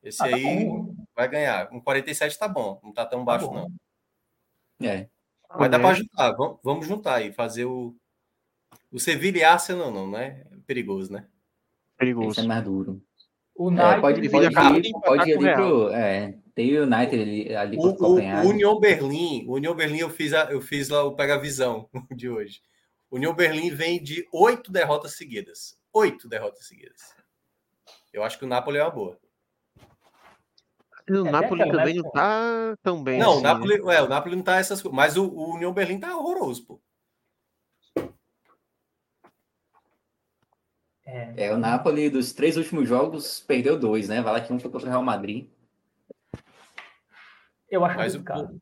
[0.04, 0.96] Esse Ah, tá aí bom.
[1.16, 1.70] vai ganhar.
[1.74, 3.68] Um 47 tá bom, não tá tão Tá baixo bom.
[4.80, 4.88] não.
[4.88, 5.10] é.
[5.58, 6.04] Mas dá para Honesto.
[6.04, 7.96] juntar, vamos, vamos juntar e fazer o
[8.92, 10.46] o Sevilla e Arsenal não, né?
[10.52, 11.28] É perigoso, né?
[11.98, 12.32] Perigoso.
[12.32, 13.02] Esse é mais duro.
[13.56, 15.56] O É, United pode, Ele pode, acaba de ir, pode ir ali Real.
[15.58, 15.90] pro.
[15.90, 18.16] É, tem o United ali, ali O, pro o,
[18.48, 22.30] União Berlim, o União Berlim eu fiz a, eu fiz lá o pega visão de
[22.30, 22.62] hoje.
[23.12, 27.02] O União Berlim vem de oito derrotas seguidas, oito derrotas seguidas.
[28.14, 29.20] Eu acho que o Napoli é uma boa.
[31.10, 33.50] O É, Napoli também né, não tá tão bem Não, assim, o né?
[33.50, 36.66] Napoli, é, o Napoli não tá essas coisas, mas o, o União Berlim tá horroroso,
[36.66, 36.82] pô.
[41.06, 44.22] É, É, o Napoli dos três últimos jogos perdeu dois, né?
[44.22, 45.50] Vai lá que um foi contra o Real Madrid.
[47.70, 48.62] eu acho Mas o- complicado.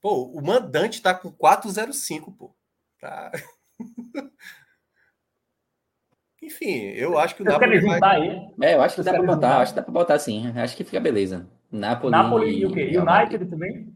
[0.00, 2.54] Pô, o mandante tá com 405, pô.
[3.00, 3.32] Tá.
[6.46, 8.20] Enfim, eu acho que o Napoli vai...
[8.20, 8.28] aí?
[8.62, 10.46] É, eu acho que dá pra querem botar, acho que dá pra botar sim.
[10.56, 11.50] Acho que fica beleza.
[11.72, 12.82] Napoli, Napoli e o quê?
[12.96, 13.92] United também?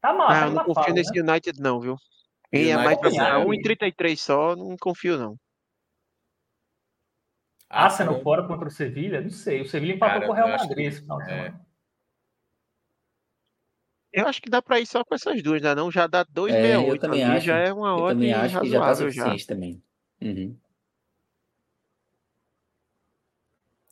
[0.00, 1.20] Tá mal, Ah, tá eu não confio fala, nesse né?
[1.30, 1.96] United, não, viu?
[2.50, 3.20] Quem é mais pra também.
[3.20, 5.36] botar 1,33 só, não confio, não.
[7.70, 9.20] Arsenal fora contra o Sevilha?
[9.20, 9.60] Não sei.
[9.62, 11.26] O Sevilha empatou com o Real eu Madrid esse final de é.
[11.44, 11.66] semana.
[14.12, 15.74] Eu acho que dá pra ir só com essas duas, né?
[15.74, 17.46] Não, já dá É, 2,68 eu também acho.
[17.46, 19.22] já é uma Eu odd também acho que já tá razoável já.
[19.24, 19.82] suficiente também.
[20.20, 20.56] Uhum.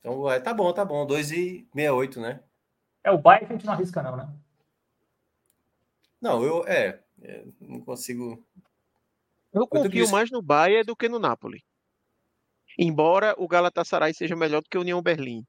[0.02, 1.06] Então, é, tá bom, tá bom.
[1.06, 2.40] 2,68, né?
[3.04, 4.28] É, o Bayern a gente não arrisca não, né?
[6.20, 6.66] Não, eu...
[6.66, 8.44] É, é, não consigo...
[9.52, 11.62] Eu confio mais no Bayern do que no Napoli.
[12.76, 15.44] Embora o Galatasaray seja melhor do que o União Berlim.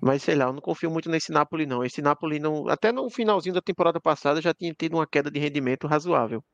[0.00, 1.84] Mas sei lá, eu não confio muito nesse Napoli, não.
[1.84, 2.68] Esse Napoli não.
[2.68, 6.44] Até no finalzinho da temporada passada já tinha tido uma queda de rendimento razoável.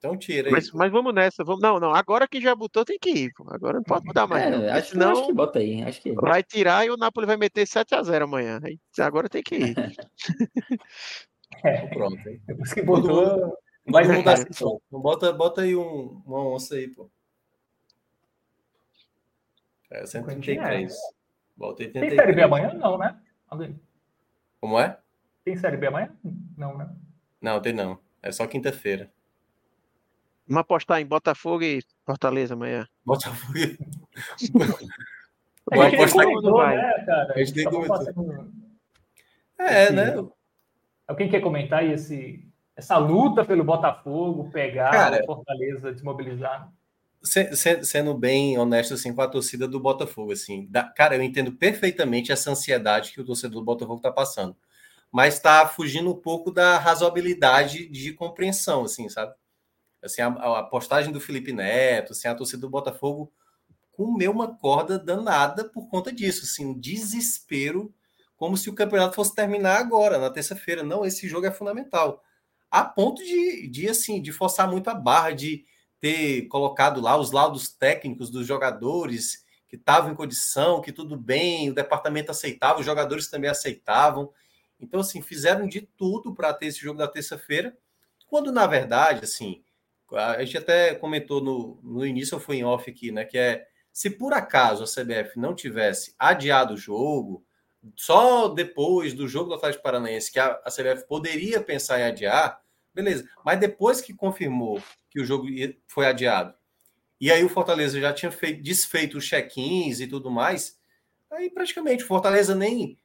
[0.00, 0.52] Então tira aí.
[0.52, 1.44] Mas, mas vamos nessa.
[1.44, 1.60] Vamos...
[1.60, 1.94] Não, não.
[1.94, 3.32] Agora que já botou, tem que ir.
[3.34, 3.44] pô.
[3.50, 4.46] Agora não pode mudar mais.
[4.46, 4.68] É, não.
[4.72, 5.82] acho, que- senão acho que bota aí.
[5.82, 6.12] Acho que.
[6.14, 8.58] vai tirar e o Napoli vai meter 7x0 amanhã.
[8.64, 9.74] Aí, Agora tem que ir.
[11.62, 12.26] É, Pronto.
[12.26, 12.40] hein?
[12.46, 13.58] depois que botou.
[13.84, 14.32] Mundo juntar.
[14.34, 14.80] assistiu.
[14.86, 17.10] Então bota, bota aí um, uma onça aí, pô.
[19.90, 20.94] É, 133.
[21.56, 22.14] Bota Tem 83.
[22.14, 22.72] Série B amanhã?
[22.72, 23.18] Não, né?
[24.60, 24.96] Como é?
[25.44, 26.16] Tem Série B amanhã?
[26.56, 26.88] Não, né?
[27.42, 27.98] Não, tem não.
[28.22, 29.12] É só quinta-feira.
[30.50, 32.84] Vamos apostar em Botafogo e Fortaleza amanhã.
[33.06, 33.52] Botafogo.
[35.70, 36.76] A Vai gente apostar em- vai.
[36.76, 37.32] né, cara?
[37.34, 38.48] A gente nem comentou.
[39.60, 40.28] É, Esse- né?
[41.06, 46.68] Alguém quer comentar aí esse, essa luta pelo Botafogo pegar Cara- o Fortaleza desmobilizar?
[47.22, 51.22] Se- se- sendo bem honesto assim com a torcida do Botafogo assim, da- cara, eu
[51.22, 54.56] entendo perfeitamente essa ansiedade que o torcedor do Botafogo está passando,
[55.12, 59.32] mas está fugindo um pouco da razoabilidade de compreensão, assim, sabe?
[60.02, 63.32] Assim, a, a postagem do Felipe Neto, assim, a torcida do Botafogo
[63.92, 67.94] comeu uma corda danada por conta disso, assim, um desespero,
[68.36, 70.82] como se o campeonato fosse terminar agora, na terça-feira.
[70.82, 72.22] Não, esse jogo é fundamental.
[72.70, 75.66] A ponto de, de assim, de forçar muito a barra, de
[76.00, 81.70] ter colocado lá os laudos técnicos dos jogadores que estavam em condição, que tudo bem,
[81.70, 84.32] o departamento aceitava, os jogadores também aceitavam.
[84.80, 87.76] Então, assim, fizeram de tudo para ter esse jogo da terça-feira,
[88.26, 89.62] quando, na verdade, assim,
[90.16, 93.66] a gente até comentou no, no início, ou foi em off aqui, né, que é,
[93.92, 97.44] se por acaso a CBF não tivesse adiado o jogo,
[97.96, 102.60] só depois do jogo do Atlético Paranaense que a, a CBF poderia pensar em adiar,
[102.94, 103.28] beleza.
[103.44, 105.46] Mas depois que confirmou que o jogo
[105.86, 106.54] foi adiado,
[107.20, 110.78] e aí o Fortaleza já tinha feito, desfeito os check-ins e tudo mais,
[111.30, 112.98] aí praticamente o Fortaleza nem.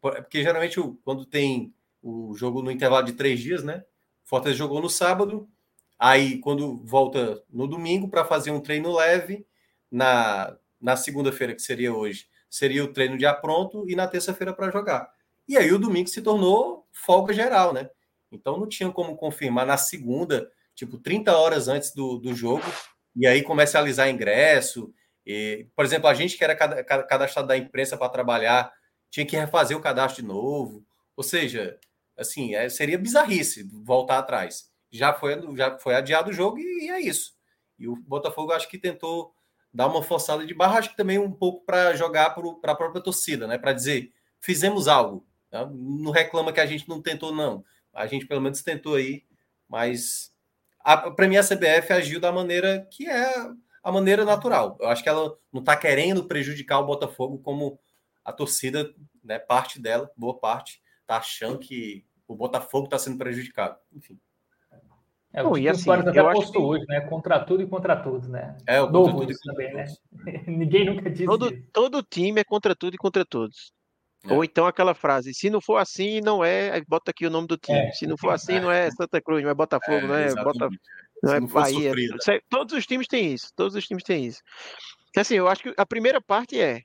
[0.00, 3.84] Porque geralmente quando tem o jogo no intervalo de três dias, né?
[4.24, 5.48] O Fortaleza jogou no sábado,
[5.98, 9.46] aí quando volta no domingo para fazer um treino leve,
[9.90, 14.70] na, na segunda-feira, que seria hoje, seria o treino de apronto, e na terça-feira para
[14.70, 15.08] jogar.
[15.48, 17.88] E aí o domingo se tornou folga geral, né?
[18.32, 22.64] Então não tinha como confirmar na segunda, tipo 30 horas antes do, do jogo,
[23.14, 24.92] e aí comercializar ingresso.
[25.24, 28.72] E, por exemplo, a gente que era cada- cada- cadastrado da imprensa para trabalhar,
[29.10, 30.84] tinha que refazer o cadastro de novo.
[31.16, 31.78] Ou seja,
[32.16, 34.70] assim, é, seria bizarrice voltar atrás.
[34.96, 37.34] Já foi, já foi adiado o jogo e, é isso.
[37.78, 39.34] E o Botafogo acho que tentou
[39.72, 43.02] dar uma forçada de barra, acho que também um pouco para jogar para a própria
[43.02, 43.58] torcida, né?
[43.58, 45.26] Para dizer, fizemos algo.
[45.50, 45.66] tá?
[45.66, 47.64] Não reclama que a gente não tentou, não.
[47.92, 49.24] A gente pelo menos tentou aí,
[49.68, 50.32] mas
[51.14, 53.32] para mim a CBF agiu da maneira que é
[53.82, 54.76] a maneira natural.
[54.80, 57.78] Eu acho que ela não está querendo prejudicar o Botafogo como
[58.24, 58.92] a torcida,
[59.22, 63.78] né, parte dela, boa parte, está achando que o Botafogo está sendo prejudicado.
[63.92, 64.18] Enfim.
[65.36, 67.00] É, o Tito assim, Soares até eu acho postou que- hoje, né?
[67.02, 68.56] Contra tudo e contra todos, né?
[68.66, 69.84] É, o Novo contra tudo isso também, né?
[70.48, 71.62] Ninguém nunca disse Todo, isso.
[71.72, 73.70] todo time é contra tudo e contra todos.
[74.24, 74.32] É.
[74.32, 77.56] Ou então aquela frase, se não for assim, não é, bota aqui o nome do
[77.58, 77.78] time.
[77.78, 77.92] É.
[77.92, 80.34] Se não for assim, não é Santa Cruz, não é Botafogo, não é.
[80.34, 80.68] Bota,
[81.22, 81.92] não é não Bahia.
[81.92, 84.40] é- Todos os times têm isso, todos os times têm isso.
[85.16, 86.80] Assim, eu acho que a primeira parte é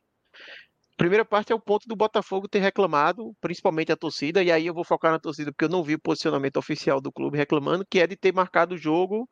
[1.02, 4.74] primeira parte é o ponto do Botafogo ter reclamado, principalmente a torcida, e aí eu
[4.74, 8.00] vou focar na torcida porque eu não vi o posicionamento oficial do clube reclamando, que
[8.00, 9.28] é de ter marcado o jogo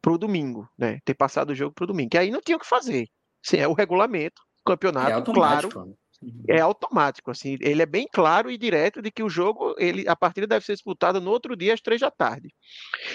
[0.00, 1.00] pro domingo, né?
[1.04, 2.10] Ter passado o jogo pro domingo.
[2.10, 3.08] Que aí não tinha o que fazer.
[3.42, 5.94] Sim, é o regulamento, o É campeonato, claro, né?
[6.48, 10.14] é automático, assim, ele é bem claro e direto de que o jogo, ele, a
[10.14, 12.54] partida deve ser disputada no outro dia às três da tarde.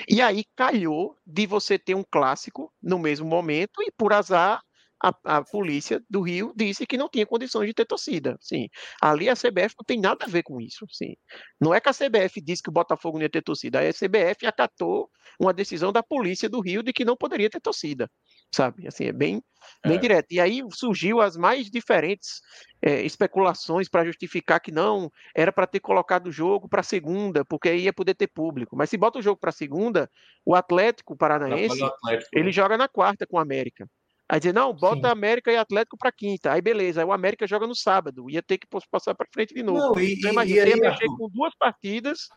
[0.09, 4.61] E aí calhou de você ter um clássico no mesmo momento e por azar
[5.09, 8.37] a, a polícia do Rio disse que não tinha condições de ter torcida.
[8.41, 8.67] Sim,
[9.01, 10.85] ali a CBF não tem nada a ver com isso.
[10.91, 11.15] Sim,
[11.59, 13.93] não é que a CBF disse que o Botafogo não ia ter torcida, aí a
[13.93, 15.09] CBF acatou
[15.39, 18.09] uma decisão da polícia do Rio de que não poderia ter torcida,
[18.53, 18.87] sabe?
[18.87, 19.41] Assim é bem
[19.85, 19.99] bem É.
[19.99, 20.27] direto.
[20.31, 22.41] E aí surgiu as mais diferentes
[22.81, 27.69] eh, especulações para justificar que não era para ter colocado o jogo para segunda, porque
[27.69, 28.75] aí ia poder ter público.
[28.75, 30.09] Mas se bota o jogo para segunda,
[30.45, 32.51] o Atlético Paranaense o Atlético, ele né?
[32.51, 33.89] joga na quarta com o América.
[34.27, 35.11] Aí dizer, não, bota Sim.
[35.13, 36.51] América e Atlético para quinta.
[36.51, 39.61] Aí beleza, aí o América joga no sábado, ia ter que passar para frente de
[39.61, 39.79] novo.
[39.93, 42.29] Não, e, Então imagina, você ia aí, mexer Arthur, com duas partidas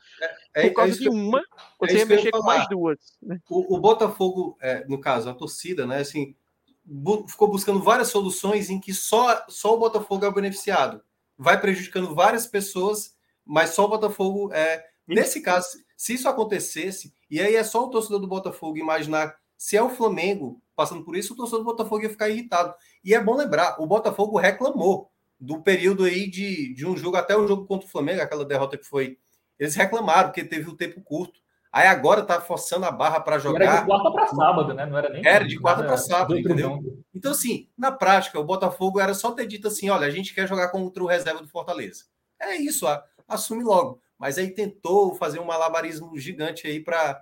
[0.55, 1.43] é- por é causa isso de uma,
[1.81, 2.99] você ia mexer com mais duas.
[3.23, 3.39] né?
[3.49, 6.37] o, o Botafogo, é, no caso, a torcida, né, assim,
[6.85, 11.03] bu- ficou buscando várias soluções em que só, só o Botafogo é o beneficiado.
[11.39, 14.85] Vai prejudicando várias pessoas, mas só o Botafogo é.
[15.07, 19.77] Nesse caso, se isso acontecesse, e aí é só o torcedor do Botafogo imaginar se
[19.77, 22.73] é o Flamengo passando por isso, o torcedor do Botafogo ia ficar irritado.
[23.05, 27.37] E é bom lembrar, o Botafogo reclamou do período aí de, de um jogo, até
[27.37, 29.19] o jogo contra o Flamengo, aquela derrota que foi.
[29.59, 31.41] Eles reclamaram, porque teve o tempo curto.
[31.73, 33.81] Aí agora tá forçando a barra para Era jogar.
[33.81, 34.87] de quarta para sábado, né?
[34.87, 35.27] Não era nem.
[35.27, 36.71] Era de quarta pra sábado, entendeu?
[36.71, 37.05] mundo.
[37.13, 40.47] Então, assim, na prática, o Botafogo era só ter dito assim: olha, a gente quer
[40.47, 42.05] jogar contra o reserva do Fortaleza.
[42.41, 42.87] É isso,
[43.27, 44.01] assume logo.
[44.17, 47.21] Mas aí tentou fazer um malabarismo gigante aí para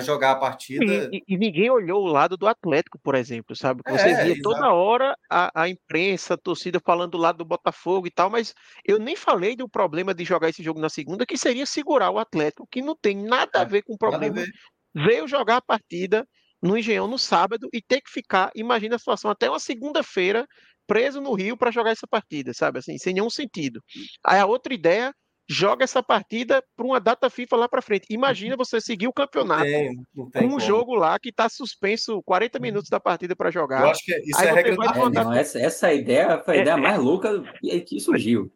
[0.00, 1.10] jogar a partida.
[1.10, 3.82] E, e- ninguém olhou o lado do Atlético, por exemplo, sabe?
[3.84, 4.36] É, Você via exato.
[4.36, 8.52] toda hora a, a imprensa, a torcida falando do lado do Botafogo e tal, mas
[8.84, 12.18] eu nem falei do problema de jogar esse jogo na segunda, que seria segurar o
[12.18, 14.46] Atlético, que não tem nada a É, ver com o problema
[14.94, 16.26] veio jogar a partida
[16.62, 20.46] no Engenhão no sábado e ter que ficar, imagina a situação, até uma segunda-feira
[20.86, 22.78] preso no Rio para jogar essa partida, sabe?
[22.78, 23.80] Assim, sem nenhum sentido.
[24.24, 25.12] Aí a outra ideia
[25.48, 28.06] joga essa partida para uma data FIFA lá para frente.
[28.10, 30.60] Imagina você seguir o campeonato não tem, não tem com um como.
[30.60, 33.82] jogo lá que está suspenso 40 minutos da partida para jogar.
[33.82, 36.60] Eu acho que isso Aí é regra é, não, essa, essa ideia foi a é,
[36.62, 37.42] ideia é, mais louca
[37.86, 38.50] que surgiu.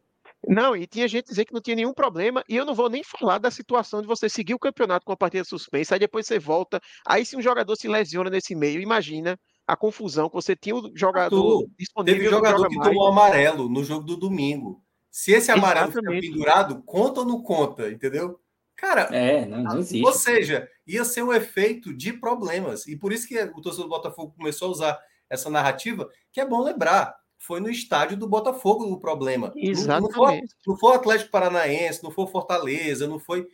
[0.47, 3.03] Não, e tinha gente dizer que não tinha nenhum problema, e eu não vou nem
[3.03, 6.39] falar da situação de você seguir o campeonato com a partida suspensa, aí depois você
[6.39, 6.81] volta.
[7.05, 9.37] Aí se um jogador se lesiona nesse meio, imagina
[9.67, 12.19] a confusão que você tinha o jogador disponível.
[12.19, 12.89] Teve jogador que mais.
[12.89, 14.83] tomou amarelo no jogo do domingo.
[15.11, 16.21] Se esse amarelo Exatamente.
[16.21, 18.39] fica pendurado, conta ou não conta, entendeu?
[18.77, 20.03] Cara, é, não, não existe.
[20.03, 22.87] ou seja, ia ser um efeito de problemas.
[22.87, 24.99] E por isso que o torcedor do Botafogo começou a usar
[25.29, 27.15] essa narrativa, que é bom lembrar.
[27.37, 29.51] Foi no estádio do Botafogo o problema.
[29.55, 29.87] Exatamente.
[29.87, 33.47] Não, não, foi, não foi o Atlético Paranaense, não foi o Fortaleza, não foi.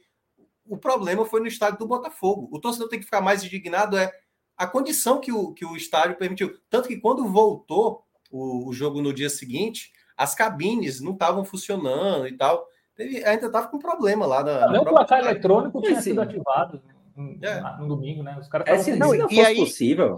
[0.65, 2.47] O problema foi no estádio do Botafogo.
[2.51, 4.11] O torcedor tem que ficar mais indignado é
[4.57, 6.57] a condição que o, que o estádio permitiu.
[6.69, 12.27] Tanto que quando voltou o, o jogo no dia seguinte, as cabines não estavam funcionando
[12.27, 12.67] e tal.
[12.95, 14.71] Teve, ainda estava com problema lá na.
[14.71, 16.81] Não, o placar eletrônico tinha sido ativado
[17.15, 17.77] no, é.
[17.79, 18.35] no, domingo, né?
[18.39, 19.55] Os caras é, se, não, se não fosse aí...
[19.55, 20.17] possível,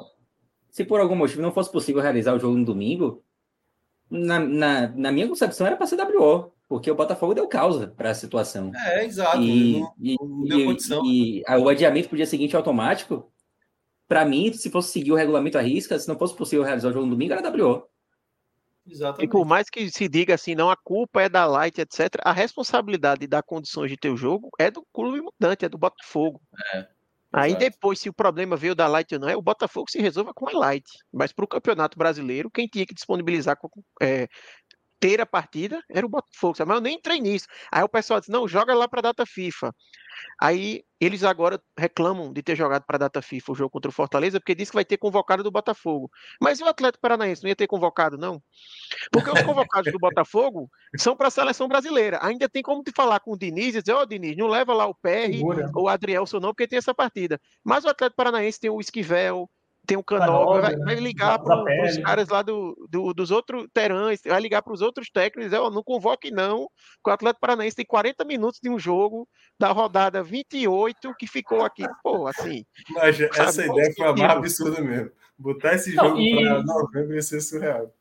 [0.69, 3.21] se por algum motivo não fosse possível realizar o jogo no domingo,
[4.09, 8.11] na, na, na minha concepção era para ser WO, porque o Botafogo deu causa para
[8.11, 8.71] a situação.
[8.73, 9.41] É, exato.
[9.41, 11.05] E, não, não deu condição.
[11.05, 13.29] E, e, o adiamento para o dia seguinte automático,
[14.07, 16.93] para mim, se fosse seguir o regulamento à risca, se não fosse possível realizar o
[16.93, 17.88] jogo no domingo, era WO.
[18.89, 19.25] Exatamente.
[19.25, 22.31] E por mais que se diga assim, não, a culpa é da Light, etc., a
[22.31, 26.41] responsabilidade das condições de ter o jogo é do clube mudante, é do Botafogo.
[26.73, 26.87] É,
[27.31, 30.33] Aí depois, se o problema veio da Light ou não, é o Botafogo se resolva
[30.33, 30.85] com a Light.
[31.13, 33.55] Mas para o Campeonato Brasileiro, quem tinha que disponibilizar
[34.01, 34.27] é,
[34.99, 37.47] ter a partida era o Botafogo, mas eu nem entrei nisso.
[37.71, 39.73] Aí o pessoal disse: não, joga lá para a data FIFA.
[40.41, 43.93] Aí eles agora reclamam de ter jogado para a data FIFA o jogo contra o
[43.93, 46.09] Fortaleza, porque diz que vai ter convocado do Botafogo.
[46.41, 48.41] Mas e o Atlético Paranaense não ia ter convocado, não?
[49.11, 52.19] Porque os convocados do Botafogo são para a seleção brasileira.
[52.21, 54.73] Ainda tem como te falar com o Diniz e dizer: Ó, oh, Diniz, não leva
[54.73, 55.41] lá o PR
[55.73, 57.39] ou o Adrielson, não, porque tem essa partida.
[57.63, 59.49] Mas o Atlético Paranaense tem o Esquivel,
[59.89, 64.21] tem um canal, vai, vai, ligar para os caras lá do, do, dos outros terãs,
[64.23, 66.69] vai ligar para os outros técnicos, oh, não convoque não,
[67.03, 69.27] que o Atlético Paranaense tem 40 minutos de um jogo
[69.59, 72.63] da rodada 28 que ficou aqui, pô, assim.
[72.91, 75.09] Mas essa ideia foi a mais absurda mesmo.
[75.35, 76.35] Botar esse não, jogo e...
[76.35, 77.91] para novembro ia ser surreal.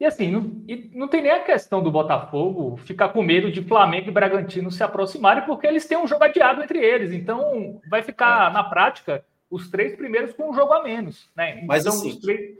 [0.00, 3.62] E assim, não, e não tem nem a questão do Botafogo ficar com medo de
[3.62, 7.12] Flamengo e Bragantino se aproximarem, porque eles têm um jogo adiado entre eles.
[7.12, 8.52] Então, vai ficar, é.
[8.52, 11.28] na prática, os três primeiros com um jogo a menos.
[11.36, 11.62] Né?
[11.64, 12.58] Mas então, assim, três,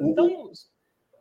[0.00, 0.50] então,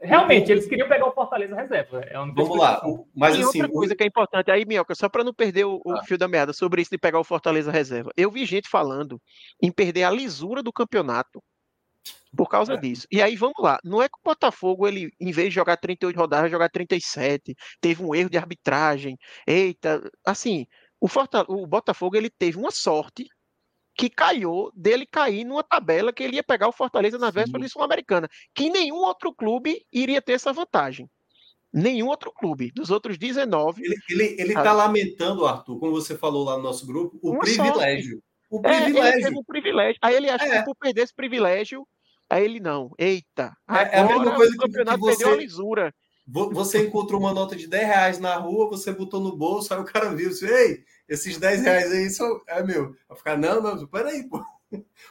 [0.02, 2.02] realmente, eles queriam pegar o Fortaleza reserva.
[2.02, 2.82] É vamos lá.
[3.16, 5.82] Mas e assim, outra coisa que é importante aí, Minhoca, só para não perder o,
[5.90, 6.04] ah.
[6.04, 8.12] fio da meada sobre isso de pegar o Fortaleza reserva.
[8.16, 9.22] Eu vi gente falando
[9.62, 11.42] em perder a lisura do campeonato
[12.36, 12.78] por causa é.
[12.78, 13.08] disso.
[13.12, 16.16] E aí vamos lá, não é que o Botafogo ele em vez de jogar 38
[16.18, 19.18] rodadas, vai jogar 37, teve um erro de arbitragem.
[19.48, 20.68] Eita, assim,
[21.00, 21.08] o,
[21.48, 23.26] o Botafogo ele teve uma sorte
[23.96, 27.70] que caiu dele cair numa tabela que ele ia pegar o Fortaleza na véspera de
[27.70, 31.10] Sul-Americana, que nenhum outro clube iria ter essa vantagem.
[31.74, 32.72] Nenhum outro clube.
[32.74, 33.82] Dos outros 19.
[34.10, 34.74] Ele, tá a...
[34.74, 38.12] lamentando, Arthur, como você falou lá no nosso grupo, o privilégio.
[38.12, 38.24] Sorte.
[38.50, 39.04] O privilégio.
[39.04, 40.00] É, ele teve um privilégio.
[40.02, 40.60] Aí ele acha é.
[40.60, 41.86] que por perder esse privilégio,
[42.30, 42.92] aí ele não.
[42.98, 43.54] Eita.
[43.70, 45.18] É, é a mesma coisa o campeonato que você...
[45.18, 45.94] perdeu a lisura.
[46.28, 49.86] Você encontrou uma nota de 10 reais na rua, você botou no bolso, aí o
[49.86, 52.96] cara viu, disse, ei, esses 10 reais aí são, é meu.
[53.08, 54.44] Vai ficar, não, não, peraí, pô.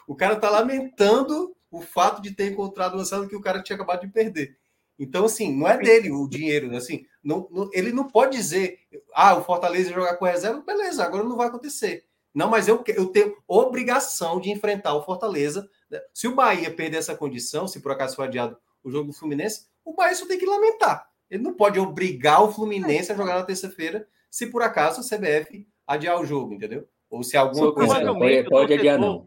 [0.07, 3.77] O cara tá lamentando o fato de ter encontrado uma cena que o cara tinha
[3.77, 4.57] acabado de perder.
[4.99, 6.77] Então, assim, não é dele o dinheiro, né?
[6.77, 8.79] assim, não, não, ele não pode dizer,
[9.13, 12.05] ah, o Fortaleza jogar com reserva, beleza, agora não vai acontecer.
[12.33, 15.69] Não, mas eu, eu tenho obrigação de enfrentar o Fortaleza.
[15.91, 16.01] Né?
[16.13, 19.67] Se o Bahia perder essa condição, se por acaso for adiado o jogo do Fluminense,
[19.85, 21.09] o Bahia só tem que lamentar.
[21.31, 25.67] Ele não pode obrigar o Fluminense a jogar na terça-feira, se por acaso a CBF
[25.87, 26.89] adiar o jogo, entendeu?
[27.11, 28.15] Ou se alguma coisa.
[28.15, 29.27] Pode, pode adiar, não.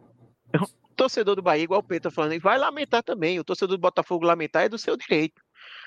[0.53, 3.40] O torcedor do Bahia, igual o Pedro tá falando, vai lamentar também.
[3.40, 5.42] O torcedor do Botafogo lamentar é do seu direito.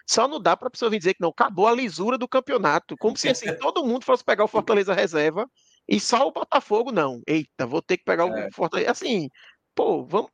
[0.06, 2.96] Só não dá para a pessoa vir dizer que não, acabou a lisura do campeonato.
[2.96, 5.48] Como se assim, todo mundo fosse pegar o Fortaleza reserva
[5.88, 7.22] e só o Botafogo não.
[7.26, 8.50] Eita, vou ter que pegar o é.
[8.52, 8.90] Fortaleza.
[8.90, 9.28] Assim,
[9.74, 10.30] pô, vamos,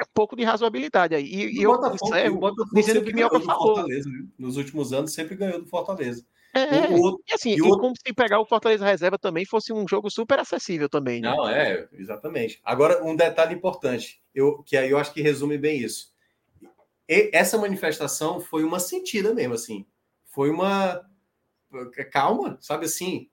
[0.00, 1.24] é um pouco de razoabilidade aí.
[1.24, 3.76] E, e eu Botafogo, encerro Botafogo dizendo que Minhoca falou.
[3.76, 4.08] Fortaleza,
[4.38, 6.24] Nos últimos anos sempre ganhou do Fortaleza.
[6.54, 7.78] É, o, o, e assim, e, o...
[7.78, 11.28] como se pegar o Fortaleza Reserva também fosse um jogo super acessível também, né?
[11.28, 12.60] Não, é, exatamente.
[12.64, 16.12] Agora, um detalhe importante, eu, que aí eu acho que resume bem isso.
[17.08, 19.86] E essa manifestação foi uma sentida mesmo, assim.
[20.26, 21.04] Foi uma.
[22.10, 23.28] Calma, sabe assim?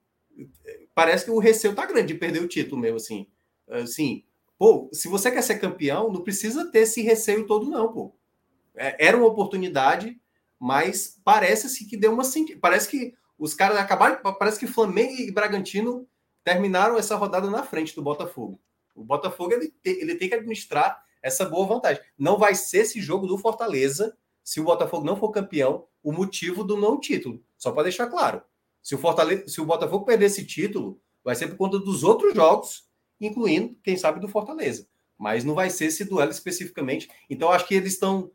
[0.93, 3.27] Parece que o receio tá grande de perder o título mesmo, assim.
[3.67, 4.23] Assim,
[4.57, 8.15] Pô, se você quer ser campeão, não precisa ter esse receio todo, não, pô.
[8.75, 10.19] É, era uma oportunidade,
[10.59, 12.23] mas parece-se que deu uma.
[12.61, 14.21] Parece que os caras acabaram.
[14.33, 16.07] Parece que Flamengo e Bragantino
[16.43, 18.59] terminaram essa rodada na frente do Botafogo.
[18.95, 22.01] O Botafogo ele, ele tem que administrar essa boa vantagem.
[22.17, 26.63] Não vai ser esse jogo do Fortaleza, se o Botafogo não for campeão, o motivo
[26.63, 27.43] do não título.
[27.57, 28.41] Só para deixar claro.
[28.81, 32.33] Se o, Fortaleza, se o Botafogo perder esse título, vai ser por conta dos outros
[32.33, 32.87] jogos,
[33.19, 34.87] incluindo, quem sabe, do Fortaleza.
[35.17, 37.09] Mas não vai ser esse duelo especificamente.
[37.29, 38.31] Então, acho que eles estão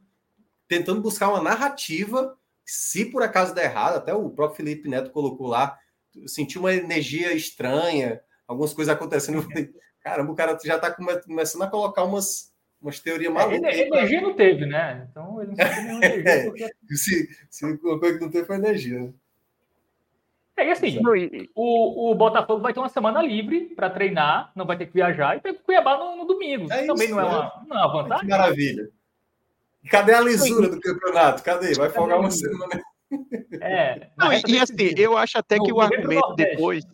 [0.73, 2.35] tentando buscar uma narrativa.
[2.65, 5.79] Se por acaso der errado, até o próprio Felipe Neto colocou lá,
[6.27, 9.39] senti uma energia estranha, algumas coisas acontecendo.
[9.39, 9.71] Eu falei,
[10.01, 13.63] caramba, o cara já está começando a colocar umas, umas teorias é, malucas.
[13.63, 15.07] É, energia não teve, né?
[15.11, 16.45] Então ele não teve nenhuma energia.
[16.81, 16.97] Porque...
[16.97, 18.99] se, se uma coisa que não teve foi energia.
[18.99, 19.13] Né?
[20.57, 20.99] É, e assim,
[21.55, 25.37] o, o Botafogo vai ter uma semana livre para treinar, não vai ter que viajar
[25.37, 26.73] e pega o Cuiabá no, no domingo.
[26.73, 27.51] É Também isso, não, é uma, né?
[27.69, 28.25] não é uma vantagem.
[28.25, 29.02] Que maravilha.
[29.91, 31.43] Cadê a lisura do campeonato?
[31.43, 31.75] Cadê?
[31.75, 32.83] Vai folgar uma semana.
[33.61, 34.11] É.
[34.17, 36.85] Não, e, e assim, eu acho até que o argumento depois.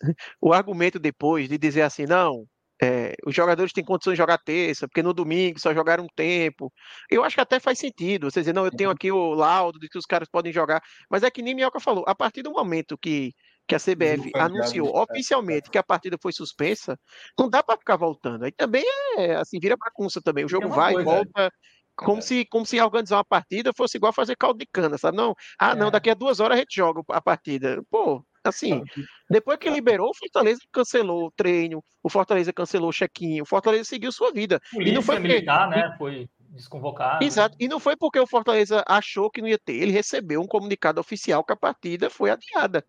[0.38, 2.44] O argumento depois de dizer assim, não,
[2.82, 6.72] é, os jogadores têm condições de jogar terça, porque no domingo só jogaram um tempo.
[7.10, 8.30] Eu acho que até faz sentido.
[8.30, 8.94] Você dizer, não, eu tenho uhum.
[8.94, 10.82] aqui o laudo de que os caras podem jogar.
[11.08, 13.32] Mas é que nem Minhoca falou, a partir do momento que,
[13.66, 16.98] que a CBF anunciou oficialmente que a partida foi suspensa,
[17.38, 18.44] não dá para ficar voltando.
[18.44, 18.84] Aí também
[19.16, 20.44] é assim, vira bagunça também.
[20.44, 21.50] O jogo vai, coisa, volta.
[21.96, 22.22] Como, é.
[22.22, 25.16] se, como se organizar uma partida fosse igual fazer caldo de cana, sabe?
[25.16, 25.90] Não, ah, não, é.
[25.90, 27.82] daqui a duas horas a gente joga a partida.
[27.90, 28.82] Pô, Assim,
[29.30, 33.84] depois que liberou, o Fortaleza cancelou o treino, o Fortaleza cancelou o check-in, o Fortaleza
[33.84, 34.60] seguiu sua vida.
[34.70, 35.28] Polícia e não foi porque...
[35.28, 35.94] militar, né?
[35.96, 37.24] Foi desconvocado.
[37.24, 37.56] Exato.
[37.58, 39.74] E não foi porque o Fortaleza achou que não ia ter.
[39.74, 42.84] Ele recebeu um comunicado oficial que a partida foi adiada.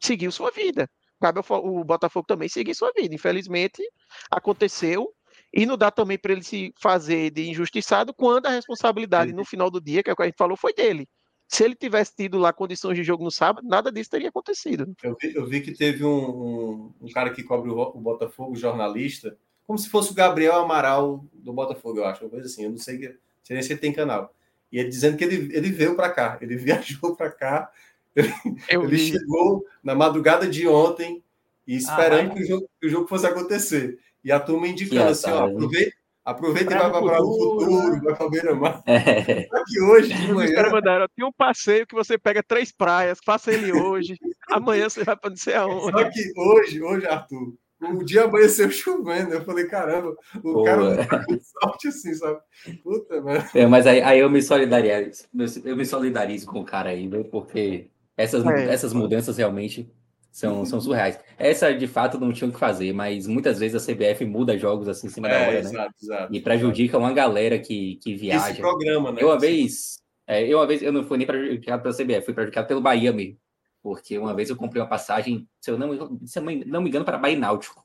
[0.00, 0.90] Seguiu sua vida.
[1.20, 3.14] Cabe o Botafogo também seguir sua vida.
[3.14, 3.82] Infelizmente,
[4.28, 5.14] aconteceu.
[5.56, 9.70] E não dá também para ele se fazer de injustiçado quando a responsabilidade no final
[9.70, 11.08] do dia, que é o que a gente falou, foi dele
[11.48, 14.92] se ele tivesse tido lá condições de jogo no sábado, nada disso teria acontecido.
[15.02, 18.56] Eu vi, eu vi que teve um, um, um, cara que cobre o, o, Botafogo,
[18.56, 19.36] jornalista,
[19.66, 22.64] como se fosse o Gabriel Amaral do Botafogo, eu acho, uma coisa assim.
[22.64, 22.98] Eu não sei,
[23.42, 24.34] sei nem se ele tem canal.
[24.72, 27.70] E ele dizendo que ele, ele veio para cá, ele viajou para cá,
[28.14, 28.32] ele,
[28.68, 31.22] ele chegou na madrugada de ontem
[31.66, 33.98] e ah, esperando ah, que, o jogo, que, o jogo, fosse acontecer.
[34.26, 38.26] E a turma indicando assim: ó, aproveita, Aproveita e vai para o futuro, vai para
[38.26, 38.82] o beira-mar.
[38.84, 39.46] É.
[39.46, 40.48] Só que hoje de manhã...
[40.48, 44.18] Os caras mandaram, tem um passeio que você pega três praias, faça ele hoje,
[44.50, 45.92] amanhã você vai para não sei aonde.
[45.92, 49.34] Só que hoje, hoje, Arthur, o dia amanheceu chovendo.
[49.34, 50.82] Eu falei, caramba, o Pô, cara
[51.30, 52.40] não sorte assim, sabe?
[52.82, 53.44] Puta, mano.
[53.54, 55.28] É, mas aí, aí eu me solidarizo,
[55.64, 58.72] eu me solidarizo com o cara aí, porque essas, é.
[58.74, 59.88] essas mudanças realmente
[60.36, 61.18] são, são surreais.
[61.38, 65.06] Essa, de fato, não tinham que fazer, mas muitas vezes a CBF muda jogos assim
[65.06, 65.88] em cima é, da hora, exato, né?
[66.02, 68.50] Exato, e prejudica uma galera que, que viaja.
[68.50, 69.22] Esse programa, né?
[69.22, 72.34] Eu uma vez, é, eu uma vez, eu não fui nem prejudicado pela CBF, fui
[72.34, 73.38] prejudicado pelo Bahia mesmo.
[73.82, 77.04] Porque uma vez eu comprei uma passagem, se eu não, se eu não me engano,
[77.06, 77.82] para Bahia Náutico.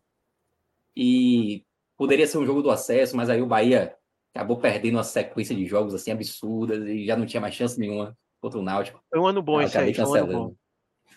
[0.93, 1.63] E
[1.95, 3.95] poderia ser um jogo do acesso, mas aí o Bahia
[4.35, 8.17] acabou perdendo uma sequência de jogos assim absurdas e já não tinha mais chance nenhuma
[8.41, 9.01] contra o Náutico.
[9.09, 10.57] Foi um ano bom esse aí, cancelando.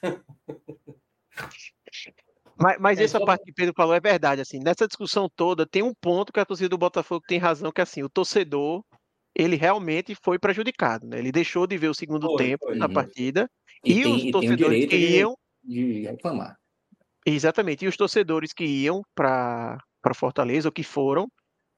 [0.05, 0.95] Um
[2.57, 3.25] Mas, mas é, essa só...
[3.25, 4.41] parte que Pedro falou é verdade.
[4.41, 7.81] Assim, nessa discussão toda, tem um ponto que a torcida do Botafogo tem razão, que
[7.81, 8.83] assim, o torcedor
[9.35, 11.07] ele realmente foi prejudicado.
[11.07, 11.19] Né?
[11.19, 12.77] Ele deixou de ver o segundo foi, tempo foi.
[12.77, 13.51] na partida
[13.85, 15.37] e, e tem, os torcedores que iam.
[15.63, 16.57] De reclamar.
[17.27, 17.85] Exatamente.
[17.85, 19.79] E os torcedores que iam para
[20.15, 21.27] Fortaleza, ou que foram,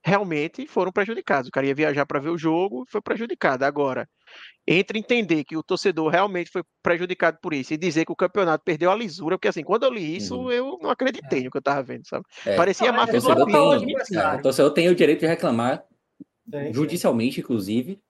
[0.05, 1.49] realmente foram prejudicados.
[1.49, 3.65] O cara ia viajar para ver o jogo foi prejudicado.
[3.65, 4.09] Agora,
[4.67, 8.65] entre entender que o torcedor realmente foi prejudicado por isso e dizer que o campeonato
[8.65, 10.51] perdeu a lisura, porque assim, quando eu li isso, uhum.
[10.51, 12.25] eu não acreditei no que eu estava vendo, sabe?
[12.45, 12.57] É.
[12.57, 15.85] Parecia não, máfia do O torcedor tem o direito de reclamar,
[16.53, 18.01] é, judicialmente, inclusive,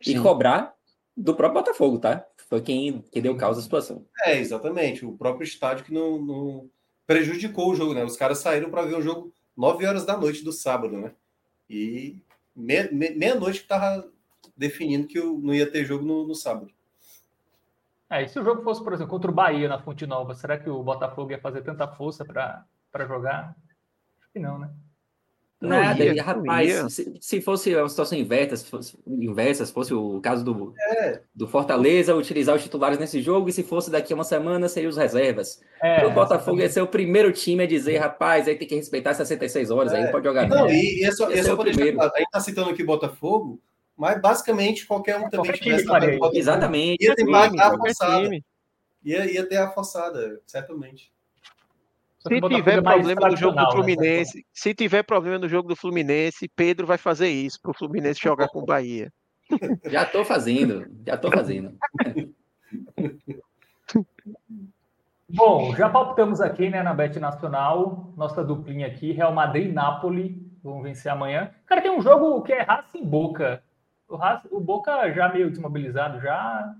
[0.00, 0.16] Sim.
[0.16, 0.74] e cobrar
[1.16, 2.24] do próprio Botafogo, tá?
[2.48, 4.04] Foi quem, quem deu causa à situação.
[4.24, 5.04] É, exatamente.
[5.04, 6.70] O próprio estádio que não, não
[7.06, 8.04] prejudicou o jogo, né?
[8.04, 11.12] Os caras saíram para ver o jogo 9 horas da noite do sábado, né?
[11.68, 12.16] E
[12.56, 14.10] meia-noite que tava
[14.56, 16.70] definindo que não ia ter jogo no, no sábado.
[18.10, 20.58] É, e se o jogo fosse, por exemplo, contra o Bahia na Fonte Nova, será
[20.58, 23.56] que o Botafogo ia fazer tanta força para jogar?
[24.20, 24.70] Acho que não, né?
[25.60, 30.18] Nada, ia, rapaz, se, se, fosse a situação inversa, se fosse, inversa, se fosse o
[30.18, 31.20] caso do, é.
[31.34, 34.88] do Fortaleza utilizar os titulares nesse jogo, e se fosse daqui a uma semana, seriam
[34.88, 35.60] os reservas.
[35.82, 39.12] É, o Botafogo ia ser o primeiro time a dizer, rapaz, aí tem que respeitar
[39.12, 39.98] 66 horas, é.
[39.98, 40.48] aí pode jogar.
[40.48, 42.00] Não, e, e é só, é só primeiro.
[42.00, 43.60] a gente tá citando aqui Botafogo,
[44.00, 45.84] mas basicamente qualquer um também tivesse
[46.32, 47.04] Exatamente.
[47.04, 48.30] Ia ter a forçada.
[49.04, 51.12] Ia, ia ter a forçada, certamente.
[52.26, 54.42] Se tiver é problema no jogo do né, Fluminense, né?
[54.54, 58.48] se tiver problema no jogo do Fluminense, Pedro vai fazer isso para o Fluminense jogar
[58.48, 59.12] com o Bahia.
[59.84, 61.76] Já estou fazendo, já estou fazendo.
[65.28, 70.40] Bom, já palpitamos aqui né, na Bet Nacional, nossa duplinha aqui, Real Madrid e Napoli,
[70.62, 71.50] vão vencer amanhã.
[71.66, 73.62] Cara, tem um jogo que é Racing Boca.
[74.10, 76.74] O, o Boca já meio desmobilizado, já.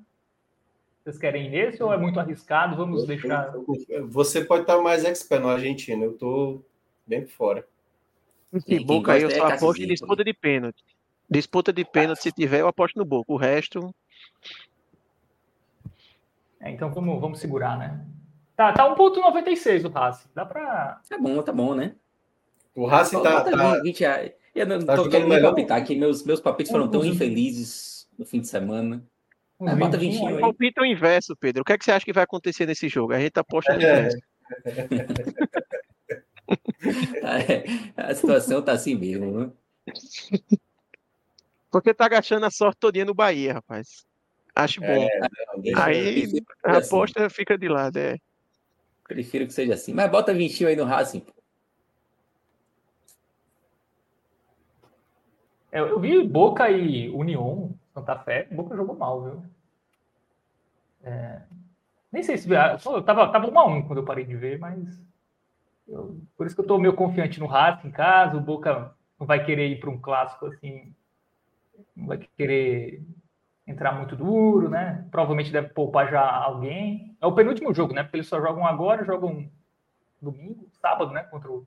[1.02, 2.76] Vocês querem ir nesse ou é muito arriscado?
[2.76, 3.52] Vamos deixar.
[4.08, 6.64] Você pode estar mais expert no Argentina, eu estou
[7.06, 7.68] bem por fora.
[8.58, 10.84] Sim, Boca aí eu só é aposto em disputa de pênalti.
[11.30, 13.32] Disputa de pênalti, se tiver, eu aposto no Boca.
[13.32, 13.94] O resto.
[16.60, 18.04] É, então vamos, vamos segurar, né?
[18.56, 20.28] Tá, tá 1,96 o Racing.
[20.34, 21.00] Dá pra.
[21.08, 21.94] Tá bom, tá bom, né?
[22.74, 23.44] O Racing tá.
[23.44, 23.80] tá...
[23.80, 24.04] 20,
[24.54, 25.94] eu não tá tô querendo me palpitar aqui.
[25.96, 29.04] Meus, meus palpites foram tão infelizes no fim de semana.
[29.60, 30.40] Ah, bota 21 aí.
[30.40, 31.62] Palpita o inverso, Pedro.
[31.62, 33.12] O que, é que você acha que vai acontecer nesse jogo?
[33.12, 33.84] A gente aposta no é.
[33.84, 34.18] inverso.
[37.22, 37.64] É,
[37.96, 39.50] a situação tá assim mesmo, né?
[41.70, 44.04] Porque tá agachando a sorte todinha no Bahia, rapaz.
[44.54, 44.86] Acho bom.
[44.86, 46.24] É, não, aí
[46.64, 46.86] a assim.
[46.88, 47.34] aposta assim.
[47.34, 48.16] fica de lado, é.
[49.06, 49.92] Prefiro que seja assim.
[49.92, 51.18] Mas bota 21 aí no Racing.
[51.18, 51.39] É,
[55.72, 58.48] eu vi Boca e União, Santa Fé.
[58.50, 59.42] Boca jogou mal, viu?
[61.02, 61.42] É,
[62.12, 62.48] nem sei se.
[62.50, 65.00] Eu tava, tava 1 a 1 quando eu parei de ver, mas.
[65.88, 68.36] Eu, por isso que eu tô meio confiante no Racing em casa.
[68.36, 70.94] O Boca não vai querer ir para um clássico assim
[71.96, 73.02] não vai querer
[73.66, 75.06] entrar muito duro, né?
[75.10, 77.16] Provavelmente deve poupar já alguém.
[77.20, 78.02] É o penúltimo jogo, né?
[78.02, 79.48] Porque eles só jogam agora, jogam
[80.20, 81.22] domingo, sábado, né?
[81.24, 81.66] Contra o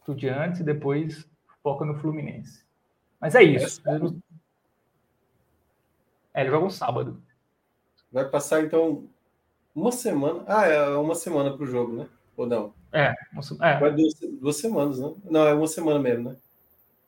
[0.00, 1.28] Estudiantes e depois
[1.62, 2.64] foca no Fluminense.
[3.20, 3.82] Mas é isso.
[3.88, 3.96] É,
[6.34, 7.22] é eles jogam sábado.
[8.12, 9.08] Vai passar então
[9.74, 10.44] uma semana.
[10.46, 12.08] Ah, é uma semana para o jogo, né?
[12.36, 12.72] Ou não?
[12.92, 13.78] É, uma, é.
[13.78, 15.12] Vai duas, duas semanas, né?
[15.24, 16.36] Não, é uma semana mesmo, né?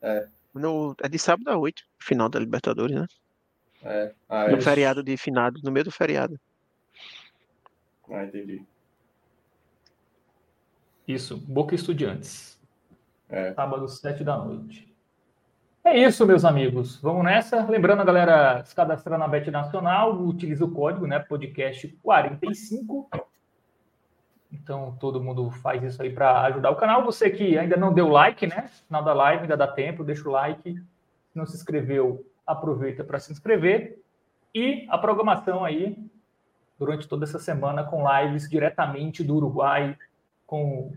[0.02, 0.28] É.
[0.52, 3.06] No, é de sábado a 8, final da Libertadores, né?
[3.82, 4.12] É.
[4.28, 6.38] Ah, no feriado de finado, no meio do feriado.
[8.10, 8.62] Ah, entendi.
[11.06, 12.58] Isso, Boca Estudiantes.
[13.28, 13.54] É.
[13.54, 14.89] Sábado, 7 da noite.
[15.84, 17.00] É isso, meus amigos.
[17.00, 17.64] Vamos nessa.
[17.64, 21.18] Lembrando a galera se cadastrar na Bet Nacional, utiliza o código, né?
[21.18, 23.08] Podcast 45
[24.52, 27.04] então, todo mundo faz isso aí para ajudar o canal.
[27.04, 28.68] Você que ainda não deu like, né?
[28.86, 30.74] Final da live, ainda dá tempo, deixa o like.
[30.74, 34.02] Se não se inscreveu, aproveita para se inscrever.
[34.52, 35.96] E a programação aí,
[36.76, 39.96] durante toda essa semana, com lives diretamente do Uruguai,
[40.46, 40.92] com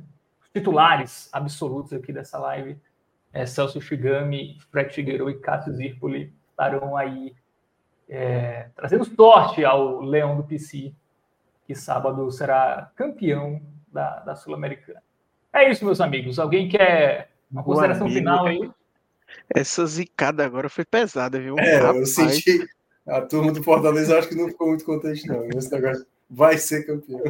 [0.52, 2.80] titulares absolutos aqui dessa live.
[3.34, 7.36] É, Celso Shigami, Fred Figueiredo e Cássio Zirpoli estarão aí
[8.08, 10.94] é, trazendo sorte ao Leão do PC
[11.66, 15.02] que sábado será campeão da, da Sul-Americana.
[15.52, 16.40] É isso, meus amigos.
[16.40, 18.70] Alguém quer uma consideração amigo, final aí?
[19.50, 21.58] Essa zicada agora foi pesada, viu?
[21.58, 21.98] É, Rapaz.
[21.98, 22.68] eu senti.
[23.06, 25.46] A turma do Fortaleza acho que não ficou muito contente, não.
[25.56, 27.22] Esse negócio vai ser campeão.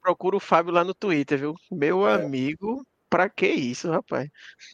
[0.00, 1.54] Procura o Fábio lá no Twitter, viu?
[1.70, 2.14] Meu é.
[2.14, 4.28] amigo, pra que isso, rapaz?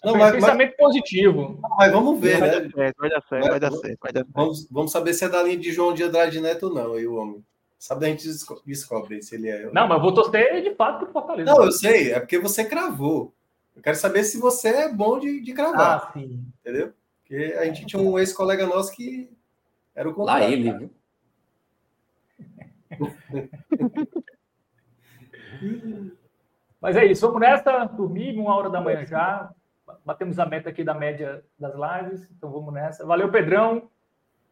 [0.05, 0.77] Não, mas, pensamento mas...
[0.77, 1.61] positivo.
[1.79, 2.61] Mas vamos ver, vai né?
[2.61, 4.33] Dar certo, vai dar certo, vai, dar certo, vai dar certo.
[4.33, 7.07] Vamos, vamos saber se é da linha de João de Andrade Neto ou não, aí
[7.07, 7.45] o homem.
[7.79, 8.29] Sabe, a gente
[8.65, 9.69] descobre se ele é.
[9.73, 11.51] Não, mas eu vou torcer de fato pro Fortaleza.
[11.51, 13.35] Não, eu sei, é porque você cravou.
[13.75, 16.09] Eu quero saber se você é bom de, de cravar.
[16.09, 16.45] Ah, sim.
[16.61, 16.93] Entendeu?
[17.21, 19.29] Porque a gente tinha um ex-colega nosso que
[19.95, 20.45] era o contrário.
[20.45, 20.91] Lá ele, viu?
[26.83, 29.49] Mas é isso, vamos nessa, dormir, uma hora da manhã já.
[30.05, 33.07] Batemos a meta aqui da média das lives, então vamos nessa.
[33.07, 33.89] Valeu, Pedrão.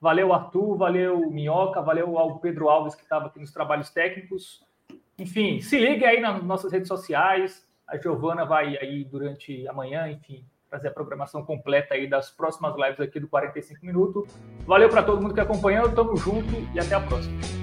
[0.00, 4.64] Valeu, Arthur, valeu, Minhoca, valeu ao Pedro Alves, que estava aqui nos trabalhos técnicos.
[5.18, 7.68] Enfim, se ligue aí nas nossas redes sociais.
[7.86, 13.00] A Giovana vai aí durante amanhã, enfim, fazer a programação completa aí das próximas lives
[13.00, 14.32] aqui do 45 Minutos.
[14.64, 17.59] Valeu para todo mundo que acompanhou, tamo junto e até a próxima.